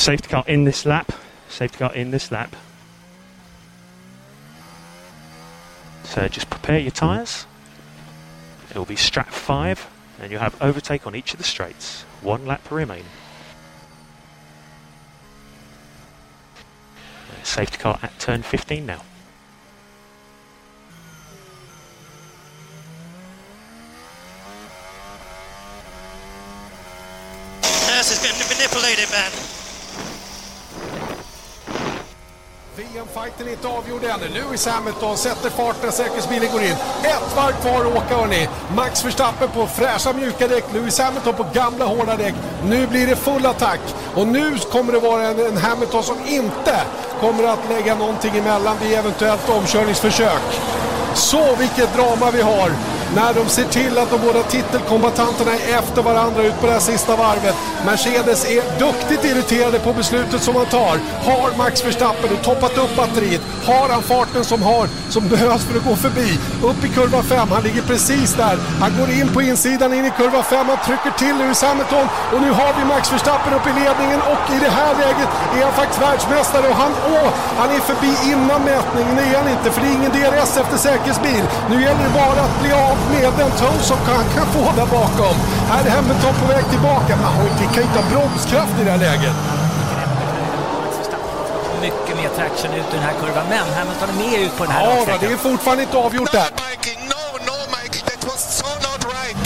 Safety 0.00 0.30
car 0.30 0.44
in 0.46 0.64
this 0.64 0.86
lap. 0.86 1.12
Safety 1.50 1.76
car 1.76 1.92
in 1.92 2.10
this 2.10 2.32
lap. 2.32 2.56
So 6.04 6.26
just 6.26 6.48
prepare 6.48 6.78
your 6.78 6.90
tyres. 6.90 7.44
It 8.70 8.76
will 8.76 8.86
be 8.86 8.96
strap 8.96 9.28
5 9.28 9.90
and 10.18 10.32
you'll 10.32 10.40
have 10.40 10.56
overtake 10.62 11.06
on 11.06 11.14
each 11.14 11.34
of 11.34 11.38
the 11.38 11.44
straights. 11.44 12.04
One 12.22 12.46
lap 12.46 12.70
remain. 12.70 13.04
Uh, 17.28 17.44
safety 17.44 17.76
car 17.76 17.98
at 18.02 18.18
turn 18.18 18.42
15 18.42 18.86
now. 18.86 19.02
Nurse 27.86 28.08
has 28.08 28.22
been 28.22 28.48
manipulated, 28.48 29.10
man. 29.10 29.59
VM-fighten 32.80 33.48
är 33.48 33.52
inte 33.52 33.68
avgjord 33.68 34.04
ännu. 34.04 34.28
Lewis 34.28 34.66
Hamilton 34.66 35.16
sätter 35.16 35.50
fart 35.50 35.76
när 35.82 35.90
säkerhetsbilen 35.90 36.52
går 36.52 36.62
in. 36.62 36.76
Ett 37.02 37.36
varv 37.36 37.52
kvar 37.52 37.80
att 37.80 37.96
åka 37.96 38.16
hörni. 38.16 38.48
Max 38.76 39.04
Verstappen 39.04 39.48
på 39.48 39.66
fräscha 39.66 40.12
mjuka 40.12 40.48
däck, 40.48 40.64
Lewis 40.72 40.98
Hamilton 40.98 41.34
på 41.34 41.46
gamla 41.54 41.84
hårda 41.84 42.16
däck. 42.16 42.34
Nu 42.64 42.86
blir 42.86 43.06
det 43.06 43.16
full 43.16 43.46
attack 43.46 43.80
och 44.14 44.26
nu 44.26 44.58
kommer 44.58 44.92
det 44.92 44.98
vara 44.98 45.22
en, 45.22 45.46
en 45.46 45.56
Hamilton 45.56 46.02
som 46.02 46.16
inte 46.26 46.80
kommer 47.20 47.44
att 47.44 47.68
lägga 47.68 47.94
någonting 47.94 48.36
emellan 48.36 48.76
vid 48.82 48.98
eventuellt 48.98 49.48
omkörningsförsök. 49.48 50.42
Så 51.14 51.56
vilket 51.56 51.94
drama 51.94 52.30
vi 52.30 52.42
har 52.42 52.70
när 53.14 53.34
de 53.34 53.48
ser 53.48 53.64
till 53.64 53.98
att 53.98 54.10
de 54.10 54.20
båda 54.26 54.42
titelkombatanterna 54.42 55.52
är 55.52 55.78
efter 55.78 56.02
varandra 56.02 56.42
ut 56.42 56.60
på 56.60 56.66
det 56.66 56.72
här 56.72 56.80
sista 56.80 57.16
varvet. 57.16 57.54
Mercedes 57.86 58.44
är 58.44 58.62
duktigt 58.78 59.24
irriterade 59.24 59.78
på 59.78 59.92
beslutet 59.92 60.42
som 60.42 60.56
han 60.56 60.66
tar. 60.66 60.96
Har 61.28 61.56
Max 61.58 61.84
Verstappen 61.86 62.36
toppat 62.42 62.78
upp 62.78 62.96
batteriet? 62.96 63.42
Har 63.66 63.88
han 63.88 64.02
farten 64.02 64.44
som, 64.44 64.62
har, 64.62 64.88
som 65.08 65.28
behövs 65.28 65.64
för 65.64 65.78
att 65.78 65.84
gå 65.84 65.96
förbi? 65.96 66.38
Upp 66.62 66.84
i 66.84 66.88
kurva 66.88 67.22
5, 67.22 67.48
han 67.50 67.62
ligger 67.62 67.82
precis 67.82 68.34
där. 68.34 68.56
Han 68.80 68.92
går 68.98 69.10
in 69.10 69.28
på 69.34 69.42
insidan 69.42 69.94
in 69.94 70.04
i 70.04 70.10
kurva 70.10 70.42
5, 70.42 70.66
han 70.66 70.78
trycker 70.86 71.10
till 71.18 71.36
Lewis 71.38 71.62
Hamilton 71.62 72.06
och 72.32 72.40
nu 72.40 72.50
har 72.50 72.72
vi 72.78 72.84
Max 72.84 73.12
Verstappen 73.12 73.52
upp 73.54 73.66
i 73.66 73.72
ledningen 73.82 74.20
och 74.32 74.44
i 74.56 74.58
det 74.64 74.72
här 74.80 74.92
läget 75.02 75.30
är 75.56 75.62
han 75.64 75.72
faktiskt 75.72 76.02
världsmästare 76.02 76.68
och 76.68 76.78
han, 76.84 76.92
åh, 77.14 77.28
han 77.60 77.70
är 77.76 77.80
förbi 77.90 78.12
innan 78.32 78.60
mätningen, 78.72 79.16
det 79.16 79.22
är 79.22 79.36
han 79.42 79.48
inte 79.56 79.70
för 79.70 79.80
det 79.80 79.88
är 79.92 79.96
ingen 80.00 80.12
DRS 80.18 80.52
efter 80.62 80.76
säkerhetsbil. 81.00 81.44
Nu 81.70 81.82
gäller 81.82 82.04
det 82.04 82.14
bara 82.14 82.40
att 82.46 82.60
bli 82.62 82.72
av 82.72 82.96
med 83.10 83.32
den 83.38 83.50
tow 83.50 83.78
som 83.80 83.98
han 84.06 84.24
kan 84.34 84.46
få 84.46 84.72
där 84.76 84.86
bakom. 84.86 85.34
Här 85.70 85.84
är 85.86 85.90
Hamilton 85.90 86.34
på 86.40 86.46
väg 86.46 86.64
tillbaka, 86.70 87.16
men 87.16 87.24
han 87.24 87.48
kan 87.58 87.74
ju 87.74 87.82
inte 87.82 87.98
ha 88.00 88.10
bromskraft 88.10 88.80
i 88.80 88.84
det 88.84 88.90
här 88.90 88.98
läget. 88.98 89.34
Mycket 91.80 92.16
mer 92.16 92.28
traction 92.36 92.74
ut 92.74 92.88
i 92.92 92.96
den 92.96 93.02
här 93.02 93.14
kurvan, 93.20 93.44
men 93.48 93.66
Hamilton 93.78 94.08
är 94.08 94.30
med 94.30 94.40
ut 94.40 94.56
på 94.58 94.64
den 94.64 94.72
här 94.72 95.04
Ja, 95.08 95.16
det 95.20 95.26
är 95.26 95.36
fortfarande 95.36 95.82
inte 95.82 95.96
avgjort 95.96 96.32
där. 96.32 96.50
Michael, 96.68 96.98
no, 97.14 97.24
no, 97.48 97.56
Michael, 97.76 98.04
that 98.10 98.24
was 98.24 98.40
so 98.58 98.66
not 98.86 99.00
right. 99.14 99.36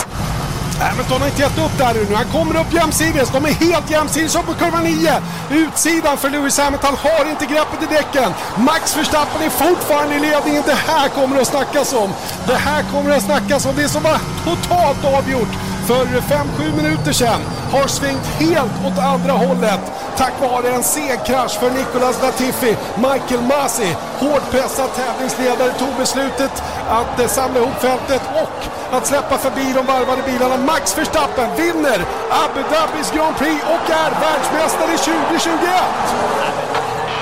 Hamilton 0.80 1.20
har 1.20 1.28
inte 1.28 1.42
gett 1.42 1.58
upp 1.58 1.78
där 1.78 1.94
nu. 1.94 2.14
Han 2.14 2.24
kommer 2.24 2.60
upp 2.60 2.72
jämsides. 2.72 3.30
De 3.30 3.44
är 3.44 3.52
helt 3.66 3.90
jämsides 3.90 4.36
upp 4.36 4.46
på 4.46 4.54
kurva 4.54 4.80
9. 4.80 5.22
Utsidan 5.50 6.16
för 6.16 6.30
Lewis 6.30 6.58
Hamilton 6.58 6.94
har 6.96 7.30
inte 7.30 7.46
greppet 7.46 7.82
i 7.82 7.94
däcken. 7.94 8.30
Max 8.56 8.96
Verstappen 8.96 9.42
är 9.42 9.50
fortfarande 9.50 10.14
i 10.14 10.20
ledningen. 10.20 10.62
Det 10.66 10.78
här 10.92 11.08
kommer 11.08 11.40
att 11.40 11.46
snackas 11.46 11.92
om. 11.92 12.10
Det 12.46 12.56
här 12.56 12.82
kommer 12.92 13.10
att 13.16 13.22
snackas 13.22 13.66
om. 13.66 13.72
Det 13.76 13.88
som 13.88 14.02
var 14.02 14.18
totalt 14.44 15.04
avgjort 15.04 15.52
för 15.86 16.04
5-7 16.04 16.76
minuter 16.76 17.12
sedan 17.12 17.40
har 17.72 17.86
svängt 17.86 18.26
helt 18.26 18.72
åt 18.86 18.98
andra 18.98 19.32
hållet 19.32 19.80
tack 20.16 20.40
vare 20.40 20.68
en 20.68 20.82
seg 20.82 21.24
krasch 21.26 21.58
för 21.60 21.70
Nicolas 21.70 22.22
Latifi. 22.22 22.76
Michael 22.96 23.42
Masi, 23.42 23.96
hårdpressad 24.18 24.90
tävlingsledare, 24.94 25.72
tog 25.72 25.94
beslutet 25.98 26.62
att 26.88 27.20
eh, 27.20 27.26
samla 27.26 27.60
ihop 27.60 27.80
fältet 27.80 28.22
och 28.42 28.58
att 28.96 29.06
släppa 29.06 29.38
förbi 29.38 29.72
de 29.74 29.86
varvade 29.86 30.22
bilarna. 30.22 30.56
Max 30.56 30.98
Verstappen 30.98 31.56
vinner 31.56 32.04
Abu 32.30 32.62
Dhabis 32.70 33.12
Grand 33.12 33.36
Prix 33.36 33.62
och 33.64 33.90
är 33.90 34.10
världsmästare 34.20 34.96
2021! 34.96 35.82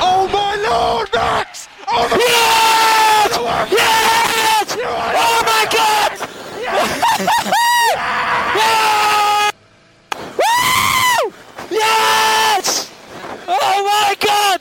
Oh 0.03 0.23
my 0.23 0.53
lord, 0.69 1.09
Max! 1.15 1.69
Oh 1.87 2.07
my 2.11 2.17
yes! 2.17 3.39
Yes! 3.71 4.77
Oh 5.15 5.39
my 5.51 5.65
god! 5.77 6.13
Yes! 11.75 12.29
Oh 13.65 13.81
my 13.85 14.17
god! 14.21 14.61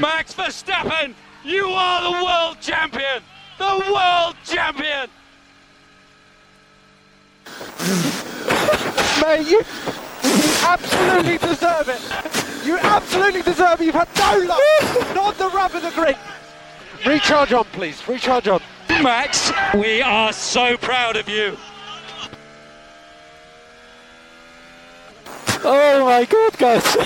Max 0.00 0.34
Verstappen, 0.34 1.14
you 1.44 1.68
are 1.68 2.02
the 2.02 2.24
world 2.24 2.60
champion! 2.60 3.22
The 3.56 3.82
world 3.90 4.36
champion! 4.44 5.08
Mate, 9.22 9.48
you 9.48 9.62
absolutely 10.62 11.38
deserve 11.38 11.88
it. 11.88 12.66
You 12.66 12.76
absolutely 12.78 13.40
deserve 13.42 13.80
it. 13.80 13.86
You've 13.86 13.94
had 13.94 14.08
no 14.18 14.38
luck. 14.46 14.60
Not 15.14 15.38
the 15.38 15.48
rub 15.48 15.74
of 15.74 15.82
the 15.82 15.90
grip! 15.92 16.18
Recharge 17.06 17.52
on, 17.54 17.64
please. 17.72 18.06
Recharge 18.06 18.48
on. 18.48 18.60
Max, 18.88 19.52
we 19.74 20.02
are 20.02 20.32
so 20.32 20.76
proud 20.76 21.16
of 21.16 21.28
you. 21.28 21.56
Oh 25.64 26.04
my 26.04 26.24
god, 26.24 26.58
guys. 26.58 26.96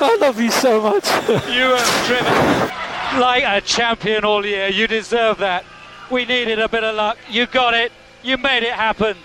I 0.00 0.16
love 0.20 0.40
you 0.40 0.50
so 0.50 0.80
much. 0.80 1.06
You 1.48 1.74
have 1.76 2.06
driven 2.06 3.20
like 3.20 3.44
a 3.44 3.60
champion 3.60 4.24
all 4.24 4.44
year. 4.44 4.68
You 4.68 4.86
deserve 4.86 5.38
that. 5.38 5.64
We 6.10 6.24
needed 6.24 6.58
a 6.58 6.68
bit 6.68 6.82
of 6.84 6.94
luck. 6.96 7.18
You 7.30 7.46
got 7.46 7.74
it. 7.74 7.92
You 8.22 8.36
made 8.36 8.64
it 8.64 8.72
happen. 8.72 9.16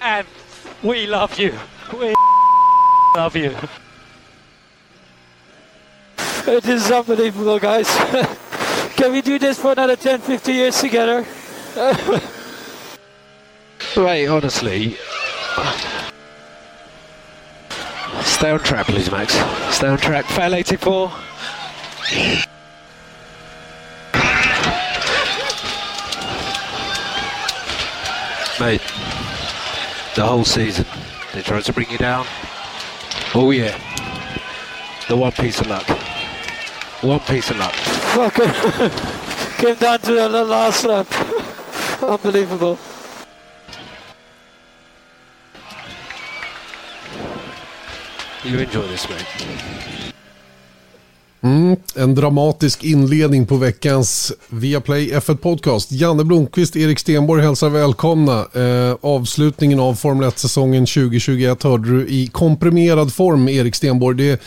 And 0.00 0.26
we 0.82 1.06
love 1.06 1.38
you. 1.38 1.58
We 1.92 2.14
love 3.14 3.36
you. 3.36 3.54
It 6.46 6.66
is 6.66 6.90
unbelievable, 6.90 7.58
guys. 7.58 7.88
Can 8.96 9.12
we 9.12 9.20
do 9.20 9.38
this 9.38 9.58
for 9.60 9.72
another 9.72 9.96
10, 9.96 10.20
50 10.20 10.52
years 10.52 10.80
together? 10.80 11.26
Right, 13.96 14.26
honestly. 14.28 14.96
Stay 18.38 18.52
on 18.52 18.60
track, 18.60 18.86
please, 18.86 19.10
Max. 19.10 19.32
Stay 19.74 19.88
on 19.88 19.98
track. 19.98 20.24
Fail 20.26 20.54
84. 20.54 21.10
Mate, 28.60 28.80
the 30.14 30.24
whole 30.24 30.44
season, 30.44 30.86
they 31.34 31.42
tried 31.42 31.64
to 31.64 31.72
bring 31.72 31.90
you 31.90 31.98
down. 31.98 32.24
Oh, 33.34 33.50
yeah. 33.50 33.76
The 35.08 35.16
one 35.16 35.32
piece 35.32 35.60
of 35.60 35.66
luck. 35.66 35.88
One 37.02 37.18
piece 37.18 37.50
of 37.50 37.58
luck. 37.58 37.74
Came 39.58 39.74
down 39.74 39.98
to 39.98 40.12
the 40.12 40.44
last 40.44 40.84
lap. 40.84 41.08
Unbelievable. 42.04 42.78
You 48.44 48.60
enjoy 48.60 48.88
this, 48.88 49.08
mate. 49.08 49.48
Mm, 51.40 51.76
en 51.96 52.14
dramatisk 52.14 52.84
inledning 52.84 53.46
på 53.46 53.56
veckans 53.56 54.32
Viaplay 54.48 55.12
F1 55.12 55.36
Podcast. 55.36 55.92
Janne 55.92 56.24
Blomqvist, 56.24 56.76
Erik 56.76 56.98
Stenborg 56.98 57.42
hälsar 57.42 57.68
välkomna. 57.68 58.46
Eh, 58.54 58.96
avslutningen 59.00 59.80
av 59.80 59.94
Formel 59.94 60.28
1-säsongen 60.28 60.86
2021 60.86 61.62
hörde 61.62 61.90
du 61.90 62.08
i 62.08 62.26
komprimerad 62.26 63.14
form, 63.14 63.48
Erik 63.48 63.74
Stenborg. 63.74 64.16
Det, 64.16 64.42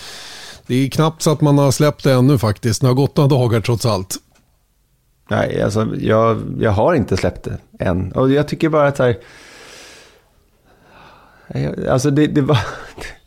det 0.67 0.75
är 0.75 0.89
knappt 0.89 1.21
så 1.21 1.31
att 1.31 1.41
man 1.41 1.57
har 1.57 1.71
släppt 1.71 2.03
det 2.03 2.13
ännu 2.13 2.37
faktiskt. 2.37 2.81
Det 2.81 2.87
har 2.87 2.93
gått 2.93 3.17
några 3.17 3.29
dagar 3.29 3.61
trots 3.61 3.85
allt. 3.85 4.15
Nej, 5.29 5.61
alltså 5.61 5.87
jag, 5.99 6.57
jag 6.59 6.71
har 6.71 6.93
inte 6.93 7.17
släppt 7.17 7.43
det 7.43 7.57
än. 7.85 8.11
Och 8.11 8.31
jag 8.31 8.47
tycker 8.47 8.69
bara 8.69 8.87
att 8.87 8.97
så 8.97 9.03
här... 9.03 9.17
Alltså 11.89 12.11
det, 12.11 12.27
det 12.27 12.41
var... 12.41 12.59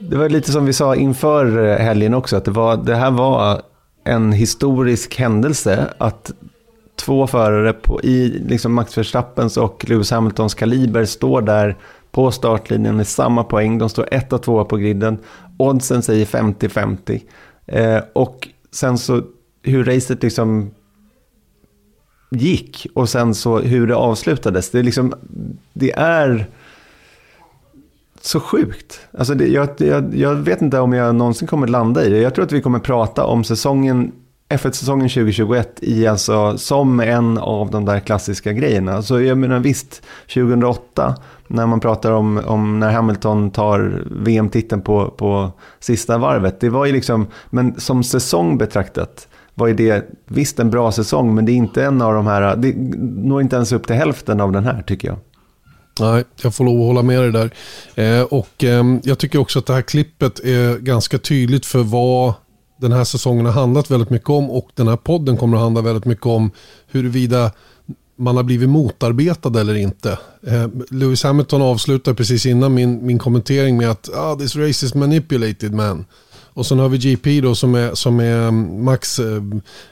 Det 0.00 0.16
var 0.16 0.28
lite 0.28 0.52
som 0.52 0.66
vi 0.66 0.72
sa 0.72 0.96
inför 0.96 1.66
eh, 1.66 1.76
helgen 1.76 2.14
också, 2.14 2.36
att 2.36 2.44
det, 2.44 2.50
var, 2.50 2.76
det 2.76 2.96
här 2.96 3.10
var 3.10 3.62
en 4.04 4.32
historisk 4.32 5.18
händelse. 5.18 5.94
Att 5.98 6.32
två 6.96 7.26
förare 7.26 7.72
på, 7.72 8.02
i 8.02 8.28
liksom 8.28 8.74
Max 8.74 8.98
Verstappens 8.98 9.56
och 9.56 9.84
Lewis 9.88 10.10
Hamiltons 10.10 10.54
kaliber 10.54 11.04
står 11.04 11.42
där 11.42 11.76
på 12.10 12.30
startlinjen 12.30 12.96
med 12.96 13.06
samma 13.06 13.44
poäng. 13.44 13.78
De 13.78 13.88
står 13.88 14.08
ett 14.14 14.32
och 14.32 14.42
tvåa 14.42 14.64
på 14.64 14.76
griden. 14.76 15.18
Oddsen 15.56 16.02
säger 16.02 16.26
50-50. 16.26 17.20
Eh, 17.66 18.02
och 18.12 18.48
sen 18.70 18.98
så 18.98 19.22
hur 19.62 19.84
racet 19.84 20.22
liksom 20.22 20.70
gick 22.30 22.86
och 22.94 23.08
sen 23.08 23.34
så 23.34 23.58
hur 23.58 23.86
det 23.86 23.96
avslutades. 23.96 24.70
Det 24.70 24.78
är 24.78 24.82
liksom, 24.82 25.14
det 25.72 25.92
är 25.92 26.46
så 28.28 28.40
sjukt. 28.40 29.00
Alltså 29.18 29.34
det, 29.34 29.46
jag, 29.46 29.68
jag, 29.78 30.14
jag 30.14 30.34
vet 30.34 30.62
inte 30.62 30.80
om 30.80 30.92
jag 30.92 31.14
någonsin 31.14 31.48
kommer 31.48 31.66
landa 31.66 32.04
i 32.04 32.08
det. 32.08 32.18
Jag 32.18 32.34
tror 32.34 32.44
att 32.44 32.52
vi 32.52 32.60
kommer 32.60 32.78
prata 32.78 33.24
om 33.24 33.44
säsongen 33.44 34.12
F1-säsongen 34.48 35.08
2021 35.08 35.78
i 35.82 36.06
alltså 36.06 36.58
som 36.58 37.00
en 37.00 37.38
av 37.38 37.70
de 37.70 37.84
där 37.84 38.00
klassiska 38.00 38.52
grejerna. 38.52 39.02
Så 39.02 39.20
jag 39.20 39.38
menar 39.38 39.58
visst, 39.58 40.02
2008 40.34 41.14
när 41.46 41.66
man 41.66 41.80
pratar 41.80 42.12
om, 42.12 42.40
om 42.46 42.78
när 42.78 42.92
Hamilton 42.92 43.50
tar 43.50 44.02
VM-titeln 44.24 44.82
på, 44.82 45.10
på 45.10 45.52
sista 45.80 46.18
varvet. 46.18 46.60
Det 46.60 46.68
var 46.68 46.86
ju 46.86 46.92
liksom, 46.92 47.26
men 47.50 47.80
som 47.80 48.02
säsong 48.02 48.58
betraktat 48.58 49.28
var 49.54 49.66
ju 49.66 49.74
det 49.74 50.10
visst 50.26 50.60
en 50.60 50.70
bra 50.70 50.92
säsong, 50.92 51.34
men 51.34 51.46
det 51.46 51.52
är 51.52 51.56
inte 51.56 51.84
en 51.84 52.02
av 52.02 52.14
de 52.14 52.26
här, 52.26 52.56
det 52.56 52.74
når 53.22 53.40
inte 53.40 53.56
ens 53.56 53.72
upp 53.72 53.86
till 53.86 53.96
hälften 53.96 54.40
av 54.40 54.52
den 54.52 54.64
här 54.64 54.82
tycker 54.82 55.08
jag. 55.08 55.18
Nej, 56.00 56.24
jag 56.42 56.54
får 56.54 56.64
lov 56.64 56.80
att 56.80 56.86
hålla 56.86 57.02
med 57.02 57.22
dig 57.22 57.32
där. 57.32 57.50
Eh, 57.94 58.22
och 58.22 58.64
eh, 58.64 58.84
jag 59.02 59.18
tycker 59.18 59.38
också 59.38 59.58
att 59.58 59.66
det 59.66 59.74
här 59.74 59.82
klippet 59.82 60.38
är 60.38 60.78
ganska 60.78 61.18
tydligt 61.18 61.66
för 61.66 61.82
vad 61.82 62.34
den 62.80 62.92
här 62.92 63.04
säsongen 63.04 63.46
har 63.46 63.52
handlat 63.52 63.90
väldigt 63.90 64.10
mycket 64.10 64.30
om 64.30 64.50
och 64.50 64.68
den 64.74 64.88
här 64.88 64.96
podden 64.96 65.36
kommer 65.36 65.56
att 65.56 65.62
handla 65.62 65.80
väldigt 65.80 66.04
mycket 66.04 66.26
om 66.26 66.50
huruvida 66.86 67.50
man 68.18 68.36
har 68.36 68.42
blivit 68.42 68.68
motarbetad 68.68 69.60
eller 69.60 69.74
inte. 69.74 70.18
Eh, 70.46 70.68
Lewis 70.90 71.22
Hamilton 71.22 71.62
avslutar 71.62 72.14
precis 72.14 72.46
innan 72.46 72.74
min, 72.74 73.06
min 73.06 73.18
kommentering 73.18 73.76
med 73.76 73.90
att 73.90 74.14
ah, 74.14 74.36
this 74.36 74.56
race 74.56 74.86
is 74.86 74.94
manipulated 74.94 75.74
man. 75.74 76.04
Och 76.58 76.66
sen 76.66 76.78
har 76.78 76.88
vi 76.88 76.98
GP 76.98 77.40
då 77.40 77.54
som 77.54 77.74
är, 77.74 77.94
som 77.94 78.20
är 78.20 78.48
mm, 78.48 78.84
Max 78.84 79.18
eh, 79.18 79.42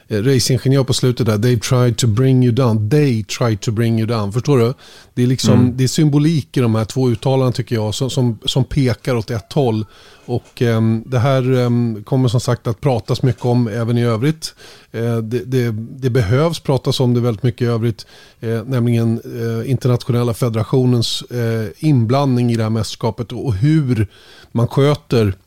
racingingenjör 0.07 0.83
på 0.83 0.93
slutet 0.93 1.25
där. 1.25 1.37
They 1.37 1.59
tried 1.59 1.97
to 1.97 2.07
bring 2.07 2.43
you 2.43 2.53
down. 2.53 2.89
They 2.89 3.23
tried 3.23 3.61
to 3.61 3.71
bring 3.71 3.99
you 3.99 4.07
down. 4.07 4.33
Förstår 4.33 4.57
du? 4.57 4.73
Det 5.13 5.23
är, 5.23 5.27
liksom, 5.27 5.53
mm. 5.53 5.77
det 5.77 5.83
är 5.83 5.87
symbolik 5.87 6.57
i 6.57 6.59
de 6.59 6.75
här 6.75 6.85
två 6.85 7.09
uttalandena 7.09 7.51
tycker 7.51 7.75
jag 7.75 7.95
som, 7.95 8.09
som, 8.09 8.39
som 8.45 8.63
pekar 8.63 9.15
åt 9.15 9.31
ett 9.31 9.53
håll. 9.53 9.85
Och 10.25 10.61
eh, 10.61 10.81
det 11.05 11.19
här 11.19 11.53
eh, 11.53 11.69
kommer 12.03 12.27
som 12.29 12.39
sagt 12.39 12.67
att 12.67 12.81
pratas 12.81 13.23
mycket 13.23 13.45
om 13.45 13.67
även 13.67 13.97
i 13.97 14.03
övrigt. 14.03 14.55
Eh, 14.91 15.17
det, 15.17 15.39
det, 15.45 15.71
det, 15.71 16.09
behövs 16.09 16.59
pratas 16.59 16.99
om 16.99 17.13
det 17.13 17.19
väldigt 17.19 17.43
mycket 17.43 17.61
i 17.61 17.65
övrigt. 17.65 18.05
Eh, 18.39 18.63
nämligen 18.63 19.21
eh, 19.25 19.71
internationella 19.71 20.33
federationens 20.33 21.21
eh, 21.21 21.67
inblandning 21.77 22.51
i 22.51 22.55
det 22.55 22.63
här 22.63 22.69
mästerskapet 22.69 23.31
och 23.31 23.53
hur 23.53 24.07
man 24.51 24.67
sköter 24.67 25.27
Eh, 25.27 25.46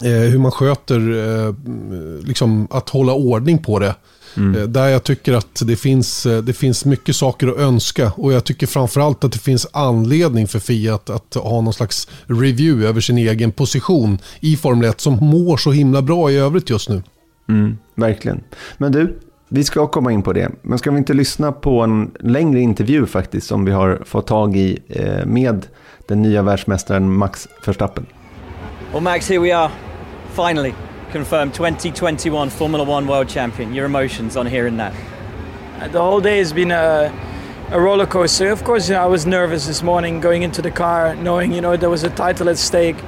hur 0.00 0.38
man 0.38 0.52
sköter 0.52 0.96
eh, 0.96 1.54
liksom 2.24 2.68
att 2.70 2.88
hålla 2.88 3.12
ordning 3.12 3.58
på 3.58 3.78
det. 3.78 3.94
Mm. 4.36 4.60
Eh, 4.60 4.68
där 4.68 4.88
jag 4.88 5.04
tycker 5.04 5.32
att 5.32 5.62
det 5.66 5.76
finns, 5.76 6.26
det 6.42 6.52
finns 6.52 6.84
mycket 6.84 7.16
saker 7.16 7.48
att 7.48 7.58
önska. 7.58 8.12
Och 8.16 8.32
jag 8.32 8.44
tycker 8.44 8.66
framförallt 8.66 9.24
att 9.24 9.32
det 9.32 9.38
finns 9.38 9.66
anledning 9.72 10.48
för 10.48 10.58
Fia 10.58 10.94
att, 10.94 11.10
att 11.10 11.34
ha 11.34 11.60
någon 11.60 11.72
slags 11.72 12.08
review 12.26 12.88
över 12.88 13.00
sin 13.00 13.18
egen 13.18 13.52
position 13.52 14.18
i 14.40 14.56
Formel 14.56 14.90
1 14.90 15.00
som 15.00 15.16
mår 15.16 15.56
så 15.56 15.72
himla 15.72 16.02
bra 16.02 16.30
i 16.30 16.36
övrigt 16.36 16.70
just 16.70 16.88
nu. 16.88 17.02
Mm, 17.48 17.78
verkligen. 17.94 18.40
Men 18.78 18.92
du, 18.92 19.18
vi 19.48 19.64
ska 19.64 19.86
komma 19.86 20.12
in 20.12 20.22
på 20.22 20.32
det. 20.32 20.50
Men 20.62 20.78
ska 20.78 20.90
vi 20.90 20.98
inte 20.98 21.14
lyssna 21.14 21.52
på 21.52 21.80
en 21.80 22.10
längre 22.20 22.60
intervju 22.60 23.06
faktiskt 23.06 23.46
som 23.46 23.64
vi 23.64 23.72
har 23.72 24.02
fått 24.04 24.26
tag 24.26 24.56
i 24.56 24.78
med 25.26 25.66
den 26.08 26.22
nya 26.22 26.42
världsmästaren 26.42 27.12
Max 27.12 27.48
Verstappen? 27.66 28.06
Well, 28.92 29.00
Max, 29.00 29.26
here 29.26 29.40
we 29.40 29.52
are. 29.52 29.72
Finally, 30.34 30.74
confirmed 31.12 31.54
2021 31.54 32.50
Formula 32.50 32.84
One 32.84 33.06
World 33.06 33.26
Champion. 33.26 33.72
Your 33.72 33.86
emotions 33.86 34.36
on 34.36 34.44
hearing 34.44 34.76
that? 34.76 34.92
Uh, 35.80 35.88
the 35.88 35.98
whole 35.98 36.20
day 36.20 36.36
has 36.36 36.52
been 36.52 36.70
a, 36.70 37.10
a 37.70 37.80
roller 37.80 38.04
coaster. 38.04 38.50
Of 38.50 38.64
course, 38.64 38.90
you 38.90 38.94
know, 38.94 39.02
I 39.02 39.06
was 39.06 39.24
nervous 39.24 39.66
this 39.66 39.82
morning 39.82 40.20
going 40.20 40.42
into 40.42 40.60
the 40.60 40.70
car, 40.70 41.16
knowing 41.16 41.52
you 41.52 41.62
know 41.62 41.74
there 41.74 41.88
was 41.88 42.04
a 42.04 42.10
title 42.10 42.50
at 42.50 42.58
stake. 42.58 43.02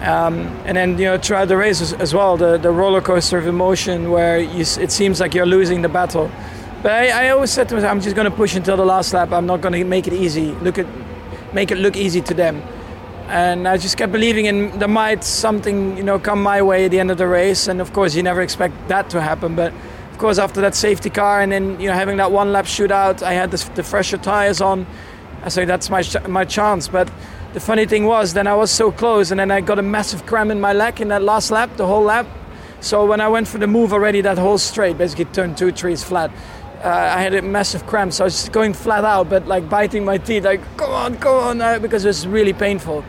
Um, 0.00 0.46
and 0.64 0.78
then 0.78 0.98
you 0.98 1.04
know 1.04 1.18
throughout 1.18 1.48
the 1.48 1.58
race 1.58 1.82
as, 1.82 1.92
as, 1.92 2.14
well, 2.14 2.38
the, 2.38 2.56
the 2.56 2.70
roller 2.70 3.02
coaster 3.02 3.36
of 3.36 3.46
emotion 3.46 4.10
where 4.10 4.38
you, 4.38 4.62
it 4.62 4.90
seems 4.90 5.20
like 5.20 5.34
you're 5.34 5.44
losing 5.44 5.82
the 5.82 5.90
battle. 5.90 6.30
But 6.82 6.92
I, 6.92 7.26
I 7.26 7.28
always 7.28 7.50
said 7.50 7.68
to 7.68 7.74
myself, 7.74 7.90
I'm 7.90 8.00
just 8.00 8.16
going 8.16 8.30
to 8.30 8.34
push 8.34 8.56
until 8.56 8.78
the 8.78 8.86
last 8.86 9.12
lap. 9.12 9.32
I'm 9.32 9.44
not 9.44 9.60
going 9.60 9.74
to 9.74 9.84
make 9.84 10.06
it 10.06 10.14
easy. 10.14 10.52
Look 10.52 10.78
at, 10.78 10.86
make 11.52 11.70
it 11.70 11.76
look 11.76 11.98
easy 11.98 12.22
to 12.22 12.32
them 12.32 12.62
and 13.28 13.68
I 13.68 13.76
just 13.76 13.98
kept 13.98 14.10
believing 14.10 14.46
in 14.46 14.78
there 14.78 14.88
might 14.88 15.22
something 15.22 15.96
you 15.96 16.02
know 16.02 16.18
come 16.18 16.42
my 16.42 16.62
way 16.62 16.86
at 16.86 16.90
the 16.90 16.98
end 16.98 17.10
of 17.10 17.18
the 17.18 17.26
race. 17.26 17.68
And 17.68 17.80
of 17.80 17.92
course 17.92 18.14
you 18.14 18.22
never 18.22 18.40
expect 18.40 18.88
that 18.88 19.10
to 19.10 19.20
happen. 19.20 19.54
But 19.54 19.72
of 20.10 20.18
course 20.18 20.38
after 20.38 20.60
that 20.62 20.74
safety 20.74 21.10
car 21.10 21.40
and 21.40 21.52
then 21.52 21.78
you 21.78 21.88
know 21.88 21.94
having 21.94 22.16
that 22.16 22.32
one 22.32 22.52
lap 22.52 22.64
shootout 22.64 23.22
I 23.22 23.34
had 23.34 23.50
the, 23.50 23.70
the 23.74 23.82
fresher 23.82 24.16
tires 24.16 24.60
on. 24.60 24.86
I 25.42 25.50
say 25.50 25.66
that's 25.66 25.90
my 25.90 26.02
my 26.26 26.44
chance. 26.44 26.88
But 26.88 27.10
the 27.52 27.60
funny 27.60 27.84
thing 27.84 28.06
was 28.06 28.32
then 28.32 28.46
I 28.46 28.54
was 28.54 28.70
so 28.70 28.90
close 28.90 29.30
and 29.30 29.38
then 29.38 29.50
I 29.50 29.60
got 29.60 29.78
a 29.78 29.82
massive 29.82 30.24
cramp 30.24 30.50
in 30.50 30.60
my 30.60 30.72
leg 30.72 31.00
in 31.00 31.08
that 31.08 31.22
last 31.22 31.50
lap 31.50 31.76
the 31.76 31.86
whole 31.86 32.04
lap. 32.04 32.26
So 32.80 33.04
when 33.04 33.20
I 33.20 33.28
went 33.28 33.48
for 33.48 33.58
the 33.58 33.66
move 33.66 33.92
already 33.92 34.22
that 34.22 34.38
whole 34.38 34.56
straight 34.58 34.96
basically 34.96 35.26
turned 35.26 35.58
two 35.58 35.72
trees 35.72 36.02
flat 36.02 36.30
uh, 36.84 36.88
I 36.88 37.20
had 37.20 37.34
a 37.34 37.42
massive 37.42 37.86
cramp 37.86 38.12
so 38.12 38.24
I 38.24 38.26
was 38.26 38.48
going 38.48 38.72
flat 38.72 39.04
out 39.04 39.28
but 39.28 39.46
like 39.46 39.68
biting 39.68 40.04
my 40.04 40.18
teeth 40.18 40.44
like 40.44 40.60
come 40.76 40.90
on 40.90 41.16
come 41.16 41.34
on 41.34 41.60
uh, 41.60 41.78
because 41.78 42.04
it 42.04 42.08
was 42.08 42.26
really 42.26 42.52
painful 42.52 43.04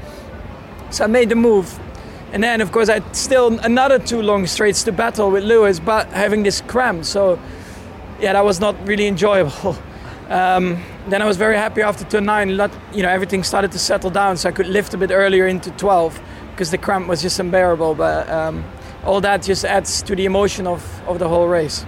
so 0.92 1.04
I 1.04 1.08
made 1.08 1.30
the 1.30 1.36
move. 1.36 1.80
And 2.32 2.44
then, 2.44 2.62
of 2.62 2.72
course, 2.72 2.90
I 2.90 2.96
had 2.96 3.16
still 3.16 3.60
another 3.60 4.00
two 4.00 4.22
long 4.22 4.46
straights 4.48 4.84
to 4.84 4.92
battle 4.92 5.32
with 5.32 5.44
Lewis, 5.44 5.80
but 5.80 6.08
having 6.10 6.44
this 6.44 6.62
cramp. 6.62 7.06
So, 7.06 7.40
yeah, 8.20 8.34
that 8.34 8.44
was 8.44 8.60
not 8.60 8.76
really 8.88 9.08
enjoyable. 9.08 9.78
Um, 10.30 10.84
then 11.08 11.24
I 11.24 11.26
was 11.26 11.38
very 11.38 11.56
happy 11.56 11.82
after 11.82 12.06
turn 12.06 12.26
nine. 12.26 12.56
Let, 12.56 12.70
you 12.94 13.02
know, 13.02 13.10
everything 13.10 13.42
started 13.42 13.72
to 13.72 13.80
settle 13.80 14.12
down, 14.12 14.38
so 14.38 14.48
I 14.48 14.52
could 14.52 14.68
lift 14.68 14.94
a 14.94 14.98
bit 14.98 15.10
earlier 15.10 15.48
into 15.48 15.72
12 15.72 16.22
because 16.52 16.70
the 16.70 16.78
cramp 16.78 17.08
was 17.08 17.24
just 17.24 17.40
unbearable. 17.40 17.96
But 17.96 18.30
um, 18.30 18.64
all 19.04 19.22
that 19.22 19.42
just 19.42 19.66
adds 19.66 20.04
to 20.04 20.16
the 20.16 20.26
emotion 20.26 20.68
of, 20.68 20.86
of 21.08 21.18
the 21.18 21.28
whole 21.28 21.48
race. 21.48 21.84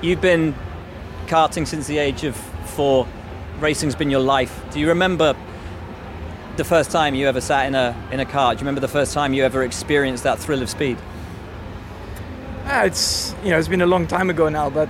You've 0.00 0.20
been 0.20 0.54
karting 1.26 1.66
since 1.66 1.86
the 1.86 1.98
age 1.98 2.24
of 2.24 2.36
four. 2.36 3.06
Racing's 3.60 3.94
been 3.94 4.10
your 4.10 4.20
life. 4.20 4.62
Do 4.72 4.80
you 4.80 4.88
remember 4.88 5.36
the 6.56 6.64
first 6.64 6.90
time 6.90 7.14
you 7.14 7.28
ever 7.28 7.40
sat 7.40 7.66
in 7.66 7.74
a 7.74 7.96
in 8.10 8.20
a 8.20 8.26
car? 8.26 8.54
Do 8.54 8.58
you 8.58 8.60
remember 8.62 8.80
the 8.80 8.88
first 8.88 9.14
time 9.14 9.32
you 9.32 9.44
ever 9.44 9.62
experienced 9.62 10.24
that 10.24 10.38
thrill 10.38 10.62
of 10.62 10.68
speed? 10.68 10.98
Uh, 12.66 12.82
it's 12.86 13.34
you 13.42 13.50
know 13.50 13.58
it's 13.58 13.68
been 13.68 13.82
a 13.82 13.86
long 13.86 14.06
time 14.06 14.30
ago 14.30 14.48
now, 14.48 14.70
but 14.70 14.88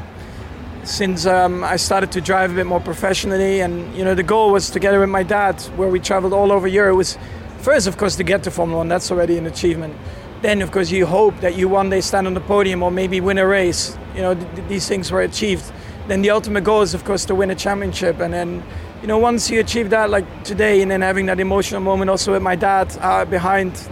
since 0.85 1.27
um, 1.27 1.63
I 1.63 1.77
started 1.77 2.11
to 2.13 2.21
drive 2.21 2.51
a 2.53 2.55
bit 2.55 2.67
more 2.67 2.81
professionally, 2.81 3.61
and 3.61 3.95
you 3.95 4.05
know 4.05 4.15
the 4.15 4.23
goal 4.23 4.53
was 4.53 4.71
together 4.71 5.01
with 5.01 5.09
my 5.09 5.23
dad, 5.23 5.61
where 5.77 5.89
we 5.89 6.01
traveled 6.01 6.33
all 6.33 6.53
over 6.53 6.67
Europe. 6.67 6.97
Was 6.97 7.19
first, 7.59 7.87
of 7.87 7.97
course, 7.97 8.17
to 8.17 8.25
get 8.25 8.43
to 8.45 8.51
Formula 8.51 8.79
One. 8.79 8.89
That's 8.89 9.11
already 9.11 9.39
an 9.39 9.47
achievement. 9.47 9.95
Then, 10.43 10.61
of 10.61 10.73
course, 10.73 10.91
you 10.91 11.07
hope 11.07 11.39
that 11.41 11.57
you 11.57 11.69
one 11.69 11.89
day 11.89 12.01
stand 12.01 12.27
on 12.27 12.35
the 12.35 12.41
podium 12.41 12.83
or 12.83 12.91
maybe 12.91 13.21
win 13.21 13.39
a 13.39 13.47
race. 13.47 13.97
You 14.15 14.23
know 14.23 14.35
th- 14.35 14.69
these 14.69 14.89
things 14.89 15.11
were 15.13 15.23
achieved. 15.23 15.73
Then 16.09 16.23
the 16.23 16.31
ultimate 16.31 16.65
goal 16.65 16.83
is, 16.83 16.95
of 16.95 17.05
course, 17.05 17.25
to 17.27 17.35
win 17.35 17.51
a 17.51 17.55
championship, 17.55 18.21
and 18.21 18.33
then 18.33 18.63
you 19.03 19.09
know, 19.09 19.19
once 19.19 19.51
you 19.51 19.59
achieve 19.59 19.91
that, 19.91 20.11
like 20.11 20.45
today, 20.45 20.81
and 20.81 20.91
then 20.91 21.03
having 21.03 21.27
that 21.27 21.41
emotional 21.41 21.81
moment 21.81 22.09
also 22.09 22.33
with 22.33 22.43
my 22.43 22.55
dad 22.55 22.97
uh, 23.01 23.25
behind, 23.25 23.89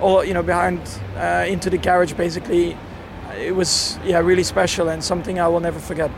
or 0.00 0.24
you 0.24 0.32
know, 0.32 0.42
behind 0.42 0.80
uh, 1.16 1.44
into 1.46 1.68
the 1.68 1.76
garage, 1.76 2.14
basically, 2.14 2.76
it 3.38 3.54
was 3.54 3.98
yeah 4.02 4.18
really 4.18 4.42
special 4.42 4.88
and 4.88 5.04
something 5.04 5.38
I 5.38 5.48
will 5.48 5.60
never 5.60 5.78
forget. 5.78 6.10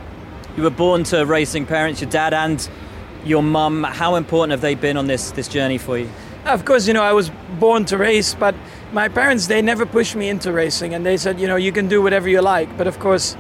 You 0.56 0.62
were 0.62 0.70
born 0.70 1.02
to 1.04 1.24
racing 1.24 1.66
parents, 1.66 2.00
your 2.00 2.10
dad 2.10 2.32
and 2.32 2.68
your 3.24 3.42
mum. 3.42 3.82
How 3.82 4.14
important 4.14 4.52
have 4.52 4.60
they 4.60 4.76
been 4.76 4.96
on 4.96 5.08
this 5.08 5.32
this 5.32 5.48
journey 5.48 5.78
for 5.78 5.98
you? 5.98 6.08
Of 6.44 6.64
course, 6.64 6.86
you 6.86 6.94
know, 6.94 7.02
I 7.02 7.12
was 7.12 7.30
born 7.58 7.84
to 7.86 7.98
race, 7.98 8.34
but 8.34 8.54
my 8.92 9.08
parents 9.08 9.48
they 9.48 9.62
never 9.62 9.84
pushed 9.84 10.14
me 10.14 10.28
into 10.28 10.52
racing, 10.52 10.94
and 10.94 11.04
they 11.04 11.16
said, 11.16 11.40
you 11.40 11.48
know, 11.48 11.56
you 11.56 11.72
can 11.72 11.88
do 11.88 12.02
whatever 12.02 12.28
you 12.28 12.40
like. 12.40 12.76
But 12.78 12.86
of 12.86 13.00
course, 13.00 13.36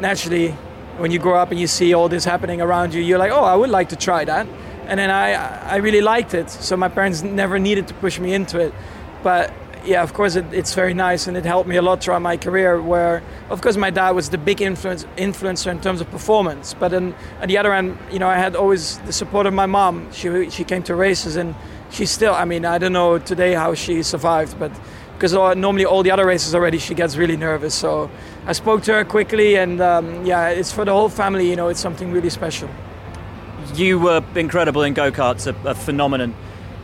naturally, 0.00 0.56
when 0.98 1.10
you 1.10 1.18
grow 1.18 1.36
up 1.36 1.50
and 1.50 1.60
you 1.60 1.66
see 1.66 1.94
all 1.94 2.08
this 2.08 2.24
happening 2.24 2.60
around 2.60 2.94
you, 2.94 3.00
you're 3.00 3.18
like, 3.18 3.32
oh, 3.32 3.44
I 3.44 3.54
would 3.54 3.70
like 3.70 3.88
to 3.90 3.96
try 3.96 4.24
that. 4.24 4.46
And 4.86 4.98
then 4.98 5.10
I, 5.10 5.32
I 5.34 5.76
really 5.76 6.00
liked 6.00 6.34
it. 6.34 6.50
So 6.50 6.76
my 6.76 6.88
parents 6.88 7.22
never 7.22 7.58
needed 7.58 7.88
to 7.88 7.94
push 7.94 8.18
me 8.18 8.34
into 8.34 8.58
it. 8.58 8.74
But 9.22 9.52
yeah, 9.84 10.02
of 10.02 10.12
course, 10.12 10.36
it, 10.36 10.44
it's 10.52 10.74
very 10.74 10.94
nice 10.94 11.26
and 11.26 11.36
it 11.36 11.44
helped 11.44 11.68
me 11.68 11.76
a 11.76 11.82
lot 11.82 12.02
throughout 12.02 12.22
my 12.22 12.36
career. 12.36 12.80
Where, 12.80 13.22
of 13.48 13.60
course, 13.60 13.76
my 13.76 13.90
dad 13.90 14.10
was 14.10 14.30
the 14.30 14.38
big 14.38 14.60
influence, 14.60 15.04
influencer 15.16 15.70
in 15.70 15.80
terms 15.80 16.00
of 16.00 16.10
performance. 16.10 16.74
But 16.74 16.90
then 16.90 17.14
at 17.40 17.48
the 17.48 17.58
other 17.58 17.72
end, 17.72 17.98
you 18.10 18.18
know, 18.18 18.28
I 18.28 18.36
had 18.36 18.54
always 18.54 18.98
the 18.98 19.12
support 19.12 19.46
of 19.46 19.54
my 19.54 19.66
mom. 19.66 20.12
She, 20.12 20.50
she 20.50 20.64
came 20.64 20.82
to 20.84 20.94
races 20.94 21.36
and 21.36 21.54
she 21.90 22.06
still, 22.06 22.34
I 22.34 22.44
mean, 22.44 22.64
I 22.64 22.78
don't 22.78 22.92
know 22.92 23.18
today 23.18 23.54
how 23.54 23.74
she 23.74 24.02
survived, 24.02 24.58
but 24.58 24.72
because 25.22 25.56
normally 25.56 25.84
all 25.84 26.02
the 26.02 26.10
other 26.10 26.26
races 26.26 26.52
already 26.52 26.78
she 26.78 26.94
gets 26.94 27.16
really 27.16 27.36
nervous. 27.36 27.76
So 27.76 28.10
I 28.44 28.52
spoke 28.52 28.82
to 28.82 28.92
her 28.94 29.04
quickly, 29.04 29.54
and 29.54 29.80
um, 29.80 30.26
yeah, 30.26 30.48
it's 30.48 30.72
for 30.72 30.84
the 30.84 30.90
whole 30.90 31.08
family. 31.08 31.48
You 31.48 31.54
know, 31.54 31.68
it's 31.68 31.78
something 31.78 32.10
really 32.10 32.28
special. 32.28 32.68
You 33.74 34.00
were 34.00 34.24
incredible 34.34 34.82
in 34.82 34.94
go 34.94 35.12
karts, 35.12 35.46
a, 35.46 35.68
a 35.68 35.76
phenomenon. 35.76 36.34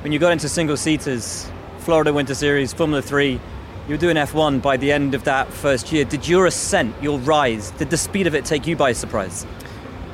When 0.02 0.12
you 0.12 0.20
got 0.20 0.30
into 0.30 0.48
single 0.48 0.76
seaters, 0.76 1.50
Florida 1.80 2.12
Winter 2.12 2.36
Series, 2.36 2.72
Formula 2.72 3.02
Three, 3.02 3.40
you 3.88 3.94
were 3.94 3.96
doing 3.96 4.14
F1 4.14 4.62
by 4.62 4.76
the 4.76 4.92
end 4.92 5.16
of 5.16 5.24
that 5.24 5.52
first 5.52 5.90
year. 5.90 6.04
Did 6.04 6.28
your 6.28 6.46
ascent, 6.46 6.94
your 7.02 7.18
rise, 7.18 7.72
did 7.72 7.90
the 7.90 7.96
speed 7.96 8.28
of 8.28 8.36
it 8.36 8.44
take 8.44 8.68
you 8.68 8.76
by 8.76 8.92
surprise? 8.92 9.46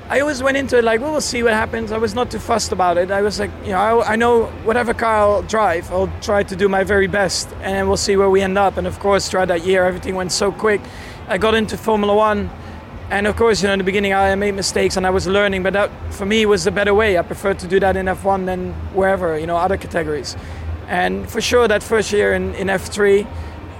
I 0.07 0.21
always 0.21 0.43
went 0.43 0.59
into 0.59 0.77
it 0.77 0.85
like, 0.85 1.01
well, 1.01 1.19
see 1.23 1.43
what 1.43 1.55
happens. 1.55 1.91
I 1.91 1.97
was 1.97 2.15
not 2.15 2.31
too 2.31 2.39
fussed 2.39 2.73
about 2.73 2.99
it. 2.99 3.11
I 3.11 3.23
was 3.23 3.41
like, 3.41 3.51
you 3.63 3.71
know, 3.71 3.79
I, 3.79 4.13
I 4.13 4.17
know 4.17 4.47
whatever 4.65 4.93
car 4.93 5.17
I'll 5.17 5.43
drive, 5.43 5.91
I'll 5.91 6.13
try 6.21 6.43
to 6.43 6.55
do 6.55 6.69
my 6.69 6.85
very 6.85 7.07
best, 7.07 7.49
and 7.63 7.89
we'll 7.89 7.97
see 7.97 8.15
where 8.17 8.29
we 8.29 8.43
end 8.43 8.59
up. 8.59 8.77
And 8.77 8.87
of 8.87 8.99
course, 9.01 9.31
throughout 9.31 9.49
that 9.49 9.65
year, 9.65 9.87
everything 9.87 10.15
went 10.15 10.31
so 10.31 10.53
quick. 10.53 10.83
I 11.27 11.39
got 11.39 11.55
into 11.55 11.79
Formula 11.79 12.15
One, 12.15 12.51
and 13.11 13.27
of 13.27 13.37
course, 13.37 13.63
you 13.63 13.69
know, 13.69 13.73
in 13.73 13.79
the 13.79 13.85
beginning, 13.85 14.13
I 14.13 14.35
made 14.35 14.55
mistakes 14.55 14.99
and 14.99 15.07
I 15.07 15.11
was 15.11 15.27
learning, 15.27 15.63
but 15.63 15.73
that 15.73 15.91
for 16.13 16.27
me 16.27 16.45
was 16.45 16.65
the 16.65 16.71
better 16.71 16.93
way. 16.93 17.17
I 17.17 17.23
preferred 17.23 17.59
to 17.61 17.67
do 17.67 17.81
that 17.81 17.97
in 17.97 18.05
F1 18.05 18.45
than 18.45 18.75
wherever, 18.93 19.39
you 19.39 19.47
know, 19.47 19.57
other 19.57 19.79
categories. 19.79 20.37
And 20.87 21.27
for 21.31 21.41
sure, 21.41 21.67
that 21.67 21.83
first 21.83 22.13
year 22.13 22.35
in, 22.35 22.55
in 22.57 22.67
F3, 22.67 23.27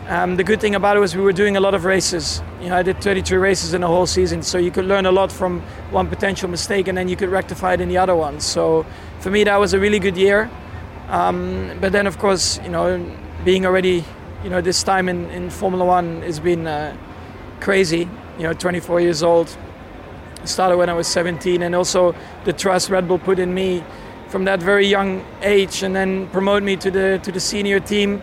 um, 0.07 0.37
the 0.37 0.45
good 0.45 0.61
thing 0.61 0.75
about 0.75 0.99
it 0.99 1.01
was 1.01 1.17
we 1.17 1.23
were 1.23 1.33
doing 1.33 1.57
a 1.57 1.61
lot 1.61 1.73
of 1.73 1.87
races. 1.87 2.43
You 2.61 2.69
know, 2.69 2.77
I 2.77 2.83
did 2.83 3.01
33 3.01 3.39
races 3.39 3.73
in 3.73 3.83
a 3.83 3.87
whole 3.87 4.07
season, 4.07 4.43
so 4.43 4.59
you 4.59 4.71
could 4.71 4.85
learn 4.85 5.07
a 5.07 5.13
lot 5.13 5.33
from 5.33 5.61
one 5.91 6.09
potential 6.09 6.47
mistake, 6.49 6.89
and 6.89 6.99
then 6.99 7.09
you 7.09 7.17
could 7.17 7.31
rectify 7.31 7.73
it 7.73 7.81
in 7.81 7.89
the 7.89 7.97
other 7.97 8.15
ones. 8.15 8.45
So 8.45 8.85
for 9.21 9.31
me, 9.31 9.45
that 9.45 9.57
was 9.57 9.73
a 9.73 9.79
really 9.79 9.99
good 9.99 10.17
year. 10.17 10.51
Um, 11.09 11.79
but 11.81 11.93
then, 11.93 12.07
of 12.07 12.19
course, 12.19 12.61
you 12.63 12.69
know, 12.69 13.03
being 13.47 13.65
already, 13.65 14.05
you 14.43 14.51
know, 14.51 14.61
this 14.61 14.83
time 14.83 15.09
in, 15.09 15.31
in 15.31 15.49
Formula 15.49 15.87
One 15.87 16.21
has 16.21 16.39
been 16.39 16.67
uh, 16.67 16.95
crazy. 17.61 18.07
You 18.37 18.43
know, 18.43 18.53
24 18.53 19.01
years 19.01 19.23
old. 19.23 19.57
Started 20.45 20.77
when 20.77 20.91
I 20.91 20.93
was 20.93 21.09
17, 21.09 21.63
and 21.63 21.75
also 21.75 22.15
the 22.45 22.53
trust 22.53 22.91
Red 22.91 23.09
Bull 23.09 23.19
put 23.19 23.39
in 23.39 23.55
me 23.55 23.83
from 24.29 24.45
that 24.45 24.63
very 24.63 24.87
young 24.87 25.25
age, 25.41 25.83
and 25.83 25.97
then 25.97 26.29
promote 26.29 26.63
me 26.63 26.77
to 26.77 26.91
the 26.91 27.21
to 27.23 27.33
the 27.33 27.41
senior 27.41 27.81
team 27.81 28.23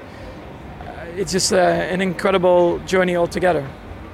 it's 1.15 1.31
just 1.31 1.51
uh, 1.51 1.57
an 1.57 2.01
incredible 2.01 2.79
journey 2.79 3.15
altogether. 3.15 3.67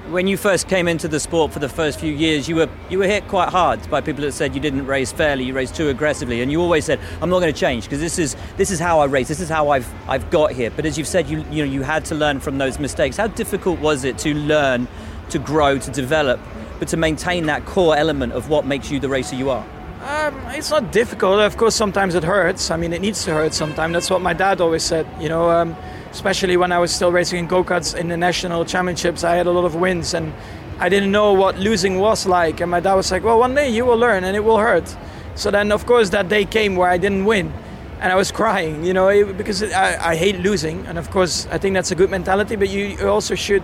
When 0.10 0.26
you 0.26 0.38
first 0.38 0.70
came 0.70 0.88
into 0.88 1.10
the 1.10 1.20
sport 1.20 1.52
for 1.52 1.60
the 1.60 1.68
first 1.68 2.00
few 2.00 2.14
years, 2.14 2.48
you 2.48 2.56
were 2.56 2.70
you 2.90 2.98
were 2.98 3.08
hit 3.08 3.28
quite 3.28 3.50
hard 3.50 3.90
by 3.90 4.00
people 4.00 4.22
that 4.22 4.32
said 4.32 4.56
you 4.56 4.62
didn't 4.62 4.86
race 4.86 5.12
fairly, 5.12 5.44
you 5.44 5.54
raced 5.54 5.76
too 5.76 5.90
aggressively, 5.90 6.42
and 6.42 6.50
you 6.50 6.62
always 6.62 6.86
said, 6.86 7.00
"I'm 7.22 7.30
not 7.30 7.42
going 7.42 7.54
to 7.54 7.60
change 7.60 7.84
because 7.84 8.00
this 8.00 8.18
is 8.18 8.38
this 8.56 8.72
is 8.72 8.80
how 8.80 9.02
I 9.02 9.06
race, 9.06 9.28
this 9.28 9.42
is 9.42 9.50
how 9.50 9.70
I've 9.70 9.88
I've 10.08 10.30
got 10.30 10.54
here." 10.54 10.72
But 10.72 10.86
as 10.86 10.98
you've 10.98 11.10
said, 11.10 11.30
you 11.30 11.44
you 11.52 11.66
know 11.66 11.72
you 11.72 11.82
had 11.82 12.06
to 12.06 12.16
learn 12.16 12.40
from 12.40 12.58
those 12.58 12.80
mistakes. 12.80 13.18
How 13.18 13.28
difficult 13.28 13.80
was 13.82 14.06
it 14.06 14.18
to 14.20 14.34
learn, 14.34 14.88
to 15.30 15.40
grow, 15.40 15.78
to 15.78 15.92
develop, 15.92 16.40
but 16.80 16.88
to 16.88 16.98
maintain 16.98 17.46
that 17.48 17.66
core 17.66 17.98
element 17.98 18.32
of 18.32 18.48
what 18.48 18.66
makes 18.66 18.90
you 18.90 19.02
the 19.02 19.10
racer 19.10 19.36
you 19.36 19.50
are? 19.50 19.66
Um, 20.04 20.40
it's 20.52 20.70
not 20.70 20.94
difficult. 20.94 21.42
Of 21.42 21.58
course, 21.58 21.76
sometimes 21.76 22.16
it 22.16 22.24
hurts. 22.24 22.72
I 22.72 22.78
mean, 22.78 22.94
it 22.94 23.02
needs 23.02 23.26
to 23.26 23.34
hurt 23.34 23.54
sometimes. 23.54 23.92
That's 23.92 24.10
what 24.10 24.22
my 24.22 24.34
dad 24.34 24.62
always 24.62 24.84
said. 24.84 25.06
You 25.20 25.28
know. 25.28 25.50
Um, 25.50 25.76
especially 26.18 26.58
when 26.58 26.72
I 26.72 26.80
was 26.80 26.92
still 26.92 27.12
racing 27.12 27.38
in 27.38 27.46
go-karts 27.46 27.96
in 27.96 28.08
the 28.08 28.18
national 28.18 28.66
championships. 28.66 29.24
I 29.24 29.36
had 29.36 29.46
a 29.46 29.52
lot 29.52 29.66
of 29.66 29.76
wins 29.76 30.16
and 30.16 30.34
I 30.80 30.90
didn't 30.90 31.12
know 31.12 31.34
what 31.34 31.60
losing 31.60 32.00
was 32.00 32.26
like. 32.26 32.60
And 32.60 32.72
my 32.72 32.80
dad 32.80 32.96
was 32.96 33.12
like, 33.12 33.24
well, 33.24 33.38
one 33.38 33.54
day 33.54 33.70
you 33.70 33.86
will 33.86 34.00
learn 34.00 34.24
and 34.24 34.36
it 34.36 34.44
will 34.44 34.58
hurt. 34.58 34.98
So 35.36 35.52
then, 35.52 35.72
of 35.72 35.86
course, 35.86 36.10
that 36.10 36.28
day 36.28 36.44
came 36.44 36.76
where 36.76 36.90
I 36.90 36.98
didn't 36.98 37.26
win. 37.26 37.54
And 38.02 38.12
I 38.12 38.16
was 38.16 38.32
crying, 38.32 38.84
you 38.84 38.94
know, 38.94 39.32
because 39.32 39.62
I, 39.62 40.14
I 40.14 40.16
hate 40.16 40.40
losing. 40.40 40.88
And 40.88 40.98
of 40.98 41.12
course, 41.12 41.46
I 41.52 41.60
think 41.60 41.76
that's 41.76 41.92
a 41.92 41.96
good 41.96 42.10
mentality, 42.10 42.56
but 42.56 42.70
you 42.70 43.08
also 43.08 43.36
should 43.36 43.62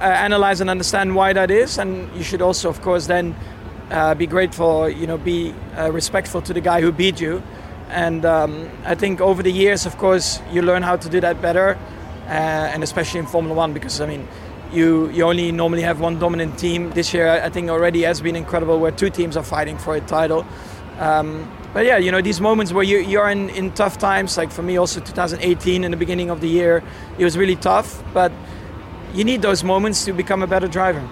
uh, 0.00 0.02
analyze 0.02 0.60
and 0.60 0.68
understand 0.68 1.14
why 1.14 1.32
that 1.32 1.52
is. 1.52 1.78
And 1.78 2.12
you 2.16 2.24
should 2.24 2.42
also, 2.42 2.68
of 2.68 2.82
course, 2.82 3.06
then 3.06 3.36
uh, 3.92 4.16
be 4.16 4.26
grateful, 4.26 4.88
you 4.88 5.06
know, 5.06 5.16
be 5.16 5.54
uh, 5.78 5.92
respectful 5.92 6.42
to 6.42 6.52
the 6.52 6.60
guy 6.60 6.80
who 6.80 6.90
beat 6.90 7.20
you 7.20 7.40
and 7.90 8.24
um, 8.24 8.70
I 8.84 8.94
think 8.94 9.20
over 9.20 9.42
the 9.42 9.52
years, 9.52 9.86
of 9.86 9.96
course, 9.98 10.40
you 10.50 10.62
learn 10.62 10.82
how 10.82 10.96
to 10.96 11.08
do 11.08 11.20
that 11.20 11.40
better, 11.40 11.78
uh, 12.26 12.72
and 12.72 12.82
especially 12.82 13.20
in 13.20 13.26
Formula 13.26 13.54
One, 13.54 13.72
because 13.72 14.00
I 14.00 14.06
mean, 14.06 14.26
you 14.72 15.08
you 15.10 15.24
only 15.24 15.52
normally 15.52 15.82
have 15.82 16.00
one 16.00 16.18
dominant 16.18 16.58
team. 16.58 16.90
This 16.90 17.14
year, 17.14 17.28
I 17.28 17.50
think 17.50 17.70
already 17.70 18.02
has 18.02 18.20
been 18.20 18.36
incredible, 18.36 18.80
where 18.80 18.92
two 18.92 19.10
teams 19.10 19.36
are 19.36 19.44
fighting 19.44 19.78
for 19.78 19.94
a 19.94 20.00
title. 20.00 20.46
Um, 20.98 21.50
but 21.72 21.84
yeah, 21.86 21.98
you 21.98 22.12
know, 22.12 22.22
these 22.22 22.40
moments 22.40 22.72
where 22.72 22.84
you, 22.84 22.98
you're 22.98 23.28
in, 23.28 23.50
in 23.50 23.72
tough 23.72 23.98
times, 23.98 24.36
like 24.36 24.52
for 24.52 24.62
me 24.62 24.76
also 24.76 25.00
2018 25.00 25.82
in 25.82 25.90
the 25.90 25.96
beginning 25.96 26.30
of 26.30 26.40
the 26.40 26.48
year, 26.48 26.84
it 27.18 27.24
was 27.24 27.36
really 27.36 27.56
tough, 27.56 28.00
but 28.14 28.30
you 29.12 29.24
need 29.24 29.42
those 29.42 29.64
moments 29.64 30.04
to 30.04 30.12
become 30.12 30.40
a 30.40 30.46
better 30.46 30.68
driver. 30.68 31.06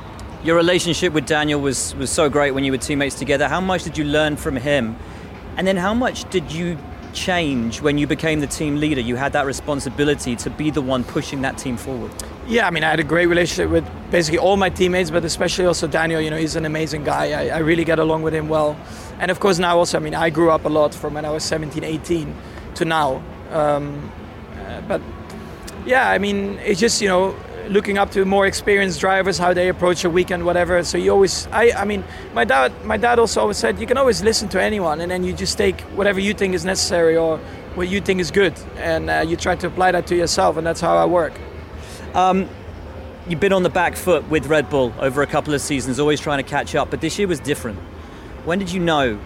Your 0.44 0.54
relationship 0.54 1.12
with 1.12 1.26
Daniel 1.26 1.60
was, 1.60 1.96
was 1.96 2.10
so 2.10 2.28
great 2.28 2.52
when 2.52 2.62
you 2.62 2.70
were 2.70 2.78
teammates 2.78 3.16
together. 3.16 3.48
How 3.48 3.60
much 3.60 3.82
did 3.82 3.98
you 3.98 4.04
learn 4.04 4.36
from 4.36 4.54
him 4.54 4.96
and 5.56 5.66
then 5.66 5.76
how 5.76 5.94
much 5.94 6.28
did 6.30 6.50
you 6.50 6.78
change 7.12 7.82
when 7.82 7.98
you 7.98 8.06
became 8.06 8.40
the 8.40 8.46
team 8.46 8.76
leader? 8.76 9.00
You 9.00 9.16
had 9.16 9.32
that 9.34 9.46
responsibility 9.46 10.36
to 10.36 10.50
be 10.50 10.70
the 10.70 10.80
one 10.80 11.04
pushing 11.04 11.42
that 11.42 11.58
team 11.58 11.76
forward. 11.76 12.10
Yeah, 12.46 12.66
I 12.66 12.70
mean, 12.70 12.84
I 12.84 12.90
had 12.90 13.00
a 13.00 13.04
great 13.04 13.26
relationship 13.26 13.70
with 13.70 13.88
basically 14.10 14.38
all 14.38 14.56
my 14.56 14.70
teammates, 14.70 15.10
but 15.10 15.24
especially 15.24 15.66
also 15.66 15.86
Daniel. 15.86 16.20
You 16.20 16.30
know, 16.30 16.36
he's 16.36 16.56
an 16.56 16.64
amazing 16.64 17.04
guy. 17.04 17.32
I, 17.32 17.56
I 17.56 17.58
really 17.58 17.84
get 17.84 17.98
along 17.98 18.22
with 18.22 18.34
him 18.34 18.48
well. 18.48 18.76
And 19.18 19.30
of 19.30 19.40
course, 19.40 19.58
now 19.58 19.78
also, 19.78 19.98
I 19.98 20.00
mean, 20.00 20.14
I 20.14 20.30
grew 20.30 20.50
up 20.50 20.64
a 20.64 20.68
lot 20.68 20.94
from 20.94 21.14
when 21.14 21.24
I 21.24 21.30
was 21.30 21.44
17, 21.44 21.84
18 21.84 22.34
to 22.76 22.84
now. 22.84 23.22
Um, 23.50 24.10
uh, 24.58 24.80
but 24.82 25.00
yeah, 25.86 26.10
I 26.10 26.18
mean, 26.18 26.58
it's 26.60 26.80
just, 26.80 27.00
you 27.00 27.08
know, 27.08 27.34
looking 27.68 27.98
up 27.98 28.10
to 28.10 28.24
more 28.24 28.46
experienced 28.46 29.00
drivers 29.00 29.38
how 29.38 29.54
they 29.54 29.68
approach 29.68 30.04
a 30.04 30.10
weekend 30.10 30.44
whatever. 30.44 30.82
So 30.84 30.98
you 30.98 31.10
always 31.12 31.46
i 31.48 31.72
i 31.72 31.84
mean 31.84 32.04
my 32.34 32.44
dad 32.44 32.72
my 32.84 32.96
dad 32.96 33.18
also 33.18 33.40
always 33.40 33.56
said 33.56 33.78
you 33.78 33.86
can 33.86 33.96
always 33.96 34.22
listen 34.22 34.48
to 34.50 34.62
anyone 34.62 35.00
and 35.00 35.10
then 35.10 35.24
you 35.24 35.32
just 35.32 35.58
take 35.58 35.80
whatever 35.96 36.20
you 36.20 36.34
think 36.34 36.54
is 36.54 36.64
necessary 36.64 37.16
or 37.16 37.38
what 37.74 37.88
you 37.88 38.00
think 38.00 38.20
is 38.20 38.30
good 38.30 38.54
and 38.76 39.08
uh, 39.08 39.24
you 39.26 39.36
try 39.36 39.56
to 39.56 39.66
apply 39.66 39.92
that 39.92 40.06
to 40.06 40.16
yourself 40.16 40.56
and 40.56 40.66
that's 40.66 40.80
how 40.80 40.96
i 40.96 41.04
work. 41.04 41.32
Um, 42.14 42.48
you've 43.26 43.40
been 43.40 43.52
on 43.52 43.62
the 43.62 43.70
back 43.70 43.96
foot 43.96 44.28
with 44.28 44.46
red 44.46 44.68
bull 44.68 44.92
over 44.98 45.22
a 45.22 45.26
couple 45.26 45.54
of 45.54 45.60
seasons 45.60 45.98
always 45.98 46.20
trying 46.20 46.42
to 46.42 46.48
catch 46.48 46.74
up 46.74 46.90
but 46.90 47.00
this 47.00 47.18
year 47.18 47.28
was 47.28 47.40
different. 47.40 47.78
When 48.44 48.58
did 48.58 48.72
you 48.72 48.80
know 48.80 49.18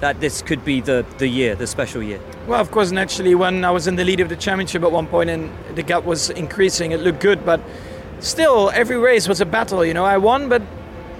that 0.00 0.20
this 0.20 0.42
could 0.42 0.64
be 0.64 0.80
the, 0.80 1.04
the 1.18 1.28
year, 1.28 1.54
the 1.54 1.66
special 1.66 2.02
year? 2.02 2.20
Well, 2.46 2.60
of 2.60 2.70
course, 2.70 2.90
naturally, 2.90 3.34
when 3.34 3.64
I 3.64 3.70
was 3.70 3.86
in 3.86 3.96
the 3.96 4.04
lead 4.04 4.20
of 4.20 4.28
the 4.28 4.36
championship 4.36 4.82
at 4.82 4.90
one 4.90 5.06
point 5.06 5.30
and 5.30 5.50
the 5.74 5.82
gap 5.82 6.04
was 6.04 6.30
increasing, 6.30 6.92
it 6.92 7.00
looked 7.00 7.20
good, 7.20 7.44
but 7.44 7.60
still, 8.20 8.70
every 8.70 8.96
race 8.96 9.28
was 9.28 9.40
a 9.40 9.46
battle. 9.46 9.84
You 9.84 9.94
know, 9.94 10.04
I 10.04 10.16
won, 10.16 10.48
but 10.48 10.62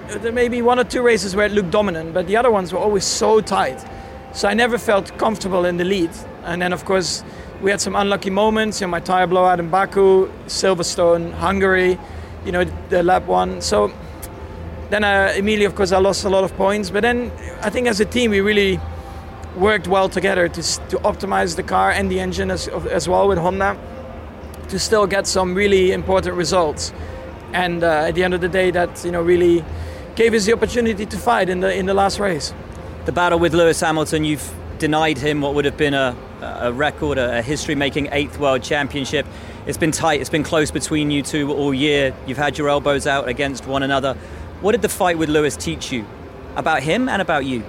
uh, 0.09 0.17
there 0.17 0.31
may 0.31 0.47
be 0.47 0.61
one 0.61 0.79
or 0.79 0.83
two 0.83 1.01
races 1.01 1.35
where 1.35 1.45
it 1.45 1.51
looked 1.51 1.71
dominant, 1.71 2.13
but 2.13 2.27
the 2.27 2.35
other 2.35 2.51
ones 2.51 2.73
were 2.73 2.79
always 2.79 3.05
so 3.05 3.39
tight. 3.39 3.85
So 4.33 4.47
I 4.47 4.53
never 4.53 4.77
felt 4.77 5.17
comfortable 5.17 5.65
in 5.65 5.77
the 5.77 5.83
lead. 5.83 6.11
And 6.43 6.61
then, 6.61 6.73
of 6.73 6.85
course, 6.85 7.23
we 7.61 7.69
had 7.69 7.81
some 7.81 7.95
unlucky 7.95 8.29
moments. 8.29 8.81
You 8.81 8.87
know, 8.87 8.91
my 8.91 8.99
tire 8.99 9.27
blowout 9.27 9.59
in 9.59 9.69
Baku, 9.69 10.31
Silverstone, 10.47 11.33
Hungary. 11.33 11.99
You 12.45 12.51
know, 12.51 12.63
the 12.89 13.03
lap 13.03 13.27
one. 13.27 13.61
So 13.61 13.91
then 14.91 15.03
uh, 15.03 15.33
immediately, 15.35 15.65
of 15.65 15.75
course, 15.75 15.91
I 15.91 15.99
lost 15.99 16.25
a 16.25 16.29
lot 16.29 16.43
of 16.43 16.53
points. 16.55 16.89
But 16.89 17.01
then 17.01 17.31
I 17.61 17.69
think 17.69 17.87
as 17.87 17.99
a 17.99 18.05
team, 18.05 18.31
we 18.31 18.41
really 18.41 18.79
worked 19.55 19.87
well 19.87 20.09
together 20.09 20.47
to, 20.47 20.61
to 20.61 20.97
optimize 20.99 21.55
the 21.55 21.63
car 21.63 21.91
and 21.91 22.11
the 22.11 22.19
engine 22.19 22.51
as, 22.51 22.67
as 22.67 23.07
well 23.07 23.27
with 23.27 23.37
Honda 23.37 23.77
to 24.69 24.79
still 24.79 25.05
get 25.05 25.27
some 25.27 25.53
really 25.53 25.91
important 25.91 26.35
results. 26.35 26.93
And 27.53 27.83
uh, 27.83 28.07
at 28.07 28.15
the 28.15 28.23
end 28.23 28.33
of 28.33 28.41
the 28.41 28.47
day, 28.47 28.71
that 28.71 29.03
you 29.03 29.11
know 29.11 29.21
really 29.21 29.63
gave 30.15 30.33
us 30.33 30.45
the 30.45 30.53
opportunity 30.53 31.05
to 31.05 31.17
fight 31.17 31.49
in 31.49 31.59
the 31.59 31.73
in 31.73 31.85
the 31.85 31.93
last 31.93 32.19
race. 32.19 32.53
The 33.05 33.11
battle 33.11 33.39
with 33.39 33.53
Lewis 33.53 33.81
Hamilton, 33.81 34.23
you've 34.23 34.53
denied 34.77 35.17
him 35.17 35.41
what 35.41 35.53
would 35.53 35.65
have 35.65 35.77
been 35.77 35.93
a, 35.93 36.15
a 36.41 36.71
record, 36.71 37.17
a 37.17 37.41
history-making 37.41 38.09
eighth 38.11 38.39
world 38.39 38.63
championship. 38.63 39.25
It's 39.67 39.77
been 39.77 39.91
tight. 39.91 40.21
It's 40.21 40.29
been 40.29 40.43
close 40.43 40.71
between 40.71 41.11
you 41.11 41.21
two 41.21 41.51
all 41.51 41.73
year. 41.73 42.15
You've 42.25 42.37
had 42.37 42.57
your 42.57 42.69
elbows 42.69 43.05
out 43.05 43.27
against 43.27 43.67
one 43.67 43.83
another. 43.83 44.17
What 44.61 44.73
did 44.73 44.83
the 44.83 44.89
fight 44.89 45.17
with 45.17 45.27
Lewis 45.27 45.57
teach 45.57 45.91
you 45.91 46.05
about 46.55 46.83
him 46.83 47.09
and 47.09 47.19
about 47.19 47.45
you? 47.45 47.63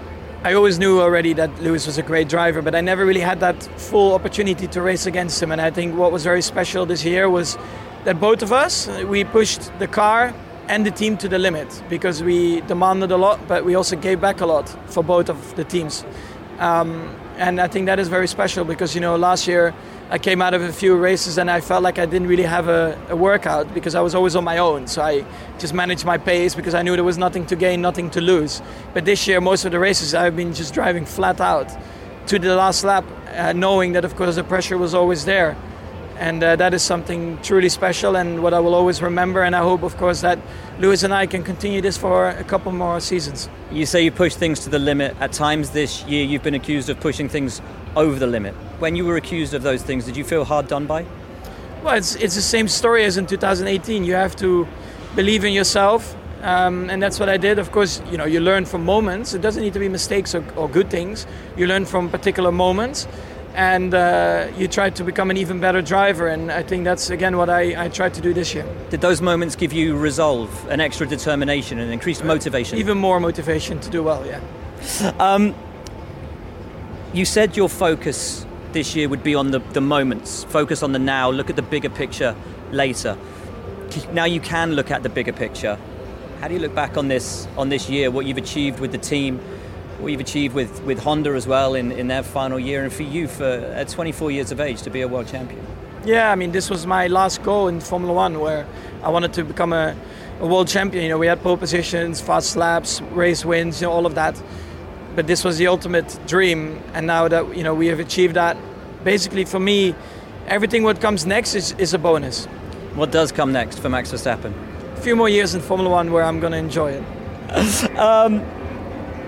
I 0.44 0.52
always 0.52 0.78
knew 0.78 1.00
already 1.00 1.32
that 1.32 1.62
Lewis 1.62 1.86
was 1.86 1.96
a 1.96 2.02
great 2.02 2.28
driver, 2.28 2.60
but 2.60 2.74
I 2.74 2.82
never 2.82 3.06
really 3.06 3.22
had 3.22 3.40
that 3.40 3.62
full 3.80 4.12
opportunity 4.12 4.66
to 4.66 4.82
race 4.82 5.06
against 5.06 5.42
him. 5.42 5.52
And 5.52 5.58
I 5.58 5.70
think 5.70 5.96
what 5.96 6.12
was 6.12 6.22
very 6.22 6.42
special 6.42 6.84
this 6.84 7.02
year 7.02 7.30
was 7.30 7.56
that 8.04 8.20
both 8.20 8.42
of 8.42 8.52
us 8.52 8.88
we 9.06 9.24
pushed 9.24 9.72
the 9.78 9.86
car 9.86 10.34
and 10.68 10.84
the 10.84 10.90
team 10.90 11.16
to 11.16 11.28
the 11.28 11.38
limit 11.38 11.82
because 11.88 12.22
we 12.22 12.60
demanded 12.62 13.10
a 13.10 13.16
lot, 13.16 13.40
but 13.48 13.64
we 13.64 13.74
also 13.74 13.96
gave 13.96 14.20
back 14.20 14.42
a 14.42 14.46
lot 14.46 14.68
for 14.90 15.02
both 15.02 15.30
of 15.30 15.56
the 15.56 15.64
teams. 15.64 16.04
Um, 16.58 17.16
and 17.38 17.58
I 17.58 17.68
think 17.68 17.86
that 17.86 17.98
is 17.98 18.08
very 18.08 18.28
special 18.28 18.66
because 18.66 18.94
you 18.94 19.00
know 19.00 19.16
last 19.16 19.48
year 19.48 19.72
I 20.12 20.18
came 20.18 20.42
out 20.42 20.52
of 20.52 20.60
a 20.60 20.70
few 20.70 20.94
races 20.94 21.38
and 21.38 21.50
I 21.50 21.62
felt 21.62 21.82
like 21.82 21.98
I 21.98 22.04
didn't 22.04 22.28
really 22.28 22.42
have 22.42 22.68
a, 22.68 23.00
a, 23.08 23.16
workout 23.16 23.72
because 23.72 23.94
I 23.94 24.02
was 24.02 24.14
always 24.14 24.36
on 24.36 24.44
my 24.44 24.58
own. 24.58 24.86
So 24.86 25.00
I 25.00 25.24
just 25.58 25.72
managed 25.72 26.04
my 26.04 26.18
pace 26.18 26.54
because 26.54 26.74
I 26.74 26.82
knew 26.82 26.94
there 26.96 27.02
was 27.02 27.16
nothing 27.16 27.46
to 27.46 27.56
gain, 27.56 27.80
nothing 27.80 28.10
to 28.10 28.20
lose. 28.20 28.60
But 28.92 29.06
this 29.06 29.26
year, 29.26 29.40
most 29.40 29.64
of 29.64 29.72
the 29.72 29.78
races 29.78 30.14
I've 30.14 30.36
been 30.36 30.52
just 30.52 30.74
driving 30.74 31.06
flat 31.06 31.40
out 31.40 31.74
to 32.26 32.38
the 32.38 32.54
last 32.54 32.84
lap, 32.84 33.06
uh, 33.34 33.54
knowing 33.54 33.92
that 33.92 34.04
of 34.04 34.14
course 34.14 34.34
the 34.34 34.44
pressure 34.44 34.76
was 34.76 34.92
always 34.92 35.24
there 35.24 35.56
and 36.22 36.40
uh, 36.44 36.54
that 36.54 36.72
is 36.72 36.82
something 36.84 37.36
truly 37.42 37.68
special 37.68 38.16
and 38.16 38.44
what 38.44 38.54
I 38.54 38.60
will 38.60 38.76
always 38.76 39.02
remember. 39.02 39.42
And 39.42 39.56
I 39.56 39.58
hope, 39.58 39.82
of 39.82 39.96
course, 39.96 40.20
that 40.20 40.38
Lewis 40.78 41.02
and 41.02 41.12
I 41.12 41.26
can 41.26 41.42
continue 41.42 41.80
this 41.80 41.98
for 41.98 42.28
a 42.28 42.44
couple 42.44 42.70
more 42.70 43.00
seasons. 43.00 43.48
You 43.72 43.86
say 43.86 44.04
you 44.04 44.12
push 44.12 44.36
things 44.36 44.60
to 44.60 44.70
the 44.70 44.78
limit. 44.78 45.16
At 45.18 45.32
times 45.32 45.70
this 45.70 46.04
year, 46.04 46.24
you've 46.24 46.44
been 46.44 46.54
accused 46.54 46.88
of 46.88 47.00
pushing 47.00 47.28
things 47.28 47.60
over 47.96 48.20
the 48.20 48.28
limit. 48.28 48.54
When 48.78 48.94
you 48.94 49.04
were 49.04 49.16
accused 49.16 49.52
of 49.52 49.64
those 49.64 49.82
things, 49.82 50.04
did 50.04 50.16
you 50.16 50.22
feel 50.22 50.44
hard 50.44 50.68
done 50.68 50.86
by? 50.86 51.06
Well, 51.82 51.96
it's, 51.96 52.14
it's 52.14 52.36
the 52.36 52.42
same 52.42 52.68
story 52.68 53.04
as 53.04 53.16
in 53.16 53.26
2018. 53.26 54.04
You 54.04 54.14
have 54.14 54.36
to 54.36 54.68
believe 55.16 55.44
in 55.44 55.52
yourself, 55.52 56.14
Um, 56.42 56.90
and 56.90 57.00
that's 57.00 57.20
what 57.20 57.28
I 57.28 57.36
did. 57.36 57.60
Of 57.60 57.70
course, 57.70 58.02
you 58.10 58.18
know, 58.18 58.24
you 58.24 58.40
learn 58.40 58.64
from 58.64 58.84
moments. 58.84 59.32
It 59.32 59.42
doesn't 59.42 59.62
need 59.62 59.74
to 59.74 59.78
be 59.78 59.88
mistakes 59.88 60.34
or, 60.34 60.42
or 60.56 60.68
good 60.68 60.90
things. 60.90 61.26
You 61.56 61.68
learn 61.68 61.86
from 61.86 62.10
particular 62.10 62.50
moments, 62.50 63.06
and 63.54 63.94
uh, 63.94 64.48
you 64.56 64.66
try 64.68 64.90
to 64.90 65.04
become 65.04 65.30
an 65.30 65.36
even 65.36 65.60
better 65.60 65.82
driver. 65.82 66.28
And 66.28 66.50
I 66.50 66.62
think 66.62 66.84
that's 66.84 67.10
again 67.10 67.36
what 67.36 67.50
I, 67.50 67.84
I 67.84 67.88
tried 67.88 68.14
to 68.14 68.20
do 68.20 68.32
this 68.32 68.54
year. 68.54 68.66
Did 68.90 69.00
those 69.00 69.20
moments 69.20 69.56
give 69.56 69.72
you 69.72 69.96
resolve, 69.96 70.68
an 70.68 70.80
extra 70.80 71.06
determination, 71.06 71.78
and 71.78 71.92
increased 71.92 72.24
motivation? 72.24 72.78
Even 72.78 72.98
more 72.98 73.20
motivation 73.20 73.80
to 73.80 73.90
do 73.90 74.02
well. 74.02 74.24
Yeah. 74.26 74.40
Um, 75.18 75.54
you 77.14 77.24
said 77.24 77.56
your 77.56 77.68
focus 77.68 78.46
this 78.72 78.96
year 78.96 79.08
would 79.08 79.22
be 79.22 79.34
on 79.34 79.50
the, 79.50 79.58
the 79.58 79.80
moments, 79.80 80.44
focus 80.44 80.82
on 80.82 80.92
the 80.92 80.98
now, 80.98 81.30
look 81.30 81.50
at 81.50 81.56
the 81.56 81.62
bigger 81.62 81.90
picture 81.90 82.34
later. 82.70 83.18
Now 84.12 84.24
you 84.24 84.40
can 84.40 84.72
look 84.72 84.90
at 84.90 85.02
the 85.02 85.08
bigger 85.08 85.32
picture. 85.32 85.78
How 86.40 86.48
do 86.48 86.54
you 86.54 86.60
look 86.60 86.74
back 86.74 86.96
on 86.96 87.08
this 87.08 87.46
on 87.56 87.68
this 87.68 87.88
year, 87.88 88.10
what 88.10 88.26
you've 88.26 88.38
achieved 88.38 88.80
with 88.80 88.92
the 88.92 88.98
team, 88.98 89.40
what 90.02 90.12
you've 90.12 90.20
achieved 90.20 90.54
with, 90.54 90.82
with 90.82 90.98
Honda 90.98 91.30
as 91.30 91.46
well 91.46 91.74
in, 91.74 91.92
in 91.92 92.08
their 92.08 92.22
final 92.22 92.58
year, 92.58 92.82
and 92.82 92.92
for 92.92 93.04
you 93.04 93.28
for 93.28 93.44
at 93.44 93.88
24 93.88 94.30
years 94.30 94.50
of 94.50 94.60
age 94.60 94.82
to 94.82 94.90
be 94.90 95.00
a 95.00 95.08
world 95.08 95.28
champion? 95.28 95.64
Yeah, 96.04 96.32
I 96.32 96.34
mean, 96.34 96.50
this 96.50 96.68
was 96.68 96.86
my 96.86 97.06
last 97.06 97.42
goal 97.42 97.68
in 97.68 97.80
Formula 97.80 98.12
One 98.12 98.40
where 98.40 98.66
I 99.02 99.10
wanted 99.10 99.32
to 99.34 99.44
become 99.44 99.72
a, 99.72 99.96
a 100.40 100.46
world 100.46 100.66
champion. 100.66 101.04
You 101.04 101.10
know, 101.10 101.18
we 101.18 101.28
had 101.28 101.40
pole 101.40 101.56
positions, 101.56 102.20
fast 102.20 102.56
laps, 102.56 103.00
race 103.12 103.44
wins, 103.44 103.80
you 103.80 103.86
know, 103.86 103.92
all 103.92 104.04
of 104.04 104.16
that. 104.16 104.40
But 105.14 105.28
this 105.28 105.44
was 105.44 105.58
the 105.58 105.68
ultimate 105.68 106.18
dream, 106.26 106.82
and 106.94 107.06
now 107.06 107.28
that 107.28 107.56
you 107.56 107.62
know 107.62 107.74
we 107.74 107.86
have 107.88 108.00
achieved 108.00 108.34
that, 108.34 108.56
basically 109.04 109.44
for 109.44 109.60
me, 109.60 109.94
everything 110.46 110.82
what 110.82 111.00
comes 111.00 111.24
next 111.24 111.54
is, 111.54 111.72
is 111.72 111.94
a 111.94 111.98
bonus. 111.98 112.46
What 112.94 113.12
does 113.12 113.30
come 113.30 113.52
next 113.52 113.78
for 113.78 113.88
Max 113.88 114.10
Verstappen? 114.10 114.52
A 114.96 115.00
few 115.00 115.14
more 115.14 115.28
years 115.28 115.54
in 115.54 115.60
Formula 115.60 115.88
One 115.88 116.12
where 116.12 116.24
I'm 116.24 116.40
going 116.40 116.52
to 116.52 116.58
enjoy 116.58 116.92
it. 116.92 117.04
um, 117.98 118.44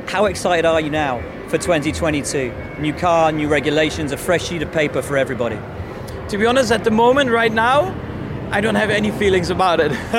how 0.07 0.27
excited 0.27 0.65
are 0.65 0.81
you 0.81 0.91
now 0.91 1.21
for 1.49 1.59
2022? 1.59 2.53
New 2.79 2.93
car, 2.93 3.33
new 3.33 3.49
regulations, 3.49 4.13
a 4.13 4.17
fresh 4.17 4.47
sheet 4.47 4.63
of 4.63 4.71
paper 4.73 5.03
for 5.03 5.17
everybody. 5.17 5.59
To 6.29 6.39
be 6.39 6.47
honest, 6.47 6.73
at 6.73 6.85
the 6.85 6.91
moment, 6.91 7.31
right 7.31 7.53
now, 7.53 7.95
I 8.51 8.61
don't 8.61 8.75
have 8.75 8.91
any 8.91 9.11
feelings 9.11 9.51
about 9.51 9.81
it. 9.81 9.93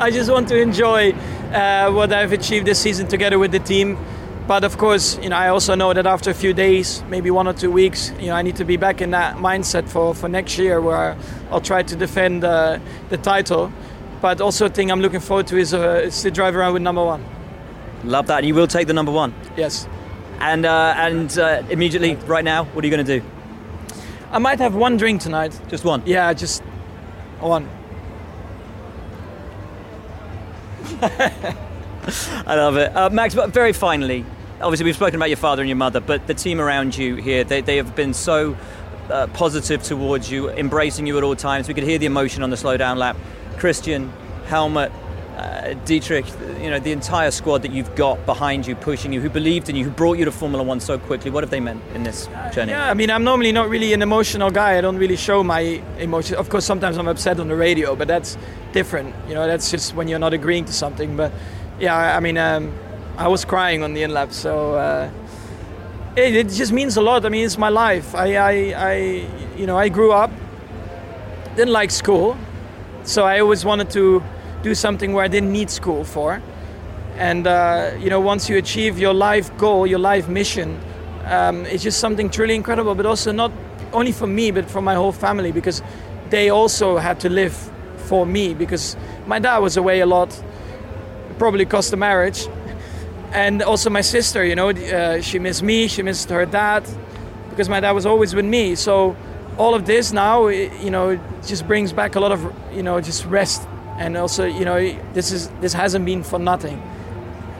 I 0.00 0.10
just 0.10 0.30
want 0.30 0.48
to 0.48 0.60
enjoy 0.60 1.12
uh, 1.52 1.90
what 1.90 2.12
I've 2.12 2.32
achieved 2.32 2.66
this 2.66 2.78
season 2.78 3.08
together 3.08 3.38
with 3.38 3.52
the 3.52 3.58
team. 3.58 3.98
But 4.46 4.64
of 4.64 4.78
course, 4.78 5.18
you 5.18 5.28
know, 5.28 5.36
I 5.36 5.48
also 5.48 5.74
know 5.74 5.92
that 5.92 6.06
after 6.06 6.30
a 6.30 6.34
few 6.34 6.54
days, 6.54 7.02
maybe 7.08 7.30
one 7.30 7.46
or 7.46 7.52
two 7.52 7.70
weeks, 7.70 8.12
you 8.18 8.28
know, 8.28 8.34
I 8.34 8.42
need 8.42 8.56
to 8.56 8.64
be 8.64 8.76
back 8.76 9.02
in 9.02 9.10
that 9.10 9.36
mindset 9.36 9.88
for, 9.88 10.14
for 10.14 10.28
next 10.28 10.56
year, 10.58 10.80
where 10.80 11.16
I'll 11.50 11.60
try 11.60 11.82
to 11.82 11.96
defend 11.96 12.44
uh, 12.44 12.78
the 13.10 13.18
title. 13.18 13.72
But 14.22 14.40
also, 14.40 14.66
a 14.66 14.68
thing 14.70 14.90
I'm 14.90 15.00
looking 15.00 15.20
forward 15.20 15.46
to 15.48 15.58
is, 15.58 15.74
uh, 15.74 16.02
is 16.04 16.22
to 16.22 16.30
drive 16.30 16.56
around 16.56 16.72
with 16.72 16.82
number 16.82 17.04
one. 17.04 17.24
Love 18.04 18.26
that. 18.28 18.38
And 18.38 18.46
You 18.46 18.54
will 18.54 18.66
take 18.66 18.86
the 18.86 18.92
number 18.92 19.12
one. 19.12 19.34
Yes. 19.56 19.88
And 20.40 20.64
uh, 20.64 20.94
and 20.96 21.36
uh, 21.38 21.62
immediately, 21.68 22.14
right 22.26 22.44
now, 22.44 22.64
what 22.64 22.84
are 22.84 22.86
you 22.86 22.94
going 22.94 23.04
to 23.04 23.20
do? 23.20 23.26
I 24.30 24.38
might 24.38 24.58
have 24.60 24.74
one 24.74 24.96
drink 24.96 25.20
tonight. 25.20 25.58
Just 25.68 25.84
one. 25.84 26.02
Yeah, 26.06 26.32
just 26.32 26.62
one. 27.40 27.68
I 31.00 32.54
love 32.54 32.76
it. 32.76 32.94
Uh, 32.96 33.10
Max, 33.10 33.34
but 33.34 33.50
very 33.50 33.72
finally, 33.72 34.24
obviously 34.60 34.84
we've 34.84 34.96
spoken 34.96 35.16
about 35.16 35.28
your 35.28 35.36
father 35.36 35.62
and 35.62 35.68
your 35.68 35.76
mother, 35.76 36.00
but 36.00 36.26
the 36.26 36.34
team 36.34 36.60
around 36.60 36.96
you 36.96 37.16
here, 37.16 37.44
they, 37.44 37.60
they 37.60 37.76
have 37.76 37.94
been 37.94 38.12
so 38.14 38.56
uh, 39.10 39.26
positive 39.28 39.82
towards 39.82 40.30
you, 40.30 40.50
embracing 40.50 41.06
you 41.06 41.16
at 41.16 41.24
all 41.24 41.36
times. 41.36 41.68
We 41.68 41.74
could 41.74 41.84
hear 41.84 41.98
the 41.98 42.06
emotion 42.06 42.42
on 42.42 42.50
the 42.50 42.56
slow 42.56 42.76
down 42.76 42.98
lap. 42.98 43.16
Christian, 43.58 44.12
Helmut, 44.46 44.92
uh, 45.38 45.74
Dietrich, 45.84 46.26
you 46.60 46.68
know, 46.68 46.80
the 46.80 46.90
entire 46.90 47.30
squad 47.30 47.62
that 47.62 47.70
you've 47.70 47.94
got 47.94 48.24
behind 48.26 48.66
you, 48.66 48.74
pushing 48.74 49.12
you, 49.12 49.20
who 49.20 49.30
believed 49.30 49.68
in 49.68 49.76
you, 49.76 49.84
who 49.84 49.90
brought 49.90 50.18
you 50.18 50.24
to 50.24 50.32
Formula 50.32 50.64
One 50.64 50.80
so 50.80 50.98
quickly. 50.98 51.30
What 51.30 51.44
have 51.44 51.50
they 51.50 51.60
meant 51.60 51.80
in 51.94 52.02
this 52.02 52.26
journey? 52.52 52.72
Yeah, 52.72 52.90
I 52.90 52.94
mean, 52.94 53.08
I'm 53.08 53.22
normally 53.22 53.52
not 53.52 53.68
really 53.68 53.92
an 53.92 54.02
emotional 54.02 54.50
guy. 54.50 54.76
I 54.76 54.80
don't 54.80 54.96
really 54.96 55.16
show 55.16 55.44
my 55.44 55.60
emotions. 55.98 56.38
Of 56.38 56.48
course, 56.48 56.64
sometimes 56.64 56.98
I'm 56.98 57.06
upset 57.06 57.38
on 57.38 57.46
the 57.46 57.54
radio, 57.54 57.94
but 57.94 58.08
that's 58.08 58.36
different. 58.72 59.14
You 59.28 59.34
know, 59.34 59.46
that's 59.46 59.70
just 59.70 59.94
when 59.94 60.08
you're 60.08 60.18
not 60.18 60.34
agreeing 60.34 60.64
to 60.64 60.72
something. 60.72 61.16
But 61.16 61.32
yeah, 61.78 62.16
I 62.16 62.18
mean, 62.18 62.36
um, 62.36 62.76
I 63.16 63.28
was 63.28 63.44
crying 63.44 63.84
on 63.84 63.94
the 63.94 64.02
in 64.02 64.12
lap, 64.12 64.32
so 64.32 64.74
uh, 64.74 65.10
it, 66.16 66.34
it, 66.34 66.48
just 66.48 66.72
means 66.72 66.96
a 66.96 67.00
lot. 67.00 67.24
I 67.24 67.28
mean, 67.28 67.44
it's 67.44 67.58
my 67.58 67.68
life. 67.68 68.12
I, 68.14 68.34
I, 68.34 68.50
I, 68.76 68.94
you 69.56 69.66
know, 69.66 69.78
I 69.78 69.88
grew 69.88 70.10
up, 70.10 70.32
didn't 71.54 71.72
like 71.72 71.92
school, 71.92 72.36
so 73.04 73.24
I 73.24 73.38
always 73.38 73.64
wanted 73.64 73.90
to 73.90 74.22
do 74.62 74.74
something 74.74 75.12
where 75.12 75.24
I 75.24 75.28
didn't 75.28 75.52
need 75.52 75.70
school 75.70 76.04
for. 76.04 76.42
And 77.16 77.46
uh, 77.46 77.92
you 77.98 78.10
know, 78.10 78.20
once 78.20 78.48
you 78.48 78.56
achieve 78.56 78.98
your 78.98 79.14
life 79.14 79.56
goal, 79.56 79.86
your 79.86 79.98
life 79.98 80.28
mission, 80.28 80.80
um, 81.24 81.66
it's 81.66 81.82
just 81.82 81.98
something 82.00 82.30
truly 82.30 82.54
incredible. 82.54 82.94
But 82.94 83.06
also 83.06 83.32
not 83.32 83.52
only 83.92 84.12
for 84.12 84.26
me, 84.26 84.50
but 84.50 84.70
for 84.70 84.80
my 84.80 84.94
whole 84.94 85.12
family, 85.12 85.52
because 85.52 85.82
they 86.30 86.50
also 86.50 86.96
had 86.96 87.20
to 87.20 87.28
live 87.28 87.54
for 87.96 88.24
me. 88.24 88.54
Because 88.54 88.96
my 89.26 89.38
dad 89.38 89.58
was 89.58 89.76
away 89.76 90.00
a 90.00 90.06
lot, 90.06 90.42
probably 91.38 91.64
cost 91.64 91.90
the 91.90 91.96
marriage, 91.96 92.46
and 93.32 93.62
also 93.62 93.90
my 93.90 94.02
sister. 94.02 94.44
You 94.44 94.54
know, 94.54 94.68
uh, 94.70 95.20
she 95.20 95.38
missed 95.38 95.62
me, 95.62 95.88
she 95.88 96.02
missed 96.02 96.30
her 96.30 96.46
dad, 96.46 96.88
because 97.50 97.68
my 97.68 97.80
dad 97.80 97.92
was 97.92 98.06
always 98.06 98.34
with 98.34 98.44
me. 98.44 98.76
So 98.76 99.16
all 99.56 99.74
of 99.74 99.86
this 99.86 100.12
now, 100.12 100.46
you 100.46 100.90
know, 100.90 101.18
just 101.44 101.66
brings 101.66 101.92
back 101.92 102.14
a 102.14 102.20
lot 102.20 102.30
of 102.30 102.52
you 102.72 102.82
know 102.82 103.00
just 103.00 103.24
rest 103.26 103.66
and 103.98 104.16
also 104.16 104.44
you 104.46 104.64
know 104.64 104.78
this 105.12 105.32
is 105.32 105.48
this 105.60 105.72
hasn't 105.72 106.04
been 106.04 106.22
for 106.22 106.38
nothing. 106.38 106.80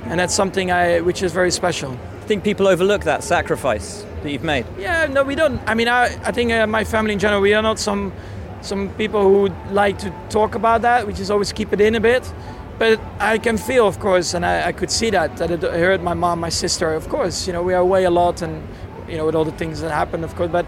And 0.05 0.19
that's 0.19 0.35
something 0.35 0.71
I, 0.71 1.01
which 1.01 1.23
is 1.23 1.33
very 1.33 1.51
special. 1.51 1.93
I 1.93 2.27
think 2.27 2.43
people 2.43 2.67
overlook 2.67 3.05
that 3.05 3.23
sacrifice 3.23 4.07
that 4.23 4.31
you've 4.31 4.45
made? 4.45 4.65
Yeah 4.79 5.07
no 5.07 5.23
we 5.25 5.35
don't. 5.35 5.61
I 5.67 5.75
mean 5.75 5.89
I, 5.89 6.05
I 6.25 6.33
think 6.33 6.53
uh, 6.53 6.67
my 6.67 6.85
family 6.85 7.13
in 7.13 7.19
general 7.19 7.43
we 7.43 7.55
are 7.55 7.63
not 7.63 7.79
some 7.79 8.13
some 8.61 8.91
people 8.91 9.23
who 9.23 9.55
like 9.73 9.99
to 9.99 10.13
talk 10.31 10.55
about 10.55 10.83
that. 10.83 11.07
We 11.07 11.13
just 11.13 11.31
always 11.31 11.53
keep 11.53 11.73
it 11.73 11.81
in 11.81 11.95
a 11.95 12.01
bit. 12.01 12.33
But 12.79 13.01
I 13.19 13.39
can 13.39 13.59
feel 13.59 13.87
of 13.89 13.99
course 13.99 14.35
and 14.35 14.47
I, 14.47 14.69
I 14.69 14.73
could 14.73 14.91
see 14.91 15.11
that 15.11 15.37
that 15.39 15.51
it 15.51 15.63
hurt 15.63 16.03
my 16.03 16.15
mom 16.15 16.41
my 16.41 16.51
sister 16.51 16.95
of 16.95 17.09
course. 17.09 17.47
You 17.47 17.53
know 17.53 17.63
we 17.63 17.75
are 17.75 17.83
away 17.83 18.05
a 18.05 18.11
lot 18.11 18.43
and 18.43 18.63
you 19.09 19.17
know 19.17 19.27
with 19.27 19.35
all 19.35 19.45
the 19.45 19.59
things 19.59 19.81
that 19.81 19.91
happen 19.91 20.25
of 20.25 20.35
course. 20.37 20.51
But 20.51 20.67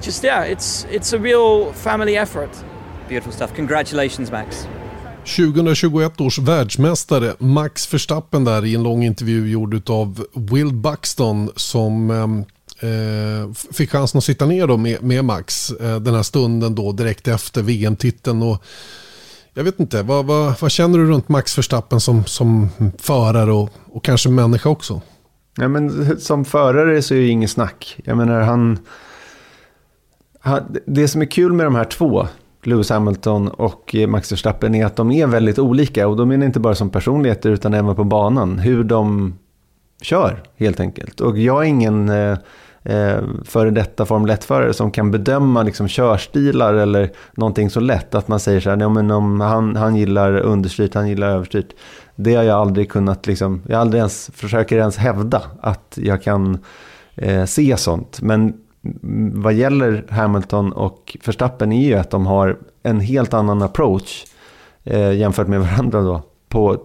just 0.00 0.24
yeah 0.24 0.44
it's 0.44 0.84
it's 0.84 1.12
a 1.12 1.18
real 1.18 1.72
family 1.74 2.16
effort. 2.16 2.50
Beautiful 3.08 3.32
stuff. 3.32 3.52
Congratulations 3.54 4.30
Max 4.30 4.66
2021 5.36 6.20
års 6.20 6.38
världsmästare 6.38 7.34
Max 7.38 7.94
Verstappen 7.94 8.44
där 8.44 8.64
i 8.64 8.74
en 8.74 8.82
lång 8.82 9.04
intervju 9.04 9.50
gjord 9.50 9.90
av 9.90 10.24
Will 10.34 10.74
Buxton 10.74 11.50
som 11.56 12.10
ehm, 12.10 12.44
eh, 12.80 13.52
fick 13.72 13.90
chansen 13.90 14.18
att 14.18 14.24
sitta 14.24 14.46
ner 14.46 14.66
då 14.66 14.76
med, 14.76 15.02
med 15.02 15.24
Max 15.24 15.70
eh, 15.70 16.00
den 16.00 16.14
här 16.14 16.22
stunden 16.22 16.74
då 16.74 16.92
direkt 16.92 17.28
efter 17.28 17.62
VM-titeln. 17.62 18.42
Och 18.42 18.64
jag 19.54 19.64
vet 19.64 19.80
inte, 19.80 20.02
vad, 20.02 20.26
vad, 20.26 20.60
vad, 20.60 20.70
känner 20.70 20.98
du 20.98 21.06
runt 21.06 21.28
Max 21.28 21.58
Verstappen 21.58 22.00
som, 22.00 22.24
som 22.24 22.68
förare 22.98 23.52
och, 23.52 23.70
och 23.84 24.04
kanske 24.04 24.28
människa 24.28 24.68
också? 24.68 25.00
Ja, 25.56 25.68
men 25.68 26.20
som 26.20 26.44
förare 26.44 27.02
så 27.02 27.14
är 27.14 27.18
det 27.18 27.24
ju 27.24 27.30
inget 27.30 27.50
snack. 27.50 27.96
Jag 28.04 28.16
menar 28.16 28.40
han, 28.40 28.78
han... 30.40 30.76
Det 30.86 31.08
som 31.08 31.20
är 31.20 31.26
kul 31.26 31.52
med 31.52 31.66
de 31.66 31.74
här 31.74 31.84
två 31.84 32.28
Lewis 32.62 32.90
Hamilton 32.90 33.48
och 33.48 33.94
eh, 33.94 34.08
Max 34.08 34.32
Verstappen 34.32 34.74
är 34.74 34.86
att 34.86 34.96
de 34.96 35.12
är 35.12 35.26
väldigt 35.26 35.58
olika. 35.58 36.08
Och 36.08 36.16
de 36.16 36.28
menar 36.28 36.46
inte 36.46 36.60
bara 36.60 36.74
som 36.74 36.90
personligheter 36.90 37.50
utan 37.50 37.74
även 37.74 37.96
på 37.96 38.04
banan. 38.04 38.58
Hur 38.58 38.84
de 38.84 39.34
kör 40.02 40.42
helt 40.56 40.80
enkelt. 40.80 41.20
Och 41.20 41.38
jag 41.38 41.62
är 41.62 41.68
ingen 41.68 42.08
eh, 42.08 42.38
eh 42.84 43.18
före 43.44 43.70
detta 43.70 44.06
Formel 44.06 44.30
1-förare 44.30 44.72
som 44.72 44.90
kan 44.90 45.10
bedöma 45.10 45.62
liksom, 45.62 45.88
körstilar 45.88 46.74
eller 46.74 47.10
någonting 47.34 47.70
så 47.70 47.80
lätt. 47.80 48.14
Att 48.14 48.28
man 48.28 48.40
säger 48.40 48.60
så 48.60 48.70
här, 48.70 48.80
ja, 48.80 48.88
men 48.88 49.10
om 49.10 49.40
han, 49.40 49.76
han 49.76 49.96
gillar 49.96 50.36
understyrt, 50.36 50.94
han 50.94 51.08
gillar 51.08 51.28
överstyrt. 51.28 51.70
Det 52.16 52.34
har 52.34 52.44
jag 52.44 52.58
aldrig 52.58 52.90
kunnat, 52.90 53.26
liksom, 53.26 53.62
jag 53.68 53.80
aldrig 53.80 53.98
ens, 53.98 54.30
försöker 54.34 54.78
ens 54.78 54.96
hävda 54.96 55.42
att 55.60 55.98
jag 56.02 56.22
kan 56.22 56.58
eh, 57.14 57.44
se 57.44 57.76
sånt. 57.76 58.22
Men 58.22 58.54
vad 59.32 59.52
gäller 59.52 60.04
Hamilton 60.08 60.72
och 60.72 61.16
Verstappen 61.24 61.72
är 61.72 61.86
ju 61.86 61.94
att 61.94 62.10
de 62.10 62.26
har 62.26 62.58
en 62.82 63.00
helt 63.00 63.34
annan 63.34 63.62
approach 63.62 64.24
eh, 64.84 65.12
jämfört 65.12 65.48
med 65.48 65.60
varandra 65.60 66.02
då. 66.02 66.22
På, 66.48 66.82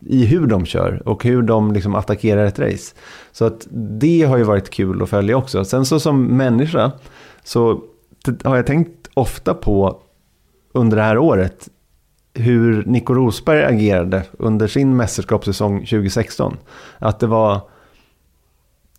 I 0.00 0.24
hur 0.26 0.46
de 0.46 0.66
kör 0.66 1.02
och 1.08 1.24
hur 1.24 1.42
de 1.42 1.72
liksom 1.72 1.94
attackerar 1.94 2.44
ett 2.44 2.58
race. 2.58 2.94
Så 3.32 3.44
att 3.44 3.66
det 3.70 4.22
har 4.22 4.36
ju 4.36 4.44
varit 4.44 4.70
kul 4.70 5.02
att 5.02 5.08
följa 5.08 5.36
också. 5.36 5.64
Sen 5.64 5.84
så 5.84 6.00
som 6.00 6.24
människa 6.24 6.92
så 7.44 7.82
har 8.44 8.56
jag 8.56 8.66
tänkt 8.66 9.08
ofta 9.14 9.54
på 9.54 10.00
under 10.72 10.96
det 10.96 11.02
här 11.02 11.18
året 11.18 11.68
hur 12.34 12.84
Nico 12.84 13.14
Rosberg 13.14 13.64
agerade 13.64 14.22
under 14.38 14.66
sin 14.66 14.96
mästerskapssäsong 14.96 15.80
2016. 15.80 16.56
Att 16.98 17.20
det 17.20 17.26
var 17.26 17.60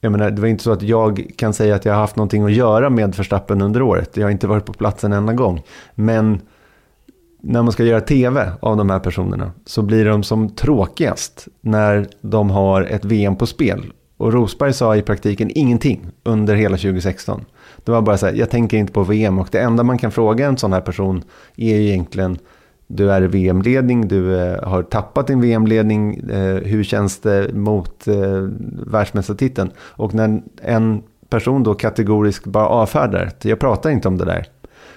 jag 0.02 0.12
menar, 0.12 0.32
det 0.32 0.42
var 0.42 0.48
inte 0.48 0.64
så 0.64 0.72
att 0.72 0.82
jag 0.82 1.32
kan 1.36 1.54
säga 1.54 1.76
att 1.76 1.86
jag 1.86 1.94
har 1.94 2.00
haft 2.00 2.16
någonting 2.16 2.44
att 2.44 2.54
göra 2.54 2.90
med 2.90 3.16
Verstappen 3.16 3.62
under 3.62 3.82
året. 3.82 4.18
Jag 4.18 4.26
har 4.26 4.32
inte 4.32 4.48
varit 4.48 4.66
på 4.66 4.74
plats 4.74 5.04
en 5.04 5.14
enda 5.14 5.34
gång. 5.34 5.62
Men 5.96 6.42
när 7.42 7.64
man 7.64 7.72
ska 7.72 7.84
göra 7.84 8.02
tv 8.02 8.52
av 8.60 8.78
de 8.78 8.90
här 8.90 9.00
personerna 9.00 9.52
så 9.66 9.82
blir 9.82 10.06
de 10.06 10.24
som 10.24 10.50
tråkigast 10.50 11.48
när 11.62 12.08
de 12.22 12.50
har 12.50 12.82
ett 12.82 13.06
VM 13.06 13.36
på 13.36 13.46
spel. 13.46 13.94
Och 14.18 14.34
Rosberg 14.34 14.74
sa 14.74 14.96
i 14.96 15.02
praktiken 15.02 15.52
ingenting 15.56 16.08
under 16.24 16.56
hela 16.56 16.78
2016. 16.78 17.46
Det 17.86 17.92
var 17.92 18.02
bara 18.02 18.18
så 18.18 18.26
här, 18.26 18.34
jag 18.34 18.50
tänker 18.50 18.78
inte 18.78 18.94
på 18.94 19.04
VM 19.04 19.40
och 19.40 19.48
det 19.52 19.60
enda 19.60 19.84
man 19.84 19.98
kan 19.98 20.12
fråga 20.12 20.48
en 20.48 20.58
sån 20.58 20.74
här 20.74 20.82
person 20.82 21.24
är 21.56 21.76
egentligen 21.76 22.38
du 22.92 23.12
är 23.12 23.22
i 23.22 23.28
VM-ledning, 23.28 24.08
du 24.08 24.40
eh, 24.40 24.64
har 24.64 24.84
tappat 24.84 25.28
din 25.28 25.42
VM-ledning, 25.42 26.30
eh, 26.30 26.56
hur 26.56 26.84
känns 26.84 27.20
det 27.20 27.54
mot 27.54 28.08
eh, 28.08 28.48
världsmästartiteln? 28.88 29.72
Och 29.80 30.14
när 30.14 30.42
en 30.62 31.04
person 31.30 31.64
då 31.64 31.76
kategoriskt 31.76 32.46
bara 32.46 32.68
avfärdar, 32.68 33.32
jag 33.42 33.60
pratar 33.60 33.90
inte 33.90 34.08
om 34.08 34.18
det 34.18 34.26
där, 34.26 34.46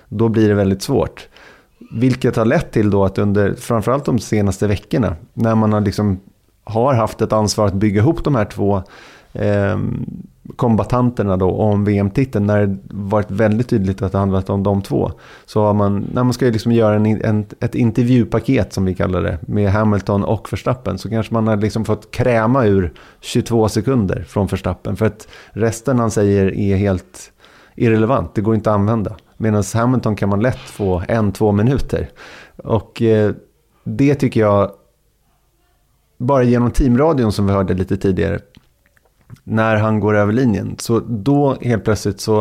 då 0.08 0.28
blir 0.28 0.48
det 0.48 0.54
väldigt 0.54 0.82
svårt. 0.82 1.28
Vilket 1.92 2.36
har 2.36 2.44
lett 2.44 2.72
till 2.72 2.90
då 2.90 3.04
att 3.04 3.18
under, 3.18 3.54
framförallt 3.54 4.04
de 4.04 4.18
senaste 4.18 4.66
veckorna, 4.66 5.16
när 5.34 5.54
man 5.54 5.72
har, 5.72 5.80
liksom, 5.80 6.20
har 6.64 6.94
haft 6.94 7.20
ett 7.20 7.32
ansvar 7.32 7.66
att 7.66 7.74
bygga 7.74 8.00
ihop 8.00 8.24
de 8.24 8.34
här 8.34 8.44
två 8.44 8.82
eh, 9.32 9.78
kombatanterna 10.56 11.36
då 11.36 11.50
om 11.50 11.84
VM-titeln, 11.84 12.46
när 12.46 12.66
det 12.66 12.78
varit 12.90 13.30
väldigt 13.30 13.68
tydligt 13.68 14.02
att 14.02 14.12
det 14.12 14.18
handlat 14.18 14.50
om 14.50 14.62
de 14.62 14.82
två, 14.82 15.12
så 15.46 15.64
har 15.64 15.74
man, 15.74 16.06
när 16.14 16.24
man 16.24 16.32
ska 16.32 16.46
liksom 16.46 16.72
göra 16.72 16.94
en, 16.94 17.06
en, 17.06 17.46
ett 17.60 17.74
intervjupaket 17.74 18.72
som 18.72 18.84
vi 18.84 18.94
kallar 18.94 19.22
det, 19.22 19.38
med 19.42 19.72
Hamilton 19.72 20.24
och 20.24 20.52
Verstappen, 20.52 20.98
så 20.98 21.08
kanske 21.08 21.34
man 21.34 21.46
har 21.46 21.56
liksom 21.56 21.84
fått 21.84 22.10
kräma 22.10 22.64
ur 22.66 22.92
22 23.20 23.68
sekunder 23.68 24.24
från 24.28 24.46
Verstappen, 24.46 24.96
för 24.96 25.06
att 25.06 25.28
resten 25.50 25.98
han 25.98 26.10
säger 26.10 26.58
är 26.58 26.76
helt 26.76 27.32
irrelevant, 27.74 28.34
det 28.34 28.40
går 28.40 28.54
inte 28.54 28.70
att 28.70 28.74
använda. 28.74 29.16
Medan 29.36 29.62
Hamilton 29.74 30.16
kan 30.16 30.28
man 30.28 30.40
lätt 30.40 30.58
få 30.58 31.02
en, 31.08 31.32
två 31.32 31.52
minuter. 31.52 32.10
Och 32.56 33.02
eh, 33.02 33.32
det 33.84 34.14
tycker 34.14 34.40
jag, 34.40 34.70
bara 36.18 36.42
genom 36.42 36.70
teamradion 36.70 37.32
som 37.32 37.46
vi 37.46 37.52
hörde 37.52 37.74
lite 37.74 37.96
tidigare, 37.96 38.38
när 39.44 39.76
han 39.76 40.00
går 40.00 40.16
över 40.16 40.32
linjen, 40.32 40.76
så 40.78 41.00
då 41.00 41.56
helt 41.60 41.84
plötsligt 41.84 42.20
så 42.20 42.40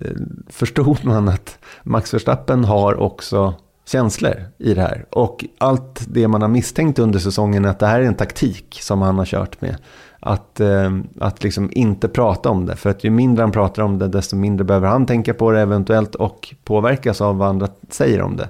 eh, 0.00 0.10
förstod 0.48 1.04
man 1.04 1.28
att 1.28 1.58
Max 1.82 2.14
Verstappen 2.14 2.64
har 2.64 3.00
också 3.00 3.54
känslor 3.88 4.34
i 4.58 4.74
det 4.74 4.80
här. 4.80 5.06
Och 5.10 5.44
allt 5.58 6.04
det 6.08 6.28
man 6.28 6.42
har 6.42 6.48
misstänkt 6.48 6.98
under 6.98 7.18
säsongen 7.18 7.64
att 7.64 7.78
det 7.78 7.86
här 7.86 8.00
är 8.00 8.04
en 8.04 8.14
taktik 8.14 8.78
som 8.82 9.02
han 9.02 9.18
har 9.18 9.24
kört 9.24 9.60
med. 9.60 9.76
Att, 10.20 10.60
eh, 10.60 10.90
att 11.20 11.42
liksom 11.42 11.70
inte 11.72 12.08
prata 12.08 12.50
om 12.50 12.66
det. 12.66 12.76
För 12.76 12.90
att 12.90 13.04
ju 13.04 13.10
mindre 13.10 13.42
han 13.42 13.52
pratar 13.52 13.82
om 13.82 13.98
det, 13.98 14.08
desto 14.08 14.36
mindre 14.36 14.64
behöver 14.64 14.88
han 14.88 15.06
tänka 15.06 15.34
på 15.34 15.50
det 15.50 15.60
eventuellt 15.60 16.14
och 16.14 16.54
påverkas 16.64 17.20
av 17.20 17.36
vad 17.36 17.48
andra 17.48 17.68
säger 17.90 18.22
om 18.22 18.36
det. 18.36 18.48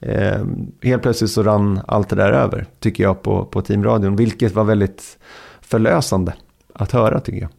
Eh, 0.00 0.44
helt 0.82 1.02
plötsligt 1.02 1.30
så 1.30 1.42
rann 1.42 1.80
allt 1.86 2.08
det 2.08 2.16
där 2.16 2.32
över, 2.32 2.66
tycker 2.80 3.04
jag, 3.04 3.22
på, 3.22 3.44
på 3.44 3.62
teamradion. 3.62 4.16
Vilket 4.16 4.54
var 4.54 4.64
väldigt 4.64 5.18
förlösande 5.60 6.34
att 6.74 6.92
höra, 6.92 7.20
tycker 7.20 7.40
jag. 7.40 7.50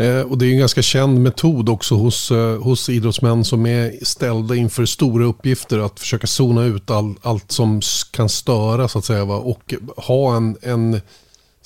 Eh, 0.00 0.20
och 0.20 0.38
det 0.38 0.46
är 0.46 0.52
en 0.52 0.58
ganska 0.58 0.82
känd 0.82 1.20
metod 1.20 1.68
också 1.68 1.94
hos, 1.94 2.30
eh, 2.30 2.62
hos 2.62 2.88
idrottsmän 2.88 3.44
som 3.44 3.66
är 3.66 4.04
ställda 4.04 4.54
inför 4.54 4.84
stora 4.84 5.24
uppgifter 5.24 5.78
att 5.78 6.00
försöka 6.00 6.26
zona 6.26 6.64
ut 6.64 6.90
all, 6.90 7.14
allt 7.22 7.52
som 7.52 7.80
kan 8.10 8.28
störa 8.28 8.88
så 8.88 8.98
att 8.98 9.04
säga. 9.04 9.24
Va? 9.24 9.36
Och 9.36 9.74
ha 9.96 10.36
en, 10.36 10.56
en 10.62 11.00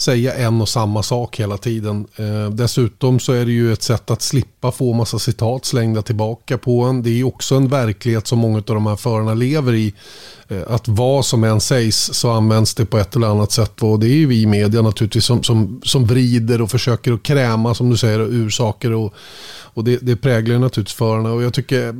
säga 0.02 0.34
en 0.34 0.60
och 0.60 0.68
samma 0.68 1.02
sak 1.02 1.40
hela 1.40 1.56
tiden. 1.56 2.06
Eh, 2.16 2.50
dessutom 2.50 3.20
så 3.20 3.32
är 3.32 3.44
det 3.44 3.52
ju 3.52 3.72
ett 3.72 3.82
sätt 3.82 4.10
att 4.10 4.22
slippa 4.22 4.72
få 4.72 4.92
massa 4.92 5.18
citat 5.18 5.64
slängda 5.64 6.02
tillbaka 6.02 6.58
på 6.58 6.82
en. 6.82 7.02
Det 7.02 7.10
är 7.10 7.14
ju 7.14 7.24
också 7.24 7.54
en 7.54 7.68
verklighet 7.68 8.26
som 8.26 8.38
många 8.38 8.58
av 8.58 8.62
de 8.64 8.86
här 8.86 8.96
förarna 8.96 9.34
lever 9.34 9.72
i. 9.72 9.94
Eh, 10.48 10.62
att 10.68 10.88
vad 10.88 11.24
som 11.24 11.44
än 11.44 11.60
sägs 11.60 12.10
så 12.12 12.30
används 12.30 12.74
det 12.74 12.86
på 12.86 12.98
ett 12.98 13.16
eller 13.16 13.26
annat 13.26 13.52
sätt. 13.52 13.82
Och 13.82 13.98
det 13.98 14.06
är 14.06 14.16
ju 14.16 14.26
vi 14.26 14.42
i 14.42 14.46
media 14.46 14.82
naturligtvis 14.82 15.24
som, 15.24 15.42
som, 15.42 15.80
som 15.84 16.06
vrider 16.06 16.62
och 16.62 16.70
försöker 16.70 17.12
att 17.12 17.22
kräma, 17.22 17.74
som 17.74 17.90
du 17.90 17.96
säger, 17.96 18.20
ur 18.20 18.50
saker. 18.50 18.92
Och, 18.92 19.14
och 19.74 19.84
det, 19.84 19.98
det 20.02 20.16
präglar 20.16 20.58
naturligtvis 20.58 20.96
förarna. 20.96 21.32
Och 21.32 21.42
jag 21.42 21.54
tycker, 21.54 21.96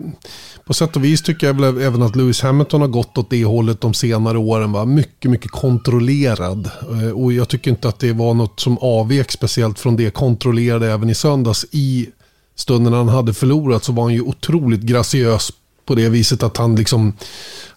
på 0.64 0.74
sätt 0.74 0.96
och 0.96 1.04
vis 1.04 1.22
tycker 1.22 1.46
jag 1.46 1.60
väl 1.60 1.82
även 1.82 2.02
att 2.02 2.16
Lewis 2.16 2.42
Hamilton 2.42 2.80
har 2.80 2.88
gått 2.88 3.18
åt 3.18 3.30
det 3.30 3.44
hållet 3.44 3.80
de 3.80 3.94
senare 3.94 4.38
åren. 4.38 4.72
Va? 4.72 4.84
Mycket, 4.84 5.30
mycket 5.30 5.50
kontrollerad. 5.50 6.70
Eh, 6.90 7.10
och 7.10 7.32
jag 7.32 7.48
tycker 7.48 7.70
inte 7.70 7.88
att 7.88 7.98
det 7.98 8.12
var 8.12 8.34
något 8.34 8.60
som 8.60 8.78
avvek 8.78 9.32
speciellt 9.32 9.78
från 9.78 9.96
det 9.96 10.10
kontrollerade 10.10 10.92
även 10.92 11.10
i 11.10 11.14
söndags. 11.14 11.66
I 11.70 12.08
stunden 12.54 12.92
han 12.92 13.08
hade 13.08 13.34
förlorat 13.34 13.84
så 13.84 13.92
var 13.92 14.02
han 14.02 14.14
ju 14.14 14.20
otroligt 14.20 14.80
graciös 14.80 15.52
på 15.92 15.96
det 15.96 16.08
viset 16.08 16.42
att 16.42 16.56
han 16.56 16.76
liksom 16.76 17.12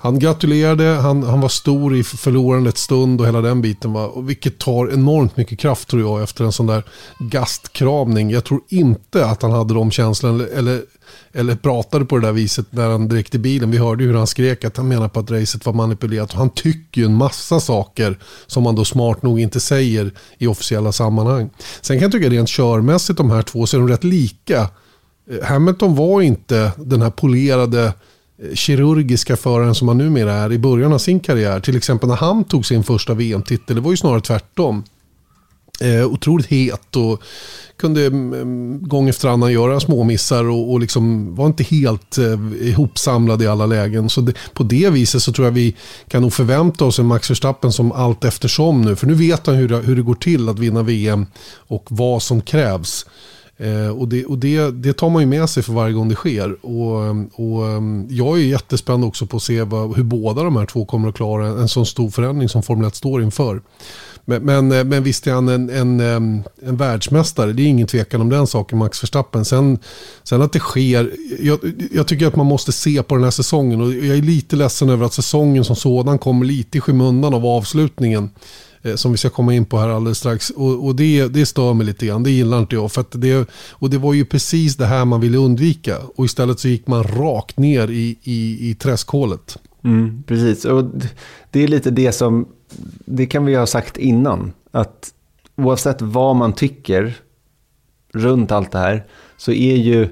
han 0.06 0.20
gratulerade, 0.20 0.84
han, 0.84 1.24
han 1.24 1.42
var 1.42 1.50
stor 1.50 1.96
i 1.96 2.04
förlorandets 2.04 2.82
stund 2.82 3.22
och 3.22 3.28
hela 3.28 3.42
den 3.42 3.62
biten. 3.62 3.94
Va? 3.94 4.08
Och 4.08 4.30
vilket 4.30 4.58
tar 4.58 4.94
enormt 4.94 5.38
mycket 5.38 5.60
kraft 5.60 5.90
tror 5.90 6.02
jag 6.02 6.24
efter 6.24 6.44
en 6.44 6.52
sån 6.52 6.68
där 6.68 6.84
gastkramning. 7.20 8.30
Jag 8.32 8.44
tror 8.44 8.62
inte 8.70 9.26
att 9.26 9.42
han 9.42 9.52
hade 9.52 9.74
de 9.74 9.92
känslorna 9.92 10.46
eller, 10.46 10.82
eller, 11.34 11.56
pratade 11.56 12.06
på 12.06 12.18
det 12.18 12.28
där 12.28 12.32
viset 12.32 12.66
när 12.70 12.90
han 12.90 13.08
direkt 13.08 13.36
i 13.36 13.40
bilen. 13.40 13.72
Vi 13.72 13.78
hörde 13.78 14.04
hur 14.04 14.14
han 14.14 14.28
skrek 14.28 14.66
att 14.66 14.78
han 14.78 14.88
menar 14.88 15.08
på 15.08 15.20
att 15.20 15.32
racet 15.32 15.66
var 15.66 15.74
manipulerat. 15.74 16.34
Och 16.34 16.40
han 16.40 16.50
tycker 16.50 17.02
ju 17.02 17.06
en 17.06 17.16
massa 17.16 17.60
saker 17.60 18.20
som 18.48 18.64
man 18.64 18.76
då 18.76 18.86
smart 18.86 19.24
nog 19.24 19.40
inte 19.40 19.60
säger 19.60 20.12
i 20.38 20.48
officiella 20.48 20.92
sammanhang. 20.92 21.50
Sen 21.82 21.98
kan 21.98 22.04
jag 22.04 22.12
tycka 22.12 22.30
rent 22.30 22.50
körmässigt 22.50 23.18
de 23.18 23.32
här 23.32 23.42
två 23.42 23.66
så 23.66 23.78
är 23.78 23.82
de 23.82 23.90
rätt 23.90 24.04
lika. 24.04 24.70
Hamilton 25.44 25.96
var 25.96 26.22
inte 26.22 26.72
den 26.78 27.02
här 27.02 27.10
polerade 27.10 27.94
eh, 28.44 28.54
kirurgiska 28.54 29.38
föraren 29.38 29.76
som 29.76 29.88
han 29.88 29.98
numera 29.98 30.34
är 30.34 30.52
i 30.52 30.60
början 30.60 30.94
av 30.94 30.98
sin 30.98 31.20
karriär. 31.20 31.60
Till 31.60 31.78
exempel 31.78 32.10
när 32.10 32.16
han 32.16 32.44
tog 32.44 32.66
sin 32.66 32.84
första 32.84 33.14
VM-titel, 33.14 33.76
det 33.76 33.82
var 33.82 33.92
ju 33.92 33.98
snarare 33.98 34.22
tvärtom. 34.22 34.84
Eh, 35.82 36.06
otroligt 36.06 36.46
het 36.46 36.96
och 36.96 37.24
kunde 37.78 38.06
mm, 38.06 38.34
mm, 38.34 38.88
gång 38.88 39.10
efter 39.10 39.28
annan 39.28 39.54
göra 39.54 39.80
små 39.80 40.04
missar 40.04 40.44
och, 40.44 40.72
och 40.72 40.80
liksom 40.80 41.36
var 41.36 41.46
inte 41.46 41.64
helt 41.64 42.18
eh, 42.18 42.68
ihopsamlad 42.68 43.42
i 43.42 43.48
alla 43.48 43.66
lägen. 43.66 44.10
Så 44.10 44.22
det, 44.22 44.34
på 44.54 44.64
det 44.64 44.90
viset 44.90 45.24
så 45.24 45.34
tror 45.34 45.48
jag 45.48 45.52
vi 45.52 45.76
kan 46.08 46.22
nog 46.22 46.34
förvänta 46.34 46.86
oss 46.86 47.00
en 47.00 47.06
Max 47.06 47.30
Verstappen 47.30 47.72
som 47.72 47.92
allt 47.92 48.26
eftersom 48.26 48.82
nu. 48.82 48.96
För 48.96 49.08
nu 49.08 49.14
vet 49.14 49.48
han 49.48 49.56
hur 49.56 49.82
hur 49.82 49.96
det 49.96 50.02
går 50.02 50.16
till 50.16 50.50
att 50.50 50.60
vinna 50.60 50.84
VM 50.84 51.26
och 51.68 51.86
vad 51.90 52.24
som 52.24 52.42
krävs. 52.42 53.06
Eh, 53.58 53.90
och 53.90 54.08
det, 54.08 54.26
och 54.26 54.38
det, 54.38 54.72
det 54.72 54.94
tar 54.94 55.10
man 55.10 55.22
ju 55.22 55.26
med 55.26 55.50
sig 55.50 55.64
för 55.64 55.74
varje 55.74 55.94
gång 55.94 56.10
det 56.10 56.16
sker. 56.16 56.66
Och, 56.66 56.96
och 57.34 57.68
ehm, 57.68 58.08
jag 58.10 58.38
är 58.38 58.42
jättespänd 58.42 59.06
också 59.06 59.26
på 59.26 59.38
att 59.38 59.44
se 59.44 59.64
vad, 59.64 59.96
hur 59.96 60.04
båda 60.04 60.44
de 60.44 60.56
här 60.56 60.66
två 60.66 60.86
kommer 60.86 61.10
att 61.10 61.16
klara 61.16 61.48
en, 61.48 61.60
en 61.60 61.68
sån 61.68 61.86
stor 61.86 62.10
förändring 62.10 62.50
som 62.50 62.64
Formel 62.64 62.88
1 62.88 62.96
står 62.96 63.24
inför. 63.24 63.62
Men, 64.26 64.44
men, 64.44 64.72
eh, 64.72 64.84
men 64.84 65.04
visst 65.04 65.28
är 65.28 65.34
han 65.34 65.50
en, 65.50 65.70
en, 65.70 66.00
ehm, 66.00 66.44
en 66.62 66.78
världsmästare, 66.78 67.54
det 67.54 67.62
är 67.62 67.68
ingen 67.68 67.88
tvekan 67.88 68.22
om 68.22 68.30
den 68.30 68.48
saken, 68.48 68.78
Max 68.78 69.04
Verstappen. 69.04 69.46
Sen, 69.46 69.80
sen 70.24 70.42
att 70.42 70.54
det 70.54 70.60
sker, 70.60 71.12
jag, 71.40 71.60
jag, 71.92 72.08
tycker 72.08 72.28
att 72.28 72.36
man 72.36 72.46
måste 72.46 72.72
se 72.72 73.04
på 73.04 73.16
den 73.16 73.24
här 73.24 73.32
säsongen 73.32 73.82
och 73.82 73.94
jag 73.94 74.18
är 74.18 74.22
lite 74.22 74.56
ledsen 74.56 74.90
över 74.90 75.06
att 75.06 75.14
säsongen 75.14 75.66
som 75.66 75.76
sådan 75.76 76.20
kommer 76.20 76.46
lite 76.46 76.78
i 76.78 76.82
skymundan 76.82 77.34
av 77.34 77.46
avslutningen. 77.46 78.30
Eh, 78.86 78.96
som 78.96 79.12
vi 79.12 79.18
ska 79.18 79.30
komma 79.30 79.54
in 79.54 79.66
på 79.66 79.78
här 79.78 79.90
alldeles 79.90 80.18
strax. 80.18 80.50
Och, 80.50 80.86
och 80.86 80.96
det, 80.96 81.28
det 81.28 81.46
stör 81.46 81.74
mig 81.74 81.86
lite 81.86 82.06
grann, 82.06 82.24
det 82.24 82.32
gillar 82.32 82.60
inte 82.60 82.76
jag. 82.76 82.92
För 82.92 83.02
att 83.02 83.22
det, 83.22 83.50
och 83.72 83.90
det 83.90 83.98
var 83.98 84.14
ju 84.14 84.26
precis 84.26 84.76
det 84.76 84.86
här 84.86 85.06
man 85.06 85.22
ville 85.22 85.38
undvika. 85.38 85.98
Och 86.16 86.26
istället 86.26 86.60
så 86.60 86.68
gick 86.68 86.88
man 86.88 87.04
rakt 87.04 87.58
ner 87.58 87.88
i, 87.88 88.18
i, 88.24 88.70
i 88.70 88.76
träskhålet. 88.76 89.58
Mm, 89.84 90.24
precis, 90.28 90.66
och 90.66 90.86
det 91.52 91.64
är 91.64 91.68
lite 91.68 91.92
det 91.92 92.12
som, 92.12 92.48
det 93.06 93.26
kan 93.26 93.46
vi 93.46 93.56
ha 93.56 93.66
sagt 93.66 93.98
innan. 93.98 94.54
Att 94.72 95.14
oavsett 95.56 96.02
vad 96.02 96.36
man 96.36 96.54
tycker 96.54 97.18
runt 98.14 98.52
allt 98.52 98.72
det 98.72 98.80
här 98.80 99.06
så 99.38 99.52
är 99.52 99.76
ju 99.76 100.08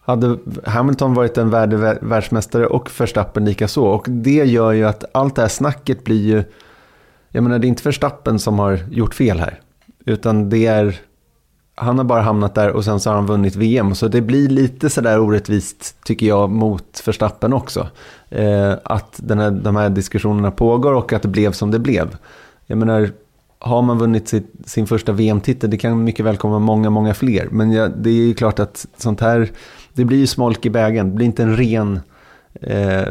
hade 0.00 0.38
Hamilton 0.64 1.14
varit 1.14 1.38
en 1.38 1.50
värdig 1.50 1.78
världsmästare 2.00 2.66
och 2.66 3.00
Verstappen 3.00 3.44
lika 3.44 3.68
så. 3.68 3.86
Och 3.86 4.06
det 4.08 4.44
gör 4.44 4.72
ju 4.72 4.84
att 4.84 5.04
allt 5.14 5.34
det 5.34 5.42
här 5.42 5.48
snacket 5.48 6.04
blir 6.04 6.26
ju 6.26 6.44
jag 7.36 7.42
menar, 7.42 7.58
det 7.58 7.66
är 7.66 7.68
inte 7.68 7.82
Verstappen 7.82 8.38
som 8.38 8.58
har 8.58 8.78
gjort 8.90 9.14
fel 9.14 9.38
här. 9.38 9.60
Utan 10.04 10.50
det 10.50 10.66
är, 10.66 11.00
han 11.74 11.98
har 11.98 12.04
bara 12.04 12.22
hamnat 12.22 12.54
där 12.54 12.70
och 12.70 12.84
sen 12.84 13.00
så 13.00 13.10
har 13.10 13.14
han 13.14 13.26
vunnit 13.26 13.56
VM. 13.56 13.94
Så 13.94 14.08
det 14.08 14.20
blir 14.20 14.48
lite 14.48 14.90
sådär 14.90 15.20
orättvist, 15.20 15.96
tycker 16.04 16.26
jag, 16.26 16.50
mot 16.50 17.02
Verstappen 17.06 17.52
också. 17.52 17.88
Eh, 18.28 18.72
att 18.84 19.14
den 19.16 19.38
här, 19.38 19.50
de 19.50 19.76
här 19.76 19.90
diskussionerna 19.90 20.50
pågår 20.50 20.92
och 20.92 21.12
att 21.12 21.22
det 21.22 21.28
blev 21.28 21.52
som 21.52 21.70
det 21.70 21.78
blev. 21.78 22.16
Jag 22.66 22.78
menar, 22.78 23.10
har 23.58 23.82
man 23.82 23.98
vunnit 23.98 24.28
sitt, 24.28 24.52
sin 24.64 24.86
första 24.86 25.12
VM-titel, 25.12 25.70
det 25.70 25.78
kan 25.78 26.04
mycket 26.04 26.24
väl 26.24 26.36
komma 26.36 26.58
många, 26.58 26.90
många 26.90 27.14
fler. 27.14 27.48
Men 27.50 27.72
ja, 27.72 27.88
det 27.88 28.10
är 28.10 28.26
ju 28.26 28.34
klart 28.34 28.58
att 28.58 28.86
sånt 28.96 29.20
här, 29.20 29.50
det 29.92 30.04
blir 30.04 30.18
ju 30.18 30.26
smolk 30.26 30.66
i 30.66 30.70
bägen. 30.70 31.08
Det 31.08 31.14
blir 31.14 31.26
inte 31.26 31.42
en 31.42 31.56
ren 31.56 32.00
eh, 32.60 33.08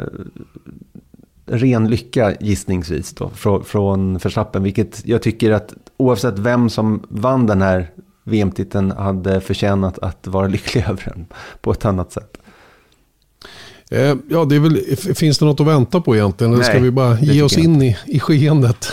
ren 1.45 1.87
lycka 1.87 2.33
gissningsvis 2.39 3.13
då, 3.13 3.29
från, 3.29 3.65
från 3.65 4.17
Verstappen. 4.17 4.63
Vilket 4.63 5.01
jag 5.05 5.21
tycker 5.21 5.51
att 5.51 5.73
oavsett 5.97 6.39
vem 6.39 6.69
som 6.69 7.03
vann 7.09 7.45
den 7.47 7.61
här 7.61 7.89
VM-titeln 8.23 8.91
hade 8.91 9.41
förtjänat 9.41 9.99
att 9.99 10.27
vara 10.27 10.47
lycklig 10.47 10.81
över 10.89 11.03
den 11.15 11.25
på 11.61 11.71
ett 11.71 11.85
annat 11.85 12.11
sätt. 12.11 12.37
Eh, 13.91 14.15
ja, 14.29 14.45
det 14.45 14.55
är 14.55 14.59
väl, 14.59 14.77
finns 15.15 15.39
det 15.39 15.45
något 15.45 15.59
att 15.59 15.67
vänta 15.67 16.01
på 16.01 16.15
egentligen? 16.15 16.53
Eller 16.53 16.63
ska 16.63 16.79
vi 16.79 16.91
bara 16.91 17.19
ge 17.19 17.41
oss 17.41 17.57
in 17.57 17.81
i, 17.81 17.97
i 18.05 18.19
skeendet? 18.19 18.87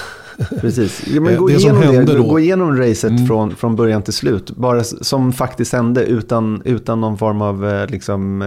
Precis. 0.61 1.03
Ja, 1.15 1.21
men 1.21 1.33
Eh, 1.33 1.39
gå, 1.39 1.49
det 1.49 1.59
som 1.61 1.71
igenom 1.71 1.83
hände 1.95 2.13
det, 2.13 2.19
då- 2.19 2.29
gå 2.29 2.39
igenom 2.41 2.77
racet 2.77 3.11
Mm. 3.11 3.27
från, 3.27 3.57
från 3.57 3.77
början 3.77 4.03
till 4.03 4.13
slut. 4.13 4.51
Bara 4.57 4.85
som 4.85 5.33
faktiskt 5.33 5.73
hände 5.73 6.05
utan, 6.05 6.63
utan 6.65 7.01
någon 7.01 7.19
form 7.19 7.43
av 7.43 7.69
eh, 7.69 7.87
liksom, 7.87 8.45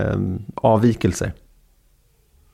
avvikelser. 0.55 1.33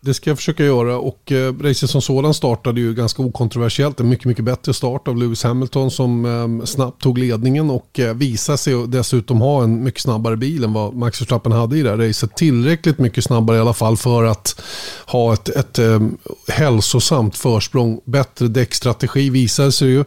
Det 0.03 0.13
ska 0.13 0.29
jag 0.29 0.37
försöka 0.37 0.63
göra 0.65 0.97
och 0.97 1.31
eh, 1.31 1.53
racet 1.53 1.89
som 1.89 2.01
sådan 2.01 2.33
startade 2.33 2.81
ju 2.81 2.93
ganska 2.93 3.23
okontroversiellt. 3.23 3.99
En 3.99 4.09
mycket, 4.09 4.25
mycket 4.25 4.45
bättre 4.45 4.73
start 4.73 5.07
av 5.07 5.17
Lewis 5.17 5.43
Hamilton 5.43 5.91
som 5.91 6.25
eh, 6.25 6.65
snabbt 6.65 7.01
tog 7.01 7.17
ledningen 7.17 7.69
och 7.69 7.99
eh, 7.99 8.13
visade 8.13 8.57
sig 8.57 8.87
dessutom 8.87 9.41
ha 9.41 9.63
en 9.63 9.83
mycket 9.83 10.01
snabbare 10.01 10.37
bil 10.37 10.63
än 10.63 10.73
vad 10.73 10.93
Max 10.93 11.21
Verstappen 11.21 11.51
hade 11.51 11.77
i 11.77 11.81
det 11.81 11.89
här 11.89 11.97
racet. 11.97 12.35
Tillräckligt 12.35 12.97
mycket 12.97 13.23
snabbare 13.23 13.57
i 13.57 13.59
alla 13.59 13.73
fall 13.73 13.97
för 13.97 14.23
att 14.23 14.61
ha 15.05 15.33
ett, 15.33 15.49
ett 15.49 15.79
eh, 15.79 15.99
hälsosamt 16.47 17.37
försprång. 17.37 18.01
Bättre 18.05 18.47
däckstrategi 18.47 19.29
visade 19.29 19.71
sig 19.71 19.89
ju. 19.89 20.03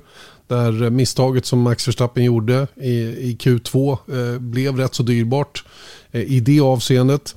Där 0.46 0.90
misstaget 0.90 1.46
som 1.46 1.60
Max 1.60 1.88
Verstappen 1.88 2.24
gjorde 2.24 2.66
i, 2.76 2.92
i 3.00 3.36
Q2 3.40 3.92
eh, 3.92 4.38
blev 4.38 4.76
rätt 4.76 4.94
så 4.94 5.02
dyrbart 5.02 5.64
eh, 6.12 6.22
i 6.22 6.40
det 6.40 6.60
avseendet. 6.60 7.34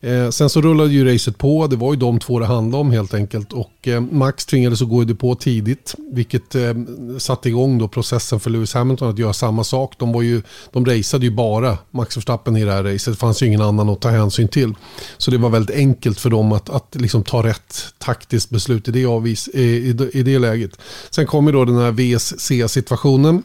Eh, 0.00 0.30
sen 0.30 0.50
så 0.50 0.60
rullade 0.60 0.90
ju 0.90 1.12
racet 1.12 1.38
på, 1.38 1.66
det 1.66 1.76
var 1.76 1.92
ju 1.92 1.98
de 1.98 2.18
två 2.18 2.38
det 2.38 2.46
handlade 2.46 2.80
om 2.80 2.90
helt 2.90 3.14
enkelt. 3.14 3.52
Och 3.52 3.88
eh, 3.88 4.00
Max 4.00 4.46
tvingades 4.46 4.82
att 4.82 4.88
gå 4.88 5.02
i 5.02 5.04
depå 5.04 5.34
tidigt, 5.34 5.94
vilket 6.12 6.54
eh, 6.54 6.74
satte 7.18 7.48
igång 7.48 7.78
då 7.78 7.88
processen 7.88 8.40
för 8.40 8.50
Lewis 8.50 8.74
Hamilton 8.74 9.10
att 9.10 9.18
göra 9.18 9.32
samma 9.32 9.64
sak. 9.64 9.94
De, 9.98 10.12
var 10.12 10.22
ju, 10.22 10.42
de 10.72 10.86
raceade 10.86 11.26
ju 11.26 11.30
bara 11.30 11.78
Max 11.90 12.16
Verstappen 12.16 12.56
i 12.56 12.64
det 12.64 12.72
här 12.72 12.82
racet, 12.84 13.14
det 13.14 13.18
fanns 13.18 13.42
ju 13.42 13.46
ingen 13.46 13.62
annan 13.62 13.88
att 13.88 14.00
ta 14.00 14.08
hänsyn 14.08 14.48
till. 14.48 14.74
Så 15.18 15.30
det 15.30 15.38
var 15.38 15.50
väldigt 15.50 15.76
enkelt 15.76 16.20
för 16.20 16.30
dem 16.30 16.52
att, 16.52 16.70
att 16.70 16.94
liksom 16.94 17.22
ta 17.22 17.42
rätt 17.42 17.84
taktiskt 17.98 18.50
beslut 18.50 18.88
i 18.88 18.90
det, 18.90 19.06
avvis, 19.06 19.48
i, 19.48 19.62
i, 19.62 20.10
i 20.12 20.22
det 20.22 20.38
läget. 20.38 20.70
Sen 21.10 21.26
kom 21.26 21.46
ju 21.46 21.52
då 21.52 21.64
den 21.64 21.78
här 21.78 21.92
VSC-situationen 21.92 23.42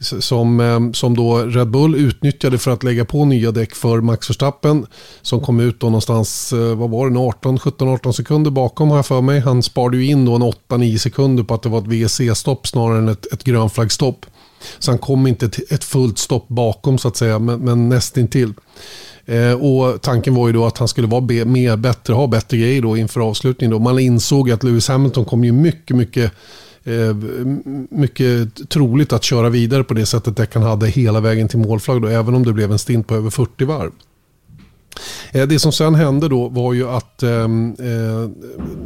som, 0.00 0.60
ehm, 0.60 0.94
som 0.94 1.16
då 1.16 1.38
Red 1.38 1.70
Bull 1.70 1.94
utnyttjade 1.94 2.58
för 2.58 2.70
att 2.70 2.82
lägga 2.82 3.04
på 3.04 3.24
nya 3.24 3.50
däck 3.50 3.74
för 3.74 4.00
Max 4.00 4.30
Verstappen 4.30 4.86
som 5.22 5.40
kom 5.40 5.60
ut 5.60 5.80
då 5.80 5.86
någonstans, 5.86 6.52
eh, 6.52 6.74
vad 6.76 6.90
var 6.90 7.10
det, 7.10 7.18
18, 7.18 7.58
17-18 7.58 8.12
sekunder 8.12 8.50
bakom 8.50 8.88
har 8.88 8.96
jag 8.96 9.06
för 9.06 9.20
mig. 9.20 9.40
Han 9.40 9.62
sparade 9.62 9.96
ju 9.96 10.06
in 10.06 10.24
då 10.24 10.34
en 10.34 10.42
8-9 10.42 10.98
sekunder 10.98 11.42
på 11.42 11.54
att 11.54 11.62
det 11.62 11.68
var 11.68 11.78
ett 11.78 11.86
WC-stopp 11.86 12.66
snarare 12.66 12.98
än 12.98 13.08
ett, 13.08 13.32
ett 13.32 13.44
grönflaggstopp. 13.44 14.26
Så 14.78 14.90
han 14.90 14.98
kom 14.98 15.26
inte 15.26 15.48
till 15.48 15.64
ett 15.70 15.84
fullt 15.84 16.18
stopp 16.18 16.48
bakom 16.48 16.98
så 16.98 17.08
att 17.08 17.16
säga, 17.16 17.38
men, 17.38 17.60
men 17.60 17.88
nästintill. 17.88 18.52
Eh, 19.26 19.52
och 19.52 20.02
tanken 20.02 20.34
var 20.34 20.46
ju 20.46 20.52
då 20.52 20.66
att 20.66 20.78
han 20.78 20.88
skulle 20.88 21.06
vara 21.06 21.20
be, 21.20 21.44
mer 21.44 21.76
bättre, 21.76 22.14
ha 22.14 22.26
bättre 22.26 22.56
grejer 22.56 22.82
då 22.82 22.96
inför 22.96 23.20
avslutningen. 23.20 23.70
Då. 23.70 23.78
Man 23.78 23.98
insåg 23.98 24.50
att 24.50 24.62
Lewis 24.62 24.88
Hamilton 24.88 25.24
kom 25.24 25.44
ju 25.44 25.52
mycket, 25.52 25.96
mycket 25.96 26.32
Eh, 26.88 27.16
mycket 27.90 28.70
troligt 28.70 29.12
att 29.12 29.24
köra 29.24 29.48
vidare 29.48 29.84
på 29.84 29.94
det 29.94 30.06
sättet 30.06 30.36
Deccan 30.36 30.62
hade 30.62 30.86
hela 30.88 31.20
vägen 31.20 31.48
till 31.48 31.58
målflagg 31.58 32.02
då, 32.02 32.08
även 32.08 32.34
om 32.34 32.44
det 32.46 32.52
blev 32.52 32.72
en 32.72 32.78
stint 32.78 33.06
på 33.06 33.14
över 33.14 33.30
40 33.30 33.64
varv. 33.64 33.92
Eh, 35.32 35.48
det 35.48 35.58
som 35.58 35.72
sen 35.72 35.94
hände 35.94 36.28
då 36.28 36.48
var 36.48 36.72
ju 36.72 36.88
att 36.88 37.22
ehm, 37.22 37.76
eh, 37.78 38.30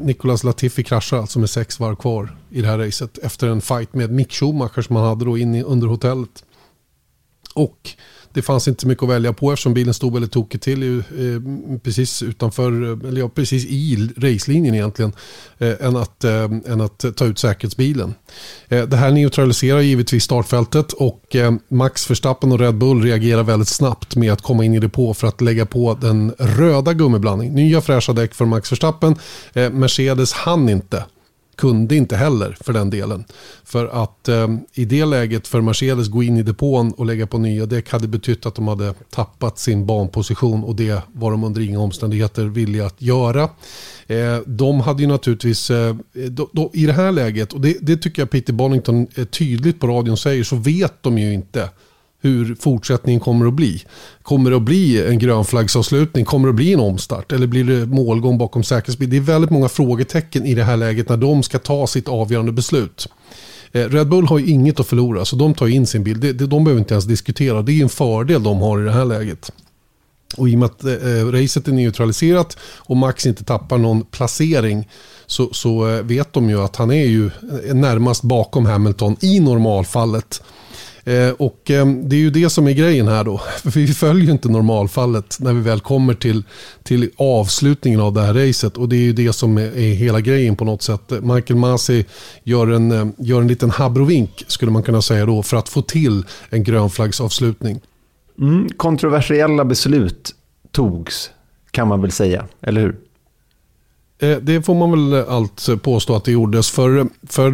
Nicolas 0.02 0.44
Latifi 0.44 0.82
kraschar 0.82 1.18
alltså 1.18 1.38
med 1.38 1.50
sex 1.50 1.80
varv 1.80 1.96
kvar 1.96 2.36
i 2.50 2.62
det 2.62 2.68
här 2.68 2.78
racet 2.78 3.18
efter 3.18 3.48
en 3.48 3.60
fight 3.60 3.94
med 3.94 4.10
Mick 4.10 4.32
Schumacher 4.32 4.82
som 4.82 4.96
han 4.96 5.04
hade 5.04 5.24
då 5.24 5.38
inne 5.38 5.62
under 5.62 5.86
hotellet. 5.86 6.44
Och 7.54 7.90
det 8.34 8.42
fanns 8.42 8.68
inte 8.68 8.80
så 8.80 8.88
mycket 8.88 9.02
att 9.02 9.08
välja 9.08 9.32
på 9.32 9.52
eftersom 9.52 9.74
bilen 9.74 9.94
stod 9.94 10.12
väldigt 10.12 10.32
tokigt 10.32 10.64
till 10.64 10.98
eh, 10.98 11.02
precis 11.78 12.22
utanför, 12.22 12.82
eh, 12.82 13.08
eller 13.08 13.20
ja, 13.20 13.28
precis 13.28 13.64
i 13.64 14.08
racelinjen 14.16 14.74
egentligen, 14.74 15.12
eh, 15.58 15.74
än, 15.80 15.96
att, 15.96 16.24
eh, 16.24 16.44
än 16.44 16.80
att 16.80 17.04
ta 17.16 17.24
ut 17.24 17.38
säkerhetsbilen. 17.38 18.14
Eh, 18.68 18.82
det 18.82 18.96
här 18.96 19.10
neutraliserar 19.10 19.80
givetvis 19.80 20.24
startfältet 20.24 20.92
och 20.92 21.36
eh, 21.36 21.52
Max 21.68 22.10
Verstappen 22.10 22.52
och 22.52 22.60
Red 22.60 22.74
Bull 22.74 23.02
reagerar 23.02 23.42
väldigt 23.42 23.68
snabbt 23.68 24.16
med 24.16 24.32
att 24.32 24.42
komma 24.42 24.64
in 24.64 24.74
i 24.74 24.80
depå 24.80 25.14
för 25.14 25.26
att 25.26 25.40
lägga 25.40 25.66
på 25.66 25.98
den 26.00 26.34
röda 26.38 26.92
gummiblandning. 26.92 27.54
Nya 27.54 27.80
fräscha 27.80 28.12
däck 28.12 28.34
för 28.34 28.44
Max 28.44 28.72
Verstappen. 28.72 29.16
Eh, 29.52 29.70
Mercedes 29.70 30.32
hann 30.32 30.68
inte 30.68 31.04
kunde 31.62 31.96
inte 31.96 32.16
heller 32.16 32.56
för 32.60 32.72
den 32.72 32.90
delen. 32.90 33.24
För 33.64 34.02
att 34.02 34.28
eh, 34.28 34.48
i 34.72 34.84
det 34.84 35.04
läget 35.04 35.48
för 35.48 35.60
Mercedes 35.60 36.08
gå 36.08 36.22
in 36.22 36.36
i 36.36 36.42
depån 36.42 36.92
och 36.92 37.06
lägga 37.06 37.26
på 37.26 37.38
nya 37.38 37.66
däck 37.66 37.90
hade 37.90 38.08
betytt 38.08 38.46
att 38.46 38.54
de 38.54 38.68
hade 38.68 38.94
tappat 39.10 39.58
sin 39.58 39.86
banposition 39.86 40.64
och 40.64 40.76
det 40.76 41.02
var 41.12 41.30
de 41.30 41.44
under 41.44 41.60
inga 41.60 41.80
omständigheter 41.80 42.44
villiga 42.44 42.86
att 42.86 43.02
göra. 43.02 43.42
Eh, 44.06 44.38
de 44.46 44.80
hade 44.80 45.02
ju 45.02 45.08
naturligtvis, 45.08 45.70
eh, 45.70 45.94
då, 46.12 46.48
då, 46.52 46.70
i 46.72 46.86
det 46.86 46.92
här 46.92 47.12
läget, 47.12 47.52
och 47.52 47.60
det, 47.60 47.76
det 47.80 47.96
tycker 47.96 48.22
jag 48.22 48.30
Peter 48.30 48.52
Bonington 48.52 49.06
är 49.14 49.24
tydligt 49.24 49.80
på 49.80 49.86
radion 49.86 50.16
säger, 50.16 50.44
så 50.44 50.56
vet 50.56 51.02
de 51.02 51.18
ju 51.18 51.34
inte 51.34 51.68
hur 52.22 52.54
fortsättningen 52.54 53.20
kommer 53.20 53.46
att 53.46 53.54
bli. 53.54 53.84
Kommer 54.22 54.50
det 54.50 54.56
att 54.56 54.62
bli 54.62 55.06
en 55.06 55.18
grönflaggsavslutning? 55.18 56.24
Kommer 56.24 56.46
det 56.46 56.50
att 56.50 56.56
bli 56.56 56.72
en 56.72 56.80
omstart? 56.80 57.32
Eller 57.32 57.46
blir 57.46 57.64
det 57.64 57.86
målgång 57.86 58.38
bakom 58.38 58.64
säkerhetsbil? 58.64 59.10
Det 59.10 59.16
är 59.16 59.20
väldigt 59.20 59.50
många 59.50 59.68
frågetecken 59.68 60.46
i 60.46 60.54
det 60.54 60.64
här 60.64 60.76
läget 60.76 61.08
när 61.08 61.16
de 61.16 61.42
ska 61.42 61.58
ta 61.58 61.86
sitt 61.86 62.08
avgörande 62.08 62.52
beslut. 62.52 63.08
Eh, 63.72 63.88
Red 63.88 64.08
Bull 64.08 64.26
har 64.26 64.38
ju 64.38 64.46
inget 64.46 64.80
att 64.80 64.86
förlora 64.86 65.24
så 65.24 65.36
de 65.36 65.54
tar 65.54 65.66
in 65.66 65.86
sin 65.86 66.04
bil. 66.04 66.36
De 66.48 66.64
behöver 66.64 66.80
inte 66.80 66.94
ens 66.94 67.04
diskutera. 67.04 67.62
Det 67.62 67.72
är 67.72 67.82
en 67.82 67.88
fördel 67.88 68.42
de 68.42 68.58
har 68.58 68.80
i 68.80 68.84
det 68.84 68.92
här 68.92 69.04
läget. 69.04 69.52
Och 70.36 70.48
i 70.48 70.54
och 70.54 70.58
med 70.58 70.66
att 70.66 70.84
eh, 70.84 70.92
eh 70.92 71.26
racet 71.26 71.68
är 71.68 71.72
neutraliserat 71.72 72.56
och 72.62 72.96
Max 72.96 73.26
inte 73.26 73.44
tappar 73.44 73.78
någon 73.78 74.04
placering 74.04 74.88
så, 75.26 75.48
så 75.52 75.88
eh, 75.88 76.02
vet 76.02 76.32
de 76.32 76.50
ju 76.50 76.60
att 76.60 76.76
han 76.76 76.90
är 76.90 77.04
ju 77.04 77.30
närmast 77.72 78.22
bakom 78.22 78.66
Hamilton 78.66 79.16
i 79.20 79.40
normalfallet. 79.40 80.42
Eh, 81.04 81.30
och 81.30 81.70
eh, 81.70 81.86
det 81.86 82.16
är 82.16 82.20
ju 82.20 82.30
det 82.30 82.50
som 82.50 82.66
är 82.66 82.72
grejen 82.72 83.08
här 83.08 83.24
då. 83.24 83.38
För 83.38 83.70
vi 83.80 83.86
följer 83.86 84.26
ju 84.26 84.32
inte 84.32 84.48
normalfallet 84.48 85.36
när 85.40 85.52
vi 85.52 85.60
väl 85.60 85.80
kommer 85.80 86.14
till, 86.14 86.42
till 86.82 87.10
avslutningen 87.16 88.00
av 88.00 88.12
det 88.12 88.20
här 88.20 88.34
racet. 88.34 88.76
Och 88.76 88.88
det 88.88 88.96
är 88.96 89.00
ju 89.00 89.12
det 89.12 89.32
som 89.32 89.58
är, 89.58 89.76
är 89.78 89.94
hela 89.94 90.20
grejen 90.20 90.56
på 90.56 90.64
något 90.64 90.82
sätt. 90.82 91.10
Michael 91.22 91.60
Masi 91.60 92.04
gör 92.42 92.66
en, 92.66 92.92
eh, 92.92 93.06
gör 93.18 93.40
en 93.40 93.48
liten 93.48 93.70
habrovink 93.70 94.44
skulle 94.46 94.72
man 94.72 94.82
kunna 94.82 95.02
säga 95.02 95.26
då 95.26 95.42
för 95.42 95.56
att 95.56 95.68
få 95.68 95.82
till 95.82 96.24
en 96.50 96.64
grönflaggsavslutning. 96.64 97.80
Mm, 98.40 98.68
kontroversiella 98.76 99.64
beslut 99.64 100.34
togs, 100.70 101.30
kan 101.70 101.88
man 101.88 102.02
väl 102.02 102.10
säga, 102.12 102.44
eller 102.60 102.80
hur? 102.80 102.96
Eh, 104.18 104.38
Det 104.38 104.62
får 104.62 104.74
man 104.74 104.90
väl 104.90 105.24
allt 105.28 105.68
påstå 105.82 106.16
att 106.16 106.24
det 106.24 106.32
gjordes. 106.32 106.70
För, 106.70 107.06
för 107.28 107.50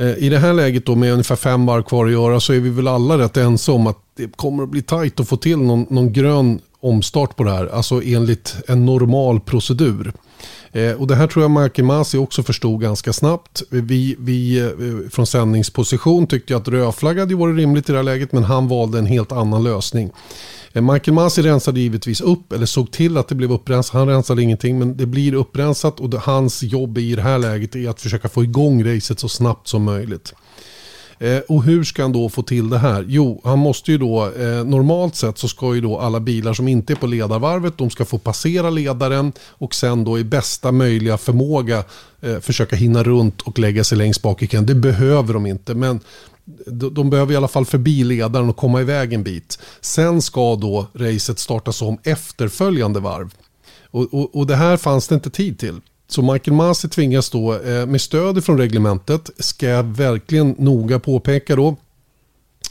Eh, 0.00 0.14
i 0.18 0.28
det 0.28 0.38
här 0.38 0.52
läget 0.52 0.86
då 0.86 0.94
med 0.94 1.12
ungefär 1.12 1.36
fem 1.36 1.66
varv 1.66 1.82
kvar 1.82 2.06
att 2.06 2.12
göra 2.12 2.40
så 2.40 2.52
är 2.52 2.60
vi 2.60 2.70
väl 2.70 2.88
alla 2.88 3.18
rätt 3.18 3.36
ense 3.36 3.72
om 3.72 3.86
att 3.86 3.98
det 4.16 4.36
kommer 4.36 4.62
att 4.62 4.68
bli 4.68 4.82
tajt 4.82 5.20
att 5.20 5.28
få 5.28 5.36
till 5.36 5.58
någon, 5.58 5.86
någon 5.90 6.12
grön 6.12 6.60
omstart 6.80 7.36
på 7.36 7.44
det 7.44 7.50
här. 7.50 7.66
Alltså 7.66 8.02
enligt 8.02 8.56
en 8.68 8.86
normal 8.86 9.40
procedur. 9.40 10.12
Eh, 10.72 10.92
och 10.92 11.06
det 11.06 11.14
här 11.14 11.26
tror 11.26 11.44
jag 11.44 11.50
Michael 11.50 11.86
Masi 11.86 12.18
också 12.18 12.42
förstod 12.42 12.80
ganska 12.80 13.12
snabbt. 13.12 13.62
Vi, 13.70 14.16
vi 14.18 14.58
eh, 14.58 15.10
från 15.10 15.26
sändningsposition 15.26 16.26
tyckte 16.26 16.56
att 16.56 16.68
rödflagg 16.68 17.18
hade 17.18 17.34
varit 17.34 17.56
rimligt 17.56 17.88
i 17.88 17.92
det 17.92 17.98
här 17.98 18.02
läget 18.02 18.32
men 18.32 18.44
han 18.44 18.68
valde 18.68 18.98
en 18.98 19.06
helt 19.06 19.32
annan 19.32 19.62
lösning. 19.62 20.10
Eh, 20.72 20.82
Michael 20.82 21.14
Masi 21.14 21.42
rensade 21.42 21.80
givetvis 21.80 22.20
upp, 22.20 22.52
eller 22.52 22.66
såg 22.66 22.90
till 22.90 23.16
att 23.16 23.28
det 23.28 23.34
blev 23.34 23.52
upprensat. 23.52 23.94
Han 23.94 24.08
rensade 24.08 24.42
ingenting, 24.42 24.78
men 24.78 24.96
det 24.96 25.06
blir 25.06 25.34
upprensat 25.34 26.00
och 26.00 26.10
det, 26.10 26.18
hans 26.18 26.62
jobb 26.62 26.98
i 26.98 27.14
det 27.14 27.22
här 27.22 27.38
läget 27.38 27.76
är 27.76 27.88
att 27.88 28.00
försöka 28.00 28.28
få 28.28 28.44
igång 28.44 28.84
racet 28.84 29.20
så 29.20 29.28
snabbt 29.28 29.68
som 29.68 29.82
möjligt. 29.82 30.34
Eh, 31.20 31.38
och 31.38 31.62
hur 31.62 31.84
ska 31.84 32.02
han 32.02 32.12
då 32.12 32.28
få 32.28 32.42
till 32.42 32.70
det 32.70 32.78
här? 32.78 33.04
Jo, 33.08 33.40
han 33.44 33.58
måste 33.58 33.92
ju 33.92 33.98
då, 33.98 34.26
eh, 34.26 34.64
normalt 34.64 35.16
sett 35.16 35.38
så 35.38 35.48
ska 35.48 35.74
ju 35.74 35.80
då 35.80 35.98
alla 35.98 36.20
bilar 36.20 36.54
som 36.54 36.68
inte 36.68 36.92
är 36.92 36.94
på 36.94 37.06
ledarvarvet, 37.06 37.78
de 37.78 37.90
ska 37.90 38.04
få 38.04 38.18
passera 38.18 38.70
ledaren 38.70 39.32
och 39.48 39.74
sen 39.74 40.04
då 40.04 40.18
i 40.18 40.24
bästa 40.24 40.72
möjliga 40.72 41.18
förmåga 41.18 41.84
eh, 42.20 42.40
försöka 42.40 42.76
hinna 42.76 43.02
runt 43.02 43.40
och 43.40 43.58
lägga 43.58 43.84
sig 43.84 43.98
längst 43.98 44.22
bak 44.22 44.42
i 44.42 44.46
kön. 44.46 44.66
Det 44.66 44.74
behöver 44.74 45.34
de 45.34 45.46
inte, 45.46 45.74
men 45.74 46.00
de, 46.66 46.94
de 46.94 47.10
behöver 47.10 47.32
i 47.32 47.36
alla 47.36 47.48
fall 47.48 47.66
förbi 47.66 48.04
ledaren 48.04 48.48
och 48.48 48.56
komma 48.56 48.80
iväg 48.80 49.12
en 49.12 49.22
bit. 49.22 49.58
Sen 49.80 50.22
ska 50.22 50.56
då 50.56 50.86
racet 50.94 51.38
startas 51.38 51.82
om 51.82 51.98
efterföljande 52.02 53.00
varv. 53.00 53.34
Och, 53.90 54.14
och, 54.14 54.36
och 54.36 54.46
det 54.46 54.56
här 54.56 54.76
fanns 54.76 55.08
det 55.08 55.14
inte 55.14 55.30
tid 55.30 55.58
till. 55.58 55.80
Så 56.10 56.22
Michael 56.22 56.56
Masi 56.56 56.88
tvingas 56.88 57.30
då 57.30 57.54
eh, 57.54 57.86
med 57.86 58.00
stöd 58.00 58.44
från 58.44 58.58
reglementet, 58.58 59.30
ska 59.38 59.66
jag 59.66 59.82
verkligen 59.82 60.54
noga 60.58 60.98
påpeka 60.98 61.56
då, 61.56 61.76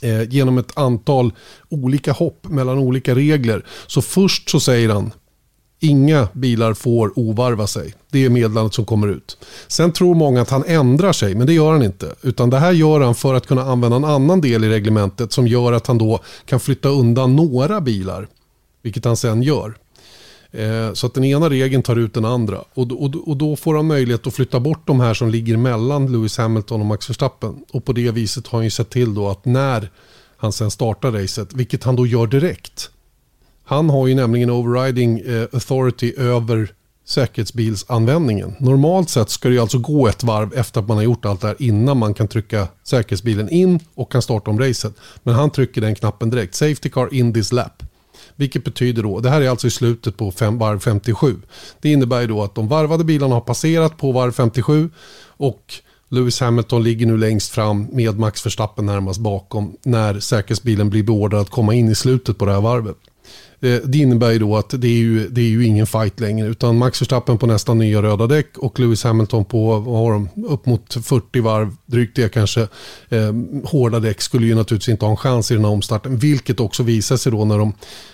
eh, 0.02 0.24
genom 0.30 0.58
ett 0.58 0.78
antal 0.78 1.34
olika 1.70 2.12
hopp 2.12 2.48
mellan 2.48 2.78
olika 2.78 3.16
regler. 3.16 3.66
Så 3.88 4.02
först 4.02 4.50
så 4.50 4.60
säger 4.60 4.90
han, 4.90 5.12
inga 5.80 6.28
bilar 6.34 6.74
får 6.74 7.20
ovarva 7.20 7.68
sig. 7.68 7.94
Det 8.12 8.26
är 8.26 8.30
meddelandet 8.30 8.74
som 8.74 8.86
kommer 8.86 9.08
ut. 9.08 9.38
Sen 9.68 9.92
tror 9.92 10.16
många 10.16 10.42
att 10.42 10.50
han 10.50 10.64
ändrar 10.68 11.14
sig, 11.14 11.36
men 11.36 11.48
det 11.48 11.54
gör 11.54 11.72
han 11.72 11.84
inte. 11.84 12.16
Utan 12.22 12.50
det 12.50 12.60
här 12.60 12.72
gör 12.72 13.02
han 13.02 13.16
för 13.16 13.34
att 13.34 13.48
kunna 13.48 13.62
använda 13.62 13.98
en 13.98 14.06
annan 14.06 14.42
del 14.42 14.64
i 14.64 14.70
reglementet 14.70 15.32
som 15.34 15.48
gör 15.48 15.74
att 15.74 15.88
han 15.88 15.98
då 15.98 16.20
kan 16.46 16.60
flytta 16.60 16.90
undan 16.90 17.36
några 17.36 17.82
bilar. 17.82 18.28
Vilket 18.82 19.06
han 19.06 19.18
sen 19.18 19.44
gör. 19.44 19.76
Eh, 20.52 20.94
så 20.94 21.08
att 21.08 21.14
den 21.14 21.24
ena 21.24 21.50
regeln 21.50 21.84
tar 21.84 21.96
ut 21.96 22.14
den 22.14 22.26
andra. 22.26 22.64
Och, 22.74 22.92
och, 22.92 23.28
och 23.28 23.38
då 23.38 23.56
får 23.56 23.76
han 23.76 23.88
möjlighet 23.88 24.28
att 24.28 24.34
flytta 24.34 24.60
bort 24.60 24.88
de 24.88 25.00
här 25.00 25.14
som 25.14 25.30
ligger 25.30 25.58
mellan 25.58 26.12
Lewis 26.12 26.38
Hamilton 26.38 26.82
och 26.82 26.88
Max 26.88 27.10
Verstappen. 27.10 27.64
Och 27.72 27.86
på 27.86 27.94
det 27.94 28.12
viset 28.12 28.48
har 28.48 28.60
han 28.60 28.64
ju 28.64 28.70
sett 28.70 28.90
till 28.90 29.14
då 29.14 29.30
att 29.30 29.46
när 29.46 29.90
han 30.38 30.52
sen 30.52 30.72
startar 30.72 31.12
racet, 31.12 31.54
vilket 31.54 31.84
han 31.84 31.96
då 31.96 32.08
gör 32.08 32.28
direkt. 32.28 32.90
Han 33.64 33.90
har 33.90 34.08
ju 34.08 34.16
nämligen 34.16 34.50
overriding 34.50 35.20
eh, 35.20 35.48
authority 35.54 36.14
över 36.18 36.74
säkerhetsbilsanvändningen. 37.06 38.56
Normalt 38.60 39.10
sett 39.10 39.30
ska 39.30 39.48
det 39.50 39.54
ju 39.54 39.62
alltså 39.62 39.80
gå 39.80 40.08
ett 40.08 40.24
varv 40.24 40.54
efter 40.54 40.82
att 40.82 40.88
man 40.88 40.98
har 40.98 41.04
gjort 41.04 41.26
allt 41.26 41.42
det 41.42 41.48
här 41.48 41.56
innan 41.60 41.98
man 41.98 42.14
kan 42.14 42.28
trycka 42.28 42.68
säkerhetsbilen 42.84 43.50
in 43.50 43.80
och 43.96 44.12
kan 44.12 44.22
starta 44.22 44.52
om 44.52 44.60
racet. 44.60 44.94
Men 45.24 45.36
han 45.36 45.50
trycker 45.50 45.82
den 45.82 45.96
knappen 45.96 46.30
direkt. 46.30 46.56
Safety 46.56 46.90
car 46.90 47.14
in 47.14 47.34
this 47.34 47.52
lap. 47.52 47.84
Vilket 48.40 48.64
betyder 48.64 49.04
då, 49.04 49.20
det 49.20 49.30
här 49.30 49.42
är 49.42 49.50
alltså 49.50 49.68
i 49.68 49.72
slutet 49.72 50.18
på 50.18 50.32
fem, 50.32 50.58
varv 50.58 50.80
57. 50.80 51.36
Det 51.82 51.92
innebär 51.92 52.22
ju 52.22 52.28
då 52.28 52.44
att 52.44 52.56
de 52.56 52.68
varvade 52.68 53.04
bilarna 53.04 53.36
har 53.36 53.42
passerat 53.42 53.98
på 53.98 54.12
varv 54.12 54.32
57 54.32 54.90
och 55.38 55.74
Lewis 56.10 56.40
Hamilton 56.40 56.84
ligger 56.84 57.06
nu 57.06 57.18
längst 57.18 57.52
fram 57.52 57.88
med 57.92 58.20
Max 58.20 58.46
Verstappen 58.46 58.86
närmast 58.86 59.20
bakom 59.20 59.78
när 59.84 60.20
säkerhetsbilen 60.20 60.90
blir 60.90 61.04
beordrad 61.04 61.42
att 61.42 61.50
komma 61.50 61.74
in 61.74 61.90
i 61.90 61.96
slutet 61.96 62.38
på 62.38 62.46
det 62.46 62.52
här 62.52 62.62
varvet. 62.62 62.98
Eh, 63.62 63.80
det 63.84 63.98
innebär 63.98 64.32
ju 64.32 64.40
då 64.40 64.58
att 64.58 64.70
det 64.70 64.88
är 64.88 64.92
ju, 64.92 65.30
det 65.30 65.42
är 65.42 65.50
ju 65.50 65.66
ingen 65.66 65.88
fight 65.88 66.20
längre 66.20 66.48
utan 66.48 66.78
Max 66.78 67.02
Verstappen 67.02 67.38
på 67.38 67.48
nästan 67.48 67.78
nya 67.78 68.02
röda 68.02 68.28
däck 68.28 68.58
och 68.58 68.80
Lewis 68.80 69.04
Hamilton 69.04 69.46
på 69.46 69.80
vad 69.80 69.98
har 69.98 70.12
de, 70.12 70.30
upp 70.46 70.66
mot 70.66 70.94
40 70.94 71.40
varv, 71.42 71.76
drygt 71.86 72.16
det 72.16 72.34
kanske, 72.34 72.62
eh, 73.10 73.34
hårda 73.64 74.00
däck 74.00 74.22
skulle 74.22 74.48
ju 74.48 74.56
naturligtvis 74.56 74.90
inte 74.90 75.06
ha 75.06 75.12
en 75.12 75.18
chans 75.18 75.52
i 75.52 75.54
den 75.54 75.66
här 75.66 75.72
omstarten. 75.72 76.18
Vilket 76.18 76.60
också 76.60 76.84
visar 76.84 77.18
sig 77.18 77.32
då 77.32 77.46
när 77.46 77.58
de 77.58 77.74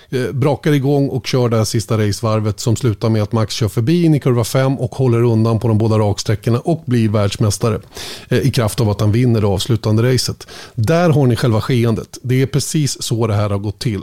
eh, 0.10 0.31
brakar 0.31 0.71
igång 0.71 1.10
och 1.10 1.27
kör 1.27 1.49
det 1.49 1.58
här 1.58 1.63
sista 1.63 1.97
racevarvet 1.97 2.60
som 2.60 2.75
slutar 2.75 3.10
med 3.10 3.23
att 3.23 3.31
Max 3.31 3.53
kör 3.53 3.67
förbi 3.67 4.03
in 4.03 4.15
i 4.15 4.19
kurva 4.19 4.43
5 4.43 4.79
och 4.79 4.95
håller 4.95 5.23
undan 5.23 5.60
på 5.60 5.67
de 5.67 5.77
båda 5.77 5.99
raksträckorna 5.99 6.60
och 6.60 6.84
blir 6.86 7.10
världsmästare 7.10 7.79
eh, 8.29 8.39
i 8.39 8.51
kraft 8.51 8.81
av 8.81 8.89
att 8.89 9.01
han 9.01 9.12
vinner 9.12 9.41
det 9.41 9.47
avslutande 9.47 10.13
racet. 10.13 10.47
Där 10.75 11.10
har 11.10 11.27
ni 11.27 11.36
själva 11.36 11.62
skeendet. 11.62 12.17
Det 12.21 12.41
är 12.41 12.45
precis 12.45 13.01
så 13.01 13.27
det 13.27 13.34
här 13.34 13.49
har 13.49 13.60
gått 13.60 13.79
till. 13.79 14.01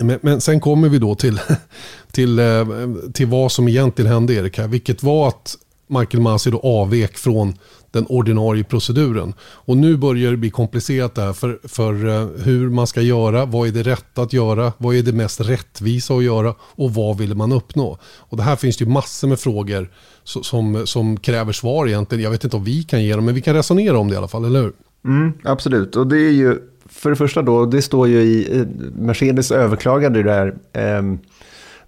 Men, 0.00 0.18
men, 0.22 0.40
sen 0.40 0.60
kommer 0.60 0.88
vi 0.88 0.98
då 0.98 1.14
till, 1.14 1.40
till, 2.12 2.38
eh, 2.38 2.66
till 3.14 3.26
vad 3.26 3.52
som 3.52 3.68
egentligen 3.68 4.12
hände 4.12 4.34
Erik 4.34 4.58
här. 4.58 4.68
Vilket 4.68 5.02
var 5.02 5.28
att 5.28 5.56
Michael 5.86 6.22
Masi 6.22 6.50
då 6.50 6.60
avvek 6.60 7.18
från 7.18 7.54
den 7.90 8.06
ordinarie 8.06 8.64
proceduren. 8.64 9.34
Och 9.40 9.76
nu 9.76 9.96
börjar 9.96 10.30
det 10.30 10.36
bli 10.36 10.50
komplicerat 10.50 11.14
där 11.14 11.32
för, 11.32 11.60
för 11.64 12.08
eh, 12.08 12.44
hur 12.44 12.70
man 12.70 12.86
ska 12.86 13.00
göra, 13.00 13.44
vad 13.44 13.68
är 13.68 13.72
det 13.72 13.82
rätta 13.82 14.22
att 14.22 14.32
göra, 14.32 14.72
vad 14.78 14.94
är 14.94 15.02
det 15.02 15.12
mest 15.12 15.40
rättvisa 15.40 16.14
att 16.14 16.24
göra 16.24 16.54
och 16.60 16.94
vad 16.94 17.18
vill 17.18 17.34
man 17.34 17.52
uppnå? 17.52 17.98
Och 18.02 18.36
det 18.36 18.42
här 18.42 18.56
finns 18.56 18.76
det 18.76 18.84
ju 18.84 18.90
massor 18.90 19.28
med 19.28 19.40
frågor 19.40 19.90
som, 20.24 20.86
som 20.86 21.16
kräver 21.16 21.52
svar 21.52 21.86
egentligen. 21.86 22.24
Jag 22.24 22.30
vet 22.30 22.44
inte 22.44 22.56
om 22.56 22.64
vi 22.64 22.82
kan 22.82 23.04
ge 23.04 23.16
dem, 23.16 23.24
men 23.24 23.34
vi 23.34 23.42
kan 23.42 23.54
resonera 23.54 23.98
om 23.98 24.08
det 24.08 24.14
i 24.14 24.16
alla 24.16 24.28
fall, 24.28 24.44
eller 24.44 24.62
hur? 24.62 24.72
Mm, 25.04 25.32
absolut, 25.44 25.96
och 25.96 26.06
det 26.06 26.16
är 26.16 26.32
ju 26.32 26.58
för 26.90 27.10
det 27.10 27.16
första 27.16 27.42
då, 27.42 27.66
det 27.66 27.82
står 27.82 28.08
ju 28.08 28.20
i 28.20 28.58
eh, 28.58 28.66
Mercedes 28.94 29.50
överklagade 29.52 30.22
det 30.22 30.32
här, 30.32 30.46
eh, 30.72 31.02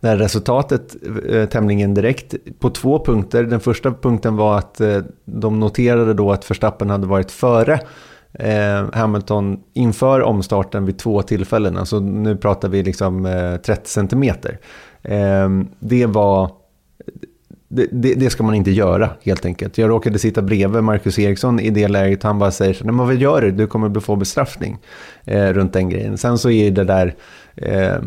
det 0.00 0.08
här 0.08 0.16
resultatet 0.16 0.96
eh, 1.28 1.48
tämligen 1.48 1.94
direkt 1.94 2.34
på 2.58 2.70
två 2.70 3.04
punkter. 3.04 3.44
Den 3.44 3.60
första 3.60 3.92
punkten 3.92 4.36
var 4.36 4.58
att 4.58 4.80
eh, 4.80 4.98
de 5.24 5.60
noterade 5.60 6.14
då 6.14 6.32
att 6.32 6.50
Verstappen 6.50 6.90
hade 6.90 7.06
varit 7.06 7.30
före 7.30 7.80
eh, 8.32 8.84
Hamilton 8.92 9.60
inför 9.74 10.22
omstarten 10.22 10.86
vid 10.86 10.98
två 10.98 11.22
tillfällen. 11.22 11.76
Alltså 11.76 12.00
nu 12.00 12.36
pratar 12.36 12.68
vi 12.68 12.82
liksom 12.82 13.26
eh, 13.26 13.56
30 13.56 13.90
centimeter. 13.90 14.58
Ehm, 15.02 15.68
det 15.78 16.06
var 16.06 16.50
det, 17.74 17.86
det, 17.92 18.14
det, 18.14 18.30
ska 18.30 18.42
man 18.42 18.54
inte 18.54 18.70
göra 18.70 19.10
helt 19.22 19.44
enkelt. 19.46 19.78
Jag 19.78 19.90
råkade 19.90 20.18
sitta 20.18 20.42
bredvid 20.42 20.84
Marcus 20.84 21.18
Eriksson 21.18 21.60
i 21.60 21.70
det 21.70 21.88
läget. 21.88 22.22
Han 22.22 22.38
bara 22.38 22.50
säger 22.50 22.74
så 22.74 22.84
här, 22.84 22.92
men 22.92 23.06
vad 23.06 23.16
gör 23.16 23.42
du? 23.42 23.50
Du 23.50 23.66
kommer 23.66 24.00
få 24.00 24.16
bestraffning 24.16 24.78
eh, 25.24 25.48
runt 25.48 25.72
den 25.72 25.88
grejen. 25.88 26.18
Sen 26.18 26.38
så 26.38 26.50
är 26.50 26.70
det 26.70 26.84
där... 26.84 27.14
Eh, 27.56 27.98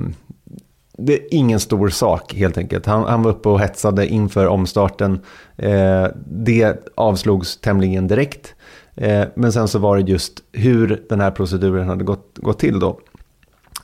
det 0.97 1.13
är 1.13 1.19
ingen 1.32 1.60
stor 1.60 1.89
sak 1.89 2.34
helt 2.34 2.58
enkelt. 2.58 2.86
Han, 2.86 3.04
han 3.04 3.23
var 3.23 3.32
uppe 3.32 3.49
och 3.49 3.60
hetsade 3.60 4.08
inför 4.08 4.47
omstarten. 4.47 5.19
Eh, 5.58 6.08
det 6.28 6.89
avslogs 6.95 7.58
tämligen 7.58 8.08
direkt. 8.08 8.56
Eh, 8.95 9.23
men 9.36 9.54
sen 9.54 9.67
så 9.67 9.80
var 9.80 9.97
det 9.97 10.12
just 10.12 10.34
hur 10.51 11.04
den 11.10 11.19
här 11.19 11.32
proceduren 11.32 11.88
hade 11.88 12.04
gått, 12.04 12.38
gått 12.38 12.60
till 12.60 12.80
då 12.80 12.99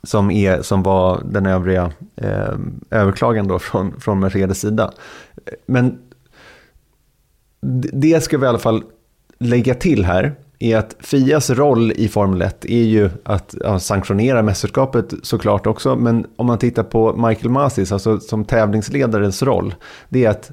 som, 0.04 0.32
är, 0.32 0.62
som 0.62 0.84
var 0.84 1.22
den 1.26 1.46
övriga 1.46 1.92
eh, 2.16 2.56
överklagan 2.90 3.48
då 3.48 3.60
från, 3.60 4.00
från 4.00 4.20
Mercedes 4.20 4.60
sida. 4.60 4.92
Men 5.66 6.00
det 7.94 8.24
ska 8.24 8.38
vi 8.38 8.46
i 8.46 8.50
alla 8.50 8.60
fall 8.60 8.84
lägga 9.40 9.74
till 9.74 10.06
här 10.06 10.36
är 10.60 10.78
att 10.78 10.96
Fias 11.00 11.50
roll 11.50 11.92
i 11.92 12.08
Formel 12.08 12.42
1 12.42 12.66
är 12.66 12.84
ju 12.84 13.10
att 13.24 13.56
ja, 13.60 13.80
sanktionera 13.80 14.42
mästerskapet 14.42 15.14
såklart 15.24 15.68
också, 15.68 15.96
men 15.96 16.28
om 16.36 16.46
man 16.46 16.58
tittar 16.58 16.84
på 16.84 17.28
Michael 17.28 17.50
Masis, 17.50 17.92
alltså 17.92 18.20
som 18.20 18.46
tävlingsledarens 18.46 19.44
roll, 19.44 19.76
det 20.10 20.26
är 20.26 20.30
att 20.30 20.52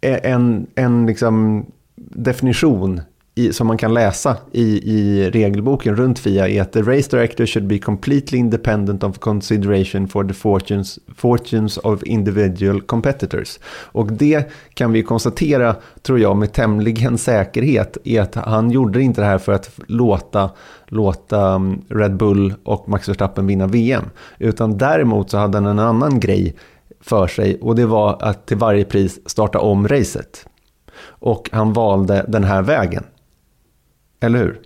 e-, 0.00 0.20
en, 0.22 0.66
en 0.74 1.06
liksom 1.06 1.66
definition 1.96 3.00
i, 3.38 3.52
som 3.52 3.66
man 3.66 3.78
kan 3.78 3.94
läsa 3.94 4.36
i, 4.52 4.92
i 4.92 5.30
regelboken 5.30 5.96
runt 5.96 6.18
FIA 6.18 6.48
är 6.48 6.62
att 6.62 6.72
the 6.72 6.82
race 6.82 7.10
director 7.10 7.46
should 7.46 7.66
be 7.66 7.78
completely 7.78 8.38
independent 8.38 9.04
of 9.04 9.18
consideration 9.18 10.08
for 10.08 10.24
the 10.24 10.34
fortunes, 10.34 10.98
fortunes 11.16 11.78
of 11.78 12.02
individual 12.02 12.80
competitors. 12.80 13.58
Och 13.66 14.12
det 14.12 14.50
kan 14.74 14.92
vi 14.92 15.02
konstatera, 15.02 15.76
tror 16.02 16.18
jag, 16.18 16.36
med 16.36 16.52
tämligen 16.52 17.18
säkerhet 17.18 17.96
är 18.04 18.20
att 18.20 18.34
han 18.34 18.70
gjorde 18.70 19.02
inte 19.02 19.20
det 19.20 19.26
här 19.26 19.38
för 19.38 19.52
att 19.52 19.70
låta, 19.86 20.50
låta 20.86 21.54
mm, 21.54 21.82
Red 21.88 22.16
Bull 22.16 22.54
och 22.64 22.88
Max 22.88 23.08
Verstappen 23.08 23.46
vinna 23.46 23.66
VM. 23.66 24.04
Utan 24.38 24.78
däremot 24.78 25.30
så 25.30 25.38
hade 25.38 25.58
han 25.58 25.66
en 25.66 25.78
annan 25.78 26.20
grej 26.20 26.56
för 27.00 27.26
sig 27.26 27.58
och 27.60 27.76
det 27.76 27.86
var 27.86 28.18
att 28.20 28.46
till 28.46 28.56
varje 28.56 28.84
pris 28.84 29.20
starta 29.26 29.58
om 29.58 29.88
racet. 29.88 30.46
Och 31.04 31.48
han 31.52 31.72
valde 31.72 32.24
den 32.28 32.44
här 32.44 32.62
vägen. 32.62 33.04
Eller 34.20 34.38
hur? 34.38 34.60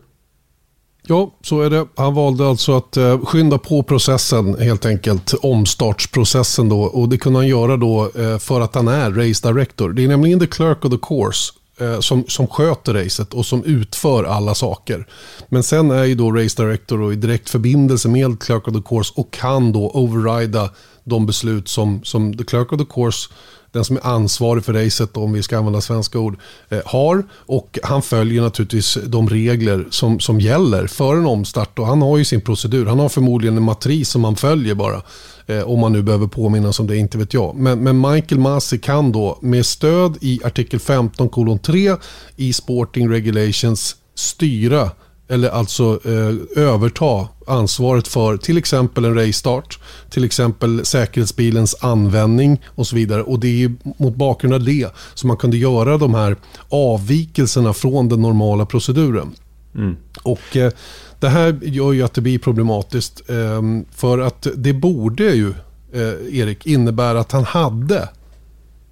Ja, 1.02 1.34
så 1.42 1.60
är 1.60 1.70
det. 1.70 1.86
Han 1.96 2.14
valde 2.14 2.48
alltså 2.48 2.76
att 2.76 2.96
eh, 2.96 3.20
skynda 3.24 3.58
på 3.58 3.82
processen 3.82 4.56
helt 4.58 4.86
enkelt. 4.86 5.34
Omstartsprocessen 5.42 6.68
då. 6.68 6.82
Och 6.82 7.08
det 7.08 7.18
kunde 7.18 7.38
han 7.38 7.48
göra 7.48 7.76
då 7.76 8.10
eh, 8.18 8.38
för 8.38 8.60
att 8.60 8.74
han 8.74 8.88
är 8.88 9.10
race 9.10 9.48
director. 9.48 9.90
Det 9.90 10.04
är 10.04 10.08
nämligen 10.08 10.40
the 10.40 10.46
clerk 10.46 10.84
of 10.84 10.90
the 10.90 10.98
course 11.02 11.52
eh, 11.80 12.00
som, 12.00 12.24
som 12.28 12.46
sköter 12.46 12.94
racet 12.94 13.34
och 13.34 13.46
som 13.46 13.64
utför 13.64 14.24
alla 14.24 14.54
saker. 14.54 15.06
Men 15.48 15.62
sen 15.62 15.90
är 15.90 16.04
ju 16.04 16.14
då 16.14 16.32
race 16.32 16.62
director 16.62 17.00
och 17.00 17.12
i 17.12 17.16
direkt 17.16 17.50
förbindelse 17.50 18.08
med 18.08 18.40
clerk 18.40 18.68
of 18.68 18.74
the 18.74 18.82
course 18.88 19.12
och 19.16 19.32
kan 19.32 19.72
då 19.72 19.90
overrida 19.90 20.70
de 21.04 21.26
beslut 21.26 21.68
som, 21.68 22.00
som 22.04 22.36
the 22.36 22.44
clerk 22.44 22.72
of 22.72 22.78
the 22.78 22.86
course 22.94 23.28
den 23.72 23.84
som 23.84 23.96
är 23.96 24.06
ansvarig 24.06 24.64
för 24.64 24.72
racet, 24.72 25.16
om 25.16 25.32
vi 25.32 25.42
ska 25.42 25.58
använda 25.58 25.80
svenska 25.80 26.18
ord, 26.18 26.38
eh, 26.68 26.78
har. 26.84 27.24
Och 27.32 27.78
han 27.82 28.02
följer 28.02 28.42
naturligtvis 28.42 28.98
de 29.06 29.28
regler 29.28 29.86
som, 29.90 30.20
som 30.20 30.40
gäller 30.40 30.86
för 30.86 31.16
en 31.16 31.26
omstart. 31.26 31.78
Och 31.78 31.86
han 31.86 32.02
har 32.02 32.18
ju 32.18 32.24
sin 32.24 32.40
procedur. 32.40 32.86
Han 32.86 32.98
har 32.98 33.08
förmodligen 33.08 33.56
en 33.56 33.62
matris 33.62 34.08
som 34.08 34.24
han 34.24 34.36
följer 34.36 34.74
bara. 34.74 35.02
Eh, 35.46 35.62
om 35.62 35.80
man 35.80 35.92
nu 35.92 36.02
behöver 36.02 36.26
påminnas 36.26 36.80
om 36.80 36.86
det, 36.86 36.96
inte 36.96 37.18
vet 37.18 37.34
jag. 37.34 37.56
Men, 37.56 37.82
men 37.82 38.00
Michael 38.00 38.40
Masi 38.40 38.78
kan 38.78 39.12
då 39.12 39.38
med 39.42 39.66
stöd 39.66 40.16
i 40.20 40.40
artikel 40.44 40.80
15 40.80 41.28
kolon 41.28 41.58
3 41.58 41.96
i 42.36 42.52
Sporting 42.52 43.10
Regulations 43.10 43.96
styra 44.14 44.90
eller 45.30 45.48
alltså 45.48 46.00
eh, 46.04 46.62
överta 46.64 47.28
ansvaret 47.46 48.08
för 48.08 48.36
till 48.36 48.58
exempel 48.58 49.04
en 49.04 49.14
race-start, 49.14 49.78
till 50.10 50.24
exempel 50.24 50.84
säkerhetsbilens 50.84 51.76
användning 51.80 52.62
och 52.66 52.86
så 52.86 52.96
vidare. 52.96 53.22
Och 53.22 53.40
det 53.40 53.64
är 53.64 53.72
mot 54.02 54.16
bakgrund 54.16 54.54
av 54.54 54.64
det 54.64 54.88
som 55.14 55.28
man 55.28 55.36
kunde 55.36 55.56
göra 55.56 55.98
de 55.98 56.14
här 56.14 56.36
avvikelserna 56.68 57.72
från 57.72 58.08
den 58.08 58.22
normala 58.22 58.66
proceduren. 58.66 59.30
Mm. 59.74 59.96
Och 60.22 60.56
eh, 60.56 60.72
Det 61.20 61.28
här 61.28 61.58
gör 61.62 61.92
ju 61.92 62.02
att 62.02 62.14
det 62.14 62.20
blir 62.20 62.38
problematiskt 62.38 63.30
eh, 63.30 63.62
för 63.90 64.18
att 64.18 64.46
det 64.56 64.72
borde 64.72 65.24
ju, 65.24 65.48
eh, 65.92 66.38
Erik, 66.38 66.66
innebära 66.66 67.20
att 67.20 67.32
han 67.32 67.44
hade 67.44 68.08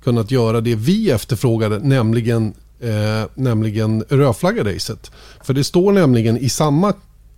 kunnat 0.05 0.31
göra 0.31 0.61
det 0.61 0.75
vi 0.75 1.11
efterfrågade, 1.11 1.79
nämligen 1.79 2.55
eh, 2.81 3.29
nämligen 3.35 4.05
rödflagga-racet. 4.09 5.11
För 5.45 5.55
det 5.55 5.65
står 5.65 5.93
nämligen 5.93 6.39
i 6.39 6.49
samma, 6.49 6.95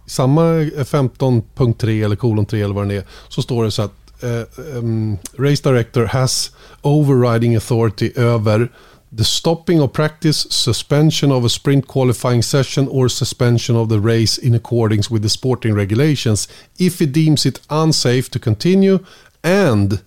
samma 0.07 0.43
eh, 0.43 0.85
15.3 0.85 2.05
eller 2.05 2.17
kolon 2.17 2.47
3 2.47 2.63
eller 2.63 2.75
vad 2.75 2.89
det 2.89 2.95
är, 2.95 3.05
så 3.29 3.43
står 3.43 3.65
det 3.65 3.71
så 3.71 3.83
att 3.83 4.23
eh, 4.23 4.77
um, 4.77 5.19
Race 5.39 5.63
Director 5.63 6.05
has 6.05 6.51
overriding 6.83 7.55
authority 7.55 8.13
över 8.17 8.71
the 9.13 9.25
stopping 9.25 9.81
of 9.81 9.93
practice, 9.93 10.47
suspension 10.51 11.33
of 11.33 11.45
a 11.45 11.49
sprint 11.49 11.89
qualifying 11.89 12.43
session 12.43 12.89
or 12.89 13.09
suspension 13.09 13.77
of 13.77 13.89
the 13.89 13.99
race 13.99 14.39
in 14.39 14.55
accordance 14.55 15.11
with 15.11 15.23
the 15.23 15.29
sporting 15.29 15.75
regulations 15.75 16.49
if 16.79 17.01
he 17.01 17.07
deems 17.07 17.47
it 17.47 17.61
unsafe 17.69 18.31
to 18.31 18.39
continue 18.39 18.99
and 19.43 20.01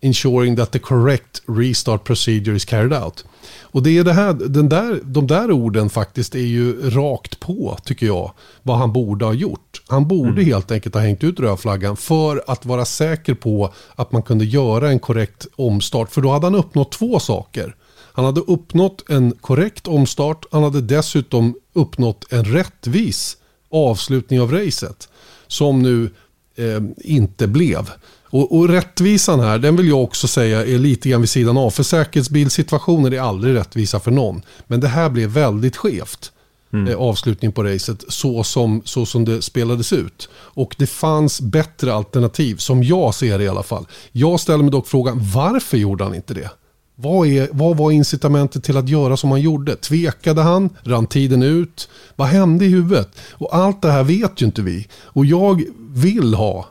ensuring 0.00 0.56
that 0.56 0.72
the 0.72 0.78
correct 0.78 1.42
restart 1.46 2.04
procedure 2.04 2.56
is 2.56 2.64
carried 2.64 2.92
out. 2.92 3.24
Och 3.60 3.82
det 3.82 3.98
är 3.98 4.04
det 4.04 4.12
här, 4.12 4.32
den 4.32 4.68
där, 4.68 5.00
de 5.04 5.26
där 5.26 5.50
orden 5.50 5.90
faktiskt 5.90 6.34
är 6.34 6.38
ju 6.38 6.90
rakt 6.90 7.40
på, 7.40 7.78
tycker 7.84 8.06
jag, 8.06 8.32
vad 8.62 8.78
han 8.78 8.92
borde 8.92 9.24
ha 9.24 9.32
gjort. 9.32 9.82
Han 9.88 10.08
borde 10.08 10.30
mm. 10.30 10.44
helt 10.44 10.70
enkelt 10.70 10.94
ha 10.94 11.02
hängt 11.02 11.24
ut 11.24 11.40
rödflaggan 11.40 11.96
för 11.96 12.42
att 12.46 12.66
vara 12.66 12.84
säker 12.84 13.34
på 13.34 13.72
att 13.94 14.12
man 14.12 14.22
kunde 14.22 14.44
göra 14.44 14.90
en 14.90 14.98
korrekt 14.98 15.46
omstart. 15.56 16.10
För 16.12 16.20
då 16.20 16.30
hade 16.30 16.46
han 16.46 16.54
uppnått 16.54 16.92
två 16.92 17.20
saker. 17.20 17.76
Han 18.12 18.24
hade 18.24 18.40
uppnått 18.40 19.10
en 19.10 19.32
korrekt 19.32 19.88
omstart, 19.88 20.46
han 20.50 20.62
hade 20.62 20.80
dessutom 20.80 21.54
uppnått 21.72 22.32
en 22.32 22.44
rättvis 22.44 23.36
avslutning 23.70 24.40
av 24.40 24.52
racet. 24.52 25.08
Som 25.46 25.82
nu 25.82 26.10
eh, 26.56 26.82
inte 26.96 27.46
blev. 27.46 27.90
Och, 28.30 28.58
och, 28.58 28.68
rättvisan 28.68 29.40
här, 29.40 29.58
den 29.58 29.76
vill 29.76 29.88
jag 29.88 30.02
också 30.02 30.28
säga 30.28 30.66
är 30.66 30.78
lite 30.78 31.08
grann 31.08 31.20
vid 31.20 31.30
sidan 31.30 31.56
av. 31.56 31.70
För 31.70 31.82
säkerhetsbilsituationer 31.82 33.10
är 33.10 33.20
aldrig 33.20 33.54
rättvisa 33.54 34.00
för 34.00 34.10
någon. 34.10 34.42
Men 34.66 34.80
det 34.80 34.88
här 34.88 35.10
blev 35.10 35.30
väldigt 35.30 35.76
skevt. 35.76 36.32
Mm. 36.72 36.88
Eh, 36.88 36.96
avslutning 36.96 37.52
på 37.52 37.62
racet 37.62 38.04
så 38.08 38.44
som, 38.44 38.82
så 38.84 39.06
som 39.06 39.24
det 39.24 39.42
spelades 39.42 39.92
ut. 39.92 40.28
Och 40.32 40.74
det 40.78 40.86
fanns 40.86 41.40
bättre 41.40 41.94
alternativ, 41.94 42.56
som 42.56 42.82
jag 42.82 43.14
ser 43.14 43.38
det 43.38 43.44
i 43.44 43.48
alla 43.48 43.62
fall. 43.62 43.86
Jag 44.12 44.40
ställer 44.40 44.62
mig 44.62 44.70
dock 44.70 44.86
frågan, 44.86 45.20
varför 45.34 45.76
gjorde 45.76 46.04
han 46.04 46.14
inte 46.14 46.34
det? 46.34 46.50
Vad, 46.94 47.26
är, 47.26 47.48
vad 47.52 47.76
var 47.76 47.90
incitamentet 47.90 48.64
till 48.64 48.76
att 48.76 48.88
göra 48.88 49.16
som 49.16 49.30
han 49.30 49.40
gjorde? 49.40 49.76
Tvekade 49.76 50.42
han? 50.42 50.70
Rann 50.82 51.06
tiden 51.06 51.42
ut? 51.42 51.88
Vad 52.16 52.28
hände 52.28 52.64
i 52.64 52.68
huvudet? 52.68 53.08
Och 53.32 53.56
allt 53.56 53.82
det 53.82 53.90
här 53.90 54.04
vet 54.04 54.42
ju 54.42 54.46
inte 54.46 54.62
vi. 54.62 54.88
Och 55.02 55.26
jag 55.26 55.62
vill 55.78 56.34
ha 56.34 56.68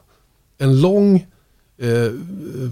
en 0.57 0.82
lång 0.82 1.26
eh, 1.82 2.12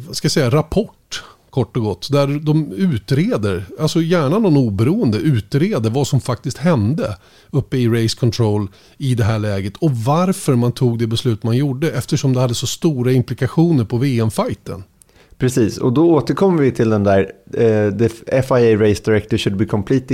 vad 0.08 0.16
ska 0.16 0.26
jag 0.26 0.32
säga, 0.32 0.50
rapport 0.50 1.24
kort 1.50 1.78
och 1.78 1.84
gott. 1.84 2.12
Där 2.12 2.28
de 2.28 2.74
utreder, 2.74 3.66
alltså 3.80 4.02
gärna 4.02 4.40
någon 4.40 4.58
oberoende, 4.58 5.18
utreder 5.18 5.90
vad 5.90 6.08
som 6.08 6.22
faktiskt 6.22 6.58
hände 6.58 7.18
uppe 7.52 7.78
i 7.78 7.88
Race 7.88 8.18
Control 8.18 8.68
i 8.98 9.16
det 9.16 9.24
här 9.24 9.40
läget. 9.40 9.78
Och 9.78 9.92
varför 9.92 10.56
man 10.56 10.72
tog 10.72 11.00
det 11.00 11.08
beslut 11.08 11.44
man 11.44 11.58
gjorde 11.58 11.92
eftersom 11.92 12.34
det 12.34 12.40
hade 12.40 12.56
så 12.56 12.68
stora 12.68 13.12
implikationer 13.12 13.86
på 13.86 13.98
VM-fighten. 13.98 14.84
Precis, 15.38 15.78
och 15.78 15.94
då 15.94 16.10
återkommer 16.12 16.62
vi 16.64 16.72
till 16.72 16.90
den 16.90 17.04
där, 17.04 17.32
uh, 17.58 17.98
the 17.98 18.10
FIA 18.42 18.78
Race 18.78 19.04
Director 19.06 19.38
should 19.38 19.58
be 19.58 19.66
completely 19.66 20.14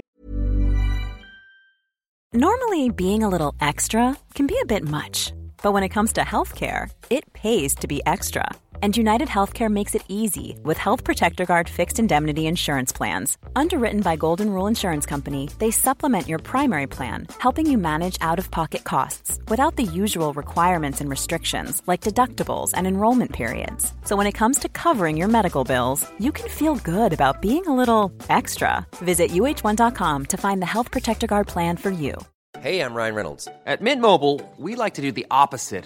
Normally 2.35 2.89
being 2.89 3.23
a 3.23 3.29
little 3.29 3.69
extra 3.69 4.15
can 4.33 4.47
be 4.47 4.55
a 4.63 4.65
bit 4.67 4.83
much, 4.83 5.33
but 5.63 5.73
when 5.73 5.83
it 5.83 5.93
comes 5.93 6.13
to 6.13 6.21
healthcare, 6.21 6.89
it 7.09 7.33
pays 7.33 7.75
to 7.75 7.87
be 7.87 8.01
extra. 8.05 8.55
And 8.83 8.97
United 8.97 9.29
Healthcare 9.29 9.71
makes 9.71 9.95
it 9.95 10.03
easy 10.09 10.59
with 10.61 10.77
Health 10.77 11.05
Protector 11.05 11.45
Guard 11.45 11.69
fixed 11.69 11.99
indemnity 11.99 12.47
insurance 12.47 12.91
plans. 12.91 13.37
Underwritten 13.55 14.01
by 14.01 14.17
Golden 14.17 14.49
Rule 14.49 14.67
Insurance 14.67 15.05
Company, 15.05 15.49
they 15.57 15.71
supplement 15.71 16.27
your 16.27 16.39
primary 16.39 16.87
plan, 16.87 17.27
helping 17.37 17.65
you 17.71 17.77
manage 17.77 18.17
out 18.19 18.39
of 18.39 18.51
pocket 18.51 18.83
costs 18.83 19.39
without 19.47 19.77
the 19.77 19.83
usual 19.83 20.33
requirements 20.33 20.99
and 20.99 21.09
restrictions 21.09 21.81
like 21.87 22.01
deductibles 22.01 22.71
and 22.73 22.85
enrollment 22.85 23.31
periods. 23.31 23.93
So 24.03 24.17
when 24.17 24.27
it 24.27 24.37
comes 24.41 24.59
to 24.59 24.67
covering 24.67 25.15
your 25.15 25.29
medical 25.29 25.63
bills, 25.63 26.05
you 26.19 26.33
can 26.33 26.49
feel 26.49 26.75
good 26.75 27.13
about 27.13 27.41
being 27.41 27.65
a 27.67 27.77
little 27.77 28.11
extra. 28.27 28.85
Visit 28.97 29.31
uh1.com 29.31 30.25
to 30.25 30.35
find 30.45 30.61
the 30.61 30.73
Health 30.73 30.91
Protector 30.91 31.25
Guard 31.27 31.47
plan 31.47 31.77
for 31.77 31.89
you. 31.89 32.15
Hey, 32.59 32.81
I'm 32.81 32.93
Ryan 32.93 33.15
Reynolds. 33.15 33.47
At 33.65 33.81
Mint 33.81 34.01
Mobile, 34.01 34.41
we 34.57 34.75
like 34.75 34.95
to 34.95 35.01
do 35.01 35.13
the 35.13 35.27
opposite 35.31 35.85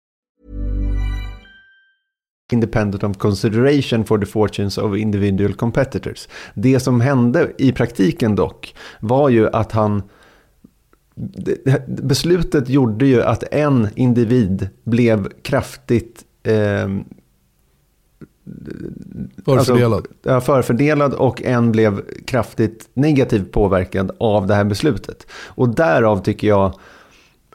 independent 2.53 3.03
of 3.03 3.17
consideration 3.17 4.05
for 4.05 4.17
the 4.17 4.25
fortunes 4.25 4.77
of 4.77 4.97
individual 4.97 5.53
competitors. 5.53 6.27
Det 6.53 6.79
som 6.79 7.01
hände 7.01 7.51
i 7.57 7.71
praktiken 7.71 8.35
dock 8.35 8.75
var 8.99 9.29
ju 9.29 9.49
att 9.49 9.71
han 9.71 10.03
Beslutet 11.87 12.69
gjorde 12.69 13.05
ju 13.05 13.21
att 13.21 13.43
en 13.51 13.87
individ 13.95 14.69
blev 14.83 15.29
kraftigt 15.41 16.25
eh, 16.43 16.89
Förfördelad. 19.45 19.93
Alltså, 19.93 20.11
ja, 20.23 20.41
förfördelad 20.41 21.13
och 21.13 21.41
en 21.41 21.71
blev 21.71 22.01
kraftigt 22.25 22.89
negativt 22.93 23.51
påverkad 23.51 24.11
av 24.19 24.47
det 24.47 24.55
här 24.55 24.63
beslutet. 24.63 25.27
Och 25.47 25.69
därav 25.69 26.23
tycker 26.23 26.47
jag 26.47 26.73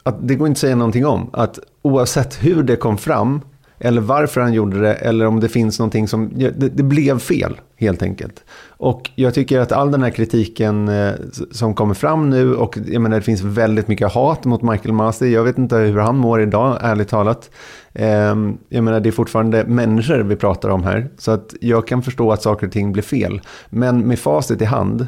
att 0.03 0.27
det 0.27 0.35
går 0.35 0.47
inte 0.47 0.57
att 0.57 0.61
säga 0.61 0.75
någonting 0.75 1.05
om. 1.05 1.29
Att 1.33 1.59
oavsett 1.81 2.43
hur 2.43 2.63
det 2.63 2.75
kom 2.75 2.97
fram 2.97 3.41
eller 3.79 4.01
varför 4.01 4.41
han 4.41 4.53
gjorde 4.53 4.81
det, 4.81 4.93
eller 4.93 5.25
om 5.25 5.39
det 5.39 5.49
finns 5.49 5.79
någonting 5.79 6.07
som... 6.07 6.31
Det, 6.35 6.49
det, 6.51 6.83
blev 6.83 7.19
fel, 7.19 7.61
helt 7.75 8.01
enkelt. 8.01 8.43
Och 8.67 9.09
jag 9.15 9.33
tycker 9.33 9.59
att 9.59 9.71
all 9.71 9.91
den 9.91 10.03
här 10.03 10.09
kritiken 10.09 10.87
eh, 10.87 11.13
som 11.51 11.75
kommer 11.75 11.93
fram 11.93 12.29
nu, 12.29 12.55
och 12.55 12.77
jag 12.85 13.01
menar 13.01 13.17
det 13.17 13.23
finns 13.23 13.41
väldigt 13.41 13.87
mycket 13.87 14.11
hat 14.11 14.45
mot 14.45 14.61
Michael 14.61 14.93
Masi. 14.93 15.33
Jag 15.33 15.43
vet 15.43 15.57
inte 15.57 15.75
hur 15.75 15.99
han 15.99 16.17
mår 16.17 16.41
idag, 16.41 16.77
ärligt 16.81 17.07
talat. 17.07 17.49
Ehm, 17.93 18.57
jag 18.69 18.83
menar 18.83 18.99
det 18.99 19.09
är 19.09 19.11
fortfarande 19.11 19.63
människor 19.63 20.19
vi 20.19 20.35
pratar 20.35 20.69
om 20.69 20.83
här. 20.83 21.09
Så 21.17 21.31
att 21.31 21.53
jag 21.61 21.87
kan 21.87 22.03
förstå 22.03 22.31
att 22.31 22.41
saker 22.41 22.67
och 22.67 22.73
ting 22.73 22.91
blir 22.91 23.03
fel. 23.03 23.41
Men 23.69 24.07
med 24.07 24.19
facit 24.19 24.61
i 24.61 24.65
hand, 24.65 25.07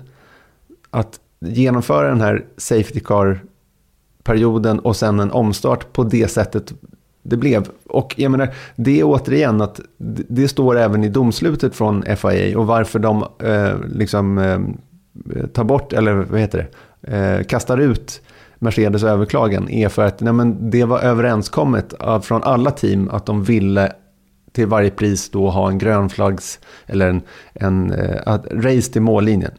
att 0.90 1.20
genomföra 1.40 2.08
den 2.08 2.22
här 2.22 2.46
Safety 2.58 3.00
Car-perioden 3.00 4.80
och 4.80 4.96
sen 4.96 5.20
en 5.20 5.32
omstart 5.32 5.94
på 5.94 6.04
det 6.04 6.28
sättet 6.28 6.74
det 7.24 7.38
blev. 7.38 7.70
Och 7.86 8.14
jag 8.18 8.32
menar, 8.32 8.54
det 8.76 9.00
är 9.00 9.04
återigen 9.04 9.62
att 9.62 9.80
det 10.28 10.48
står 10.48 10.78
även 10.78 11.04
i 11.04 11.10
domslutet 11.10 11.76
från 11.76 12.04
FIA 12.18 12.60
och 12.60 12.68
varför 12.68 13.00
de 13.00 13.26
eh, 13.40 13.74
liksom 13.94 14.38
eh, 14.38 15.46
tar 15.54 15.64
bort, 15.64 15.94
eller 15.94 16.14
vad 16.14 16.40
heter 16.40 16.68
det, 17.02 17.18
eh, 17.18 17.44
kastar 17.44 17.78
ut 17.78 18.22
Mercedes 18.60 19.04
överklagan 19.04 19.70
är 19.70 19.90
för 19.90 20.06
att 20.06 20.22
nej, 20.22 20.34
men 20.34 20.70
det 20.70 20.84
var 20.84 21.00
överenskommet 21.00 21.94
av, 21.94 22.22
från 22.22 22.44
alla 22.44 22.72
team 22.72 23.10
att 23.10 23.26
de 23.26 23.44
ville 23.44 23.92
till 24.52 24.68
varje 24.68 24.90
pris 24.90 25.30
då 25.30 25.50
ha 25.50 25.70
en 25.70 25.78
grön 25.78 26.10
flaggs 26.10 26.60
eller 26.86 27.10
en, 27.10 27.22
en 27.54 27.92
eh, 27.92 28.40
race 28.52 28.92
till 28.92 29.02
mållinjen. 29.02 29.52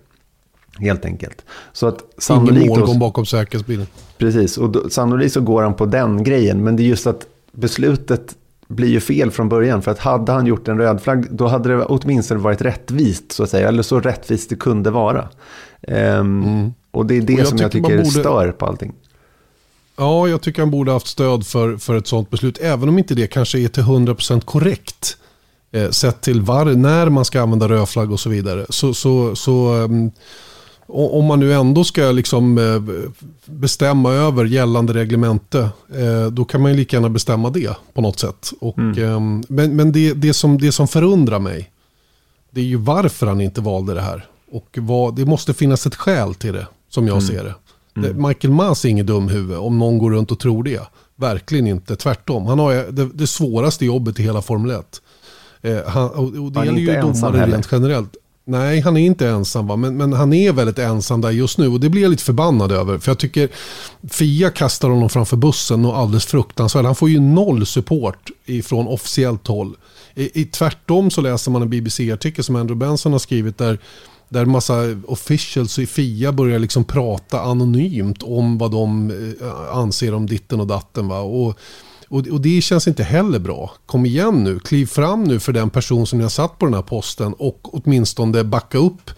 Helt 0.78 1.04
enkelt. 1.04 1.44
Så 1.72 1.86
att 1.86 2.04
sannolikt... 2.18 2.66
Ingen 2.66 2.78
målgång 2.78 2.98
bakom 2.98 3.26
säkerhetsbilen. 3.26 3.86
Precis, 4.18 4.58
och 4.58 4.70
då, 4.70 4.90
sannolikt 4.90 5.32
så 5.32 5.40
går 5.40 5.62
han 5.62 5.74
på 5.74 5.86
den 5.86 6.24
grejen. 6.24 6.64
Men 6.64 6.76
det 6.76 6.82
är 6.82 6.84
just 6.84 7.06
att 7.06 7.26
beslutet 7.53 8.36
blir 8.68 8.88
ju 8.88 9.01
fel 9.01 9.30
från 9.30 9.48
början. 9.48 9.82
För 9.82 9.90
att 9.90 9.98
hade 9.98 10.32
han 10.32 10.46
gjort 10.46 10.68
en 10.68 10.78
röd 10.78 11.03
flagg, 11.03 11.26
då 11.30 11.46
hade 11.46 11.68
det 11.68 11.84
åtminstone 11.84 12.40
varit 12.40 12.62
rättvist, 12.62 13.32
så 13.32 13.42
att 13.42 13.51
säga. 13.51 13.68
Eller 13.68 13.82
så 13.82 14.01
rättvist 14.01 14.51
det 14.51 14.57
kunde 14.57 14.90
vara. 14.90 15.28
Um, 15.88 16.42
mm. 16.42 16.72
Och 16.90 17.07
det 17.07 17.16
är 17.16 17.20
det 17.20 17.32
jag 17.32 17.46
som 17.46 17.59
jag 17.59 17.72
tycker 17.72 17.96
borde... 17.96 18.05
stör 18.05 18.53
på 18.53 18.66
allting. 18.66 18.92
Ja, 19.96 20.28
jag 20.28 20.40
tycker 20.40 20.62
han 20.62 20.70
borde 20.70 20.92
haft 20.92 21.07
stöd 21.07 21.46
för, 21.46 21.76
för 21.76 21.96
ett 21.96 22.07
sånt 22.07 22.30
beslut. 22.30 22.59
Även 22.61 22.88
om 22.88 22.98
inte 22.98 23.14
det 23.14 23.26
kanske 23.26 23.59
är 23.59 23.68
till 23.68 23.82
100% 23.82 24.40
korrekt. 24.40 25.16
Eh, 25.72 25.90
sett 25.90 26.20
till 26.20 26.40
var, 26.40 26.64
när 26.64 27.09
man 27.09 27.24
ska 27.24 27.42
använda 27.42 27.68
rödflagg 27.68 28.12
och 28.12 28.20
så 28.20 28.30
vidare. 28.30 28.66
Så, 28.68 28.94
så, 28.94 29.36
så 29.36 29.74
um, 29.74 30.11
om 30.93 31.24
man 31.24 31.41
nu 31.41 31.53
ändå 31.55 31.84
ska 31.84 32.12
liksom 32.12 32.59
eh, 32.59 33.11
bestämma 33.45 34.12
över 34.12 34.45
gällande 34.45 34.93
reglemente, 34.93 35.59
eh, 35.95 36.26
då 36.26 36.45
kan 36.45 36.62
man 36.62 36.70
ju 36.70 36.76
lika 36.76 36.97
gärna 36.97 37.09
bestämma 37.09 37.51
det 37.51 37.76
på 37.95 38.01
något 38.01 38.18
sätt. 38.18 38.53
Och, 38.61 38.78
mm. 38.78 39.05
Ehm, 39.05 39.43
men 39.49 39.76
men 39.76 39.93
det, 39.93 40.12
det, 40.12 40.34
som, 40.34 40.59
det 40.59 40.72
som 40.72 40.88
förundrar 40.88 41.38
mig, 41.38 41.70
det 42.51 42.61
är 42.61 42.64
ju 42.64 42.76
varför 42.76 43.26
han 43.26 43.41
inte 43.41 43.61
valde 43.61 43.95
det 43.95 44.01
här. 44.01 44.26
Och 44.53 44.78
vad, 44.80 45.16
det 45.16 45.24
måste 45.24 45.55
finnas 45.55 45.86
ett 45.86 45.95
skäl 45.95 46.34
till 46.34 46.53
det, 46.53 46.66
som 46.88 47.07
jag 47.07 47.16
mm. 47.16 47.28
ser 47.28 47.45
det. 47.45 47.55
Mm. 47.97 48.28
Michael 48.28 48.53
Maas 48.53 48.84
är 48.84 48.88
ingen 48.88 49.07
dum 49.07 49.28
huvud 49.28 49.59
om 49.59 49.78
någon 49.78 49.99
går 49.99 50.11
runt 50.11 50.32
och 50.32 50.38
tror 50.41 50.64
det. 50.64 50.80
Verkligen 51.16 51.66
inte, 51.66 51.97
tvärtom. 51.97 52.47
Han 52.47 52.59
har 52.59 52.93
det, 52.93 53.09
det 53.14 53.26
svåraste 53.26 53.86
jobbet 53.86 54.20
i 54.20 54.22
hela 54.22 54.43
Formel 54.43 54.70
1. 54.70 55.03
Eh, 55.62 55.86
han, 55.86 56.11
och, 56.11 56.53
det 56.53 56.64
gäller 56.64 56.78
ju 56.78 57.01
domare 57.01 57.47
rent 57.47 57.68
generellt. 57.72 58.16
Nej, 58.45 58.80
han 58.80 58.97
är 58.97 59.01
inte 59.01 59.28
ensam 59.28 59.66
va? 59.66 59.76
Men, 59.76 59.97
men 59.97 60.12
han 60.12 60.32
är 60.32 60.53
väldigt 60.53 60.78
ensam 60.78 61.20
där 61.20 61.30
just 61.30 61.59
nu 61.59 61.68
och 61.68 61.80
det 61.80 61.88
blir 61.88 62.03
jag 62.03 62.11
lite 62.11 62.24
förbannad 62.24 62.72
över. 62.72 62.99
För 62.99 63.11
jag 63.11 63.18
tycker 63.18 63.49
Fia 64.11 64.51
kastar 64.51 64.88
honom 64.88 65.09
framför 65.09 65.36
bussen 65.36 65.84
och 65.84 65.99
alldeles 65.99 66.26
fruktansvärt. 66.26 66.84
Han 66.84 66.95
får 66.95 67.11
ju 67.11 67.20
noll 67.20 67.66
support 67.66 68.30
från 68.64 68.86
officiellt 68.86 69.47
håll. 69.47 69.76
I, 70.14 70.41
i 70.41 70.45
tvärtom 70.45 71.11
så 71.11 71.20
läser 71.20 71.51
man 71.51 71.62
en 71.62 71.70
BBC-artikel 71.70 72.45
som 72.45 72.57
Andrew 72.57 72.86
Benson 72.86 73.12
har 73.12 73.18
skrivit 73.18 73.59
där 73.59 73.78
Där 74.28 74.45
massa 74.45 74.74
officials 75.07 75.78
i 75.78 75.86
FIA 75.86 76.32
börjar 76.32 76.59
liksom 76.59 76.84
prata 76.84 77.41
anonymt 77.41 78.22
om 78.22 78.59
vad 78.59 78.70
de 78.70 79.11
eh, 79.11 79.76
anser 79.76 80.14
om 80.14 80.26
ditten 80.26 80.61
och 80.61 80.66
datten. 80.66 81.09
Va? 81.09 81.20
Och, 81.20 81.59
och, 82.11 82.28
och 82.28 82.40
det 82.40 82.61
känns 82.61 82.88
inte 82.88 83.02
heller 83.02 83.38
bra. 83.38 83.70
Kom 83.86 84.06
igen 84.06 84.44
nu, 84.44 84.58
kliv 84.58 84.86
fram 84.86 85.24
nu 85.24 85.40
för 85.40 85.52
den 85.52 85.70
person 85.70 86.06
som 86.06 86.18
ni 86.18 86.22
har 86.22 86.30
satt 86.30 86.58
på 86.58 86.66
den 86.66 86.74
här 86.74 86.82
posten 86.82 87.32
och 87.32 87.74
åtminstone 87.74 88.44
backa 88.44 88.78
upp 88.78 89.11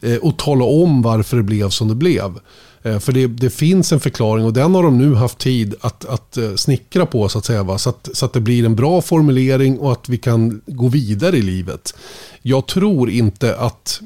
eh, 0.00 0.16
och 0.16 0.38
tala 0.38 0.64
om 0.64 1.02
varför 1.02 1.36
det 1.36 1.42
blev 1.42 1.68
som 1.68 1.88
det 1.88 1.94
blev. 1.94 2.38
Eh, 2.82 2.98
för 2.98 3.12
det, 3.12 3.26
det, 3.26 3.50
finns 3.50 3.92
en 3.92 4.00
förklaring 4.00 4.44
och 4.44 4.52
den 4.52 4.74
har 4.74 4.82
de 4.82 4.98
nu 4.98 5.14
haft 5.14 5.38
tid 5.38 5.74
att, 5.80 6.04
att 6.04 6.36
eh, 6.36 6.54
snickra 6.54 7.06
på 7.06 7.28
så 7.28 7.38
att 7.38 7.44
säga. 7.44 7.62
Va? 7.62 7.78
Så, 7.78 7.90
att, 7.90 8.08
så 8.12 8.26
att 8.26 8.32
det 8.32 8.40
blir 8.40 8.64
en 8.64 8.76
bra 8.76 9.02
formulering 9.02 9.78
och 9.78 9.92
att 9.92 10.08
vi 10.08 10.18
kan 10.18 10.60
gå 10.66 10.88
vidare 10.88 11.36
i 11.36 11.42
livet. 11.42 11.94
Jag 12.42 12.66
tror 12.66 13.10
inte 13.10 13.56
att 13.56 14.00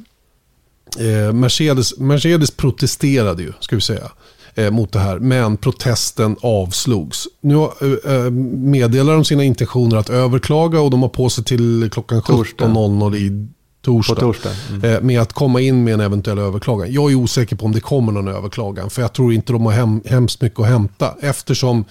eh, 0.99 1.33
Mercedes, 1.33 1.99
Mercedes 1.99 2.51
protesterade 2.51 3.43
ju, 3.43 3.53
ska 3.61 3.77
vi 3.77 3.83
säga 3.83 4.11
eh, 4.55 4.71
mot 4.71 4.93
det 4.93 4.99
här. 4.99 5.19
Men 5.19 5.57
protesten 5.57 6.37
avslogs. 6.41 7.27
Nu 7.41 7.55
eh, 7.57 8.31
meddelar 8.57 9.15
de 9.15 9.25
sina 9.25 9.45
intentioner 9.45 9.97
att 9.97 10.11
överklaga 10.11 10.81
och 10.81 10.91
de 10.91 11.03
har 11.03 11.09
på 11.09 11.29
sig 11.31 11.45
till 11.45 11.91
klockan 11.93 12.23
17.00 12.23 13.17
i 13.17 13.49
torsdag. 13.85 14.15
torsdag. 14.15 14.51
Mm. 14.71 14.95
Eh, 14.95 15.01
med 15.01 15.21
att 15.21 15.33
komma 15.33 15.61
in 15.61 15.85
med 15.85 15.95
en 15.95 16.01
eventuell 16.01 16.39
överklagan. 16.39 16.93
Jag 16.93 17.11
är 17.11 17.15
osäker 17.15 17.57
på 17.57 17.65
om 17.65 17.73
det 17.73 17.81
kommer 17.81 18.13
någon 18.13 18.29
överklagan. 18.29 18.91
För 18.91 19.03
jag 19.03 19.13
tror 19.13 19.33
inte 19.33 19.53
de 19.53 19.67
har 19.67 19.73
hem, 19.73 20.03
hemskt 20.07 20.41
mycket 20.41 20.61
att 20.61 20.67
hämta. 20.67 21.15
Eftersom 21.21 21.85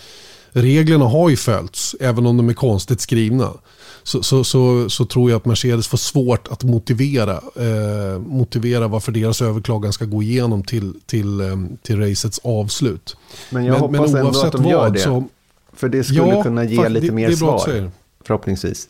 reglerna 0.52 1.06
har 1.06 1.30
ju 1.30 1.36
följts, 1.36 1.96
även 2.00 2.26
om 2.26 2.38
de 2.38 2.50
är 2.50 2.54
konstigt 2.54 3.02
skrivna. 3.02 3.50
Så, 4.04 4.24
så, 4.24 4.44
så, 4.44 4.90
så 4.90 5.06
tror 5.06 5.30
jag 5.30 5.38
att 5.38 5.46
Mercedes 5.46 5.88
får 5.88 5.98
svårt 5.98 6.48
att 6.48 6.64
motivera, 6.64 7.42
eh, 7.56 8.20
motivera 8.20 8.88
varför 8.88 9.12
deras 9.12 9.42
överklagan 9.42 9.94
ska 9.94 10.06
gå 10.06 10.24
igenom 10.24 10.64
till, 10.64 10.94
till, 11.06 11.42
eh, 11.42 11.48
till 11.82 12.00
racets 12.00 12.40
avslut. 12.44 13.18
Men 13.50 13.66
jag 13.66 13.72
men, 13.72 13.82
hoppas 13.82 14.12
men 14.12 14.26
ändå 14.26 14.42
att 14.42 14.52
de 14.52 14.66
gör 14.66 14.90
det. 14.90 15.00
Så, 15.00 15.24
för 15.74 15.90
det 15.90 16.04
skulle 16.04 16.28
ja, 16.28 16.44
kunna 16.44 16.64
ge 16.64 16.90
lite 16.90 17.06
det, 17.06 17.14
mer 17.14 17.30
det 17.30 17.38
svar. 17.38 17.92
Förhoppningsvis. 18.24 18.90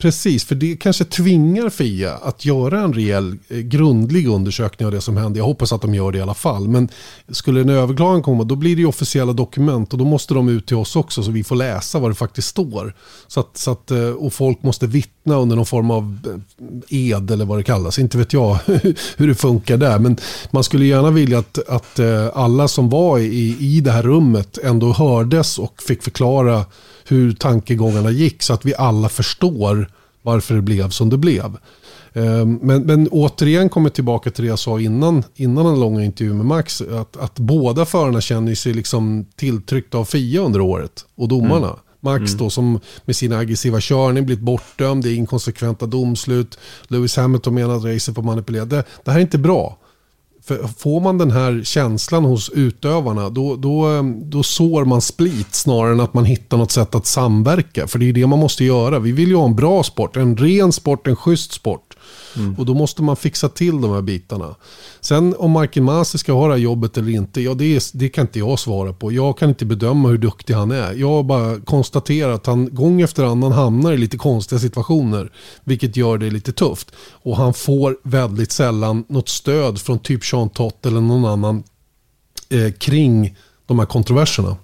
Precis, 0.00 0.44
för 0.44 0.54
det 0.54 0.76
kanske 0.76 1.04
tvingar 1.04 1.70
Fia 1.70 2.14
att 2.14 2.44
göra 2.44 2.80
en 2.80 2.92
rejäl, 2.92 3.38
eh, 3.48 3.58
grundlig 3.58 4.28
undersökning 4.28 4.86
av 4.86 4.92
det 4.92 5.00
som 5.00 5.16
hände. 5.16 5.38
Jag 5.38 5.46
hoppas 5.46 5.72
att 5.72 5.82
de 5.82 5.94
gör 5.94 6.12
det 6.12 6.18
i 6.18 6.20
alla 6.20 6.34
fall. 6.34 6.68
Men 6.68 6.88
skulle 7.28 7.60
en 7.60 7.68
överklagan 7.68 8.22
komma, 8.22 8.44
då 8.44 8.56
blir 8.56 8.76
det 8.76 8.80
ju 8.80 8.88
officiella 8.88 9.32
dokument 9.32 9.92
och 9.92 9.98
då 9.98 10.04
måste 10.04 10.34
de 10.34 10.48
ut 10.48 10.66
till 10.66 10.76
oss 10.76 10.96
också 10.96 11.22
så 11.22 11.30
vi 11.30 11.44
får 11.44 11.56
läsa 11.56 11.98
vad 11.98 12.10
det 12.10 12.14
faktiskt 12.14 12.48
står. 12.48 12.94
Så 13.26 13.40
att, 13.40 13.56
så 13.56 13.70
att, 13.70 13.90
eh, 13.90 14.10
och 14.10 14.32
folk 14.32 14.62
måste 14.62 14.86
vittna 14.86 15.19
under 15.24 15.56
någon 15.56 15.66
form 15.66 15.90
av 15.90 16.18
eh, 16.26 16.98
ed 16.98 17.30
eller 17.30 17.44
vad 17.44 17.58
det 17.58 17.62
kallas. 17.62 17.98
Inte 17.98 18.18
vet 18.18 18.32
jag 18.32 18.58
hur 19.16 19.28
det 19.28 19.34
funkar 19.34 19.76
där. 19.76 19.98
Men 19.98 20.16
man 20.50 20.64
skulle 20.64 20.84
gärna 20.84 21.10
vilja 21.10 21.38
att, 21.38 21.68
att 21.68 21.98
eh, 21.98 22.28
alla 22.34 22.68
som 22.68 22.88
var 22.88 23.18
i, 23.18 23.56
i 23.60 23.80
det 23.80 23.90
här 23.90 24.02
rummet 24.02 24.58
ändå 24.58 24.92
hördes 24.92 25.58
och 25.58 25.82
fick 25.82 26.02
förklara 26.02 26.64
hur 27.08 27.32
tankegångarna 27.32 28.10
gick 28.10 28.42
så 28.42 28.52
att 28.52 28.64
vi 28.64 28.74
alla 28.74 29.08
förstår 29.08 29.90
varför 30.22 30.54
det 30.54 30.62
blev 30.62 30.90
som 30.90 31.10
det 31.10 31.18
blev. 31.18 31.56
Eh, 32.12 32.46
men, 32.46 32.82
men 32.82 33.08
återigen 33.08 33.68
kommer 33.68 33.90
tillbaka 33.90 34.30
till 34.30 34.44
det 34.44 34.48
jag 34.48 34.58
sa 34.58 34.80
innan, 34.80 35.22
innan 35.36 35.64
den 35.64 35.80
långa 35.80 36.04
intervjun 36.04 36.36
med 36.36 36.46
Max. 36.46 36.80
Att, 36.80 37.16
att 37.16 37.38
båda 37.38 37.84
förarna 37.84 38.20
känner 38.20 38.54
sig 38.54 38.74
liksom 38.74 39.26
tilltryckta 39.36 39.98
av 39.98 40.04
FIA 40.04 40.40
under 40.40 40.60
året 40.60 41.04
och 41.14 41.28
domarna. 41.28 41.66
Mm. 41.66 41.78
Max 42.00 42.32
då 42.32 42.50
som 42.50 42.80
med 43.04 43.16
sin 43.16 43.32
aggressiva 43.32 43.78
körning 43.80 44.26
blivit 44.26 44.44
bortdömd, 44.44 45.04
det 45.04 45.10
är 45.10 45.14
inkonsekventa 45.14 45.86
domslut. 45.86 46.58
Lewis 46.88 47.16
Hamilton 47.16 47.54
menar 47.54 47.76
att 47.76 47.84
racet 47.84 48.16
var 48.16 48.24
manipulerat. 48.24 48.70
Det, 48.70 48.84
det 49.04 49.10
här 49.10 49.18
är 49.18 49.22
inte 49.22 49.38
bra. 49.38 49.76
För 50.42 50.68
får 50.78 51.00
man 51.00 51.18
den 51.18 51.30
här 51.30 51.60
känslan 51.64 52.24
hos 52.24 52.50
utövarna 52.50 53.30
då, 53.30 53.56
då, 53.56 54.02
då 54.24 54.42
sår 54.42 54.84
man 54.84 55.00
split 55.00 55.54
snarare 55.54 55.92
än 55.92 56.00
att 56.00 56.14
man 56.14 56.24
hittar 56.24 56.56
något 56.56 56.70
sätt 56.70 56.94
att 56.94 57.06
samverka. 57.06 57.86
För 57.86 57.98
det 57.98 58.08
är 58.08 58.12
det 58.12 58.26
man 58.26 58.38
måste 58.38 58.64
göra. 58.64 58.98
Vi 58.98 59.12
vill 59.12 59.28
ju 59.28 59.36
ha 59.36 59.44
en 59.44 59.56
bra 59.56 59.82
sport, 59.82 60.16
en 60.16 60.36
ren 60.36 60.72
sport, 60.72 61.06
en 61.06 61.16
schysst 61.16 61.52
sport. 61.52 61.89
Mm. 62.36 62.54
Och 62.58 62.66
då 62.66 62.74
måste 62.74 63.02
man 63.02 63.16
fixa 63.16 63.48
till 63.48 63.80
de 63.80 63.92
här 63.92 64.02
bitarna. 64.02 64.54
Sen 65.00 65.34
om 65.38 65.50
Markin 65.50 65.84
Masi 65.84 66.18
ska 66.18 66.32
ha 66.32 66.46
det 66.46 66.52
här 66.52 66.60
jobbet 66.60 66.98
eller 66.98 67.10
inte, 67.10 67.40
ja 67.40 67.54
det, 67.54 67.76
är, 67.76 67.98
det 67.98 68.08
kan 68.08 68.22
inte 68.22 68.38
jag 68.38 68.58
svara 68.58 68.92
på. 68.92 69.12
Jag 69.12 69.38
kan 69.38 69.48
inte 69.48 69.64
bedöma 69.64 70.08
hur 70.08 70.18
duktig 70.18 70.54
han 70.54 70.70
är. 70.70 70.92
Jag 70.92 71.24
bara 71.24 71.60
konstaterar 71.60 72.32
att 72.32 72.46
han 72.46 72.74
gång 72.74 73.00
efter 73.00 73.24
annan 73.24 73.52
hamnar 73.52 73.92
i 73.92 73.96
lite 73.96 74.16
konstiga 74.16 74.58
situationer. 74.58 75.32
Vilket 75.64 75.96
gör 75.96 76.18
det 76.18 76.30
lite 76.30 76.52
tufft. 76.52 76.92
Och 77.22 77.36
han 77.36 77.54
får 77.54 77.96
väldigt 78.02 78.52
sällan 78.52 79.04
något 79.08 79.28
stöd 79.28 79.80
från 79.80 79.98
typ 79.98 80.24
Sean 80.24 80.48
Tott 80.48 80.86
eller 80.86 81.00
någon 81.00 81.24
annan 81.24 81.62
eh, 82.48 82.72
kring 82.72 83.36
de 83.66 83.78
här 83.78 83.86
kontroverserna. 83.86 84.56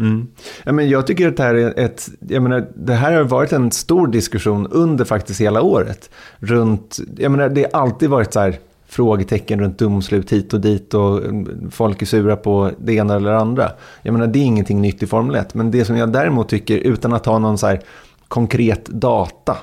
Mm. 0.00 0.26
Ja, 0.64 0.72
men 0.72 0.88
jag 0.88 1.06
tycker 1.06 1.28
att 1.28 1.36
det 1.36 1.42
här 1.42 1.54
är 1.54 1.78
ett, 1.78 2.08
jag 2.28 2.42
menar, 2.42 2.68
det 2.74 2.94
här 2.94 3.12
har 3.12 3.22
varit 3.22 3.52
en 3.52 3.70
stor 3.70 4.06
diskussion 4.06 4.66
under 4.66 5.04
faktiskt 5.04 5.40
hela 5.40 5.62
året. 5.62 6.10
Runt, 6.38 6.98
jag 7.16 7.32
menar, 7.32 7.48
det 7.48 7.66
har 7.72 7.80
alltid 7.80 8.10
varit 8.10 8.32
så 8.32 8.40
här 8.40 8.58
frågetecken 8.86 9.60
runt 9.60 9.78
domslut 9.78 10.32
hit 10.32 10.54
och 10.54 10.60
dit 10.60 10.94
och 10.94 11.24
mm, 11.24 11.70
folk 11.70 12.02
är 12.02 12.06
sura 12.06 12.36
på 12.36 12.70
det 12.78 12.92
ena 12.92 13.16
eller 13.16 13.30
det 13.30 13.38
andra. 13.38 13.70
Jag 14.02 14.12
menar, 14.12 14.26
det 14.26 14.38
är 14.38 14.44
ingenting 14.44 14.80
nytt 14.80 15.02
i 15.02 15.06
Formel 15.06 15.36
1. 15.36 15.54
Men 15.54 15.70
det 15.70 15.84
som 15.84 15.96
jag 15.96 16.12
däremot 16.12 16.48
tycker, 16.48 16.78
utan 16.78 17.12
att 17.12 17.26
ha 17.26 17.38
någon 17.38 17.58
så 17.58 17.66
här 17.66 17.80
konkret 18.28 18.84
data 18.84 19.56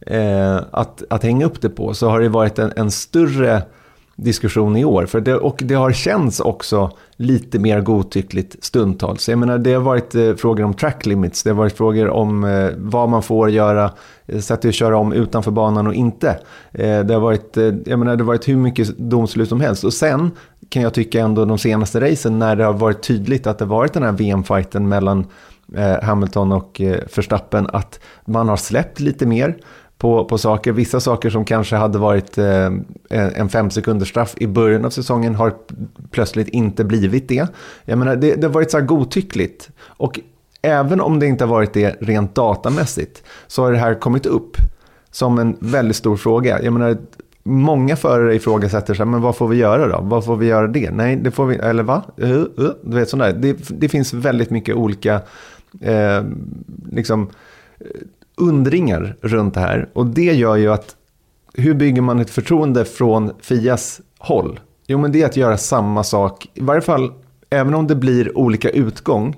eh, 0.00 0.56
att, 0.70 1.02
att 1.10 1.22
hänga 1.22 1.46
upp 1.46 1.60
det 1.60 1.68
på, 1.68 1.94
så 1.94 2.08
har 2.08 2.20
det 2.20 2.28
varit 2.28 2.58
en, 2.58 2.72
en 2.76 2.90
större 2.90 3.62
diskussion 4.18 4.76
i 4.76 4.84
år. 4.84 5.06
För 5.06 5.20
det, 5.20 5.34
och 5.34 5.62
det 5.64 5.74
har 5.74 5.92
känts 5.92 6.40
också 6.40 6.90
lite 7.16 7.58
mer 7.58 7.80
godtyckligt 7.80 8.64
stundtals. 8.64 9.28
Jag 9.28 9.38
menar, 9.38 9.58
det 9.58 9.74
har 9.74 9.80
varit 9.80 10.14
eh, 10.14 10.34
frågor 10.34 10.64
om 10.64 10.74
track 10.74 11.06
limits, 11.06 11.42
det 11.42 11.50
har 11.50 11.54
varit 11.54 11.76
frågor 11.76 12.08
om 12.08 12.44
eh, 12.44 12.68
vad 12.76 13.08
man 13.08 13.22
får 13.22 13.50
göra, 13.50 13.92
eh, 14.26 14.40
sätt 14.40 14.64
att 14.64 14.74
köra 14.74 14.96
om 14.96 15.12
utanför 15.12 15.50
banan 15.50 15.86
och 15.86 15.94
inte. 15.94 16.28
Eh, 16.72 17.00
det, 17.00 17.14
har 17.14 17.20
varit, 17.20 17.56
eh, 17.56 17.74
jag 17.86 17.98
menar, 17.98 18.16
det 18.16 18.22
har 18.22 18.26
varit 18.26 18.48
hur 18.48 18.56
mycket 18.56 18.98
domslut 18.98 19.48
som 19.48 19.60
helst. 19.60 19.84
Och 19.84 19.94
sen 19.94 20.30
kan 20.68 20.82
jag 20.82 20.94
tycka 20.94 21.20
ändå 21.20 21.44
de 21.44 21.58
senaste 21.58 22.00
racen 22.00 22.38
när 22.38 22.56
det 22.56 22.64
har 22.64 22.72
varit 22.72 23.02
tydligt 23.02 23.46
att 23.46 23.58
det 23.58 23.64
varit 23.64 23.92
den 23.92 24.02
här 24.02 24.12
VM-fighten 24.12 24.88
mellan 24.88 25.26
eh, 25.76 26.02
Hamilton 26.02 26.52
och 26.52 26.80
eh, 26.80 27.00
Verstappen, 27.16 27.66
att 27.72 28.00
man 28.24 28.48
har 28.48 28.56
släppt 28.56 29.00
lite 29.00 29.26
mer 29.26 29.56
på, 29.98 30.24
på 30.24 30.38
saker. 30.38 30.72
Vissa 30.72 31.00
saker 31.00 31.30
som 31.30 31.44
kanske 31.44 31.76
hade 31.76 31.98
varit 31.98 32.38
eh, 32.38 32.70
en 33.10 33.48
fem 33.48 33.70
sekunders 33.70 34.08
straff 34.08 34.34
i 34.36 34.46
början 34.46 34.84
av 34.84 34.90
säsongen 34.90 35.34
har 35.34 35.54
plötsligt 36.10 36.48
inte 36.48 36.84
blivit 36.84 37.28
det. 37.28 37.46
Jag 37.84 37.98
menar, 37.98 38.16
det, 38.16 38.34
det 38.34 38.46
har 38.46 38.54
varit 38.54 38.70
så 38.70 38.78
här 38.78 38.84
godtyckligt. 38.84 39.70
Och 39.80 40.20
även 40.62 41.00
om 41.00 41.18
det 41.18 41.26
inte 41.26 41.44
har 41.44 41.50
varit 41.50 41.72
det 41.72 41.96
rent 42.00 42.34
datamässigt 42.34 43.22
så 43.46 43.62
har 43.62 43.72
det 43.72 43.78
här 43.78 43.94
kommit 43.94 44.26
upp 44.26 44.56
som 45.10 45.38
en 45.38 45.56
väldigt 45.60 45.96
stor 45.96 46.16
fråga. 46.16 46.62
Jag 46.62 46.72
menar, 46.72 46.96
många 47.42 47.96
förare 47.96 48.34
ifrågasätter 48.34 48.94
sig, 48.94 49.06
men 49.06 49.22
vad 49.22 49.36
får 49.36 49.48
vi 49.48 49.56
göra 49.56 49.88
då? 49.88 50.00
Vad 50.02 50.24
får 50.24 50.36
vi 50.36 50.46
göra 50.46 50.66
det? 50.66 50.90
Nej, 50.90 51.16
det 51.16 51.30
får 51.30 51.46
vi, 51.46 51.56
eller 51.56 51.82
va? 51.82 52.02
Uh, 52.22 52.30
uh, 52.30 52.70
du 52.82 52.96
vet 52.96 53.08
sådär. 53.08 53.32
Det, 53.32 53.56
det 53.68 53.88
finns 53.88 54.14
väldigt 54.14 54.50
mycket 54.50 54.74
olika, 54.74 55.20
eh, 55.80 56.22
liksom, 56.90 57.30
undringar 58.38 59.16
runt 59.20 59.54
det 59.54 59.60
här. 59.60 59.88
Och 59.92 60.06
det 60.06 60.32
gör 60.32 60.56
ju 60.56 60.72
att 60.72 60.96
hur 61.54 61.74
bygger 61.74 62.02
man 62.02 62.18
ett 62.18 62.30
förtroende 62.30 62.84
från 62.84 63.32
Fias 63.40 64.00
håll? 64.18 64.60
Jo, 64.86 64.98
men 64.98 65.12
det 65.12 65.22
är 65.22 65.26
att 65.26 65.36
göra 65.36 65.56
samma 65.56 66.04
sak. 66.04 66.46
I 66.54 66.60
varje 66.60 66.80
fall, 66.80 67.12
även 67.50 67.74
om 67.74 67.86
det 67.86 67.94
blir 67.94 68.38
olika 68.38 68.70
utgång 68.70 69.36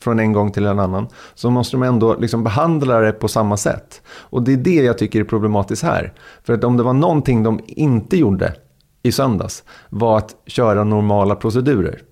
från 0.00 0.18
en 0.18 0.32
gång 0.32 0.52
till 0.52 0.66
en 0.66 0.78
annan, 0.78 1.06
så 1.34 1.50
måste 1.50 1.76
de 1.76 1.82
ändå 1.82 2.16
liksom 2.18 2.44
behandla 2.44 3.00
det 3.00 3.12
på 3.12 3.28
samma 3.28 3.56
sätt. 3.56 4.02
Och 4.08 4.42
det 4.42 4.52
är 4.52 4.56
det 4.56 4.74
jag 4.74 4.98
tycker 4.98 5.20
är 5.20 5.24
problematiskt 5.24 5.82
här. 5.82 6.12
För 6.44 6.52
att 6.52 6.64
om 6.64 6.76
det 6.76 6.82
var 6.82 6.92
någonting 6.92 7.42
de 7.42 7.60
inte 7.66 8.16
gjorde 8.16 8.54
i 9.02 9.12
söndags, 9.12 9.64
var 9.88 10.18
att 10.18 10.36
köra 10.46 10.84
normala 10.84 11.34
procedurer. 11.34 12.02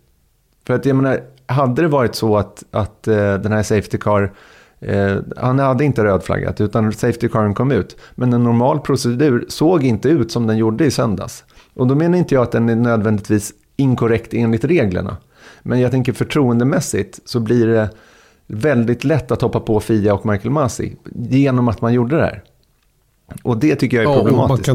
För 0.67 0.75
att 0.75 0.87
jag 0.87 0.97
menar, 0.97 1.21
hade 1.47 1.83
det 1.83 1.89
varit 1.89 2.15
så 2.15 2.37
att, 2.37 2.65
att 2.71 3.09
eh, 3.09 3.35
den 3.35 3.53
här 3.53 3.63
Safety 3.63 3.99
Car 3.99 4.33
Eh, 4.81 5.17
han 5.37 5.59
hade 5.59 5.85
inte 5.85 6.05
rödflaggat 6.05 6.61
utan 6.61 6.93
Safety 6.93 7.29
Caren 7.29 7.55
kom 7.55 7.73
ut. 7.73 7.97
Men 8.15 8.33
en 8.33 8.45
normal 8.45 8.81
procedur 8.81 9.45
såg 9.49 9.85
inte 9.85 10.09
ut 10.09 10.33
som 10.33 10.47
den 10.47 10.57
gjorde 10.57 10.85
i 10.85 10.91
söndags. 10.91 11.45
Och 11.75 11.87
då 11.87 11.95
menar 11.95 12.19
inte 12.19 12.35
jag 12.35 12.43
att 12.43 12.53
den 12.53 12.69
är 12.69 12.77
nödvändigtvis 12.77 13.53
inkorrekt 13.77 14.35
enligt 14.35 14.65
reglerna. 14.65 15.17
Men 15.63 15.81
jag 15.81 15.91
tänker 15.91 16.13
förtroendemässigt 16.13 17.21
så 17.25 17.41
blir 17.41 17.67
det 17.67 17.91
väldigt 18.47 19.05
lätt 19.05 19.31
att 19.31 19.43
hoppa 19.43 19.61
på 19.61 19.81
Fia 19.81 20.15
och 20.15 20.27
Michael 20.27 20.51
Masi 20.51 20.97
genom 21.15 21.69
att 21.69 21.81
man 21.81 21.93
gjorde 21.93 22.17
det 22.17 22.23
här. 22.23 22.43
Och 23.43 23.59
det 23.59 23.77
tycker 23.77 24.03
jag 24.03 24.13
är 24.13 24.21
problematiskt. 24.21 24.69
Ja, 24.69 24.75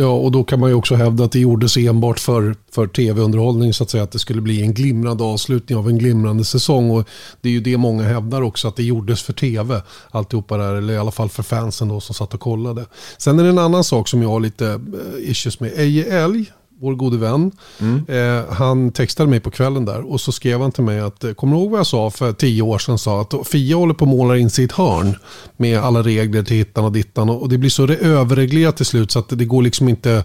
Ja, 0.00 0.10
och 0.10 0.32
då 0.32 0.44
kan 0.44 0.60
man 0.60 0.70
ju 0.70 0.74
också 0.74 0.94
hävda 0.94 1.24
att 1.24 1.32
det 1.32 1.38
gjordes 1.38 1.76
enbart 1.76 2.18
för, 2.18 2.54
för 2.70 2.86
tv-underhållning 2.86 3.72
så 3.72 3.84
att 3.84 3.90
säga. 3.90 4.02
Att 4.02 4.12
det 4.12 4.18
skulle 4.18 4.40
bli 4.40 4.62
en 4.62 4.74
glimrande 4.74 5.24
avslutning 5.24 5.78
av 5.78 5.88
en 5.88 5.98
glimrande 5.98 6.44
säsong. 6.44 6.90
Och 6.90 7.08
det 7.40 7.48
är 7.48 7.52
ju 7.52 7.60
det 7.60 7.76
många 7.76 8.02
hävdar 8.02 8.42
också, 8.42 8.68
att 8.68 8.76
det 8.76 8.82
gjordes 8.82 9.22
för 9.22 9.32
tv. 9.32 9.82
Alltihopa 10.10 10.56
där, 10.56 10.74
eller 10.74 10.94
i 10.94 10.98
alla 10.98 11.10
fall 11.10 11.28
för 11.28 11.42
fansen 11.42 11.88
då 11.88 12.00
som 12.00 12.14
satt 12.14 12.34
och 12.34 12.40
kollade. 12.40 12.86
Sen 13.18 13.38
är 13.38 13.42
det 13.42 13.48
en 13.48 13.58
annan 13.58 13.84
sak 13.84 14.08
som 14.08 14.22
jag 14.22 14.28
har 14.28 14.40
lite 14.40 14.66
eh, 14.66 15.30
issues 15.30 15.60
med. 15.60 15.72
Eje 15.76 16.24
Älg, 16.24 16.52
vår 16.80 16.94
gode 16.94 17.16
vän, 17.16 17.50
Mm. 17.80 18.04
eh, 18.08 18.44
han 18.54 18.92
textade 18.92 19.30
mig 19.30 19.40
på 19.40 19.50
kvällen 19.50 19.84
där 19.84 20.12
och 20.12 20.20
så 20.20 20.32
skrev 20.32 20.60
han 20.60 20.72
till 20.72 20.84
mig 20.84 21.00
att, 21.00 21.24
eh, 21.24 21.32
kommer 21.32 21.56
du 21.56 21.62
ihåg 21.62 21.70
vad 21.70 21.78
jag 21.80 21.86
sa 21.86 22.10
för 22.10 22.32
tio 22.32 22.62
år 22.62 22.78
sedan? 22.78 22.98
Sa 22.98 23.20
att 23.20 23.34
Fia 23.48 23.76
håller 23.76 23.94
på 23.94 24.04
att 24.04 24.08
måla 24.10 24.36
in 24.38 24.46
ett 24.46 24.72
hörn 24.72 25.16
med 25.56 25.78
alla 25.78 26.02
regler 26.02 26.42
till 26.42 26.56
hittan 26.56 26.84
och 26.84 26.92
dittan 26.92 27.30
och, 27.30 27.48
det 27.48 27.58
blir 27.58 27.70
så 27.70 27.86
re- 27.86 27.98
överreglerat 28.02 28.76
till 28.76 28.86
slut 28.86 29.10
så 29.10 29.18
att 29.18 29.28
det 29.28 29.44
går 29.44 29.62
liksom 29.62 29.88
inte 29.88 30.24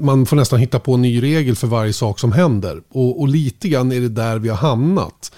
man 0.00 0.26
får 0.26 0.36
nästan 0.36 0.58
hitta 0.60 0.78
på 0.78 0.94
en 0.94 1.02
ny 1.02 1.22
regel 1.22 1.56
för 1.56 1.66
varje 1.66 1.92
sak 1.92 2.18
som 2.18 2.32
händer. 2.32 2.80
Och, 2.92 3.20
och 3.20 3.28
lite 3.28 3.68
grann 3.68 3.92
är 3.92 4.00
det 4.00 4.08
där 4.08 4.38
vi 4.38 4.48
har 4.48 4.56
hamnat. 4.56 5.32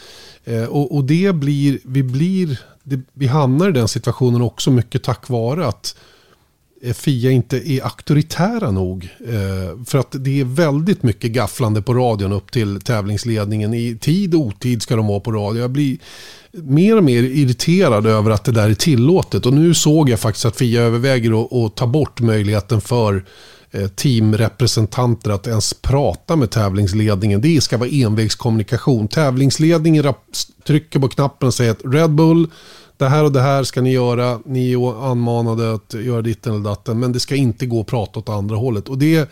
Eh, 0.44 0.64
och, 0.64 0.96
och 0.96 1.04
det 1.04 1.34
blir, 1.34 1.78
vi 1.84 2.02
blir, 2.02 2.60
det, 2.82 3.00
vi 3.12 3.26
hamnar 3.26 3.68
i 3.68 3.72
den 3.72 3.88
situationen 3.88 4.42
också 4.42 4.70
mycket 4.70 5.02
tack 5.02 5.28
vare 5.28 5.66
att 5.66 5.96
Eh, 6.84 6.92
Fia 6.92 7.30
inte 7.30 7.70
är 7.70 7.84
auktoritära 7.84 8.70
nog. 8.70 9.08
Eh, 9.28 9.84
för 9.86 9.98
att 9.98 10.14
det 10.18 10.40
är 10.40 10.44
väldigt 10.44 11.02
mycket 11.02 11.32
gafflande 11.32 11.82
på 11.82 11.94
radion 11.94 12.32
upp 12.32 12.50
till 12.50 12.80
tävlingsledningen. 12.80 13.74
I 13.74 13.98
tid 14.00 14.34
och 14.34 14.40
otid 14.40 14.82
ska 14.82 14.96
de 14.96 15.06
vara 15.06 15.20
på 15.20 15.32
radio. 15.32 15.60
Jag 15.60 15.70
blir 15.70 15.98
mer 16.52 16.96
och 16.96 17.04
mer 17.04 17.22
irriterad 17.22 18.06
över 18.06 18.30
att 18.30 18.44
det 18.44 18.52
där 18.52 18.70
är 18.70 18.74
tillåtet. 18.74 19.46
Och 19.46 19.52
nu 19.52 19.74
såg 19.74 20.10
jag 20.10 20.20
faktiskt 20.20 20.44
att 20.44 20.56
Fia 20.56 20.82
överväger 20.82 21.66
att, 21.66 21.76
ta 21.76 21.86
bort 21.86 22.20
möjligheten 22.20 22.80
för 22.80 23.24
eh, 23.70 23.88
teamrepresentanter 23.88 25.30
att 25.30 25.46
ens 25.46 25.74
prata 25.74 26.36
med 26.36 26.50
tävlingsledningen. 26.50 27.40
Det 27.40 27.60
ska 27.60 27.78
vara 27.78 27.88
envägskommunikation. 27.88 29.08
Tävlingsledningen 29.08 30.14
trycker 30.66 30.98
på 30.98 31.08
knappen 31.08 31.46
och 31.46 31.54
säger 31.54 31.70
att 31.70 31.84
Red 31.84 32.10
Bull, 32.10 32.48
det 33.02 33.08
här 33.08 33.24
och 33.24 33.32
det 33.32 33.40
här 33.40 33.64
ska 33.64 33.80
ni 33.80 33.92
göra. 33.92 34.40
Ni 34.44 34.72
är 34.72 35.10
anmanade 35.10 35.74
att 35.74 35.94
göra 35.94 36.22
ditten 36.22 36.54
eller 36.54 36.64
datten. 36.64 37.00
Men 37.00 37.12
det 37.12 37.20
ska 37.20 37.36
inte 37.36 37.66
gå 37.66 37.80
att 37.80 37.86
prata 37.86 38.18
åt 38.18 38.28
andra 38.28 38.56
hållet. 38.56 38.88
Och 38.88 38.98
det, 38.98 39.30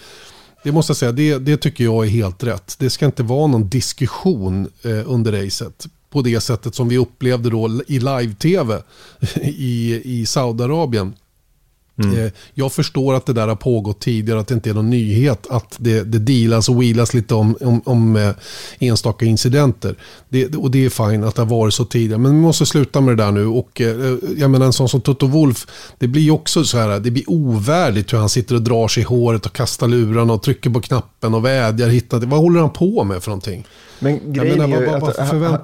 det 0.65 0.73
måste 0.73 0.91
jag 0.91 0.97
säga, 0.97 1.13
det, 1.13 1.39
det 1.39 1.57
tycker 1.57 1.85
jag 1.85 2.07
är 2.07 2.11
helt 2.11 2.45
rätt. 2.45 2.77
Det 2.79 2.91
ska 2.91 3.07
inte 3.07 3.23
vara 3.23 3.47
någon 3.47 3.69
diskussion 3.69 4.69
eh, 4.83 5.13
under 5.13 5.45
racet. 5.45 5.87
På 6.11 6.23
det 6.23 6.41
sättet 6.41 6.75
som 6.75 6.89
vi 6.89 6.99
upplevde 6.99 7.51
då 7.51 7.81
i 7.87 7.99
live-tv 7.99 8.83
i, 9.43 10.01
i 10.05 10.27
Saudiarabien. 10.27 11.15
Eh, 12.01 12.33
Jag 12.55 12.73
förstår 12.73 13.15
att 13.15 13.27
det 13.27 13.33
där 13.33 13.49
har 13.49 13.57
pågått 13.57 14.01
tidigare, 14.01 14.41
att 14.41 14.47
det 14.49 14.55
inte 14.55 14.71
är 14.71 14.75
någon 14.75 14.91
nyhet 14.91 15.47
att 15.51 15.75
det, 15.79 16.03
det 16.03 16.19
dealas 16.19 16.69
och 16.69 16.83
wheelas 16.83 17.15
lite 17.15 17.35
om, 17.35 17.57
om, 17.61 17.83
om 17.85 18.17
eh, 18.17 18.31
enstaka 18.79 19.25
incidenter. 19.27 19.95
Det, 20.29 20.55
och 20.57 20.71
det 20.71 20.85
är 20.85 20.91
fint 20.91 21.25
att 21.25 21.35
det 21.35 21.43
har 21.43 21.47
varit 21.47 21.75
så 21.75 21.85
tidigare. 21.85 22.19
Men 22.19 22.33
vi 22.35 22.41
måste 22.41 22.67
sluta 22.67 23.01
med 23.01 23.17
det 23.17 23.25
där 23.25 23.33
nu. 23.33 23.47
Och, 23.47 23.81
eh, 23.81 24.15
jag 24.37 24.51
menar 24.51 24.67
en 24.67 24.73
sån 24.73 24.89
som 24.89 25.01
Toto 25.01 25.27
Wolf, 25.27 25.67
det 25.99 26.07
blir 26.09 26.31
också 26.31 26.65
så 26.65 26.79
här, 26.79 27.01
det 27.01 27.11
blir 27.11 27.25
ovärdigt 27.31 28.13
hur 28.13 28.19
han 28.19 28.29
sitter 28.29 28.55
och 28.55 28.63
drar 28.63 28.89
sig 28.89 29.01
i 29.03 29.07
håret 29.07 29.47
och 29.47 29.53
kastar 29.53 29.89
lurarna 29.89 30.33
och 30.33 30.43
trycker 30.43 30.71
på 30.71 30.81
knappen 30.81 31.35
och 31.35 31.45
vädjar. 31.45 31.89
Hittar, 31.89 32.19
vad 32.19 32.41
håller 32.41 32.61
han 32.61 32.71
på 32.71 33.05
med 33.05 33.23
för 33.23 33.31
någonting? 33.31 33.65
Men 33.99 34.33
grejen 34.33 34.59
menar, 34.59 34.77
är 34.77 34.81
ju 34.81 34.87
vad- 34.87 35.01
vad- 35.01 35.11
att 35.11 35.19
vad 35.19 35.29
förvänt- 35.29 35.61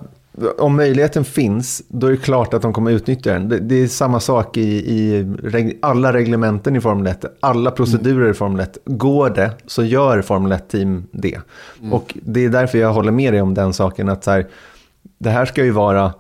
om 0.59 0.77
möjligheten 0.77 1.25
finns, 1.25 1.83
då 1.89 2.07
är 2.07 2.11
det 2.11 2.17
klart 2.17 2.55
att 2.55 2.63
de 2.63 2.73
kommer 2.73 2.91
utnyttja 2.91 3.33
den. 3.33 3.49
Det, 3.49 3.59
det 3.59 3.75
är 3.75 3.87
samma 3.87 4.21
sak 4.21 4.57
i, 4.57 4.93
i 4.95 5.23
reg, 5.43 5.79
alla 5.83 6.13
reglementen 6.13 6.77
i 6.77 6.81
Formel 6.81 7.07
1, 7.07 7.25
alla 7.41 7.71
procedurer 7.71 8.31
i 8.31 8.35
Formel 8.35 8.61
1. 8.61 8.79
Går 8.85 9.31
det 9.31 9.51
så 9.67 9.85
gör 9.85 10.23
Formel 10.23 10.53
1-team 10.53 11.07
det. 11.11 11.41
Och 11.93 12.19
det 12.23 12.45
är 12.45 12.49
därför 12.49 12.79
jag 12.79 12.93
håller 12.93 13.13
med 13.13 13.33
dig 13.33 13.43
om 13.43 13.55
den 13.55 13.73
saken, 13.73 14.09
att 14.09 14.25
så 14.25 14.31
här, 14.31 14.47
det 15.19 15.31
här 15.31 15.45
ska 15.45 15.65
ju 15.65 15.71
vara 15.71 16.13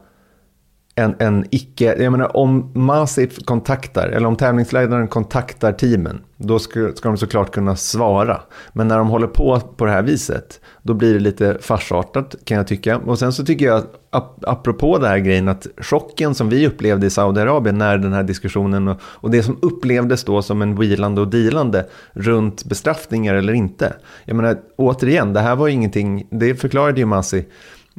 en, 0.98 1.14
en 1.18 1.44
icke, 1.50 2.02
jag 2.02 2.12
menar 2.12 2.36
om 2.36 2.70
Masif 2.74 3.44
kontaktar, 3.44 4.08
eller 4.08 4.26
om 4.26 4.36
tävlingsledaren 4.36 5.08
kontaktar 5.08 5.72
teamen, 5.72 6.20
då 6.36 6.58
ska, 6.58 6.92
ska 6.94 7.08
de 7.08 7.16
såklart 7.16 7.52
kunna 7.52 7.76
svara. 7.76 8.40
Men 8.72 8.88
när 8.88 8.98
de 8.98 9.08
håller 9.08 9.26
på 9.26 9.60
på 9.60 9.84
det 9.84 9.90
här 9.90 10.02
viset, 10.02 10.60
då 10.82 10.94
blir 10.94 11.14
det 11.14 11.20
lite 11.20 11.58
farsartat 11.60 12.34
kan 12.44 12.56
jag 12.56 12.66
tycka. 12.66 12.98
Och 12.98 13.18
sen 13.18 13.32
så 13.32 13.44
tycker 13.44 13.66
jag, 13.66 13.82
ap- 14.10 14.42
apropå 14.46 14.98
det 14.98 15.08
här 15.08 15.18
grejen, 15.18 15.48
att 15.48 15.66
chocken 15.78 16.34
som 16.34 16.48
vi 16.48 16.66
upplevde 16.66 17.06
i 17.06 17.10
Saudiarabien 17.10 17.78
när 17.78 17.98
den 17.98 18.12
här 18.12 18.22
diskussionen 18.22 18.88
och, 18.88 19.00
och 19.02 19.30
det 19.30 19.42
som 19.42 19.58
upplevdes 19.62 20.24
då 20.24 20.42
som 20.42 20.62
en 20.62 20.76
wheelande 20.76 21.20
och 21.20 21.28
dealande 21.28 21.86
runt 22.12 22.64
bestraffningar 22.64 23.34
eller 23.34 23.52
inte. 23.52 23.94
Jag 24.24 24.36
menar, 24.36 24.56
återigen, 24.76 25.32
det 25.32 25.40
här 25.40 25.56
var 25.56 25.68
ingenting, 25.68 26.26
det 26.30 26.54
förklarade 26.54 27.00
ju 27.00 27.06
Masi 27.06 27.46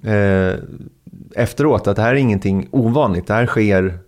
eh, 0.03 0.59
efteråt 1.37 1.87
att 1.87 1.95
det 1.95 2.01
här 2.01 2.11
är 2.11 2.15
ingenting 2.15 2.67
ovanligt. 2.71 3.27
Det 3.27 3.33
här 3.33 3.45
sker 3.45 3.99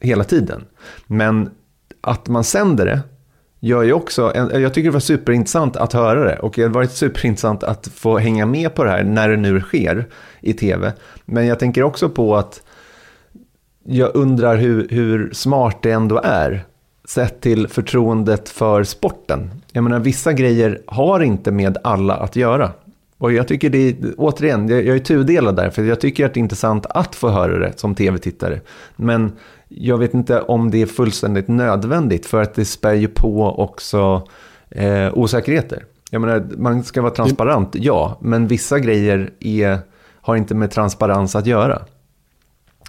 hela 0.00 0.24
tiden. 0.24 0.64
Men 1.06 1.50
att 2.00 2.28
man 2.28 2.44
sänder 2.44 2.86
det 2.86 3.00
gör 3.60 3.82
ju 3.82 3.92
också, 3.92 4.32
jag 4.34 4.74
tycker 4.74 4.88
det 4.88 4.92
var 4.92 5.00
superintressant 5.00 5.76
att 5.76 5.92
höra 5.92 6.24
det 6.24 6.38
och 6.38 6.52
det 6.56 6.62
har 6.62 6.68
varit 6.68 6.92
superintressant 6.92 7.62
att 7.62 7.88
få 7.94 8.18
hänga 8.18 8.46
med 8.46 8.74
på 8.74 8.84
det 8.84 8.90
här 8.90 9.04
när 9.04 9.28
det 9.28 9.36
nu 9.36 9.60
sker 9.60 10.08
i 10.40 10.52
tv. 10.52 10.92
Men 11.24 11.46
jag 11.46 11.58
tänker 11.58 11.82
också 11.82 12.08
på 12.08 12.36
att 12.36 12.62
jag 13.84 14.10
undrar 14.14 14.56
hur, 14.56 14.88
hur 14.88 15.30
smart 15.32 15.78
det 15.82 15.90
ändå 15.90 16.20
är 16.24 16.64
sett 17.04 17.40
till 17.40 17.68
förtroendet 17.68 18.48
för 18.48 18.84
sporten. 18.84 19.50
Jag 19.72 19.84
menar, 19.84 19.98
vissa 19.98 20.32
grejer 20.32 20.80
har 20.86 21.20
inte 21.20 21.50
med 21.50 21.78
alla 21.84 22.14
att 22.14 22.36
göra. 22.36 22.72
Och 23.20 23.32
jag 23.32 23.48
tycker 23.48 23.70
det 23.70 23.88
är, 23.88 23.96
återigen, 24.16 24.68
jag 24.68 24.86
jag 24.86 24.96
är 24.96 25.00
tudelad 25.00 25.56
där, 25.56 25.70
för 25.70 25.82
jag 25.84 26.00
tycker 26.00 26.26
att 26.26 26.34
det 26.34 26.38
är 26.38 26.42
intressant 26.42 26.86
att 26.86 27.14
få 27.14 27.28
höra 27.28 27.58
det 27.58 27.72
som 27.78 27.94
tv-tittare. 27.94 28.60
Men 28.96 29.32
jag 29.68 29.98
vet 29.98 30.14
inte 30.14 30.40
om 30.40 30.70
det 30.70 30.82
är 30.82 30.86
fullständigt 30.86 31.48
nödvändigt, 31.48 32.26
för 32.26 32.42
att 32.42 32.54
det 32.54 32.64
spär 32.64 32.92
ju 32.94 33.08
på 33.08 33.58
också 33.58 34.28
eh, 34.70 35.14
osäkerheter. 35.14 35.84
Jag 36.10 36.20
menar, 36.20 36.46
man 36.56 36.84
ska 36.84 37.02
vara 37.02 37.14
transparent, 37.14 37.68
ja, 37.72 38.18
men 38.20 38.46
vissa 38.46 38.78
grejer 38.78 39.30
är, 39.40 39.78
har 40.20 40.36
inte 40.36 40.54
med 40.54 40.70
transparens 40.70 41.36
att 41.36 41.46
göra. 41.46 41.82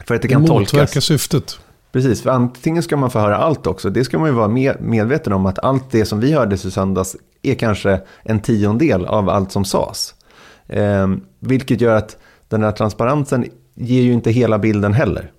För 0.05 0.15
att 0.15 0.21
det 0.21 0.27
kan 0.27 0.41
Det 0.41 0.47
tolkas. 0.47 0.73
motverkar 0.73 1.01
syftet. 1.01 1.59
Precis, 1.91 2.21
för 2.21 2.29
antingen 2.29 2.83
ska 2.83 2.97
man 2.97 3.11
få 3.11 3.19
höra 3.19 3.37
allt 3.37 3.67
också. 3.67 3.89
Det 3.89 4.03
ska 4.03 4.19
man 4.19 4.29
ju 4.29 4.35
vara 4.35 4.47
med, 4.47 4.75
medveten 4.81 5.33
om 5.33 5.45
att 5.45 5.59
allt 5.59 5.91
det 5.91 6.05
som 6.05 6.19
vi 6.19 6.33
hörde 6.33 6.55
i 6.55 6.57
söndags 6.57 7.15
är 7.41 7.55
kanske 7.55 8.01
en 8.23 8.39
tiondel 8.39 9.05
av 9.05 9.29
allt 9.29 9.51
som 9.51 9.65
sades. 9.65 10.15
Eh, 10.71 11.07
vilket 11.39 11.81
gör 11.81 11.95
att 11.95 12.17
den 12.47 12.63
här 12.63 12.71
transparensen 12.71 13.45
ger 13.75 14.01
ju 14.01 14.13
inte 14.13 14.31
hela 14.31 14.59
bilden 14.59 14.93
heller. 14.93 15.31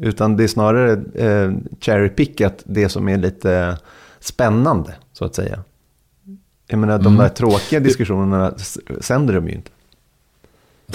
Utan 0.00 0.36
det 0.36 0.44
är 0.44 0.48
snarare 0.48 0.92
eh, 1.14 1.52
cherry 1.80 2.08
pickat 2.08 2.62
det 2.64 2.88
som 2.88 3.08
är 3.08 3.16
lite 3.16 3.78
spännande, 4.20 4.94
så 5.12 5.24
att 5.24 5.34
säga. 5.34 5.62
Jag 6.66 6.78
menar, 6.78 6.98
de 6.98 7.06
Mm. 7.06 7.18
där 7.18 7.28
tråkiga 7.28 7.80
diskussionerna 7.80 8.54
sänder 9.00 9.34
de 9.34 9.48
ju 9.48 9.54
inte. 9.54 9.70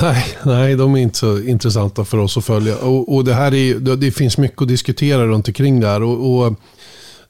Nej, 0.02 0.26
nej, 0.46 0.76
de 0.76 0.96
är 0.96 1.00
inte 1.00 1.18
så 1.18 1.40
intressanta 1.40 2.06
för 2.06 2.18
oss 2.18 2.38
att 2.38 2.46
följa. 2.46 2.78
Och, 2.78 3.16
och 3.16 3.26
det, 3.26 3.34
här 3.34 3.54
är, 3.54 3.76
det, 3.80 3.96
det 3.96 4.12
finns 4.12 4.38
mycket 4.38 4.62
att 4.62 4.68
diskutera 4.68 5.26
runt 5.28 5.48
omkring 5.48 5.80
där. 5.80 6.04
Och, 6.04 6.46
och 6.48 6.54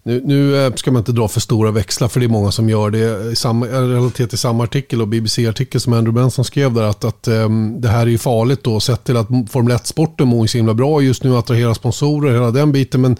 nu, 0.05 0.21
nu 0.25 0.65
eh, 0.65 0.73
ska 0.73 0.91
man 0.91 0.99
inte 0.99 1.11
dra 1.11 1.27
för 1.27 1.39
stora 1.39 1.71
växlar, 1.71 2.07
för 2.07 2.19
det 2.19 2.25
är 2.25 2.29
många 2.29 2.51
som 2.51 2.69
gör 2.69 2.89
det. 2.89 3.31
I 3.31 3.35
samma, 3.35 3.67
eh, 3.67 3.81
relaterat 3.81 4.29
till 4.29 4.39
samma 4.39 4.63
artikel 4.63 5.01
och 5.01 5.07
BBC-artikel 5.07 5.81
som 5.81 5.93
Andrew 5.93 6.21
Benson 6.21 6.45
skrev 6.45 6.73
där, 6.73 6.83
att, 6.83 7.03
att 7.03 7.27
um, 7.27 7.81
det 7.81 7.87
här 7.87 8.01
är 8.01 8.05
ju 8.05 8.17
farligt 8.17 8.63
då, 8.63 8.79
sett 8.79 9.03
till 9.03 9.17
att 9.17 9.27
Formel 9.49 9.77
1-sporten 9.77 10.27
mår 10.27 10.47
så 10.47 10.57
himla 10.57 10.73
bra 10.73 11.01
just 11.01 11.23
nu, 11.23 11.37
attrahera 11.37 11.75
sponsorer, 11.75 12.33
hela 12.33 12.51
den 12.51 12.71
biten. 12.71 13.01
Men 13.01 13.17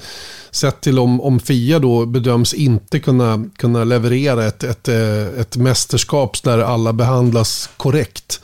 sett 0.51 0.81
till 0.81 0.99
om, 0.99 1.21
om 1.21 1.39
Fia 1.39 1.79
då 1.79 2.05
bedöms 2.05 2.53
inte 2.53 2.99
kunna, 2.99 3.45
kunna 3.57 3.83
leverera 3.83 4.45
ett, 4.45 4.63
ett, 4.63 4.87
eh, 4.87 5.39
ett 5.39 5.57
mästerskap 5.57 6.43
där 6.43 6.59
alla 6.59 6.93
behandlas 6.93 7.69
korrekt 7.77 8.41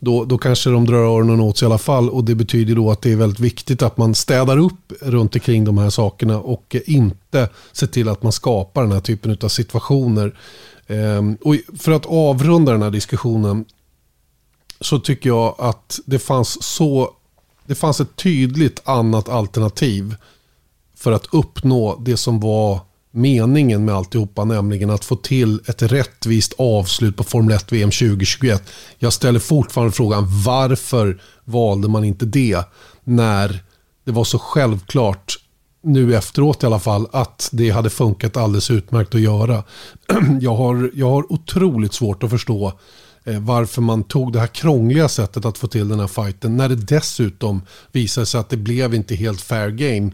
då, 0.00 0.24
då 0.24 0.38
kanske 0.38 0.70
de 0.70 0.86
drar 0.86 0.96
öronen 0.96 1.40
åt 1.40 1.58
sig 1.58 1.66
i 1.66 1.68
alla 1.68 1.78
fall. 1.78 2.10
Och 2.10 2.24
det 2.24 2.34
betyder 2.34 2.74
då 2.74 2.90
att 2.90 3.02
det 3.02 3.12
är 3.12 3.16
väldigt 3.16 3.40
viktigt 3.40 3.82
att 3.82 3.96
man 3.96 4.14
städar 4.14 4.58
upp 4.58 4.92
runt 5.00 5.34
omkring 5.34 5.64
de 5.64 5.78
här 5.78 5.90
sakerna 5.90 6.38
och 6.38 6.76
inte 6.86 7.48
ser 7.72 7.86
till 7.86 8.08
att 8.08 8.22
man 8.22 8.32
skapar 8.32 8.82
den 8.82 8.92
här 8.92 9.00
typen 9.00 9.36
av 9.42 9.48
situationer. 9.48 10.38
Ehm, 10.86 11.36
och 11.40 11.56
för 11.78 11.92
att 11.92 12.06
avrunda 12.06 12.72
den 12.72 12.82
här 12.82 12.90
diskussionen 12.90 13.64
så 14.80 14.98
tycker 14.98 15.30
jag 15.30 15.54
att 15.58 16.00
det 16.06 16.18
fanns 16.18 16.62
så 16.62 17.10
det 17.66 17.74
fanns 17.74 18.00
ett 18.00 18.16
tydligt 18.16 18.80
annat 18.84 19.28
alternativ 19.28 20.16
för 20.96 21.12
att 21.12 21.26
uppnå 21.32 21.96
det 22.04 22.16
som 22.16 22.40
var 22.40 22.80
meningen 23.10 23.84
med 23.84 23.94
alltihopa, 23.94 24.44
nämligen 24.44 24.90
att 24.90 25.04
få 25.04 25.16
till 25.16 25.60
ett 25.66 25.82
rättvist 25.82 26.52
avslut 26.58 27.16
på 27.16 27.24
Formel 27.24 27.56
1 27.56 27.72
VM 27.72 27.90
2021. 27.90 28.70
Jag 28.98 29.12
ställer 29.12 29.40
fortfarande 29.40 29.92
frågan 29.92 30.26
varför 30.44 31.20
valde 31.44 31.88
man 31.88 32.04
inte 32.04 32.26
det 32.26 32.64
när 33.04 33.62
det 34.04 34.12
var 34.12 34.24
så 34.24 34.38
självklart 34.38 35.36
nu 35.82 36.16
efteråt 36.16 36.62
i 36.62 36.66
alla 36.66 36.78
fall, 36.78 37.06
att 37.12 37.48
det 37.52 37.70
hade 37.70 37.90
funkat 37.90 38.36
alldeles 38.36 38.70
utmärkt 38.70 39.14
att 39.14 39.20
göra. 39.20 39.64
Jag 40.40 40.54
har, 40.54 40.90
jag 40.94 41.10
har 41.10 41.32
otroligt 41.32 41.94
svårt 41.94 42.22
att 42.22 42.30
förstå 42.30 42.72
eh, 43.24 43.40
varför 43.40 43.82
man 43.82 44.04
tog 44.04 44.32
det 44.32 44.40
här 44.40 44.46
krångliga 44.46 45.08
sättet 45.08 45.44
att 45.44 45.58
få 45.58 45.66
till 45.66 45.88
den 45.88 46.00
här 46.00 46.06
fighten 46.06 46.56
när 46.56 46.68
det 46.68 46.76
dessutom 46.76 47.62
visade 47.92 48.26
sig 48.26 48.40
att 48.40 48.48
det 48.48 48.56
blev 48.56 48.94
inte 48.94 49.14
helt 49.14 49.40
fair 49.40 49.68
game 49.68 50.10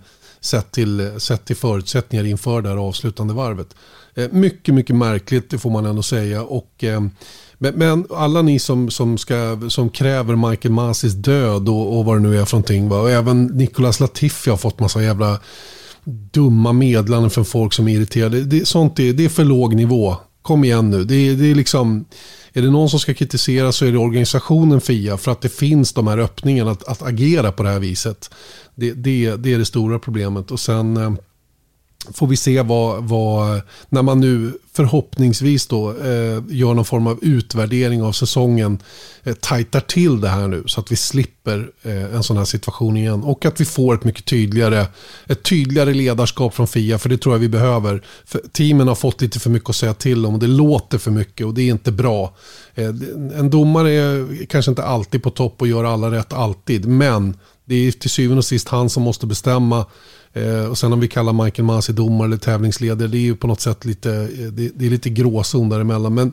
sett 0.47 0.73
till, 0.73 1.21
sett 1.21 1.45
till 1.45 1.57
förutsättningar 1.57 2.25
inför 2.25 2.63
det 2.63 2.69
här 2.69 2.77
avslutande 2.77 3.35
varvet. 3.35 3.75
Eh, 4.15 4.29
mycket, 4.31 4.75
mycket 4.75 4.97
märkligt, 4.97 5.51
det 5.51 5.59
får 5.59 5.71
man 5.71 5.87
ändå 5.87 6.03
säga. 6.03 6.43
Och, 6.43 6.85
eh, 6.85 7.01
men, 7.59 7.75
men, 7.75 8.07
alla 8.11 8.43
ni 8.43 8.59
som, 8.59 8.91
som, 8.91 9.19
ska, 9.19 9.61
som 9.69 9.91
kräver 9.91 10.51
Michael 10.51 10.73
Masis 10.73 11.13
död 11.13 11.69
och, 11.69 11.99
och 11.99 12.05
vad 12.05 12.17
det 12.17 12.21
nu 12.21 12.41
är 12.41 12.45
för 12.45 12.57
någonting. 12.57 12.89
Va? 12.89 13.01
Och 13.01 13.11
även 13.11 13.47
Nicolas 13.47 14.01
Latifi 14.01 14.51
har 14.51 14.57
fått 14.57 14.81
massa 14.81 15.03
jävla 15.03 15.41
dumma 16.33 16.73
meddelanden 16.73 17.31
från 17.31 17.45
folk 17.45 17.73
som 17.73 17.89
är 17.89 17.95
irriterade. 17.95 18.45
Det, 18.45 18.69
sånt 18.69 18.99
är, 18.99 19.13
det 19.13 19.25
är 19.25 19.29
för 19.29 19.45
låg 19.45 19.75
nivå. 19.75 20.17
Kom 20.43 20.65
igen 20.65 20.91
nu. 20.91 21.05
Det, 21.05 21.35
det 21.35 21.51
är 21.51 21.55
liksom... 21.55 22.05
Är 22.57 22.63
det 22.63 22.71
någon 22.71 22.91
som 22.91 23.01
ska 23.01 23.15
kritisera 23.15 23.73
så 23.73 23.85
är 23.85 23.93
det 23.93 23.99
organisationen 23.99 24.81
FIA 24.81 25.17
för 25.17 25.33
att 25.33 25.41
det 25.41 25.49
finns 25.49 25.93
de 25.93 26.07
här 26.07 26.19
öppningarna 26.19 26.71
att, 26.71 26.85
att 26.85 27.03
agera 27.03 27.53
på 27.53 27.63
det 27.63 27.69
här 27.69 27.79
viset. 27.79 28.31
Det, 28.75 28.93
det, 28.93 29.37
det 29.37 29.55
är 29.55 29.59
det 29.59 29.65
stora 29.65 29.99
problemet. 29.99 30.51
Och 30.51 30.61
sen 30.61 30.97
eh, 30.97 31.13
får 32.13 32.27
vi 32.27 32.37
se 32.37 32.63
vad, 32.63 33.05
vad, 33.05 33.61
när 33.89 34.03
man 34.03 34.21
nu 34.21 34.53
förhoppningsvis 34.77 35.67
då 35.67 35.91
eh, 35.91 36.43
gör 36.49 36.75
någon 36.75 36.85
form 36.85 37.07
av 37.07 37.19
utvärdering 37.23 38.03
av 38.03 38.13
säsongen, 38.13 38.79
eh, 39.25 39.35
tajtar 39.35 39.81
till 39.81 40.21
det 40.21 40.29
här 40.29 40.49
nu 40.49 40.63
så 40.67 40.81
att 40.81 40.93
vi 40.93 40.97
slipper 40.97 41.71
eh, 41.83 42.15
en 42.15 42.23
sån 42.23 42.37
här 42.37 42.45
situation 42.45 42.97
igen. 42.97 43.23
Och 43.23 43.45
att 43.45 43.61
vi 43.61 43.65
får 43.65 43.95
ett 43.95 44.05
mycket 44.05 44.25
tydligare, 44.25 44.87
ett 45.27 45.43
tydligare 45.43 45.95
ledarskap 45.95 46.55
från 46.55 46.67
FIA, 46.67 46.99
för 46.99 47.09
det 47.09 47.19
tror 47.19 47.35
jag 47.35 47.41
vi 47.41 47.49
behöver. 47.49 48.03
För 48.25 48.41
teamen 48.53 48.89
har 48.89 48.95
fått 48.95 49.21
lite 49.21 49.41
för 49.41 49.51
mycket 49.51 49.71
att 49.71 49.77
säga 49.77 49.95
till 49.95 50.27
om 50.27 50.35
och 50.35 50.41
det 50.41 50.47
låter 50.47 50.99
för 50.99 51.11
mycket 51.11 51.47
och 51.47 51.55
det 51.55 51.63
är 51.63 51.71
inte 51.71 51.93
bra. 51.93 52.37
Eh, 52.75 52.89
en 53.39 53.51
domare 53.51 53.93
är 53.93 54.47
kanske 54.47 54.71
inte 54.71 54.85
alltid 54.85 55.23
på 55.23 55.31
topp 55.31 55.61
och 55.61 55.69
gör 55.69 55.85
alla 55.85 56.11
rätt 56.11 56.33
alltid, 56.33 56.87
men 56.87 57.37
det 57.65 57.75
är 57.75 57.93
till 57.93 58.11
syvende 58.11 58.39
och 58.39 58.45
sist 58.45 58.69
han 58.69 58.91
som 58.91 59.03
måste 59.03 59.27
bestämma 59.27 59.87
Eh, 60.37 60.71
och 60.71 60.79
sen 60.79 60.93
om 60.93 61.01
vi 61.01 61.09
kallar 61.09 61.45
Michael 61.45 61.67
Masi 61.67 61.93
domare 61.93 62.27
eller 62.27 62.37
tävlingsledare, 62.37 63.09
det 63.09 63.19
är 63.19 63.21
ju 63.21 63.37
på 63.37 63.47
något 63.47 63.61
sätt 63.61 63.85
lite, 63.85 64.13
eh, 64.13 64.47
det, 64.53 64.71
det 64.75 64.87
är 64.87 64.91
lite 64.91 65.11
gråzon 65.11 65.69
däremellan. 65.69 66.15
Men, 66.15 66.33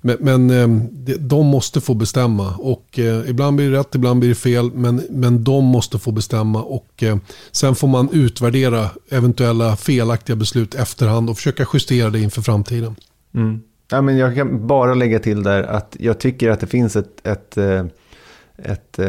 men, 0.00 0.16
men 0.20 0.50
eh, 0.50 1.16
de 1.18 1.46
måste 1.46 1.80
få 1.80 1.94
bestämma. 1.94 2.54
Och 2.56 2.98
eh, 2.98 3.30
ibland 3.30 3.56
blir 3.56 3.70
det 3.70 3.78
rätt, 3.78 3.94
ibland 3.94 4.20
blir 4.20 4.28
det 4.28 4.34
fel. 4.34 4.70
Men, 4.74 5.02
men 5.10 5.44
de 5.44 5.64
måste 5.64 5.98
få 5.98 6.10
bestämma. 6.10 6.62
Och 6.62 7.02
eh, 7.02 7.16
sen 7.52 7.74
får 7.74 7.88
man 7.88 8.08
utvärdera 8.12 8.90
eventuella 9.10 9.76
felaktiga 9.76 10.36
beslut 10.36 10.74
efterhand 10.74 11.30
och 11.30 11.36
försöka 11.36 11.66
justera 11.72 12.10
det 12.10 12.20
inför 12.20 12.42
framtiden. 12.42 12.96
Mm. 13.34 13.60
Ja, 13.90 14.02
men 14.02 14.16
jag 14.16 14.34
kan 14.34 14.66
bara 14.66 14.94
lägga 14.94 15.18
till 15.18 15.42
där 15.42 15.62
att 15.62 15.96
jag 15.98 16.20
tycker 16.20 16.50
att 16.50 16.60
det 16.60 16.66
finns 16.66 16.96
ett... 16.96 17.26
ett, 17.26 17.56
ett, 17.56 18.98
ett 18.98 19.00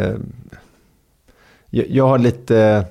jag 1.69 2.07
har 2.07 2.19
lite 2.19 2.85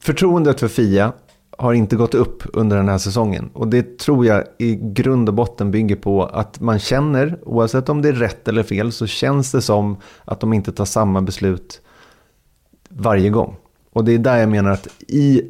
Förtroendet 0.00 0.60
för 0.60 0.68
Fia 0.68 1.12
har 1.58 1.72
inte 1.72 1.96
gått 1.96 2.14
upp 2.14 2.42
under 2.52 2.76
den 2.76 2.88
här 2.88 2.98
säsongen. 2.98 3.50
Och 3.52 3.68
det 3.68 3.98
tror 3.98 4.26
jag 4.26 4.44
i 4.58 4.74
grund 4.74 5.28
och 5.28 5.34
botten 5.34 5.70
bygger 5.70 5.96
på 5.96 6.24
att 6.24 6.60
man 6.60 6.78
känner, 6.78 7.38
oavsett 7.42 7.88
om 7.88 8.02
det 8.02 8.08
är 8.08 8.12
rätt 8.12 8.48
eller 8.48 8.62
fel, 8.62 8.92
så 8.92 9.06
känns 9.06 9.52
det 9.52 9.62
som 9.62 9.96
att 10.24 10.40
de 10.40 10.52
inte 10.52 10.72
tar 10.72 10.84
samma 10.84 11.22
beslut 11.22 11.80
varje 12.88 13.30
gång. 13.30 13.56
Och 13.92 14.04
det 14.04 14.12
är 14.12 14.18
där 14.18 14.36
jag 14.36 14.48
menar 14.48 14.70
att 14.70 14.88
i 15.08 15.42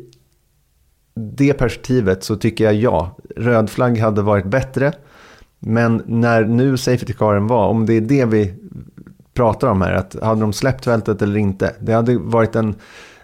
det 1.14 1.52
perspektivet 1.52 2.24
så 2.24 2.36
tycker 2.36 2.64
jag 2.64 2.74
ja, 2.74 3.16
röd 3.36 3.70
flagg 3.70 3.98
hade 3.98 4.22
varit 4.22 4.46
bättre. 4.46 4.92
Men 5.58 6.02
när 6.06 6.44
nu 6.44 6.76
safety 6.76 7.12
caren 7.12 7.46
var, 7.46 7.68
om 7.68 7.86
det 7.86 7.94
är 7.94 8.00
det 8.00 8.24
vi 8.24 8.54
pratar 9.34 9.68
om 9.68 9.82
här, 9.82 9.92
att 9.92 10.16
hade 10.22 10.40
de 10.40 10.52
släppt 10.52 10.84
fältet 10.84 11.22
eller 11.22 11.36
inte. 11.36 11.74
Det 11.80 11.92
hade 11.92 12.18
varit 12.18 12.56
en 12.56 12.74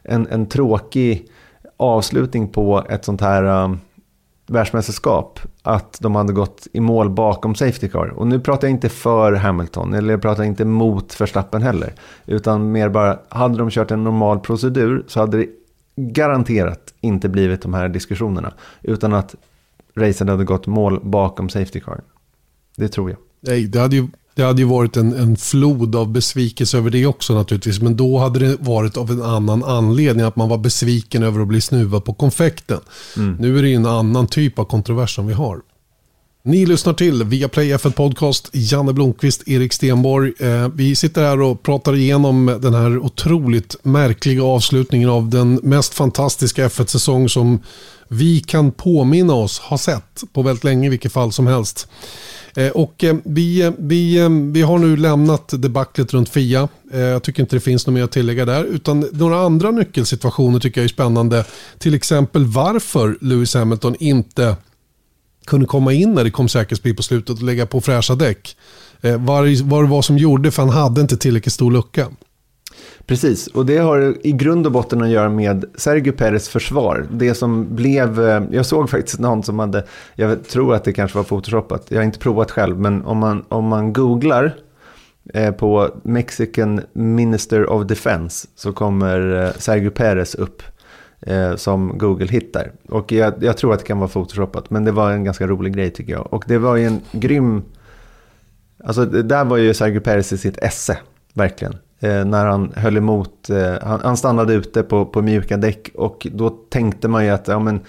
en, 0.05 0.27
en 0.27 0.47
tråkig 0.47 1.29
avslutning 1.77 2.49
på 2.49 2.85
ett 2.89 3.05
sånt 3.05 3.21
här 3.21 3.65
um, 3.65 3.79
världsmästerskap. 4.47 5.41
Att 5.63 5.99
de 6.01 6.15
hade 6.15 6.33
gått 6.33 6.67
i 6.73 6.81
mål 6.81 7.11
bakom 7.11 7.55
Safety 7.55 7.89
Car. 7.89 8.07
Och 8.07 8.27
nu 8.27 8.41
pratar 8.41 8.69
jag 8.69 8.73
inte 8.73 8.89
för 8.89 9.33
Hamilton, 9.33 9.95
eller 9.95 10.15
jag 10.15 10.23
pratar 10.23 10.45
inte 10.45 10.65
mot 10.65 11.21
Verstappen 11.21 11.63
heller. 11.63 11.95
Utan 12.27 12.73
mer 12.73 12.89
bara, 12.89 13.19
hade 13.29 13.59
de 13.59 13.71
kört 13.71 13.91
en 13.91 14.05
normal 14.05 14.41
procedur 14.41 15.05
så 15.07 15.21
hade 15.21 15.39
det 15.39 15.49
garanterat 15.97 16.95
inte 17.01 17.29
blivit 17.29 17.63
de 17.63 17.75
här 17.75 17.89
diskussionerna. 17.89 18.53
Utan 18.83 19.13
att 19.13 19.35
racen 19.97 20.29
hade 20.29 20.45
gått 20.45 20.67
mål 20.67 21.01
bakom 21.03 21.49
Safety 21.49 21.81
Car. 21.81 22.01
Det 22.77 22.89
tror 22.89 23.11
jag. 23.11 23.19
Nej, 23.41 23.67
det 23.67 23.81
hade 23.81 23.97
ju 23.97 24.09
det 24.35 24.43
hade 24.43 24.63
ju 24.63 24.69
varit 24.69 24.97
en, 24.97 25.13
en 25.13 25.37
flod 25.37 25.97
av 25.97 26.09
besvikelse 26.13 26.79
över 26.79 26.91
det 26.91 27.07
också 27.07 27.35
naturligtvis. 27.35 27.81
Men 27.81 27.97
då 27.97 28.19
hade 28.19 28.39
det 28.39 28.57
varit 28.61 28.97
av 28.97 29.11
en 29.11 29.23
annan 29.23 29.65
anledning. 29.65 30.27
Att 30.27 30.37
man 30.37 30.49
var 30.49 30.59
besviken 30.59 31.23
över 31.23 31.41
att 31.41 31.49
bli 31.49 31.61
snuvad 31.61 32.05
på 32.05 32.15
konfekten. 32.15 32.81
Mm. 33.17 33.37
Nu 33.41 33.59
är 33.59 33.63
det 33.63 33.75
en 33.75 33.87
annan 33.87 34.27
typ 34.27 34.59
av 34.59 34.65
kontrovers 34.65 35.15
som 35.15 35.27
vi 35.27 35.33
har. 35.33 35.61
Ni 36.47 36.67
lyssnar 36.67 36.93
till 36.93 37.25
Viaplay 37.25 37.75
F1 37.75 37.91
Podcast, 37.91 38.51
Janne 38.53 38.93
Blomqvist, 38.93 39.49
Erik 39.49 39.73
Stenborg. 39.73 40.33
Eh, 40.39 40.69
vi 40.75 40.97
sitter 40.97 41.23
här 41.23 41.41
och 41.41 41.63
pratar 41.63 41.97
igenom 41.97 42.59
den 42.63 42.75
här 42.75 42.99
otroligt 42.99 43.77
märkliga 43.83 44.45
avslutningen 44.45 45.09
av 45.09 45.31
den 45.31 45.55
mest 45.63 45.95
fantastiska 45.95 46.69
F1-säsong 46.69 47.29
som 47.29 47.59
vi 48.09 48.41
kan 48.41 48.73
påminna 48.73 49.35
oss 49.35 49.59
ha 49.59 49.79
sett 49.79 50.25
på 50.33 50.43
väldigt 50.43 50.65
länge 50.65 50.87
i 50.87 50.91
vilket 50.91 51.13
fall 51.13 51.33
som 51.33 51.47
helst. 51.47 51.89
Eh, 52.57 52.71
och 52.71 53.05
eh, 53.05 53.17
vi, 53.25 53.63
eh, 53.63 53.73
vi, 53.79 54.29
vi 54.53 54.63
har 54.63 54.79
nu 54.79 54.97
lämnat 54.97 55.49
debaclet 55.49 56.15
runt 56.15 56.29
Fia. 56.29 56.69
Jag 56.93 57.23
tycker 57.23 57.43
inte 57.43 57.57
det 57.57 57.61
finns 57.61 57.87
något 57.87 57.95
mer 57.95 58.03
att 58.03 58.13
tillägga 58.13 58.45
där. 58.45 58.65
Utan 58.65 59.09
några 59.13 59.39
andra 59.39 59.71
nyckelsituationer 59.71 60.61
tycker 60.61 60.81
jag 60.81 60.85
är 60.85 60.89
spännande. 60.89 61.45
Till 61.79 61.95
exempel 61.95 62.45
varför 62.45 63.19
Lewis 63.21 63.55
Hamilton 63.55 63.95
inte 63.99 64.57
kunde 65.47 65.67
komma 65.67 65.93
in 65.93 66.13
när 66.15 66.25
det 66.25 66.31
kom 66.31 66.49
säkerhetsbil 66.49 66.97
på 66.97 67.03
slutet 67.03 67.37
och 67.37 67.43
lägga 67.43 67.67
på 67.67 67.81
fräscha 67.81 68.15
däck. 68.15 68.57
Vad 69.19 69.47
det 69.47 69.63
var 69.89 70.03
som 70.03 70.19
gjorde, 70.19 70.51
för 70.51 70.63
han 70.63 70.73
hade 70.73 71.01
inte 71.01 71.17
tillräckligt 71.17 71.53
stor 71.53 71.73
lucka. 71.73 72.09
Precis, 73.07 73.47
och 73.47 73.67
det 73.67 73.79
har 73.79 74.17
i 74.27 74.33
grund 74.33 74.67
och 74.67 74.73
botten 74.73 75.03
att 75.03 75.09
göra 75.09 75.29
med 75.29 75.65
Sergio 75.75 76.13
Perez 76.13 76.49
försvar. 76.49 77.07
Det 77.11 77.35
som 77.35 77.75
blev, 77.75 78.29
eh, 78.29 78.43
jag 78.51 78.67
såg 78.67 78.91
faktiskt 78.91 79.19
någon 79.19 79.43
som 79.43 79.59
hade, 79.59 79.85
jag 80.15 80.49
tror 80.49 80.75
att 80.75 80.85
det 80.85 80.93
kanske 80.93 81.19
var 81.19 81.25
photoshopat, 81.25 81.87
jag 81.89 81.99
har 81.99 82.05
inte 82.05 82.19
provat 82.19 82.51
själv, 82.51 82.81
men 82.81 83.05
om 83.05 83.19
man, 83.19 83.45
om 83.49 83.65
man 83.65 83.93
googlar 83.93 84.55
eh, 85.35 85.51
på 85.51 85.91
Mexican 86.03 86.81
Minister 86.93 87.71
of 87.71 87.87
Defense 87.87 88.49
så 88.55 88.73
kommer 88.73 89.45
eh, 89.45 89.51
Sergio 89.59 89.91
Perez 89.91 90.35
upp 90.35 90.63
som 91.57 91.99
Google 91.99 92.27
hittar. 92.27 92.73
Och 92.89 93.13
jag, 93.13 93.35
jag, 93.41 93.57
tror 93.57 93.73
att 93.73 93.79
det 93.79 93.85
kan 93.85 93.99
vara 93.99 94.09
photoshopat, 94.09 94.71
men 94.71 94.85
det 94.85 94.93
var 94.93 95.11
en 95.11 95.25
ganska 95.25 95.47
rolig 95.47 95.75
grej 95.75 95.91
tycker 95.91 96.13
jag. 96.13 96.33
Och 96.33 96.45
det 96.49 96.59
var 96.59 96.77
ju 96.77 96.87
en 96.87 97.01
grym, 97.13 97.63
alltså 98.85 99.05
det 99.05 99.23
där 99.23 99.45
var 99.45 99.57
ju 99.57 99.75
Sergio 99.75 100.01
Perez 100.01 100.33
i 100.33 100.39
sitt 100.39 100.59
esse, 100.59 100.99
verkligen 101.35 101.77
Eh, 102.05 102.25
när 102.25 102.47
han 102.47 102.73
höll 102.77 102.97
emot. 102.97 103.51
Eh, 103.51 103.75
han, 103.83 104.01
han, 104.05 104.17
stannade 104.17 104.55
ute 104.55 104.83
på, 104.83 105.07
på 105.07 105.23
mjuka 105.23 105.57
däck 105.57 105.91
och 105.95 106.27
då 106.33 106.51
tänkte 106.51 107.09
man 107.09 107.25
ju 107.25 107.31
att 107.31 107.49
ja, 107.49 107.59
men, 107.59 107.81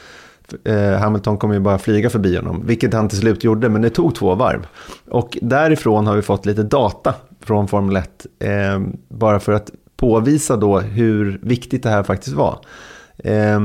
eh, 0.63 0.99
Hamilton 0.99 1.37
kommer 1.37 1.53
ju 1.53 1.59
bara 1.59 1.77
flyga 1.77 2.09
förbi 2.09 2.35
honom, 2.35 2.63
vilket 2.65 2.93
han 2.93 3.09
till 3.09 3.17
slut 3.17 3.43
gjorde, 3.43 3.69
men 3.69 3.81
det 3.81 3.89
tog 3.89 4.15
två 4.15 4.35
varv. 4.35 4.67
Och 5.09 5.37
därifrån 5.41 6.07
har 6.07 6.15
vi 6.15 6.21
fått 6.21 6.45
lite 6.45 6.63
data 6.63 7.13
från 7.41 7.67
Formel 7.67 7.95
1, 7.95 8.25
eh, 8.39 8.79
bara 9.07 9.39
för 9.39 9.51
att 9.51 9.71
påvisa 9.97 10.57
då 10.57 10.79
hur 10.79 11.39
viktigt 11.43 11.83
det 11.83 11.89
här 11.89 12.03
faktiskt 12.03 12.35
var. 12.35 12.59
Eh, 13.17 13.59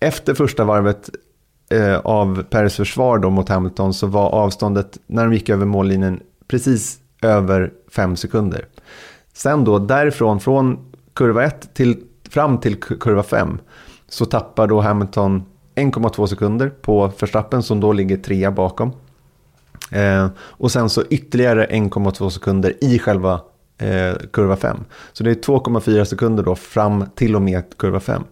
efter 0.00 0.34
första 0.34 0.64
varvet 0.64 1.10
eh, 1.70 1.98
av 1.98 2.42
Peres 2.42 2.76
försvar 2.76 3.18
då 3.18 3.30
mot 3.30 3.48
Hamilton 3.48 3.94
så 3.94 4.06
var 4.06 4.30
avståndet 4.30 4.98
när 5.06 5.24
de 5.24 5.34
gick 5.34 5.48
över 5.48 5.66
mållinjen 5.66 6.20
precis 6.48 6.98
över 7.22 7.72
fem 7.90 8.16
sekunder. 8.16 8.66
Sen 9.36 9.64
då 9.64 9.78
därifrån, 9.78 10.40
från 10.40 10.78
kurva 11.14 11.44
1 11.44 11.74
till, 11.74 12.02
fram 12.30 12.58
till 12.58 12.80
kurva 12.80 13.22
5, 13.22 13.58
så 14.08 14.24
tappar 14.24 14.66
då 14.66 14.80
Hamilton 14.80 15.44
1,2 15.74 16.26
sekunder 16.26 16.68
på 16.68 17.12
Verstappen 17.20 17.62
som 17.62 17.80
då 17.80 17.92
ligger 17.92 18.16
trea 18.16 18.50
bakom. 18.50 18.92
Eh, 19.90 20.28
och 20.38 20.72
sen 20.72 20.90
så 20.90 21.02
ytterligare 21.10 21.66
1,2 21.66 22.30
sekunder 22.30 22.84
i 22.84 22.98
själva 22.98 23.40
eh, 23.78 24.14
kurva 24.32 24.56
5. 24.56 24.76
Så 25.12 25.24
det 25.24 25.30
är 25.30 25.34
2,4 25.34 26.04
sekunder 26.04 26.42
då 26.42 26.54
fram 26.54 27.04
till 27.14 27.36
och 27.36 27.42
med 27.42 27.78
kurva 27.78 28.00
5. 28.00 28.22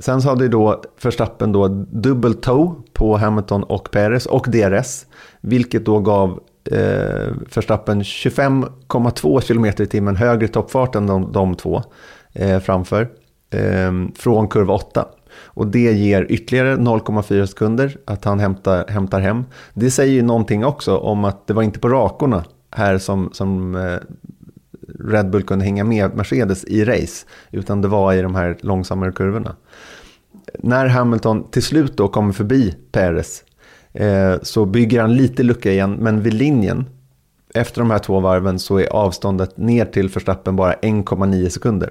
Sen 0.00 0.22
så 0.22 0.28
hade 0.28 0.48
då 0.48 0.82
Verstappen 1.02 1.52
då 1.52 1.68
dubbel 1.90 2.34
toe 2.34 2.74
på 2.92 3.16
Hamilton 3.16 3.62
och 3.62 3.90
Perez 3.90 4.26
och 4.26 4.46
DRS. 4.48 5.06
Vilket 5.40 5.84
då 5.84 5.98
gav 5.98 6.40
eh, 6.64 7.32
Verstappen 7.54 8.02
25,2 8.02 9.40
km 9.40 9.64
i 9.66 9.86
timmen 9.86 10.16
högre 10.16 10.48
toppfart 10.48 10.94
än 10.94 11.06
de, 11.06 11.32
de 11.32 11.54
två 11.54 11.82
eh, 12.32 12.60
framför. 12.60 13.08
Eh, 13.50 13.92
från 14.14 14.48
kurva 14.48 14.74
8. 14.74 15.08
Och 15.44 15.66
det 15.66 15.92
ger 15.92 16.26
ytterligare 16.28 16.76
0,4 16.76 17.46
sekunder 17.46 17.96
att 18.04 18.24
han 18.24 18.40
hämtar, 18.40 18.88
hämtar 18.88 19.20
hem. 19.20 19.44
Det 19.74 19.90
säger 19.90 20.12
ju 20.12 20.22
någonting 20.22 20.64
också 20.64 20.96
om 20.96 21.24
att 21.24 21.46
det 21.46 21.54
var 21.54 21.62
inte 21.62 21.78
på 21.78 21.88
rakorna 21.88 22.44
här 22.70 22.98
som, 22.98 23.30
som 23.32 23.74
eh, 23.74 23.98
Red 25.04 25.30
Bull 25.30 25.42
kunde 25.42 25.64
hänga 25.64 25.84
med 25.84 26.16
Mercedes 26.16 26.64
i 26.64 26.84
race, 26.84 27.26
utan 27.50 27.80
det 27.82 27.88
var 27.88 28.12
i 28.12 28.22
de 28.22 28.34
här 28.34 28.56
långsammare 28.60 29.12
kurvorna. 29.12 29.56
När 30.58 30.86
Hamilton 30.86 31.50
till 31.50 31.62
slut 31.62 31.96
då 31.96 32.08
kommer 32.08 32.32
förbi 32.32 32.74
Perez 32.92 33.44
eh, 33.92 34.34
så 34.42 34.64
bygger 34.64 35.00
han 35.00 35.16
lite 35.16 35.42
lucka 35.42 35.72
igen, 35.72 35.96
men 36.00 36.22
vid 36.22 36.34
linjen 36.34 36.84
efter 37.54 37.80
de 37.80 37.90
här 37.90 37.98
två 37.98 38.20
varven 38.20 38.58
så 38.58 38.78
är 38.80 38.86
avståndet 38.86 39.56
ner 39.56 39.84
till 39.84 40.10
förstappen 40.10 40.56
bara 40.56 40.72
1,9 40.72 41.48
sekunder. 41.48 41.90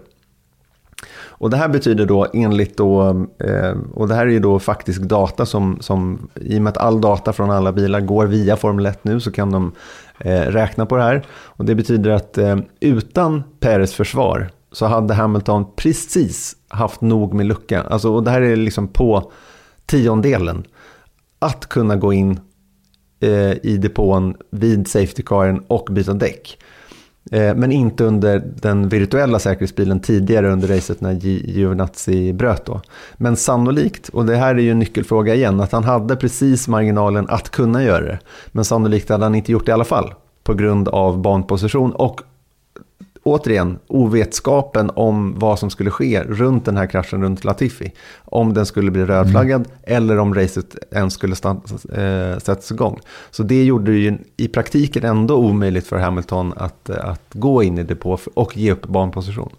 Och 1.40 1.50
det 1.50 1.58
här 1.58 1.68
betyder 1.68 2.06
då 2.06 2.28
enligt 2.34 2.78
då, 2.78 3.10
eh, 3.40 3.78
och 3.94 4.08
det 4.08 4.16
här 4.16 4.28
är 4.28 4.32
ju 4.32 4.40
då 4.40 4.60
faktisk 4.60 5.02
data 5.02 5.46
som, 5.46 5.78
som, 5.82 6.30
i 6.36 6.58
och 6.58 6.62
med 6.62 6.72
att 6.72 6.78
all 6.78 7.02
data 7.02 7.34
från 7.34 7.52
alla 7.52 7.72
bilar 7.72 8.00
går 8.00 8.26
via 8.26 8.58
Formel 8.58 8.86
1 8.86 9.04
nu 9.04 9.20
så 9.20 9.32
kan 9.32 9.52
de 9.52 9.72
eh, 10.20 10.42
räkna 10.42 10.86
på 10.86 10.96
det 10.96 11.04
här. 11.04 11.26
Och 11.30 11.66
det 11.66 11.76
betyder 11.76 12.12
att 12.12 12.38
eh, 12.38 12.58
utan 12.80 13.44
Peres 13.60 13.94
försvar 13.94 14.50
så 14.72 14.86
hade 14.86 15.14
Hamilton 15.14 15.66
precis 15.76 16.56
haft 16.68 17.02
nog 17.02 17.34
med 17.34 17.46
lucka. 17.46 17.82
Alltså, 17.82 18.14
och 18.14 18.24
det 18.24 18.32
här 18.32 18.42
är 18.42 18.56
liksom 18.56 18.88
på 18.88 19.32
tiondelen. 19.86 20.64
Att 21.40 21.70
kunna 21.70 21.96
gå 21.96 22.14
in 22.14 22.40
eh, 23.20 23.66
i 23.66 23.78
depån 23.82 24.36
vid 24.52 24.88
safetycaren 24.88 25.64
och 25.68 25.88
byta 25.92 26.14
däck. 26.14 26.58
Eh, 27.32 27.56
men 27.56 27.72
inte 27.72 28.04
under 28.04 28.40
den 28.62 28.90
virtuella 28.90 29.40
säkerhetsbilen 29.40 30.00
tidigare 30.00 30.52
under 30.52 30.68
racet 30.68 31.02
när 31.02 31.12
Giovinazzi 31.14 32.34
bröt 32.34 32.66
då. 32.66 32.82
Men 33.18 33.36
sannolikt, 33.36 34.10
och 34.10 34.26
det 34.26 34.36
här 34.36 34.56
är 34.56 34.60
ju 34.60 34.72
en 34.72 34.80
nyckelfråga 34.80 35.36
igen, 35.36 35.60
att 35.60 35.72
han 35.72 35.84
hade 35.84 36.16
precis 36.16 36.68
marginalen 36.68 37.30
att 37.30 37.50
kunna 37.50 37.84
göra 37.84 38.06
det. 38.06 38.20
Men 38.52 38.66
sannolikt 38.66 39.10
hade 39.10 39.26
han 39.26 39.36
inte 39.36 39.52
gjort 39.52 39.66
det 39.66 39.70
i 39.70 39.74
alla 39.74 39.84
fall 39.84 40.14
på 40.44 40.54
grund 40.54 40.88
av 40.88 41.22
banposition 41.22 41.92
och 41.92 42.22
återigen, 43.30 43.80
ovetskapen 43.88 44.90
om 44.96 45.40
vad 45.40 45.60
som 45.60 45.70
skulle 45.70 45.92
ske 45.92 46.24
runt 46.24 46.66
den 46.66 46.78
här 46.78 46.88
kraschen 46.88 47.24
runt 47.24 47.44
Latifi. 47.44 47.92
Om 48.26 48.54
den 48.54 48.66
skulle 48.66 48.92
bli 48.92 49.06
rödflaggad 49.06 49.62
mm. 49.62 49.72
eller 49.84 50.18
om 50.18 50.36
racet 50.36 50.76
ens 50.92 51.14
skulle 51.14 51.34
äh, 51.34 52.40
sättas 52.40 52.72
igång. 52.72 53.00
Så 53.32 53.44
det 53.44 53.64
gjorde 53.64 53.92
det 53.92 53.98
ju 53.98 54.18
i 54.38 54.48
praktiken 54.48 55.06
ändå 55.06 55.36
omöjligt 55.36 55.88
för 55.88 55.98
Hamilton 55.98 56.54
att, 56.58 56.90
att 56.90 57.30
gå 57.34 57.64
in 57.64 57.78
i 57.78 57.84
depå 57.84 58.20
och 58.34 58.58
ge 58.58 58.72
upp 58.72 58.88
banposition. 58.88 59.50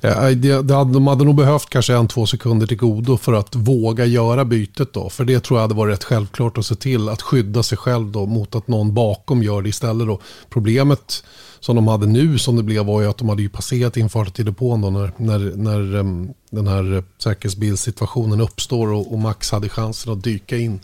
De 0.00 1.06
hade 1.06 1.24
nog 1.24 1.34
behövt 1.34 1.70
kanske 1.70 1.94
en, 1.94 2.08
två 2.08 2.26
sekunder 2.26 2.66
till 2.66 2.76
godo 2.76 3.16
för 3.16 3.32
att 3.32 3.56
våga 3.56 4.04
göra 4.04 4.44
bytet 4.44 4.92
då. 4.92 5.10
För 5.10 5.24
det 5.24 5.40
tror 5.40 5.58
jag 5.58 5.62
hade 5.62 5.74
varit 5.74 5.92
rätt 5.92 6.04
självklart 6.04 6.58
att 6.58 6.66
se 6.66 6.74
till 6.74 7.08
att 7.08 7.22
skydda 7.22 7.62
sig 7.62 7.78
själv 7.78 8.06
då 8.06 8.26
mot 8.26 8.54
att 8.54 8.68
någon 8.68 8.94
bakom 8.94 9.42
gör 9.42 9.62
det 9.62 9.68
istället 9.68 10.06
då. 10.06 10.20
Problemet 10.50 11.24
som 11.60 11.76
de 11.76 11.88
hade 11.88 12.06
nu 12.06 12.38
som 12.38 12.56
det 12.56 12.62
blev 12.62 12.86
var 12.86 13.00
ju 13.00 13.08
att 13.08 13.18
de 13.18 13.28
hade 13.28 13.42
ju 13.42 13.48
passerat 13.48 13.96
infarten 13.96 14.32
till 14.32 14.44
depån 14.44 14.80
då 14.80 14.90
när, 14.90 15.12
när, 15.16 15.56
när 15.56 15.96
um, 15.96 16.28
den 16.50 16.66
här 16.66 17.04
säkerhetsbilssituationen 17.18 18.40
uppstår 18.40 18.92
och, 18.92 19.12
och, 19.12 19.18
Max 19.18 19.50
hade 19.50 19.68
chansen 19.68 20.12
att 20.12 20.24
dyka 20.24 20.56
in. 20.56 20.80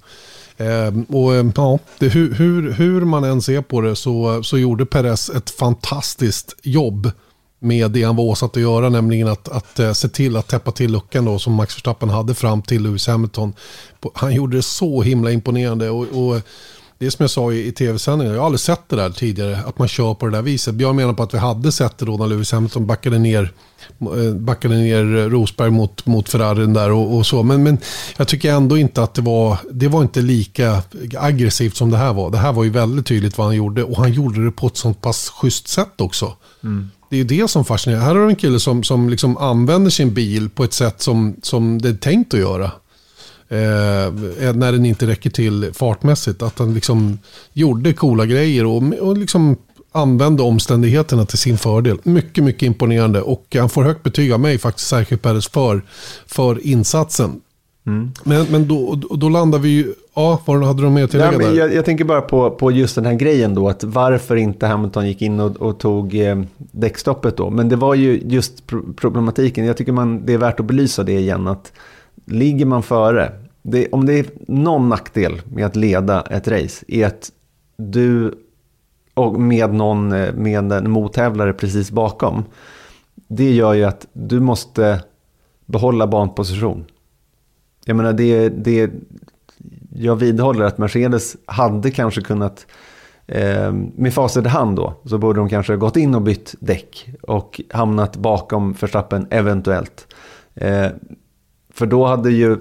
Um, 0.58 1.04
och 1.04 1.30
um, 1.32 1.52
ja, 1.56 1.78
det, 1.98 2.08
hur, 2.08 2.34
hur, 2.34 2.72
hur 2.72 3.04
man 3.04 3.24
än 3.24 3.42
ser 3.42 3.62
på 3.62 3.80
det 3.80 3.96
så, 3.96 4.42
så 4.42 4.58
gjorde 4.58 4.86
Perez 4.86 5.30
ett 5.30 5.50
fantastiskt 5.50 6.56
jobb 6.62 7.10
med 7.58 7.90
det 7.90 8.02
han 8.02 8.16
var 8.16 8.24
åsatt 8.24 8.56
att 8.56 8.62
göra, 8.62 8.88
nämligen 8.88 9.28
att, 9.28 9.48
att 9.48 9.80
uh, 9.80 9.92
se 9.92 10.08
till 10.08 10.36
att 10.36 10.48
täppa 10.48 10.72
till 10.72 10.92
luckan 10.92 11.24
då, 11.24 11.38
som 11.38 11.52
Max 11.52 11.76
Verstappen 11.76 12.08
hade 12.08 12.34
fram 12.34 12.62
till 12.62 12.82
Lewis 12.82 13.06
Hamilton. 13.06 13.52
Han 14.14 14.34
gjorde 14.34 14.56
det 14.56 14.62
så 14.62 15.02
himla 15.02 15.32
imponerande. 15.32 15.90
och, 15.90 16.06
och 16.06 16.40
det 17.04 17.08
är 17.08 17.10
som 17.10 17.22
jag 17.22 17.30
sa 17.30 17.52
i, 17.52 17.66
i 17.66 17.72
tv-sändningen, 17.72 18.34
jag 18.34 18.40
har 18.40 18.46
aldrig 18.46 18.60
sett 18.60 18.88
det 18.88 18.96
där 18.96 19.10
tidigare, 19.10 19.58
att 19.66 19.78
man 19.78 19.88
kör 19.88 20.14
på 20.14 20.26
det 20.26 20.32
där 20.32 20.42
viset. 20.42 20.74
Björn 20.74 20.96
menar 20.96 21.12
på 21.12 21.22
att 21.22 21.34
vi 21.34 21.38
hade 21.38 21.72
sett 21.72 21.98
det 21.98 22.04
då 22.04 22.16
när 22.16 22.26
Lewis 22.26 22.52
Hamilton 22.52 22.86
backade 22.86 23.18
ner, 23.18 23.52
eh, 24.00 24.34
backade 24.34 24.74
ner 24.74 25.28
Rosberg 25.28 25.70
mot, 25.70 26.06
mot 26.06 26.28
Ferrarin 26.28 26.72
där 26.72 26.90
och, 26.90 27.16
och, 27.16 27.26
så. 27.26 27.42
Men, 27.42 27.62
men 27.62 27.78
jag 28.16 28.28
tycker 28.28 28.52
ändå 28.52 28.78
inte 28.78 29.02
att 29.02 29.14
det 29.14 29.22
var, 29.22 29.58
det 29.70 29.88
var 29.88 30.02
inte 30.02 30.20
lika 30.20 30.82
aggressivt 31.18 31.76
som 31.76 31.90
det 31.90 31.96
här 31.96 32.12
var. 32.12 32.30
Det 32.30 32.38
här 32.38 32.52
var 32.52 32.64
ju 32.64 32.70
väldigt 32.70 33.06
tydligt 33.06 33.38
vad 33.38 33.46
han 33.46 33.56
gjorde 33.56 33.84
och 33.84 33.96
han 33.96 34.12
gjorde 34.12 34.44
det 34.44 34.50
på 34.50 34.66
ett 34.66 34.76
sånt 34.76 35.00
pass 35.00 35.28
schysst 35.28 35.68
sätt 35.68 36.00
också. 36.00 36.32
Mm. 36.62 36.90
Det 37.10 37.16
är 37.16 37.18
ju 37.18 37.24
det 37.24 37.48
som 37.48 37.64
fascinerar. 37.64 38.00
Här 38.00 38.14
har 38.14 38.20
du 38.20 38.28
en 38.28 38.36
kille 38.36 38.60
som, 38.60 38.82
som 38.82 39.08
liksom 39.08 39.36
använder 39.36 39.90
sin 39.90 40.14
bil 40.14 40.48
på 40.50 40.64
ett 40.64 40.72
sätt 40.72 41.02
som, 41.02 41.36
som 41.42 41.82
det 41.82 41.88
är 41.88 41.94
tänkt 41.94 42.34
att 42.34 42.40
göra. 42.40 42.70
Eh, 43.54 44.54
när 44.54 44.72
den 44.72 44.84
inte 44.84 45.06
räcker 45.06 45.30
till 45.30 45.70
fartmässigt. 45.74 46.42
Att 46.42 46.58
han 46.58 46.74
liksom 46.74 47.18
gjorde 47.52 47.92
coola 47.92 48.26
grejer 48.26 48.66
och, 48.66 48.82
och 49.00 49.18
liksom 49.18 49.56
använde 49.92 50.42
omständigheterna 50.42 51.26
till 51.26 51.38
sin 51.38 51.58
fördel. 51.58 51.98
Mycket, 52.02 52.44
mycket 52.44 52.62
imponerande 52.62 53.22
och 53.22 53.56
han 53.58 53.68
får 53.68 53.82
högt 53.82 54.02
betyg 54.02 54.32
av 54.32 54.40
mig 54.40 54.58
faktiskt, 54.58 54.88
särskilt 54.88 55.22
Peres 55.22 55.48
för, 55.48 55.82
för 56.26 56.66
insatsen. 56.66 57.40
Mm. 57.86 58.12
Men, 58.22 58.46
men 58.50 58.68
då, 58.68 58.94
då 58.94 59.28
landar 59.28 59.58
vi 59.58 59.68
ju, 59.68 59.94
ja, 60.14 60.42
vad 60.44 60.64
hade 60.64 60.82
du 60.82 60.90
mer 60.90 61.04
att 61.04 61.10
tillägga 61.10 61.38
Nej, 61.38 61.46
där? 61.46 61.54
Jag, 61.54 61.74
jag, 61.74 61.84
tänker 61.84 62.04
bara 62.04 62.20
på, 62.20 62.50
på 62.50 62.70
just 62.70 62.94
den 62.94 63.06
här 63.06 63.14
grejen 63.14 63.54
då, 63.54 63.68
att 63.68 63.84
varför 63.84 64.36
inte 64.36 64.66
Hamilton 64.66 65.08
gick 65.08 65.22
in 65.22 65.40
och, 65.40 65.56
och 65.56 65.78
tog 65.78 66.14
eh, 66.14 66.42
däckstoppet 66.56 67.36
då. 67.36 67.50
Men 67.50 67.68
det 67.68 67.76
var 67.76 67.94
ju 67.94 68.22
just 68.26 68.66
problematiken, 68.96 69.64
jag 69.64 69.76
tycker 69.76 69.92
man, 69.92 70.26
det 70.26 70.32
är 70.32 70.38
värt 70.38 70.60
att 70.60 70.66
belysa 70.66 71.02
det 71.02 71.18
igen, 71.18 71.46
att 71.46 71.72
ligger 72.26 72.66
man 72.66 72.82
före, 72.82 73.32
det, 73.66 73.88
om 73.92 74.06
det 74.06 74.18
är 74.18 74.26
någon 74.48 74.88
nackdel 74.88 75.42
med 75.44 75.66
att 75.66 75.76
leda 75.76 76.22
ett 76.22 76.48
race, 76.48 76.84
är 76.88 77.06
att 77.06 77.32
du 77.76 78.34
och 79.14 79.40
med 79.40 79.74
någon 79.74 80.08
med 80.08 80.72
en 80.72 80.90
mottävlare 80.90 81.52
precis 81.52 81.90
bakom, 81.90 82.44
det 83.28 83.52
gör 83.52 83.74
ju 83.74 83.84
att 83.84 84.06
du 84.12 84.40
måste 84.40 85.04
behålla 85.66 86.06
banposition. 86.06 86.84
Jag 87.84 87.96
menar, 87.96 88.12
det, 88.12 88.48
det, 88.48 88.90
jag 89.94 90.16
vidhåller 90.16 90.64
att 90.64 90.78
Mercedes 90.78 91.36
hade 91.46 91.90
kanske 91.90 92.20
kunnat, 92.20 92.66
eh, 93.26 93.72
med 93.72 94.14
facit 94.14 94.46
i 94.46 94.48
hand 94.48 94.76
då, 94.76 94.94
så 95.04 95.18
borde 95.18 95.40
de 95.40 95.48
kanske 95.48 95.76
gått 95.76 95.96
in 95.96 96.14
och 96.14 96.22
bytt 96.22 96.54
däck 96.60 97.10
och 97.22 97.60
hamnat 97.70 98.16
bakom 98.16 98.74
förstappen 98.74 99.26
eventuellt. 99.30 100.14
Eh, 100.54 100.86
för 101.74 101.86
då 101.86 102.06
hade, 102.06 102.30
ju, 102.30 102.58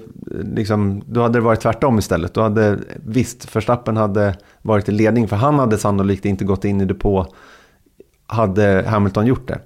liksom, 0.55 1.03
då 1.07 1.22
hade 1.22 1.39
det 1.39 1.43
varit 1.43 1.61
tvärtom 1.61 1.99
istället. 1.99 2.34
Då 2.34 2.41
hade, 2.41 2.80
visst, 3.05 3.55
Verstappen 3.55 3.97
hade 3.97 4.38
varit 4.61 4.89
i 4.89 4.91
ledning, 4.91 5.28
för 5.28 5.36
han 5.36 5.59
hade 5.59 5.78
sannolikt 5.78 6.26
inte 6.26 6.45
gått 6.45 6.66
in 6.66 6.82
i 6.82 6.86
depå, 6.86 7.28
hade 8.28 8.86
Hamilton 8.88 9.26
gjort 9.26 9.47
det. 9.47 9.59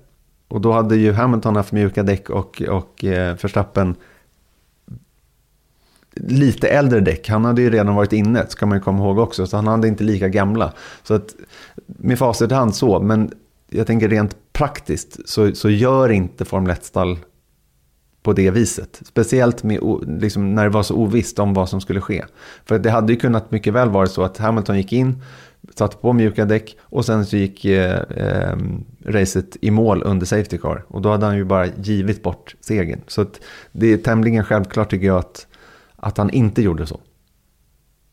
Och 0.48 0.62
då 0.62 0.72
hade 0.72 0.96
ju 0.96 1.14
Hamilton 1.14 1.56
haft 1.56 1.72
mjuka 1.72 2.04
däck 2.04 2.30
och, 2.30 2.62
och 2.62 3.04
eh, 3.04 3.36
Verstappen 3.42 3.96
lite 6.16 6.68
äldre 6.68 7.00
däck. 7.00 7.30
Han 7.30 7.46
hade 7.46 7.62
ju 7.62 7.70
redan 7.70 7.96
varit 7.96 8.14
inne, 8.14 8.48
ska 8.48 8.66
man 8.66 8.78
ju 8.78 8.84
komma 8.84 9.00
ihåg 9.00 9.20
också. 9.20 9.48
Så 9.48 9.56
han 9.56 9.68
hade 9.68 9.88
inte 9.88 10.04
lika 10.04 10.28
gamla. 10.28 10.74
Så 11.04 11.14
att, 11.14 11.36
med 11.86 12.20
facit 12.20 12.52
i 12.52 12.54
hand 12.54 12.76
så, 12.76 13.00
men 13.00 13.32
jag 13.70 13.88
tänker 13.88 14.10
rent 14.10 14.36
praktiskt 14.54 15.30
så, 15.30 15.56
så 15.56 15.70
gör 15.70 16.10
inte 16.12 16.46
Formel 16.46 16.76
1-stall 16.76 17.18
på 18.28 18.34
det 18.34 18.52
viset. 18.52 19.02
Speciellt 19.06 19.64
med, 19.64 19.80
liksom, 20.08 20.56
när 20.56 20.64
det 20.64 20.70
var 20.70 20.84
så 20.84 20.96
ovisst 20.96 21.40
om 21.40 21.54
vad 21.54 21.70
som 21.70 21.82
skulle 21.82 22.02
ske. 22.02 22.26
För 22.66 22.80
det 22.80 22.90
hade 22.90 23.14
ju 23.14 23.20
kunnat 23.20 23.52
mycket 23.52 23.74
väl 23.74 23.90
vara 23.90 24.08
så 24.08 24.24
att 24.24 24.38
Hamilton 24.38 24.78
gick 24.78 24.94
in, 24.94 25.22
satte 25.76 25.98
på 25.98 26.14
mjuka 26.14 26.46
däck 26.46 26.78
och 26.82 27.06
sen 27.06 27.26
så 27.26 27.38
gick 27.38 27.66
eh, 27.66 28.02
eh, 28.10 28.58
racet 29.06 29.58
i 29.62 29.72
mål 29.72 30.04
under 30.06 30.26
Safety 30.26 30.58
Car. 30.58 30.86
Och 30.88 31.02
då 31.02 31.12
hade 31.12 31.26
han 31.26 31.38
ju 31.38 31.44
bara 31.44 31.66
givit 31.66 32.24
bort 32.24 32.56
segern. 32.60 33.02
Så 33.08 33.26
det 33.72 33.94
är 33.94 33.98
tämligen 33.98 34.44
självklart 34.44 34.90
tycker 34.90 35.08
jag 35.08 35.18
att, 35.18 35.48
att 35.96 36.18
han 36.18 36.30
inte 36.30 36.62
gjorde 36.62 36.86
så. 36.86 37.00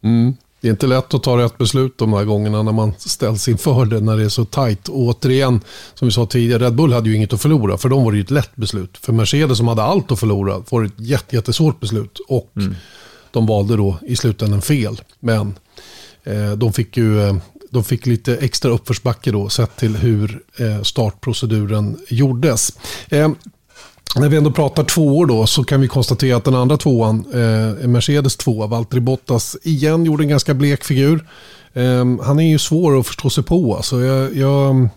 Mm. 0.02 0.34
Det 0.64 0.68
är 0.68 0.70
inte 0.70 0.86
lätt 0.86 1.14
att 1.14 1.22
ta 1.22 1.38
rätt 1.38 1.58
beslut 1.58 1.98
de 1.98 2.12
här 2.12 2.24
gångerna 2.24 2.62
när 2.62 2.72
man 2.72 2.92
ställs 2.98 3.48
inför 3.48 3.84
det, 3.84 4.00
när 4.00 4.16
det 4.16 4.24
är 4.24 4.28
så 4.28 4.44
tajt. 4.44 4.88
Och 4.88 4.98
återigen, 4.98 5.60
som 5.94 6.08
vi 6.08 6.12
sa 6.12 6.26
tidigare, 6.26 6.64
Red 6.64 6.74
Bull 6.74 6.92
hade 6.92 7.08
ju 7.08 7.16
inget 7.16 7.32
att 7.32 7.42
förlora. 7.42 7.78
För 7.78 7.88
dem 7.88 8.04
var 8.04 8.12
det 8.12 8.18
ju 8.18 8.22
ett 8.22 8.30
lätt 8.30 8.56
beslut. 8.56 8.98
För 8.98 9.12
Mercedes 9.12 9.58
som 9.58 9.68
hade 9.68 9.82
allt 9.82 10.12
att 10.12 10.20
förlora 10.20 10.62
var 10.70 10.82
det 10.82 10.86
ett 10.86 11.32
jättesvårt 11.32 11.80
beslut. 11.80 12.20
Och 12.28 12.52
mm. 12.56 12.74
de 13.30 13.46
valde 13.46 13.76
då 13.76 13.96
i 14.02 14.16
slutändan 14.16 14.62
fel. 14.62 15.00
Men 15.20 15.54
eh, 16.22 16.52
de 16.52 16.72
fick 16.72 16.96
ju 16.96 17.22
eh, 17.28 17.36
de 17.70 17.84
fick 17.84 18.06
lite 18.06 18.36
extra 18.36 18.70
uppförsbacke 18.70 19.30
då 19.30 19.48
sett 19.48 19.76
till 19.76 19.96
hur 19.96 20.42
eh, 20.56 20.82
startproceduren 20.82 21.98
gjordes. 22.08 22.72
När 24.16 24.28
vi 24.28 24.36
ändå 24.36 24.50
pratar 24.50 24.84
tvåor 24.84 25.26
då 25.26 25.46
så 25.46 25.64
kan 25.64 25.80
vi 25.80 25.88
konstatera 25.88 26.36
att 26.36 26.44
den 26.44 26.54
andra 26.54 26.76
tvåan, 26.76 27.24
eh, 27.32 27.88
Mercedes 27.88 28.36
tvåa, 28.36 28.66
Valtteri 28.66 29.00
Bottas, 29.00 29.56
igen 29.62 30.04
gjorde 30.04 30.24
en 30.24 30.28
ganska 30.28 30.54
blek 30.54 30.84
figur. 30.84 31.26
Eh, 31.72 32.24
han 32.24 32.40
är 32.40 32.48
ju 32.48 32.58
svår 32.58 32.98
att 32.98 33.06
förstå 33.06 33.30
sig 33.30 33.44
på. 33.44 33.76
Alltså 33.76 34.00
jag, 34.00 34.36
jag, 34.36 34.88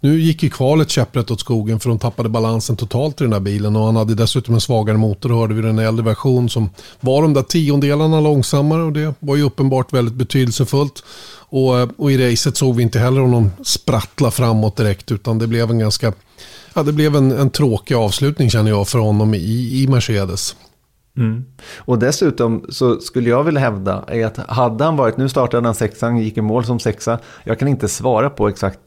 nu 0.00 0.20
gick 0.20 0.42
ju 0.42 0.50
kvalet 0.50 0.90
käpprätt 0.90 1.30
åt 1.30 1.40
skogen 1.40 1.80
för 1.80 1.88
de 1.88 1.98
tappade 1.98 2.28
balansen 2.28 2.76
totalt 2.76 3.20
i 3.20 3.24
den 3.24 3.30
där 3.30 3.40
bilen 3.40 3.76
och 3.76 3.86
han 3.86 3.96
hade 3.96 4.14
dessutom 4.14 4.54
en 4.54 4.60
svagare 4.60 4.96
motor 4.96 5.28
hörde 5.28 5.54
vi 5.54 5.62
den 5.62 5.78
äldre 5.78 6.04
version 6.04 6.48
som 6.48 6.70
var 7.00 7.22
de 7.22 7.34
där 7.34 7.42
tiondelarna 7.42 8.20
långsammare 8.20 8.82
och 8.82 8.92
det 8.92 9.14
var 9.18 9.36
ju 9.36 9.42
uppenbart 9.42 9.92
väldigt 9.92 10.14
betydelsefullt. 10.14 11.02
Och, 11.48 12.00
och 12.00 12.12
i 12.12 12.30
racet 12.30 12.56
såg 12.56 12.76
vi 12.76 12.82
inte 12.82 12.98
heller 12.98 13.20
honom 13.20 13.50
sprattla 13.64 14.30
framåt 14.30 14.76
direkt 14.76 15.12
utan 15.12 15.38
det 15.38 15.46
blev 15.46 15.70
en 15.70 15.78
ganska 15.78 16.12
Ja, 16.76 16.82
det 16.82 16.92
blev 16.92 17.16
en, 17.16 17.32
en 17.32 17.50
tråkig 17.50 17.94
avslutning 17.94 18.50
känner 18.50 18.70
jag 18.70 18.88
för 18.88 18.98
honom 18.98 19.34
i, 19.34 19.82
i 19.82 19.86
Mercedes. 19.88 20.56
Mm. 21.16 21.44
Och 21.76 21.98
dessutom 21.98 22.66
så 22.68 23.00
skulle 23.00 23.30
jag 23.30 23.44
vilja 23.44 23.60
hävda 23.60 24.04
är 24.08 24.26
att 24.26 24.36
hade 24.36 24.84
han 24.84 24.96
varit, 24.96 25.16
nu 25.16 25.28
startade 25.28 25.68
han 25.68 25.74
sexan, 25.74 26.18
gick 26.18 26.36
i 26.36 26.40
mål 26.40 26.64
som 26.64 26.78
sexa. 26.78 27.18
Jag 27.44 27.58
kan 27.58 27.68
inte 27.68 27.88
svara 27.88 28.30
på 28.30 28.48
exakt 28.48 28.80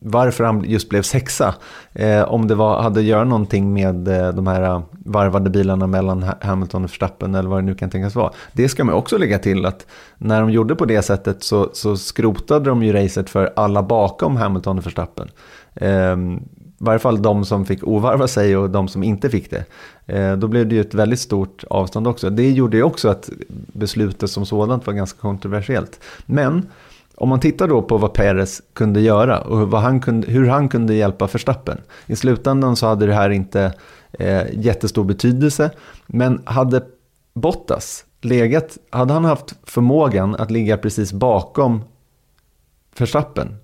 varför 0.00 0.44
han 0.44 0.64
just 0.66 0.88
blev 0.88 1.02
sexa. 1.02 1.54
Eh, 1.92 2.22
om 2.22 2.48
det 2.48 2.54
var, 2.54 2.82
hade 2.82 3.00
att 3.00 3.06
göra 3.06 3.24
någonting 3.24 3.72
med 3.72 4.08
eh, 4.08 4.28
de 4.28 4.46
här 4.46 4.82
varvade 4.90 5.50
bilarna 5.50 5.86
mellan 5.86 6.24
Hamilton 6.40 6.84
och 6.84 6.90
Verstappen 6.90 7.34
eller 7.34 7.48
vad 7.48 7.58
det 7.58 7.66
nu 7.66 7.74
kan 7.74 7.90
tänkas 7.90 8.14
vara. 8.14 8.32
Det 8.52 8.68
ska 8.68 8.84
man 8.84 8.94
också 8.94 9.18
lägga 9.18 9.38
till 9.38 9.66
att 9.66 9.86
när 10.18 10.40
de 10.40 10.50
gjorde 10.50 10.74
på 10.74 10.84
det 10.84 11.02
sättet 11.02 11.42
så, 11.42 11.70
så 11.72 11.96
skrotade 11.96 12.70
de 12.70 12.82
ju 12.82 12.92
racet 12.92 13.30
för 13.30 13.52
alla 13.56 13.82
bakom 13.82 14.36
Hamilton 14.36 14.78
och 14.78 14.86
Verstappen. 14.86 15.28
Eh, 15.74 16.16
i 16.80 16.84
varje 16.84 16.98
fall 16.98 17.22
de 17.22 17.44
som 17.44 17.66
fick 17.66 17.86
ovarva 17.86 18.28
sig 18.28 18.56
och 18.56 18.70
de 18.70 18.88
som 18.88 19.02
inte 19.02 19.30
fick 19.30 19.50
det. 19.50 19.64
Eh, 20.06 20.36
då 20.36 20.48
blev 20.48 20.68
det 20.68 20.74
ju 20.74 20.80
ett 20.80 20.94
väldigt 20.94 21.20
stort 21.20 21.64
avstånd 21.70 22.08
också. 22.08 22.30
Det 22.30 22.50
gjorde 22.50 22.76
ju 22.76 22.82
också 22.82 23.08
att 23.08 23.30
beslutet 23.72 24.30
som 24.30 24.46
sådant 24.46 24.86
var 24.86 24.94
ganska 24.94 25.20
kontroversiellt. 25.20 26.00
Men 26.26 26.66
om 27.14 27.28
man 27.28 27.40
tittar 27.40 27.68
då 27.68 27.82
på 27.82 27.98
vad 27.98 28.12
Perez 28.12 28.62
kunde 28.72 29.00
göra 29.00 29.40
och 29.40 29.70
vad 29.70 29.80
han 29.80 30.00
kunde, 30.00 30.26
hur 30.26 30.48
han 30.48 30.68
kunde 30.68 30.94
hjälpa 30.94 31.26
Verstappen. 31.26 31.78
I 32.06 32.16
slutändan 32.16 32.76
så 32.76 32.86
hade 32.86 33.06
det 33.06 33.14
här 33.14 33.30
inte 33.30 33.74
eh, 34.12 34.42
jättestor 34.52 35.04
betydelse. 35.04 35.70
Men 36.06 36.42
hade 36.44 36.82
Bottas 37.34 38.04
legat, 38.20 38.78
hade 38.90 39.12
han 39.12 39.24
haft 39.24 39.54
förmågan 39.64 40.34
att 40.34 40.50
ligga 40.50 40.76
precis 40.76 41.12
bakom 41.12 41.82
Verstappen 42.98 43.56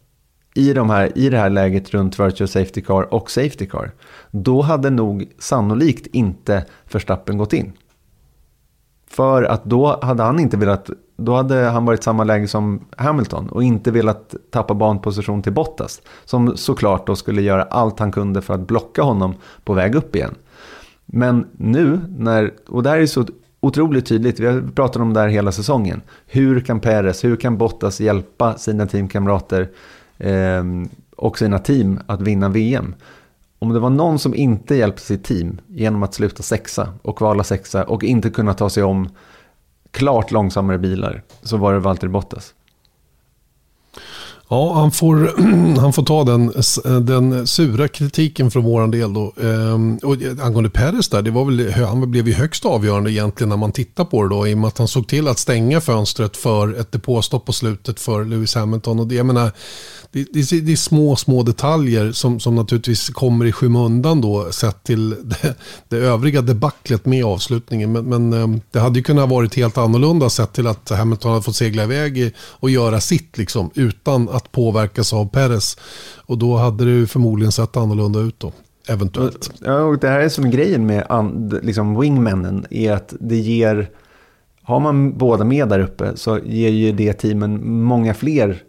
i, 0.55 0.72
de 0.72 0.90
här, 0.90 1.18
i 1.18 1.28
det 1.28 1.38
här 1.38 1.50
läget 1.50 1.90
runt 1.90 2.20
Virtual 2.20 2.48
Safety 2.48 2.80
Car 2.80 3.14
och 3.14 3.30
Safety 3.30 3.66
Car, 3.66 3.92
då 4.30 4.62
hade 4.62 4.90
nog 4.90 5.32
sannolikt 5.38 6.07
inte 6.07 6.64
Verstappen 6.92 7.38
gått 7.38 7.52
in. 7.52 7.72
För 9.07 9.42
att 9.42 9.64
då 9.64 9.98
hade 10.02 10.22
han 10.22 10.40
inte 10.40 10.57
velat, 10.57 10.90
då 11.16 11.34
hade 11.34 11.55
han 11.55 11.84
varit 11.84 12.00
i 12.00 12.02
samma 12.02 12.24
läge 12.24 12.48
som 12.48 12.84
Hamilton 12.96 13.48
och 13.48 13.62
inte 13.62 13.90
velat 13.90 14.34
tappa 14.50 14.74
banposition 14.74 15.42
till 15.42 15.52
Bottas. 15.52 16.02
Som 16.24 16.57
såklart 16.57 17.07
då 17.07 17.16
skulle 17.16 17.42
göra 17.42 17.62
allt 17.62 17.98
han 17.98 18.12
kunde 18.12 18.42
för 18.42 18.55
att 18.55 18.66
blocka 18.66 19.02
honom 19.02 19.34
på 19.64 19.72
väg 19.72 19.94
upp 19.94 20.16
igen. 20.16 20.34
Men 21.07 21.46
nu, 21.52 22.00
när, 22.18 22.52
och 22.68 22.82
det 22.82 22.90
här 22.90 22.98
är 22.98 23.07
så 23.07 23.26
otroligt 23.61 24.07
tydligt, 24.07 24.40
vi 24.40 24.46
har 24.46 24.62
pratat 24.74 25.02
om 25.02 25.12
det 25.12 25.20
här 25.20 25.28
hela 25.28 25.52
säsongen. 25.52 26.02
Hur 26.26 26.61
kan 26.61 26.80
Perez, 26.80 27.24
hur 27.24 27.36
kan 27.36 27.59
Bottas 27.59 28.00
hjälpa 28.00 28.59
sina 28.59 28.86
teamkamrater 28.86 29.68
eh, 30.31 30.64
och 31.16 31.39
sina 31.39 31.59
team 31.59 32.01
att 32.07 32.20
vinna 32.20 32.49
VM. 32.49 32.95
Om 33.59 33.72
det 33.72 33.79
var 33.79 33.91
någon 33.91 34.18
som 34.18 34.35
inte 34.35 34.75
hjälpte 34.75 35.03
sitt 35.03 35.25
team 35.25 35.61
genom 35.68 36.03
att 36.03 36.14
sluta 36.14 36.43
sexa 36.43 36.89
och 37.03 37.18
kvala 37.18 37.45
sexa 37.45 37.85
och 37.85 38.05
inte 38.05 38.31
kunna 38.31 38.55
ta 38.55 38.70
sig 38.70 38.83
om 38.83 39.09
klart 39.91 40.31
långsammare 40.31 40.79
bilar 40.79 41.22
så 41.43 41.57
var 41.57 41.72
det 41.72 41.79
Valtteri 41.79 42.11
Bottas. 42.11 42.55
Ja, 44.49 44.72
han 44.72 44.91
får, 44.91 45.31
han 45.81 45.93
får 45.93 46.03
ta 46.03 46.25
den, 46.25 46.53
den 47.07 47.47
sura 47.47 47.89
kritiken 47.89 48.51
från 48.51 48.64
våran 48.64 48.91
del 48.91 49.12
då. 49.12 49.33
Ehm, 49.43 49.99
och 50.03 50.22
eh, 50.22 50.47
angående 50.47 50.70
Peres 50.70 51.09
där, 51.09 51.22
det 51.22 51.31
var 51.31 51.45
väl, 51.45 51.72
han 51.72 52.11
blev 52.11 52.29
ju 52.29 52.35
högst 52.35 52.64
avgörande 52.64 53.12
egentligen 53.12 53.49
när 53.49 53.57
man 53.57 53.72
tittar 53.72 54.05
på 54.05 54.22
det 54.22 54.29
då. 54.29 54.47
I 54.47 54.55
och 54.55 54.59
med 54.59 54.68
att 54.68 54.79
han 54.79 54.89
såg 54.89 55.09
till 55.09 55.29
att 55.29 55.39
stänga 55.39 55.81
fönstret 55.81 56.37
för 56.37 56.81
ett 56.81 56.93
depåstopp 56.93 57.45
på 57.45 57.53
slutet 57.53 58.01
för 58.01 58.25
Lewis 58.25 58.55
Hamilton. 58.55 59.01
Och 59.01 59.07
det, 59.07 59.14
jag 59.14 59.27
menar, 59.27 59.53
det, 60.14 60.32
det, 60.32 60.60
det, 60.60 60.72
är 60.72 60.76
små, 60.76 61.16
små 61.16 61.42
detaljer 61.42 62.12
som, 62.12 62.40
som 62.40 62.54
naturligtvis 62.54 63.08
kommer 63.08 63.44
i 63.44 63.52
skymundan 63.52 64.20
då 64.20 64.52
sett 64.52 64.82
till 64.82 65.10
det, 65.10 65.54
det 65.88 65.96
övriga 65.96 66.42
debaclet 66.42 67.06
med 67.06 67.24
avslutningen. 67.24 67.92
Men, 67.92 68.04
men 68.04 68.32
eh, 68.32 68.60
det 68.70 68.78
hade 68.78 68.98
ju 68.98 69.02
kunnat 69.02 69.28
varit 69.28 69.54
helt 69.54 69.78
annorlunda 69.78 70.30
sett 70.30 70.52
till 70.52 70.66
att 70.66 70.90
Hamilton 70.90 71.30
hade 71.30 71.42
fått 71.42 71.56
segla 71.56 71.82
iväg 71.82 72.34
och 72.38 72.70
göra 72.70 73.00
sitt 73.00 73.38
liksom 73.38 73.70
utan 73.74 74.28
att 74.28 74.52
påverkas 74.52 75.12
av 75.12 75.28
Perez. 75.28 75.76
Och 76.16 76.38
då 76.38 76.56
hade 76.56 76.84
det 76.84 76.90
ju 76.90 77.06
förmodligen 77.06 77.52
sett 77.52 77.76
annorlunda 77.76 78.20
ut 78.20 78.40
då. 78.40 78.52
Eventuellt. 78.88 79.50
Ja, 79.60 79.80
och 79.80 79.98
det 79.98 80.08
här 80.08 80.20
är 80.20 80.28
som 80.28 80.50
grejen 80.50 80.86
med 80.86 81.06
liksom 81.62 82.00
wingmännen 82.00 82.66
är 82.70 82.92
att 82.92 83.14
det 83.20 83.36
ger, 83.36 83.90
har 84.62 84.80
man 84.80 85.18
båda 85.18 85.44
med 85.44 85.68
där 85.68 85.80
uppe 85.80 86.12
så 86.14 86.38
ger 86.38 86.70
ju 86.70 86.92
det 86.92 87.12
teamen 87.12 87.82
många 87.82 88.14
fler 88.14 88.62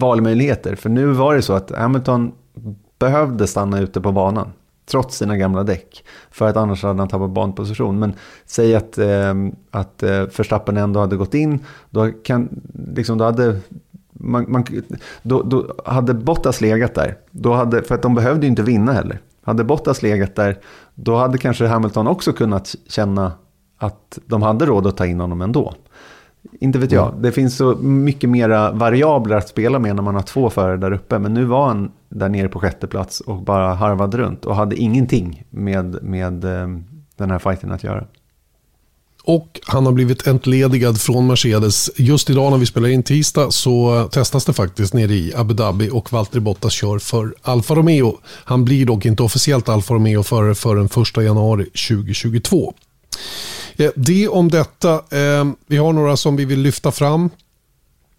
valmöjligheter. 0.00 0.74
För 0.74 0.88
nu 0.88 1.06
var 1.06 1.34
det 1.34 1.42
så 1.42 1.52
att 1.52 1.70
Hamilton 1.70 2.32
behövde 2.98 3.46
stanna 3.46 3.80
ute 3.80 4.00
på 4.00 4.12
banan 4.12 4.52
trots 4.90 5.16
sina 5.16 5.36
gamla 5.36 5.62
däck. 5.62 6.04
För 6.30 6.48
att 6.48 6.56
annars 6.56 6.82
hade 6.82 6.98
han 6.98 7.08
tappat 7.08 7.30
banposition. 7.30 7.98
Men 7.98 8.12
säg 8.46 8.74
att, 8.74 8.98
eh, 8.98 9.34
att 9.70 10.02
eh, 10.02 10.22
Verstappen 10.36 10.76
ändå 10.76 11.00
hade 11.00 11.16
gått 11.16 11.34
in, 11.34 11.64
då, 11.90 12.10
kan, 12.24 12.48
liksom, 12.94 13.18
då 13.18 13.24
hade 13.24 13.60
man, 14.12 14.44
man, 14.48 14.64
då, 15.22 15.42
då 15.42 15.74
hade 15.84 16.14
Bottas 16.14 16.60
legat 16.60 16.94
där, 16.94 17.16
då 17.30 17.52
hade, 17.52 17.82
för 17.82 17.94
att 17.94 18.02
de 18.02 18.14
behövde 18.14 18.46
ju 18.46 18.50
inte 18.50 18.62
vinna 18.62 18.92
heller. 18.92 19.18
Hade 19.42 19.64
Bottas 19.64 20.02
legat 20.02 20.36
där, 20.36 20.58
då 20.94 21.16
hade 21.16 21.38
kanske 21.38 21.66
Hamilton 21.66 22.06
också 22.06 22.32
kunnat 22.32 22.74
känna 22.88 23.32
att 23.78 24.18
de 24.26 24.42
hade 24.42 24.66
råd 24.66 24.86
att 24.86 24.96
ta 24.96 25.06
in 25.06 25.20
honom 25.20 25.42
ändå. 25.42 25.74
Inte 26.60 26.78
vet 26.78 26.92
jag. 26.92 27.08
Mm. 27.08 27.22
Det 27.22 27.32
finns 27.32 27.56
så 27.56 27.74
mycket 27.74 28.30
mera 28.30 28.72
variabler 28.72 29.36
att 29.36 29.48
spela 29.48 29.78
med 29.78 29.96
när 29.96 30.02
man 30.02 30.14
har 30.14 30.22
två 30.22 30.50
förare 30.50 30.76
där 30.76 30.92
uppe. 30.92 31.18
Men 31.18 31.34
nu 31.34 31.44
var 31.44 31.66
han 31.66 31.92
där 32.08 32.28
nere 32.28 32.48
på 32.48 32.60
sjätte 32.60 32.86
plats 32.86 33.20
och 33.20 33.42
bara 33.42 33.74
harvade 33.74 34.18
runt 34.18 34.44
och 34.44 34.56
hade 34.56 34.76
ingenting 34.76 35.44
med, 35.50 36.02
med 36.02 36.44
eh, 36.44 36.68
den 37.16 37.30
här 37.30 37.38
fighten 37.38 37.72
att 37.72 37.84
göra. 37.84 38.04
Och 39.24 39.60
han 39.66 39.86
har 39.86 39.92
blivit 39.92 40.26
entledigad 40.26 41.00
från 41.00 41.26
Mercedes. 41.26 41.90
Just 41.96 42.30
idag 42.30 42.50
när 42.50 42.58
vi 42.58 42.66
spelar 42.66 42.88
in 42.88 43.02
tisdag 43.02 43.50
så 43.50 44.08
testas 44.12 44.44
det 44.44 44.52
faktiskt 44.52 44.94
nere 44.94 45.12
i 45.12 45.32
Abu 45.36 45.54
Dhabi 45.54 45.90
och 45.92 46.12
Valtteri 46.12 46.40
Bottas 46.40 46.72
kör 46.72 46.98
för 46.98 47.34
Alfa 47.42 47.74
Romeo. 47.74 48.18
Han 48.24 48.64
blir 48.64 48.86
dock 48.86 49.04
inte 49.04 49.22
officiellt 49.22 49.68
Alfa 49.68 49.94
Romeo-förare 49.94 50.54
förrän 50.54 50.86
1 50.86 51.16
januari 51.16 51.64
2022. 51.64 52.74
Eh, 53.76 53.90
det 53.96 54.28
om 54.28 54.48
detta. 54.48 54.94
Eh, 54.94 55.50
vi 55.66 55.76
har 55.76 55.92
några 55.92 56.16
som 56.16 56.36
vi 56.36 56.44
vill 56.44 56.60
lyfta 56.60 56.92
fram. 56.92 57.30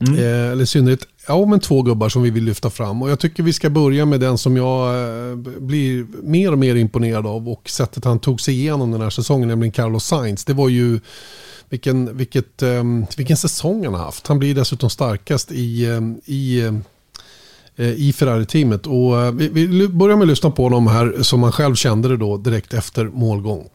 Mm. 0.07 0.19
Eh, 0.19 0.51
eller 0.51 0.63
i 0.63 0.65
synnerhet 0.65 1.07
ja, 1.27 1.45
men 1.45 1.59
två 1.59 1.81
gubbar 1.81 2.09
som 2.09 2.21
vi 2.21 2.29
vill 2.29 2.43
lyfta 2.43 2.69
fram. 2.69 3.01
Och 3.01 3.09
Jag 3.09 3.19
tycker 3.19 3.43
vi 3.43 3.53
ska 3.53 3.69
börja 3.69 4.05
med 4.05 4.19
den 4.19 4.37
som 4.37 4.57
jag 4.57 4.89
blir 5.37 6.05
mer 6.23 6.51
och 6.51 6.57
mer 6.57 6.75
imponerad 6.75 7.27
av 7.27 7.49
och 7.49 7.69
sättet 7.69 8.05
han 8.05 8.19
tog 8.19 8.41
sig 8.41 8.53
igenom 8.53 8.91
den 8.91 9.01
här 9.01 9.09
säsongen, 9.09 9.47
nämligen 9.47 9.71
Carlos 9.71 10.05
Sainz. 10.05 10.45
Det 10.45 10.53
var 10.53 10.69
ju 10.69 10.99
vilken, 11.69 12.17
vilket, 12.17 12.63
vilken 13.17 13.37
säsong 13.37 13.85
han 13.85 13.93
har 13.93 14.01
haft. 14.01 14.27
Han 14.27 14.39
blir 14.39 14.55
dessutom 14.55 14.89
starkast 14.89 15.51
i, 15.51 15.87
i 16.25 16.71
i 17.75 18.13
Ferrari-teamet. 18.13 18.87
vi, 19.33 19.47
vi 19.47 19.87
börjar 19.87 20.15
med 20.15 20.23
att 20.23 20.29
lyssna 20.29 20.51
på 20.51 20.63
honom 20.63 20.87
här 20.87 21.17
som 21.21 21.43
han 21.43 21.51
själv 21.51 21.75
kände 21.75 22.09
det 22.09 22.17
då 22.17 22.37
direkt 22.37 22.73
efter 22.73 23.05
målgång. 23.05 23.69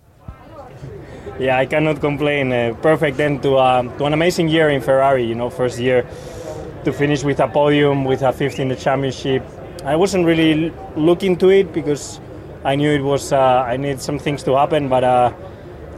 Yeah, 1.38 1.58
I 1.58 1.66
cannot 1.66 2.00
complain. 2.00 2.52
Uh, 2.52 2.74
perfect 2.82 3.20
end 3.20 3.42
to, 3.42 3.56
uh, 3.56 3.82
to 3.98 4.04
an 4.04 4.12
amazing 4.12 4.48
year 4.48 4.70
in 4.70 4.80
Ferrari. 4.80 5.24
You 5.24 5.34
know, 5.34 5.50
first 5.50 5.78
year 5.78 6.06
to 6.84 6.92
finish 6.92 7.24
with 7.24 7.40
a 7.40 7.48
podium, 7.48 8.04
with 8.04 8.22
a 8.22 8.32
fifth 8.32 8.58
in 8.58 8.68
the 8.68 8.76
championship. 8.76 9.42
I 9.84 9.96
wasn't 9.96 10.26
really 10.26 10.72
looking 10.96 11.36
to 11.38 11.50
it 11.50 11.72
because 11.72 12.20
I 12.64 12.74
knew 12.74 12.90
it 12.90 13.02
was 13.02 13.32
uh, 13.32 13.64
I 13.66 13.76
need 13.76 14.00
some 14.00 14.18
things 14.18 14.42
to 14.44 14.56
happen, 14.56 14.88
but 14.88 15.04
uh, 15.04 15.32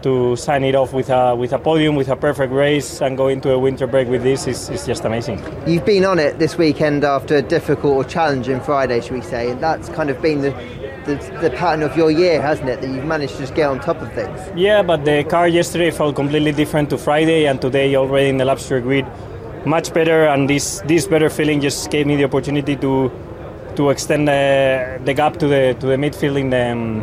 to 0.02 0.36
sign 0.36 0.64
it 0.64 0.74
off 0.74 0.92
with 0.92 1.10
a 1.10 1.34
with 1.34 1.52
a 1.52 1.58
podium, 1.58 1.94
with 1.94 2.08
a 2.08 2.16
perfect 2.16 2.52
race, 2.52 3.00
and 3.00 3.16
go 3.16 3.28
into 3.28 3.50
a 3.52 3.58
winter 3.58 3.86
break 3.86 4.08
with 4.08 4.22
this 4.22 4.46
is, 4.46 4.68
is 4.70 4.86
just 4.86 5.04
amazing. 5.04 5.42
You've 5.66 5.86
been 5.86 6.04
on 6.04 6.18
it 6.18 6.38
this 6.38 6.58
weekend 6.58 7.04
after 7.04 7.36
a 7.36 7.42
difficult 7.42 7.94
or 7.94 8.04
challenging 8.04 8.60
Friday, 8.60 9.00
should 9.00 9.12
we 9.12 9.22
say, 9.22 9.50
and 9.50 9.62
that's 9.62 9.88
kind 9.88 10.10
of 10.10 10.20
been 10.20 10.42
the 10.42 10.52
the, 11.08 11.40
the 11.40 11.50
pattern 11.50 11.82
of 11.82 11.96
your 11.96 12.10
year, 12.10 12.40
hasn't 12.40 12.68
it? 12.68 12.80
That 12.80 12.90
you've 12.90 13.04
managed 13.04 13.34
to 13.34 13.38
just 13.38 13.54
get 13.54 13.68
on 13.68 13.80
top 13.80 14.00
of 14.00 14.12
things. 14.12 14.38
Yeah, 14.54 14.82
but 14.82 15.04
the 15.04 15.24
car 15.24 15.48
yesterday 15.48 15.90
felt 15.90 16.14
completely 16.14 16.52
different 16.52 16.90
to 16.90 16.98
Friday, 16.98 17.46
and 17.46 17.60
today 17.60 17.96
already 17.96 18.28
in 18.28 18.36
the 18.36 18.44
Labster 18.44 18.82
grid, 18.82 19.06
much 19.66 19.92
better. 19.92 20.26
And 20.26 20.48
this 20.48 20.82
this 20.86 21.06
better 21.06 21.30
feeling 21.30 21.60
just 21.60 21.90
gave 21.90 22.06
me 22.06 22.16
the 22.16 22.24
opportunity 22.24 22.76
to 22.76 23.10
to 23.76 23.90
extend 23.90 24.28
the, 24.28 25.00
the 25.04 25.14
gap 25.14 25.38
to 25.38 25.48
the 25.48 25.76
to 25.80 25.86
the 25.86 25.96
midfield 25.96 26.38
in 26.38 26.50
the 26.50 26.72
um, 26.72 27.02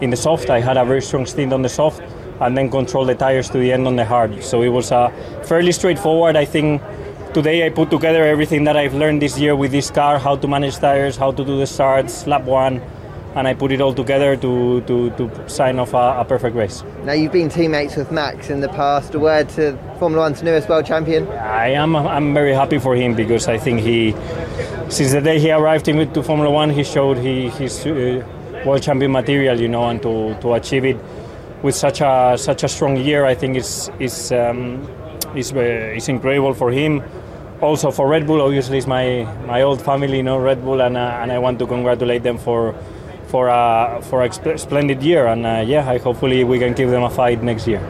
in 0.00 0.10
the 0.10 0.16
soft. 0.16 0.50
I 0.50 0.60
had 0.60 0.76
a 0.76 0.84
very 0.84 1.02
strong 1.02 1.26
stint 1.26 1.52
on 1.52 1.62
the 1.62 1.68
soft, 1.68 2.02
and 2.40 2.56
then 2.56 2.70
control 2.70 3.04
the 3.04 3.14
tires 3.14 3.48
to 3.50 3.58
the 3.58 3.72
end 3.72 3.86
on 3.86 3.96
the 3.96 4.04
hard. 4.04 4.42
So 4.44 4.62
it 4.62 4.68
was 4.68 4.92
uh, 4.92 5.10
fairly 5.44 5.72
straightforward. 5.72 6.36
I 6.36 6.44
think 6.44 6.82
today 7.32 7.66
I 7.66 7.70
put 7.70 7.90
together 7.90 8.24
everything 8.24 8.64
that 8.64 8.76
I've 8.76 8.94
learned 8.94 9.22
this 9.22 9.38
year 9.38 9.56
with 9.56 9.72
this 9.72 9.90
car: 9.90 10.18
how 10.18 10.36
to 10.36 10.48
manage 10.48 10.76
tires, 10.76 11.16
how 11.16 11.32
to 11.32 11.44
do 11.44 11.58
the 11.58 11.66
starts, 11.66 12.26
lap 12.26 12.44
one 12.44 12.80
and 13.34 13.46
I 13.46 13.54
put 13.54 13.70
it 13.70 13.80
all 13.80 13.94
together 13.94 14.36
to, 14.36 14.80
to, 14.82 15.10
to 15.10 15.48
sign 15.48 15.78
off 15.78 15.94
a, 15.94 16.20
a, 16.20 16.24
perfect 16.24 16.56
race. 16.56 16.82
Now 17.04 17.12
you've 17.12 17.32
been 17.32 17.48
teammates 17.48 17.96
with 17.96 18.10
Max 18.10 18.50
in 18.50 18.60
the 18.60 18.68
past. 18.68 19.14
A 19.14 19.18
word 19.18 19.48
to 19.50 19.78
Formula 19.98 20.22
One's 20.22 20.42
newest 20.42 20.68
world 20.68 20.86
champion. 20.86 21.28
I 21.28 21.68
am. 21.68 21.94
I'm 21.94 22.34
very 22.34 22.52
happy 22.52 22.78
for 22.78 22.96
him 22.96 23.14
because 23.14 23.46
I 23.46 23.56
think 23.58 23.80
he, 23.80 24.12
since 24.88 25.12
the 25.12 25.20
day 25.20 25.38
he 25.38 25.50
arrived 25.52 25.86
into 25.86 26.22
Formula 26.22 26.50
One, 26.50 26.70
he 26.70 26.82
showed 26.82 27.18
he, 27.18 27.50
his 27.50 27.86
uh, 27.86 28.26
world 28.66 28.82
champion 28.82 29.12
material. 29.12 29.60
You 29.60 29.68
know, 29.68 29.88
and 29.88 30.02
to, 30.02 30.36
to 30.40 30.54
achieve 30.54 30.84
it 30.84 30.96
with 31.62 31.76
such 31.76 32.00
a 32.00 32.36
such 32.36 32.64
a 32.64 32.68
strong 32.68 32.96
year, 32.96 33.26
I 33.26 33.34
think 33.34 33.56
is 33.56 33.90
is 34.00 34.32
um, 34.32 34.88
is, 35.36 35.52
uh, 35.52 35.60
is 35.60 36.08
incredible 36.08 36.54
for 36.54 36.72
him. 36.72 37.02
Also 37.60 37.90
for 37.90 38.08
Red 38.08 38.26
Bull, 38.26 38.40
obviously, 38.40 38.78
it's 38.78 38.86
my 38.88 39.22
my 39.46 39.62
old 39.62 39.80
family, 39.80 40.16
you 40.16 40.22
know, 40.24 40.38
Red 40.38 40.64
Bull, 40.64 40.80
and 40.80 40.96
uh, 40.96 41.20
and 41.22 41.30
I 41.30 41.38
want 41.38 41.60
to 41.60 41.66
congratulate 41.66 42.24
them 42.24 42.38
for 42.38 42.74
for 43.30 43.48
a 43.48 44.00
for 44.02 44.22
a 44.22 44.58
splendid 44.58 45.02
year 45.02 45.26
and 45.26 45.46
uh, 45.46 45.70
yeah, 45.70 45.96
I 45.96 45.98
hopefully 45.98 46.44
we 46.44 46.58
can 46.58 46.74
give 46.74 46.90
them 46.90 47.02
a 47.02 47.10
fight 47.10 47.42
next 47.42 47.68
year. 47.68 47.80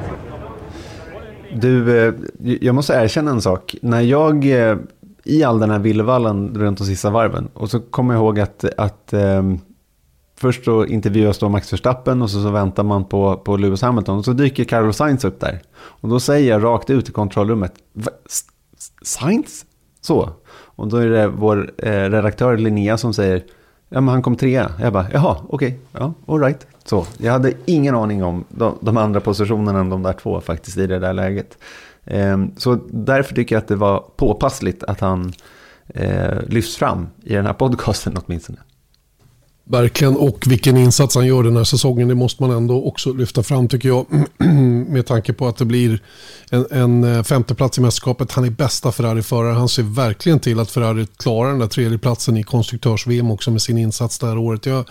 Du, 1.52 2.06
eh, 2.06 2.14
jag 2.60 2.74
måste 2.74 2.94
erkänna 2.94 3.30
en 3.30 3.42
sak. 3.42 3.76
När 3.82 4.00
jag 4.00 4.44
eh, 4.44 4.76
i 5.24 5.44
all 5.44 5.60
den 5.60 5.70
här 5.70 5.78
villvallen 5.78 6.54
runt 6.54 6.78
de 6.78 6.84
sista 6.84 7.10
varven 7.10 7.48
och 7.54 7.70
så 7.70 7.80
kommer 7.80 8.14
jag 8.14 8.20
ihåg 8.20 8.40
att, 8.40 8.64
att 8.78 9.12
eh, 9.12 9.42
först 10.40 10.64
så 10.64 10.86
intervjuas 10.86 11.38
då 11.38 11.48
Max 11.48 11.72
Verstappen 11.72 12.22
och 12.22 12.30
så, 12.30 12.42
så 12.42 12.50
väntar 12.50 12.82
man 12.82 13.04
på, 13.04 13.36
på 13.36 13.56
Lewis 13.56 13.82
Hamilton 13.82 14.18
och 14.18 14.24
så 14.24 14.32
dyker 14.32 14.64
Carlos 14.64 14.96
Sainz 14.96 15.24
upp 15.24 15.40
där. 15.40 15.60
Och 15.76 16.08
då 16.08 16.20
säger 16.20 16.50
jag 16.50 16.64
rakt 16.64 16.90
ut 16.90 17.08
i 17.08 17.12
kontrollrummet, 17.12 17.72
Sainz? 19.02 19.64
Så. 20.00 20.30
Och 20.76 20.88
då 20.88 20.96
är 20.96 21.08
det 21.08 21.28
vår 21.28 21.72
eh, 21.78 21.90
redaktör 21.90 22.56
Linnea 22.56 22.96
som 22.96 23.14
säger, 23.14 23.42
Ja, 23.92 24.00
men 24.00 24.08
han 24.08 24.22
kom 24.22 24.36
trea. 24.36 24.72
Jag 24.80 24.92
bara, 24.92 25.06
jaha, 25.12 25.36
okej, 25.48 25.68
okay, 25.68 25.78
ja, 25.92 26.14
all 26.26 26.40
right. 26.40 26.66
Så, 26.84 27.06
jag 27.18 27.32
hade 27.32 27.52
ingen 27.66 27.94
aning 27.94 28.24
om 28.24 28.44
de, 28.48 28.78
de, 28.80 28.96
andra 28.96 29.20
positionerna 29.20 29.80
än 29.80 29.90
de 29.90 30.02
där 30.02 30.12
två 30.12 30.40
faktiskt 30.40 30.78
i 30.78 30.86
det 30.86 30.98
där 30.98 31.12
läget. 31.12 31.58
Eh, 32.04 32.44
så 32.56 32.78
därför 32.90 33.34
tycker 33.34 33.54
jag 33.54 33.62
att 33.62 33.68
det 33.68 33.76
var 33.76 34.04
påpassligt 34.16 34.84
att 34.84 35.00
han 35.00 35.32
eh, 35.88 36.42
lyfts 36.46 36.76
fram 36.76 37.08
i 37.22 37.34
den 37.34 37.46
här 37.46 37.52
podcasten 37.52 38.18
åtminstone. 38.26 38.58
Verkligen, 39.70 40.16
och 40.16 40.44
vilken 40.46 40.76
insats 40.76 41.14
han 41.14 41.26
gör 41.26 41.42
den 41.42 41.56
här 41.56 41.64
säsongen. 41.64 42.08
Det 42.08 42.14
måste 42.14 42.42
man 42.42 42.50
ändå 42.50 42.84
också 42.84 43.12
lyfta 43.12 43.42
fram 43.42 43.68
tycker 43.68 43.88
jag. 43.88 44.06
Med 44.88 45.06
tanke 45.06 45.32
på 45.32 45.48
att 45.48 45.56
det 45.56 45.64
blir 45.64 46.02
en, 46.50 46.66
en 46.70 47.04
eh, 47.04 47.22
femteplats 47.22 47.78
i 47.78 47.80
mästerskapet. 47.80 48.32
Han 48.32 48.44
är 48.44 48.50
bästa 48.50 48.92
Ferrari-förare. 48.92 49.52
Han 49.52 49.68
ser 49.68 49.82
verkligen 49.82 50.40
till 50.40 50.60
att 50.60 50.70
Ferrari 50.70 51.06
klarar 51.16 51.50
den 51.50 51.58
där 51.58 51.66
tredjeplatsen 51.66 52.36
i 52.36 52.42
konstruktörs-VM 52.42 53.30
också 53.30 53.50
med 53.50 53.62
sin 53.62 53.78
insats 53.78 54.18
det 54.18 54.26
här 54.26 54.38
året. 54.38 54.66
Jag, 54.66 54.84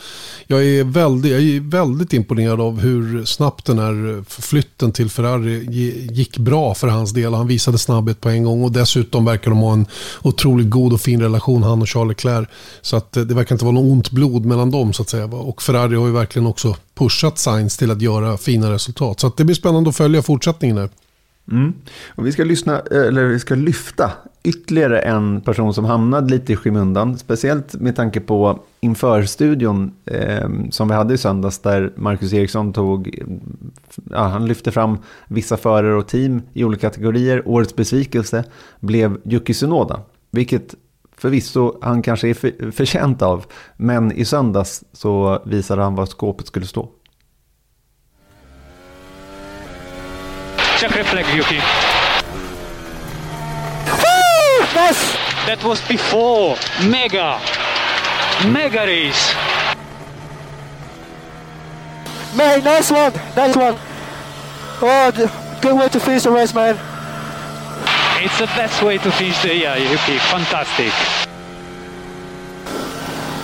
jag, 0.47 0.65
är 0.65 0.84
väldigt, 0.84 1.32
jag 1.32 1.41
är 1.41 1.69
väldigt 1.69 2.13
imponerad 2.13 2.61
av 2.61 2.80
hur 2.80 3.25
snabbt 3.25 3.65
den 3.65 3.80
här 3.80 4.23
flytten 4.41 4.91
till 4.91 5.09
Ferrari 5.09 5.65
gick 6.11 6.38
bra 6.38 6.73
för 6.73 6.88
hans 6.88 7.13
del. 7.13 7.34
Han 7.34 7.47
visade 7.47 7.77
snabbhet 7.77 8.21
på 8.21 8.30
en 8.30 8.43
gång 8.43 8.63
och 8.63 8.71
dessutom 8.71 9.25
verkar 9.25 9.51
de 9.51 9.59
ha 9.59 9.73
en 9.73 9.86
otroligt 10.21 10.69
god 10.69 10.93
och 10.93 11.01
fin 11.01 11.21
relation 11.21 11.63
han 11.63 11.82
och 11.82 11.89
Charles 11.89 12.09
Leclerc. 12.09 12.47
Så 12.82 12.95
att 12.97 13.17
eh, 13.17 13.23
det 13.23 13.34
verkar 13.34 13.55
inte 13.55 13.65
vara 13.65 13.75
något 13.75 13.91
ont 13.91 14.11
blod 14.11 14.45
mellan 14.45 14.68
dem 14.72 14.93
så 14.93 15.01
att 15.01 15.09
säga. 15.09 15.26
Och 15.26 15.61
Ferrari 15.61 15.95
har 15.95 16.07
ju 16.07 16.13
verkligen 16.13 16.47
också 16.47 16.76
pushat 16.93 17.38
Sainz 17.38 17.78
till 17.78 17.91
att 17.91 18.01
göra 18.01 18.38
fina 18.38 18.72
resultat. 18.72 19.20
Så 19.20 19.32
det 19.38 19.43
blir 19.43 19.55
spännande 19.55 19.89
att 19.89 19.97
följa 19.97 20.22
fortsättningen 20.22 20.78
här. 20.78 20.89
Mm. 21.51 21.74
Och 22.15 22.28
vi 22.28 22.32
ska, 22.32 22.43
lyssna, 22.43 22.82
eh, 22.91 23.01
eller 23.01 23.26
vi 23.26 23.39
ska 23.39 23.55
lyfta 23.55 24.11
ytterligare 24.43 24.99
en 24.99 25.41
person 25.41 25.74
som 25.74 25.86
hamnade 25.86 26.30
lite 26.30 26.53
i 26.53 26.55
skymundan. 26.55 27.17
Speciellt 27.17 27.74
med 27.74 27.95
tanke 27.95 28.20
på 28.20 28.59
inför-studion 28.80 29.91
eh, 30.05 30.49
som 30.72 30.88
vi 30.88 30.93
hade 30.93 31.13
i 31.13 31.17
söndags 31.17 31.59
där 31.59 31.93
Marcus 31.95 32.34
Eriksson 32.34 32.74
tog, 32.74 33.20
ja, 34.09 34.28
han 34.28 34.47
lyfte 34.47 34.72
fram 34.72 34.97
vissa 35.28 35.57
förare 35.57 35.95
och 35.95 36.07
team 36.07 36.41
i 36.53 36.63
olika 36.63 36.89
kategorier. 36.89 37.47
Årets 37.47 37.76
besvikelse 37.76 38.43
blev 38.80 39.17
Yuki 39.26 39.53
Tsunoda, 39.53 40.01
vilket 40.32 40.76
förvisso 41.20 41.78
han 41.82 42.01
kanske 42.01 42.30
är 42.30 42.34
för, 42.34 42.72
förtjänt 42.72 43.22
av. 43.22 43.45
Men 43.78 44.11
i 44.11 44.26
söndags 44.26 44.84
så 44.93 45.41
visade 45.45 45.84
han 45.84 45.95
var 45.95 46.05
skåpet 46.05 46.47
skulle 46.47 46.65
stå. 46.65 46.89
Check 50.80 50.95
reflect, 50.95 51.30
Yuki. 51.36 51.61
Woo! 53.86 54.82
Nice! 54.88 55.17
That 55.47 55.63
was 55.63 55.88
before. 55.88 56.55
Mega. 56.89 57.39
Mega 58.53 58.86
race. 58.86 59.36
Man, 62.38 62.63
nice 62.63 62.91
one. 62.91 63.11
Nice 63.36 63.57
one. 63.57 63.76
Oh, 64.82 65.11
good 65.61 65.78
way 65.78 65.89
to 65.89 65.99
finish 65.99 66.24
the 66.24 66.32
race, 66.32 66.53
man. 66.53 66.89
It's 68.22 68.38
the 68.38 68.47
best 68.47 68.84
way 68.84 68.97
to 68.97 69.11
finish 69.13 69.41
the 69.41 69.55
year, 69.55 69.78
Yuki. 69.78 70.17
Fantastic. 70.17 70.91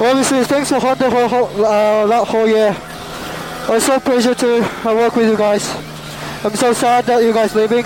Obviously, 0.02 0.44
thanks 0.44 0.68
for 0.70 0.82
for 0.82 1.28
whole, 1.30 1.66
uh, 1.66 2.06
that 2.08 2.28
whole 2.28 2.46
year. 2.46 2.76
It 2.76 3.70
was 3.70 3.86
so 3.86 3.98
pleasure 4.02 4.36
to 4.36 4.62
uh, 4.62 4.94
work 4.94 5.16
with 5.16 5.30
you 5.30 5.38
guys. 5.38 5.74
I'm 6.44 6.54
so 6.56 6.74
sad 6.74 7.06
that 7.06 7.24
you 7.24 7.32
guys 7.32 7.56
leaving. 7.56 7.86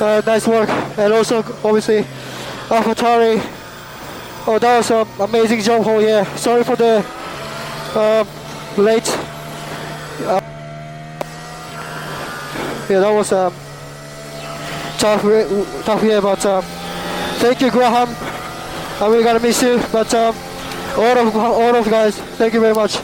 Uh, 0.00 0.20
nice 0.26 0.48
work, 0.48 0.68
and 0.98 1.12
also 1.12 1.38
obviously 1.62 2.02
AlphaTauri. 2.68 3.40
Oh, 4.48 4.58
that 4.58 4.78
was 4.78 4.90
an 4.90 5.06
amazing 5.20 5.60
job 5.60 5.84
whole 5.84 6.02
year. 6.02 6.24
Sorry 6.36 6.64
for 6.64 6.74
the 6.74 7.06
uh, 7.94 8.24
late. 8.76 9.08
Uh, 10.26 10.40
yeah, 12.90 12.98
that 12.98 13.12
was 13.14 13.30
a 13.30 13.63
tough, 15.04 15.84
tough 15.84 16.02
year, 16.02 16.22
but 16.22 16.46
um, 16.46 16.64
thank 17.42 17.60
you, 17.60 17.70
Graham. 17.70 18.08
I'm 19.00 19.10
really 19.12 19.24
gonna 19.24 19.40
miss 19.40 19.62
you, 19.62 19.78
but 19.92 20.14
um, 20.14 20.34
all 20.96 21.18
of 21.18 21.36
all 21.36 21.76
of 21.76 21.84
guys, 21.90 22.16
thank 22.38 22.54
you 22.54 22.60
very 22.60 22.74
much. 22.74 22.98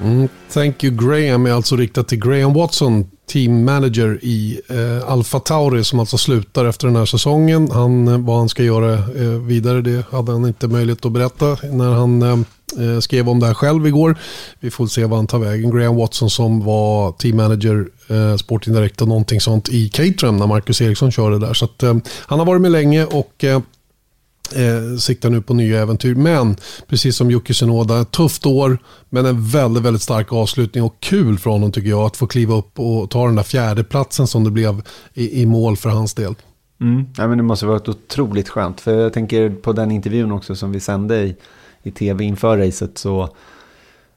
Mm, 0.00 0.28
thank 0.48 0.84
you 0.84 0.90
Graham 0.90 1.46
är 1.46 1.52
alltså 1.52 1.76
riktat 1.76 2.08
till 2.08 2.18
Graham 2.18 2.52
Watson, 2.52 3.10
team 3.26 3.64
manager 3.64 4.18
i 4.22 4.60
eh, 4.68 5.10
Alfa 5.10 5.40
Tauri 5.40 5.84
som 5.84 6.00
alltså 6.00 6.18
slutar 6.18 6.64
efter 6.64 6.86
den 6.86 6.96
här 6.96 7.06
säsongen. 7.06 7.70
Han, 7.70 8.08
eh, 8.08 8.18
vad 8.18 8.38
han 8.38 8.48
ska 8.48 8.62
göra 8.62 8.92
eh, 8.94 9.40
vidare 9.46 9.80
det 9.80 10.06
hade 10.10 10.32
han 10.32 10.46
inte 10.46 10.68
möjlighet 10.68 11.06
att 11.06 11.12
berätta 11.12 11.56
när 11.62 11.90
han 11.90 12.22
eh, 12.22 12.38
eh, 12.78 13.00
skrev 13.00 13.28
om 13.28 13.40
det 13.40 13.46
här 13.46 13.54
själv 13.54 13.86
igår. 13.86 14.18
Vi 14.60 14.70
får 14.70 14.86
se 14.86 15.04
vad 15.04 15.18
han 15.18 15.26
tar 15.26 15.38
vägen. 15.38 15.70
Graham 15.70 15.96
Watson 15.96 16.30
som 16.30 16.64
var 16.64 17.12
team 17.12 17.36
manager, 17.36 17.88
eh, 18.08 18.36
sporting 18.36 18.74
director, 18.74 19.06
någonting 19.06 19.40
sånt 19.40 19.68
i 19.68 19.88
Caterham 19.88 20.36
när 20.36 20.46
Marcus 20.46 20.80
Eriksson 20.80 21.12
körde 21.12 21.38
där. 21.38 21.54
Så 21.54 21.64
att, 21.64 21.82
eh, 21.82 21.96
han 22.26 22.38
har 22.38 22.46
varit 22.46 22.62
med 22.62 22.72
länge 22.72 23.04
och 23.04 23.44
eh, 23.44 24.96
siktar 24.98 25.30
nu 25.30 25.42
på 25.42 25.54
nya 25.54 25.80
äventyr. 25.80 26.14
Men 26.14 26.56
precis 26.86 27.16
som 27.16 27.30
Jocke 27.30 27.54
Sinoda, 27.54 28.00
ett 28.00 28.10
tufft 28.10 28.46
år 28.46 28.78
men 29.10 29.26
en 29.26 29.46
väldigt, 29.46 29.82
väldigt 29.82 30.02
stark 30.02 30.32
avslutning 30.32 30.84
och 30.84 31.00
kul 31.00 31.38
för 31.38 31.50
honom 31.50 31.72
tycker 31.72 31.88
jag 31.88 32.02
att 32.02 32.16
få 32.16 32.26
kliva 32.26 32.54
upp 32.54 32.78
och 32.78 33.10
ta 33.10 33.26
den 33.26 33.36
där 33.36 33.42
fjärdeplatsen 33.42 34.26
som 34.26 34.44
det 34.44 34.50
blev 34.50 34.82
i, 35.14 35.42
i 35.42 35.46
mål 35.46 35.76
för 35.76 35.90
hans 35.90 36.14
del. 36.14 36.34
Mm. 36.80 37.06
Ja, 37.16 37.26
men 37.26 37.38
det 37.38 37.44
måste 37.44 37.66
varit 37.66 37.88
otroligt 37.88 38.48
skönt. 38.48 38.80
För 38.80 39.00
jag 39.00 39.12
tänker 39.12 39.50
på 39.50 39.72
den 39.72 39.90
intervjun 39.90 40.32
också 40.32 40.54
som 40.54 40.72
vi 40.72 40.80
sände 40.80 41.22
i, 41.22 41.36
i 41.82 41.90
tv 41.90 42.24
inför 42.24 42.58
racet. 42.58 42.98
Så, 42.98 43.28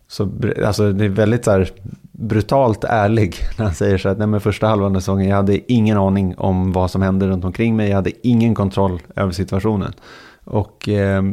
så 0.07 0.29
alltså, 0.65 0.91
det 0.91 1.05
är 1.05 1.09
väldigt 1.09 1.45
så 1.45 1.51
här, 1.51 1.71
brutalt 2.11 2.83
ärlig 2.83 3.35
när 3.57 3.65
han 3.65 3.75
säger 3.75 3.97
så 3.97 4.09
att 4.09 4.17
nej, 4.17 4.27
men 4.27 4.41
första 4.41 4.67
halvan 4.67 4.95
av 4.95 4.99
säsongen 4.99 5.29
jag 5.29 5.35
hade 5.35 5.73
ingen 5.73 5.97
aning 5.97 6.35
om 6.37 6.71
vad 6.71 6.91
som 6.91 7.01
hände 7.01 7.27
runt 7.27 7.45
omkring 7.45 7.75
mig. 7.75 7.89
Jag 7.89 7.95
hade 7.95 8.27
ingen 8.27 8.55
kontroll 8.55 9.01
över 9.15 9.31
situationen. 9.31 9.93
Och 10.43 10.89
eh, 10.89 11.23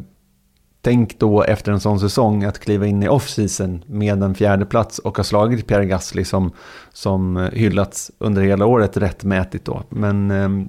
tänk 0.81 1.19
då 1.19 1.43
efter 1.43 1.73
en 1.73 1.81
sån 1.81 2.01
säsong 2.01 2.45
att 2.45 2.59
kliva 2.59 2.87
in 2.87 3.03
i 3.03 3.09
off-season 3.09 3.85
med 3.87 4.23
en 4.23 4.35
fjärde 4.35 4.67
plats 4.67 4.99
och 4.99 5.17
ha 5.17 5.25
slagit 5.25 5.67
Pierre 5.67 5.87
Gasly 5.87 6.25
som, 6.25 6.51
som 6.93 7.49
hyllats 7.53 8.11
under 8.19 8.43
hela 8.43 8.67
året 8.67 8.97
rättmätigt 8.97 9.65
då. 9.65 9.83
Men 9.89 10.31
eh, 10.31 10.67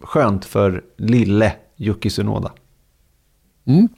skönt 0.00 0.44
för 0.44 0.84
lille 0.96 1.52
Yuki 1.76 2.10
Sunoda. 2.10 2.52
Mm. 3.64 3.88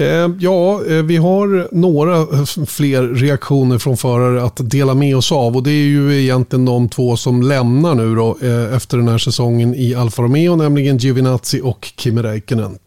Eh, 0.00 0.30
ja, 0.38 0.84
eh, 0.84 1.02
vi 1.02 1.16
har 1.16 1.68
några 1.74 2.16
eh, 2.16 2.64
fler 2.66 3.02
reaktioner 3.02 3.78
från 3.78 3.96
förare 3.96 4.42
att 4.42 4.70
dela 4.70 4.94
med 4.94 5.16
oss 5.16 5.32
av 5.32 5.56
och 5.56 5.62
det 5.62 5.70
är 5.70 5.86
ju 5.86 6.22
egentligen 6.22 6.64
de 6.64 6.88
två 6.88 7.16
som 7.16 7.42
lämnar 7.42 7.94
nu 7.94 8.14
då 8.14 8.36
efter 8.76 8.96
den 8.96 9.08
här 9.08 9.18
säsongen 9.18 9.74
i 9.74 9.94
Alfa 9.94 10.22
Romeo, 10.22 10.56
nämligen 10.56 10.96
Giovinazzi 10.96 11.60
och 11.60 11.92
Kimi 11.96 12.22
Räikkönen. 12.22 12.78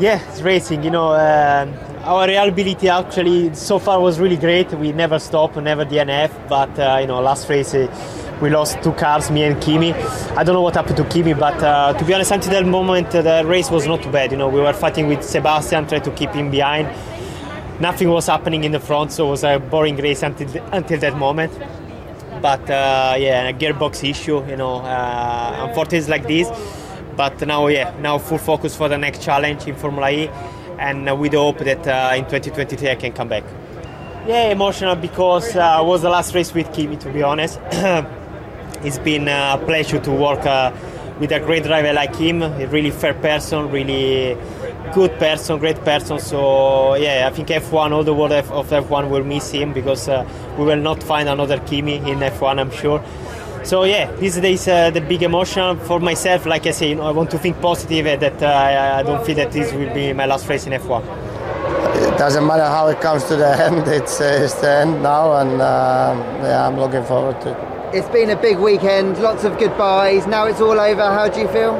Yeah, 0.00 0.18
it's 0.32 0.42
racing. 0.42 0.82
You 0.82 0.90
know, 0.90 1.12
uh, 1.12 1.68
our 2.06 2.26
reliability 2.26 2.88
actually 2.88 3.50
so 3.54 3.78
far 3.78 4.00
was 4.00 4.18
really 4.18 4.36
great. 4.36 4.72
We 4.72 4.92
never 4.92 5.18
stopped, 5.18 5.62
never 5.62 5.84
DNF, 5.84 6.30
but 6.48 6.78
uh, 6.78 7.00
you 7.00 7.06
know, 7.06 7.20
last 7.22 7.50
race 7.50 7.74
uh, 7.74 7.86
we 8.40 8.48
lost 8.48 8.82
two 8.82 8.92
cars, 8.92 9.30
me 9.30 9.44
and 9.44 9.60
Kimi. 9.60 9.92
I 9.92 10.42
don't 10.44 10.54
know 10.54 10.62
what 10.62 10.74
happened 10.74 10.96
to 10.96 11.04
Kimi, 11.04 11.34
but 11.34 11.62
uh, 11.62 11.92
to 11.92 12.04
be 12.04 12.14
honest, 12.14 12.30
until 12.30 12.52
that 12.52 12.66
moment, 12.66 13.14
uh, 13.14 13.22
the 13.22 13.46
race 13.46 13.70
was 13.70 13.86
not 13.86 14.02
too 14.02 14.10
bad. 14.10 14.32
You 14.32 14.38
know, 14.38 14.48
we 14.48 14.60
were 14.60 14.72
fighting 14.72 15.08
with 15.08 15.22
Sebastian, 15.22 15.86
trying 15.86 16.02
to 16.02 16.10
keep 16.12 16.30
him 16.30 16.50
behind. 16.50 16.88
Nothing 17.80 18.08
was 18.10 18.26
happening 18.26 18.64
in 18.64 18.72
the 18.72 18.80
front, 18.80 19.12
so 19.12 19.26
it 19.26 19.30
was 19.30 19.44
a 19.44 19.58
boring 19.58 19.96
race 19.96 20.22
until 20.22 20.48
until 20.72 20.98
that 21.00 21.16
moment. 21.16 21.52
But 22.40 22.62
uh, 22.70 23.16
yeah, 23.18 23.48
a 23.48 23.52
gearbox 23.52 24.08
issue. 24.08 24.44
You 24.48 24.56
know, 24.56 24.76
uh, 24.76 25.66
unfortunately, 25.68 26.10
like 26.10 26.26
this. 26.26 26.48
But 27.16 27.46
now, 27.46 27.66
yeah, 27.66 27.94
now 28.00 28.18
full 28.18 28.38
focus 28.38 28.74
for 28.76 28.88
the 28.88 28.96
next 28.96 29.22
challenge 29.22 29.66
in 29.66 29.74
Formula 29.76 30.10
E, 30.10 30.28
and 30.78 31.08
uh, 31.08 31.14
the 31.14 31.36
hope 31.36 31.58
that 31.58 31.86
uh, 31.86 32.14
in 32.16 32.24
2023 32.24 32.90
I 32.90 32.94
can 32.94 33.12
come 33.12 33.28
back. 33.28 33.44
Yeah, 34.26 34.50
emotional 34.50 34.96
because 34.96 35.56
uh, 35.56 35.78
it 35.82 35.86
was 35.86 36.02
the 36.02 36.10
last 36.10 36.34
race 36.34 36.54
with 36.54 36.72
Kimi, 36.72 36.96
to 36.98 37.10
be 37.10 37.22
honest. 37.22 37.58
it's 38.84 38.98
been 38.98 39.28
a 39.28 39.60
pleasure 39.64 40.00
to 40.00 40.10
work 40.10 40.44
uh, 40.46 40.72
with 41.20 41.32
a 41.32 41.40
great 41.40 41.64
driver 41.64 41.92
like 41.92 42.16
him, 42.16 42.42
a 42.42 42.66
really 42.68 42.90
fair 42.90 43.14
person, 43.14 43.70
really 43.70 44.36
good 44.94 45.12
person, 45.18 45.58
great 45.58 45.76
person. 45.84 46.18
So 46.18 46.94
yeah, 46.94 47.28
I 47.30 47.34
think 47.34 47.48
F1, 47.48 47.92
all 47.92 48.04
the 48.04 48.14
world 48.14 48.32
of 48.32 48.50
of 48.50 48.68
F1 48.68 49.10
will 49.10 49.24
miss 49.24 49.50
him 49.50 49.72
because 49.72 50.08
uh, 50.08 50.26
we 50.58 50.64
will 50.64 50.80
not 50.80 51.02
find 51.02 51.28
another 51.28 51.58
Kimi 51.60 51.96
in 51.96 52.20
F1, 52.20 52.58
I'm 52.58 52.70
sure. 52.70 53.02
So 53.62 53.84
yeah, 53.84 54.10
this 54.12 54.36
is 54.36 54.68
uh, 54.68 54.90
the 54.90 55.02
big 55.02 55.22
emotion 55.22 55.78
for 55.80 56.00
myself. 56.00 56.46
Like 56.46 56.66
I 56.66 56.70
say, 56.70 56.88
you 56.88 56.94
know, 56.94 57.02
I 57.02 57.10
want 57.10 57.30
to 57.32 57.38
think 57.38 57.60
positive 57.60 58.06
uh, 58.06 58.16
that 58.16 58.42
uh, 58.42 58.46
I 58.46 59.00
I 59.00 59.02
don't 59.02 59.24
feel 59.24 59.36
that 59.36 59.52
this 59.52 59.72
will 59.72 59.92
be 59.92 60.14
my 60.14 60.24
last 60.26 60.48
race 60.48 60.66
in 60.66 60.72
F1. 60.72 61.02
It 62.08 62.18
doesn't 62.18 62.46
matter 62.46 62.64
how 62.64 62.88
it 62.88 63.00
comes 63.00 63.24
to 63.24 63.36
the 63.36 63.50
end. 63.66 63.86
It's 63.86 64.20
uh, 64.20 64.40
it's 64.42 64.54
the 64.54 64.70
end 64.70 65.02
now, 65.02 65.36
and 65.36 65.60
uh, 65.60 66.14
yeah, 66.42 66.66
I'm 66.66 66.80
looking 66.80 67.04
forward 67.04 67.40
to 67.42 67.50
it. 67.50 67.69
It's 67.92 68.08
been 68.10 68.30
a 68.30 68.36
big 68.40 68.58
weekend, 68.58 69.18
lots 69.18 69.42
of 69.42 69.58
goodbyes. 69.58 70.24
Now 70.28 70.46
it's 70.46 70.60
all 70.60 70.78
over. 70.78 71.02
How 71.02 71.26
do 71.26 71.40
you 71.40 71.48
feel? 71.48 71.72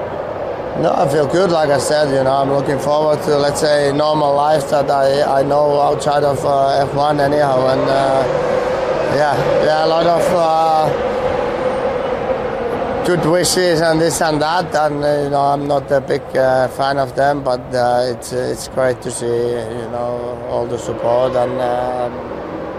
No, 0.82 0.93
I 0.93 1.07
feel 1.09 1.28
good. 1.28 1.53
Like 1.53 1.70
I 1.70 1.78
said, 1.78 2.09
you 2.09 2.24
know, 2.24 2.32
I'm 2.32 2.51
looking 2.51 2.81
forward 2.81 3.23
to 3.27 3.39
let's 3.39 3.61
say 3.61 3.93
normal 3.95 4.35
life 4.35 4.69
that 4.70 4.91
I, 4.91 5.23
I 5.41 5.45
know 5.45 5.81
outside 5.81 6.24
of 6.24 6.45
uh, 6.45 6.85
F1 6.93 7.20
anyhow, 7.20 7.65
and 7.69 7.82
uh, 7.82 8.24
yeah, 9.15 9.37
yeah, 9.65 9.85
a 9.85 9.87
lot 9.87 10.05
of 10.05 10.23
uh, 10.35 10.89
good 13.07 13.24
wishes 13.24 13.81
and 13.81 14.01
this 14.01 14.20
and 14.20 14.43
that, 14.43 14.74
and 14.74 15.05
uh, 15.05 15.23
you 15.23 15.31
know, 15.31 15.43
I'm 15.43 15.69
not 15.69 15.89
a 15.93 16.01
big 16.01 16.23
uh, 16.37 16.66
fan 16.66 16.99
of 16.99 17.15
them, 17.15 17.45
but 17.45 17.61
uh, 17.73 18.07
it's 18.09 18.32
it's 18.32 18.66
great 18.66 19.01
to 19.03 19.12
see 19.12 19.27
you 19.27 19.89
know 19.95 20.45
all 20.51 20.66
the 20.66 20.78
support 20.78 21.37
and 21.37 21.53
um, 21.61 22.12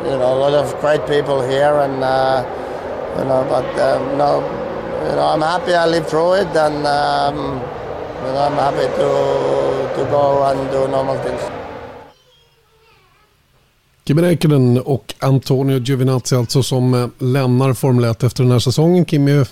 you 0.03 0.17
know 0.17 0.33
a 0.35 0.37
lot 0.37 0.53
of 0.53 0.77
great 0.81 1.07
people 1.07 1.41
here, 1.41 1.79
and 1.79 2.03
you 3.17 3.25
know, 3.25 3.43
but 3.49 3.67
um, 3.79 4.17
no, 4.17 4.41
you 5.07 5.15
know, 5.15 5.27
I'm 5.33 5.41
happy 5.41 5.73
I 5.73 5.85
lived 5.85 6.07
through 6.09 6.33
it, 6.41 6.55
and. 6.55 6.85
Um, 6.87 7.61
you 8.25 8.33
know, 8.33 8.47
I'm 8.47 8.53
happy 8.53 8.87
to, 8.99 9.09
to 9.95 10.11
go 10.11 10.43
and 10.43 10.71
do 10.71 10.87
normal 10.87 11.17
things. 11.23 11.41
Kimi 14.07 14.21
Räikkönen 14.21 14.79
och 14.79 15.13
Antonio 15.19 15.79
Giovinazzi 15.79 16.35
alltså 16.35 16.63
som 16.63 16.93
eh, 16.93 17.07
lämnar 17.19 17.73
Formel 17.73 18.03
1 18.03 18.23
efter 18.23 18.43
den 18.43 18.51
här 18.51 18.59
säsongen. 18.59 19.05
Kimi 19.05 19.31
eh, 19.31 19.45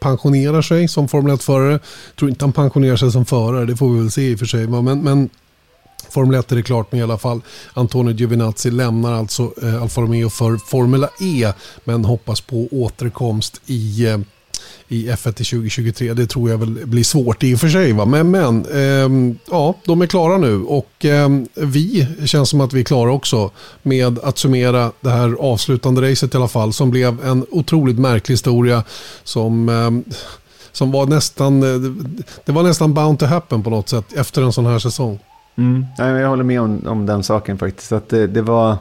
pensionerar 0.00 0.62
sig 0.62 0.88
som 0.88 1.08
Formel 1.08 1.36
1-förare. 1.36 1.78
tror 2.18 2.30
inte 2.30 2.44
han 2.44 2.52
pensionerar 2.52 2.96
sig 2.96 3.12
som 3.12 3.24
förare, 3.24 3.64
det 3.64 3.76
får 3.76 3.88
vi 3.88 3.98
väl 3.98 4.10
se 4.10 4.22
i 4.22 4.34
och 4.34 4.38
för 4.38 4.46
sig. 4.46 4.66
Men, 4.66 5.00
men 5.00 5.28
Formel 6.10 6.40
1 6.40 6.52
är 6.52 6.56
det 6.56 6.62
klart 6.62 6.92
med 6.92 6.98
i 6.98 7.02
alla 7.02 7.18
fall. 7.18 7.40
Antonio 7.74 8.14
Giovinazzi 8.14 8.70
lämnar 8.70 9.12
alltså 9.12 9.52
eh, 9.62 9.82
Alfa 9.82 10.00
Romeo 10.00 10.30
för 10.30 10.56
Formula 10.56 11.08
E 11.20 11.52
men 11.84 12.04
hoppas 12.04 12.40
på 12.40 12.68
återkomst 12.70 13.60
i 13.66 14.06
eh, 14.06 14.18
i 14.88 15.08
F1 15.10 15.32
till 15.32 15.46
2023. 15.46 16.14
Det 16.14 16.26
tror 16.26 16.50
jag 16.50 16.58
väl 16.58 16.86
blir 16.86 17.04
svårt 17.04 17.42
i 17.42 17.54
och 17.54 17.60
för 17.60 17.68
sig. 17.68 17.92
Va? 17.92 18.04
Men, 18.04 18.30
men 18.30 18.66
eh, 18.66 19.34
ja, 19.50 19.74
de 19.84 20.02
är 20.02 20.06
klara 20.06 20.38
nu 20.38 20.62
och 20.62 21.04
eh, 21.04 21.28
vi 21.54 22.06
känns 22.24 22.48
som 22.48 22.60
att 22.60 22.72
vi 22.72 22.80
är 22.80 22.84
klara 22.84 23.12
också 23.12 23.50
med 23.82 24.18
att 24.18 24.38
summera 24.38 24.92
det 25.00 25.10
här 25.10 25.36
avslutande 25.40 26.10
racet 26.10 26.34
i 26.34 26.36
alla 26.36 26.48
fall 26.48 26.72
som 26.72 26.90
blev 26.90 27.24
en 27.24 27.46
otroligt 27.50 27.98
märklig 27.98 28.32
historia 28.32 28.84
som 29.24 29.68
eh, 29.68 30.14
som 30.72 30.90
var 30.90 31.06
nästan, 31.06 31.62
eh, 31.62 31.90
det 32.44 32.52
var 32.52 32.62
nästan 32.62 32.94
bound 32.94 33.18
to 33.18 33.26
happen 33.26 33.62
på 33.62 33.70
något 33.70 33.88
sätt 33.88 34.12
efter 34.12 34.42
en 34.42 34.52
sån 34.52 34.66
här 34.66 34.78
säsong. 34.78 35.18
Mm. 35.56 35.86
Jag 35.98 36.28
håller 36.28 36.44
med 36.44 36.60
om, 36.60 36.82
om 36.86 37.06
den 37.06 37.22
saken 37.22 37.58
faktiskt. 37.58 37.92
Att 37.92 38.08
det, 38.08 38.26
det 38.26 38.42
var 38.42 38.76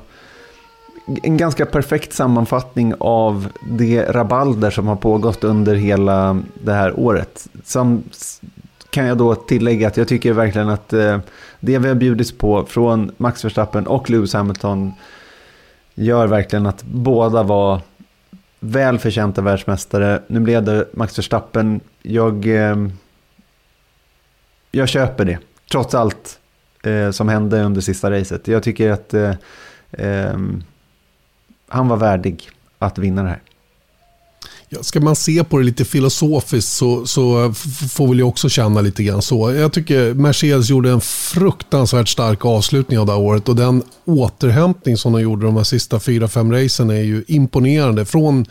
en 1.24 1.38
ganska 1.38 1.66
perfekt 1.66 2.14
sammanfattning 2.14 2.94
av 3.00 3.48
det 3.62 4.04
rabalder 4.04 4.72
som 4.72 4.88
har 4.88 4.96
pågått 4.96 5.44
under 5.44 5.76
hela 5.76 6.42
det 6.64 6.74
här 6.74 7.00
året. 7.00 7.48
Som 7.64 8.04
kan 8.90 9.06
jag 9.06 9.18
då 9.18 9.36
tillägga 9.36 9.88
att 9.88 9.98
jag 9.98 10.08
tycker 10.08 10.34
verkligen 10.34 10.70
att 10.70 10.94
eh, 10.94 11.20
det 11.60 11.78
vi 11.78 11.88
har 11.88 11.96
bjudits 11.96 12.32
på 12.32 12.66
från 12.66 13.12
Max 13.18 13.46
Verstappen 13.46 13.88
och 13.88 14.10
Lewis 14.10 14.34
Hamilton 14.34 14.94
gör 15.96 16.28
verkligen 16.28 16.66
att 16.66 16.84
båda 16.84 17.44
var 17.44 17.82
väl 18.60 19.00
förtjänta 19.00 19.42
världsmästare. 19.42 20.22
Nu 20.28 20.40
blev 20.40 20.64
det 20.64 20.86
Max 20.94 21.18
Verstappen. 21.18 21.80
Jag, 22.02 22.48
eh, 22.48 22.88
jag 24.72 24.90
köper 24.90 25.26
det, 25.26 25.38
trots 25.72 25.96
allt 25.96 26.39
eh, 26.84 27.12
som 27.12 27.30
hände 27.30 27.64
under 27.64 27.82
sista 27.82 28.12
racet. 28.12 28.48
Jag 28.48 28.64
tycker 28.64 28.92
att 28.92 29.14
eh, 29.14 29.36
ehm, 29.92 30.64
han 31.68 31.88
var 31.88 31.98
värdig 31.98 32.50
att 32.80 32.98
vinna 32.98 33.24
det 33.24 33.30
här. 33.30 33.42
Ja, 34.72 34.84
ska 34.84 35.00
man 35.00 35.16
se 35.16 35.44
på 35.44 35.58
det 35.58 35.64
lite 35.64 35.86
filosofiskt 35.86 36.72
så, 36.72 37.06
så 37.06 37.46
eh, 37.46 37.52
får 37.92 38.08
väl 38.08 38.20
jag 38.20 38.28
också 38.28 38.50
känna 38.50 38.82
lite 38.82 39.04
grann 39.04 39.22
så. 39.22 39.54
Jag 39.54 39.74
tycker 39.74 40.14
Mercedes 40.14 40.70
gjorde 40.70 40.92
en 40.92 41.02
fruktansvärt 41.02 42.08
stark 42.08 42.46
avslutning 42.46 43.00
av 43.00 43.06
det 43.06 43.12
här 43.12 43.20
året 43.20 43.50
och 43.50 43.56
den 43.56 43.84
återhämtning 44.06 44.98
som 44.98 45.14
de 45.14 45.22
gjorde 45.22 45.46
de 45.46 45.58
här 45.58 45.64
sista 45.64 46.00
fyra, 46.00 46.28
fem 46.28 46.52
racen 46.52 46.90
är 46.90 47.02
ju 47.02 47.24
imponerande. 47.28 48.06
Från, 48.06 48.46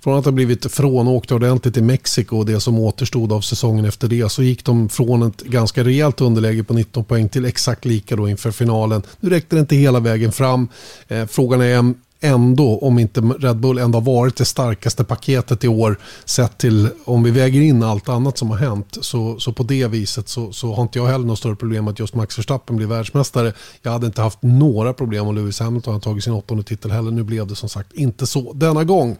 från 0.00 0.18
att 0.18 0.24
ha 0.24 0.32
blivit 0.32 0.72
frånåkta 0.72 1.34
ordentligt 1.34 1.76
i 1.76 1.82
Mexiko 1.82 2.38
och 2.38 2.46
det 2.46 2.60
som 2.60 2.78
återstod 2.78 3.32
av 3.32 3.40
säsongen 3.40 3.84
efter 3.84 4.08
det 4.08 4.28
så 4.28 4.42
gick 4.42 4.64
de 4.64 4.88
från 4.88 5.22
ett 5.22 5.42
ganska 5.42 5.84
rejält 5.84 6.20
underläge 6.20 6.64
på 6.64 6.74
19 6.74 7.04
poäng 7.04 7.28
till 7.28 7.44
exakt 7.44 7.84
lika 7.84 8.16
då 8.16 8.28
inför 8.28 8.50
finalen. 8.50 9.02
Nu 9.20 9.30
räckte 9.30 9.56
det 9.56 9.60
inte 9.60 9.76
hela 9.76 10.00
vägen 10.00 10.32
fram. 10.32 10.68
Eh, 11.08 11.26
frågan 11.26 11.60
är 11.60 11.94
ändå, 12.20 12.78
om 12.78 12.98
inte 12.98 13.20
Red 13.20 13.56
Bull 13.56 13.78
ändå 13.78 13.98
har 13.98 14.04
varit 14.04 14.36
det 14.36 14.44
starkaste 14.44 15.04
paketet 15.04 15.64
i 15.64 15.68
år 15.68 15.98
sett 16.24 16.58
till 16.58 16.88
om 17.04 17.22
vi 17.22 17.30
väger 17.30 17.60
in 17.60 17.82
allt 17.82 18.08
annat 18.08 18.38
som 18.38 18.50
har 18.50 18.56
hänt. 18.56 18.98
Så, 19.00 19.38
så 19.38 19.52
på 19.52 19.62
det 19.62 19.86
viset 19.86 20.28
så, 20.28 20.52
så 20.52 20.72
har 20.72 20.82
inte 20.82 20.98
jag 20.98 21.06
heller 21.06 21.26
något 21.26 21.38
större 21.38 21.56
problem 21.56 21.88
att 21.88 21.98
just 21.98 22.14
Max 22.14 22.38
Verstappen 22.38 22.76
blir 22.76 22.86
världsmästare. 22.86 23.52
Jag 23.82 23.92
hade 23.92 24.06
inte 24.06 24.22
haft 24.22 24.38
några 24.42 24.92
problem 24.92 25.26
om 25.26 25.34
Lewis 25.34 25.60
Hamilton 25.60 25.92
hade 25.92 26.04
tagit 26.04 26.24
sin 26.24 26.32
åttonde 26.32 26.62
titel 26.62 26.90
heller. 26.90 27.10
Nu 27.10 27.22
blev 27.22 27.46
det 27.46 27.56
som 27.56 27.68
sagt 27.68 27.92
inte 27.92 28.26
så 28.26 28.52
denna 28.52 28.84
gång. 28.84 29.16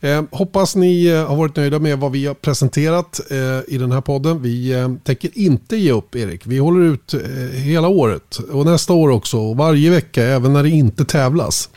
Eh, 0.00 0.22
hoppas 0.30 0.76
ni 0.76 1.06
eh, 1.06 1.28
har 1.28 1.36
varit 1.36 1.56
nöjda 1.56 1.78
med 1.78 1.98
vad 1.98 2.12
vi 2.12 2.26
har 2.26 2.34
presenterat 2.34 3.20
eh, 3.30 3.74
i 3.74 3.78
den 3.78 3.92
här 3.92 4.00
podden. 4.00 4.42
Vi 4.42 4.72
eh, 4.72 4.92
tänker 5.04 5.38
inte 5.38 5.76
ge 5.76 5.92
upp 5.92 6.16
Erik. 6.16 6.46
Vi 6.46 6.58
håller 6.58 6.80
ut 6.80 7.14
eh, 7.14 7.20
hela 7.60 7.88
året 7.88 8.38
och 8.52 8.64
nästa 8.64 8.92
år 8.92 9.08
också. 9.08 9.38
Och 9.38 9.56
varje 9.56 9.90
vecka 9.90 10.22
även 10.22 10.52
när 10.52 10.62
det 10.62 10.70
inte 10.70 11.04
tävlas. 11.04 11.68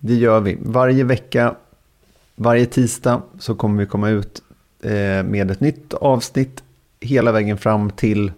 Det 0.00 0.14
gör 0.14 0.40
vi. 0.40 0.58
Varje 0.60 1.04
vecka, 1.04 1.54
varje 2.36 2.66
tisdag 2.66 3.22
så 3.38 3.54
kommer 3.54 3.80
vi 3.80 3.86
komma 3.86 4.08
ut 4.08 4.42
eh, 4.82 5.22
med 5.22 5.50
ett 5.50 5.60
nytt 5.60 5.94
avsnitt 5.94 6.62
hela 7.00 7.32
vägen 7.32 7.58
fram 7.58 7.90
till 7.90 8.32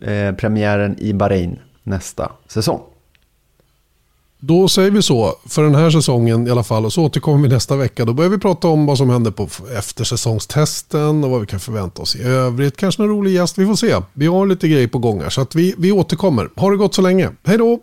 eh, 0.00 0.34
premiären 0.34 0.98
i 0.98 1.12
Bahrain 1.12 1.58
nästa 1.82 2.32
säsong. 2.46 2.80
Då 4.46 4.68
säger 4.68 4.90
vi 4.90 5.02
så 5.02 5.34
för 5.48 5.62
den 5.62 5.74
här 5.74 5.90
säsongen 5.90 6.46
i 6.46 6.50
alla 6.50 6.64
fall 6.64 6.84
och 6.84 6.92
så 6.92 7.04
återkommer 7.04 7.42
vi 7.42 7.54
nästa 7.54 7.76
vecka. 7.76 8.04
Då 8.04 8.12
börjar 8.12 8.30
vi 8.30 8.38
prata 8.38 8.68
om 8.68 8.86
vad 8.86 8.98
som 8.98 9.10
händer 9.10 9.30
på 9.30 9.48
eftersäsongstesten 9.78 11.24
och 11.24 11.30
vad 11.30 11.40
vi 11.40 11.46
kan 11.46 11.60
förvänta 11.60 12.02
oss 12.02 12.16
i 12.16 12.22
övrigt. 12.22 12.76
Kanske 12.76 13.02
någon 13.02 13.10
rolig 13.10 13.32
gäst, 13.32 13.58
vi 13.58 13.66
får 13.66 13.74
se. 13.74 13.96
Vi 14.12 14.26
har 14.26 14.46
lite 14.46 14.68
grejer 14.68 14.88
på 14.88 14.98
gång 14.98 15.20
här 15.20 15.30
så 15.30 15.40
att 15.40 15.54
vi, 15.54 15.74
vi 15.78 15.92
återkommer. 15.92 16.48
Ha 16.56 16.70
det 16.70 16.76
gott 16.76 16.94
så 16.94 17.02
länge. 17.02 17.30
Hej 17.44 17.58
då! 17.58 17.80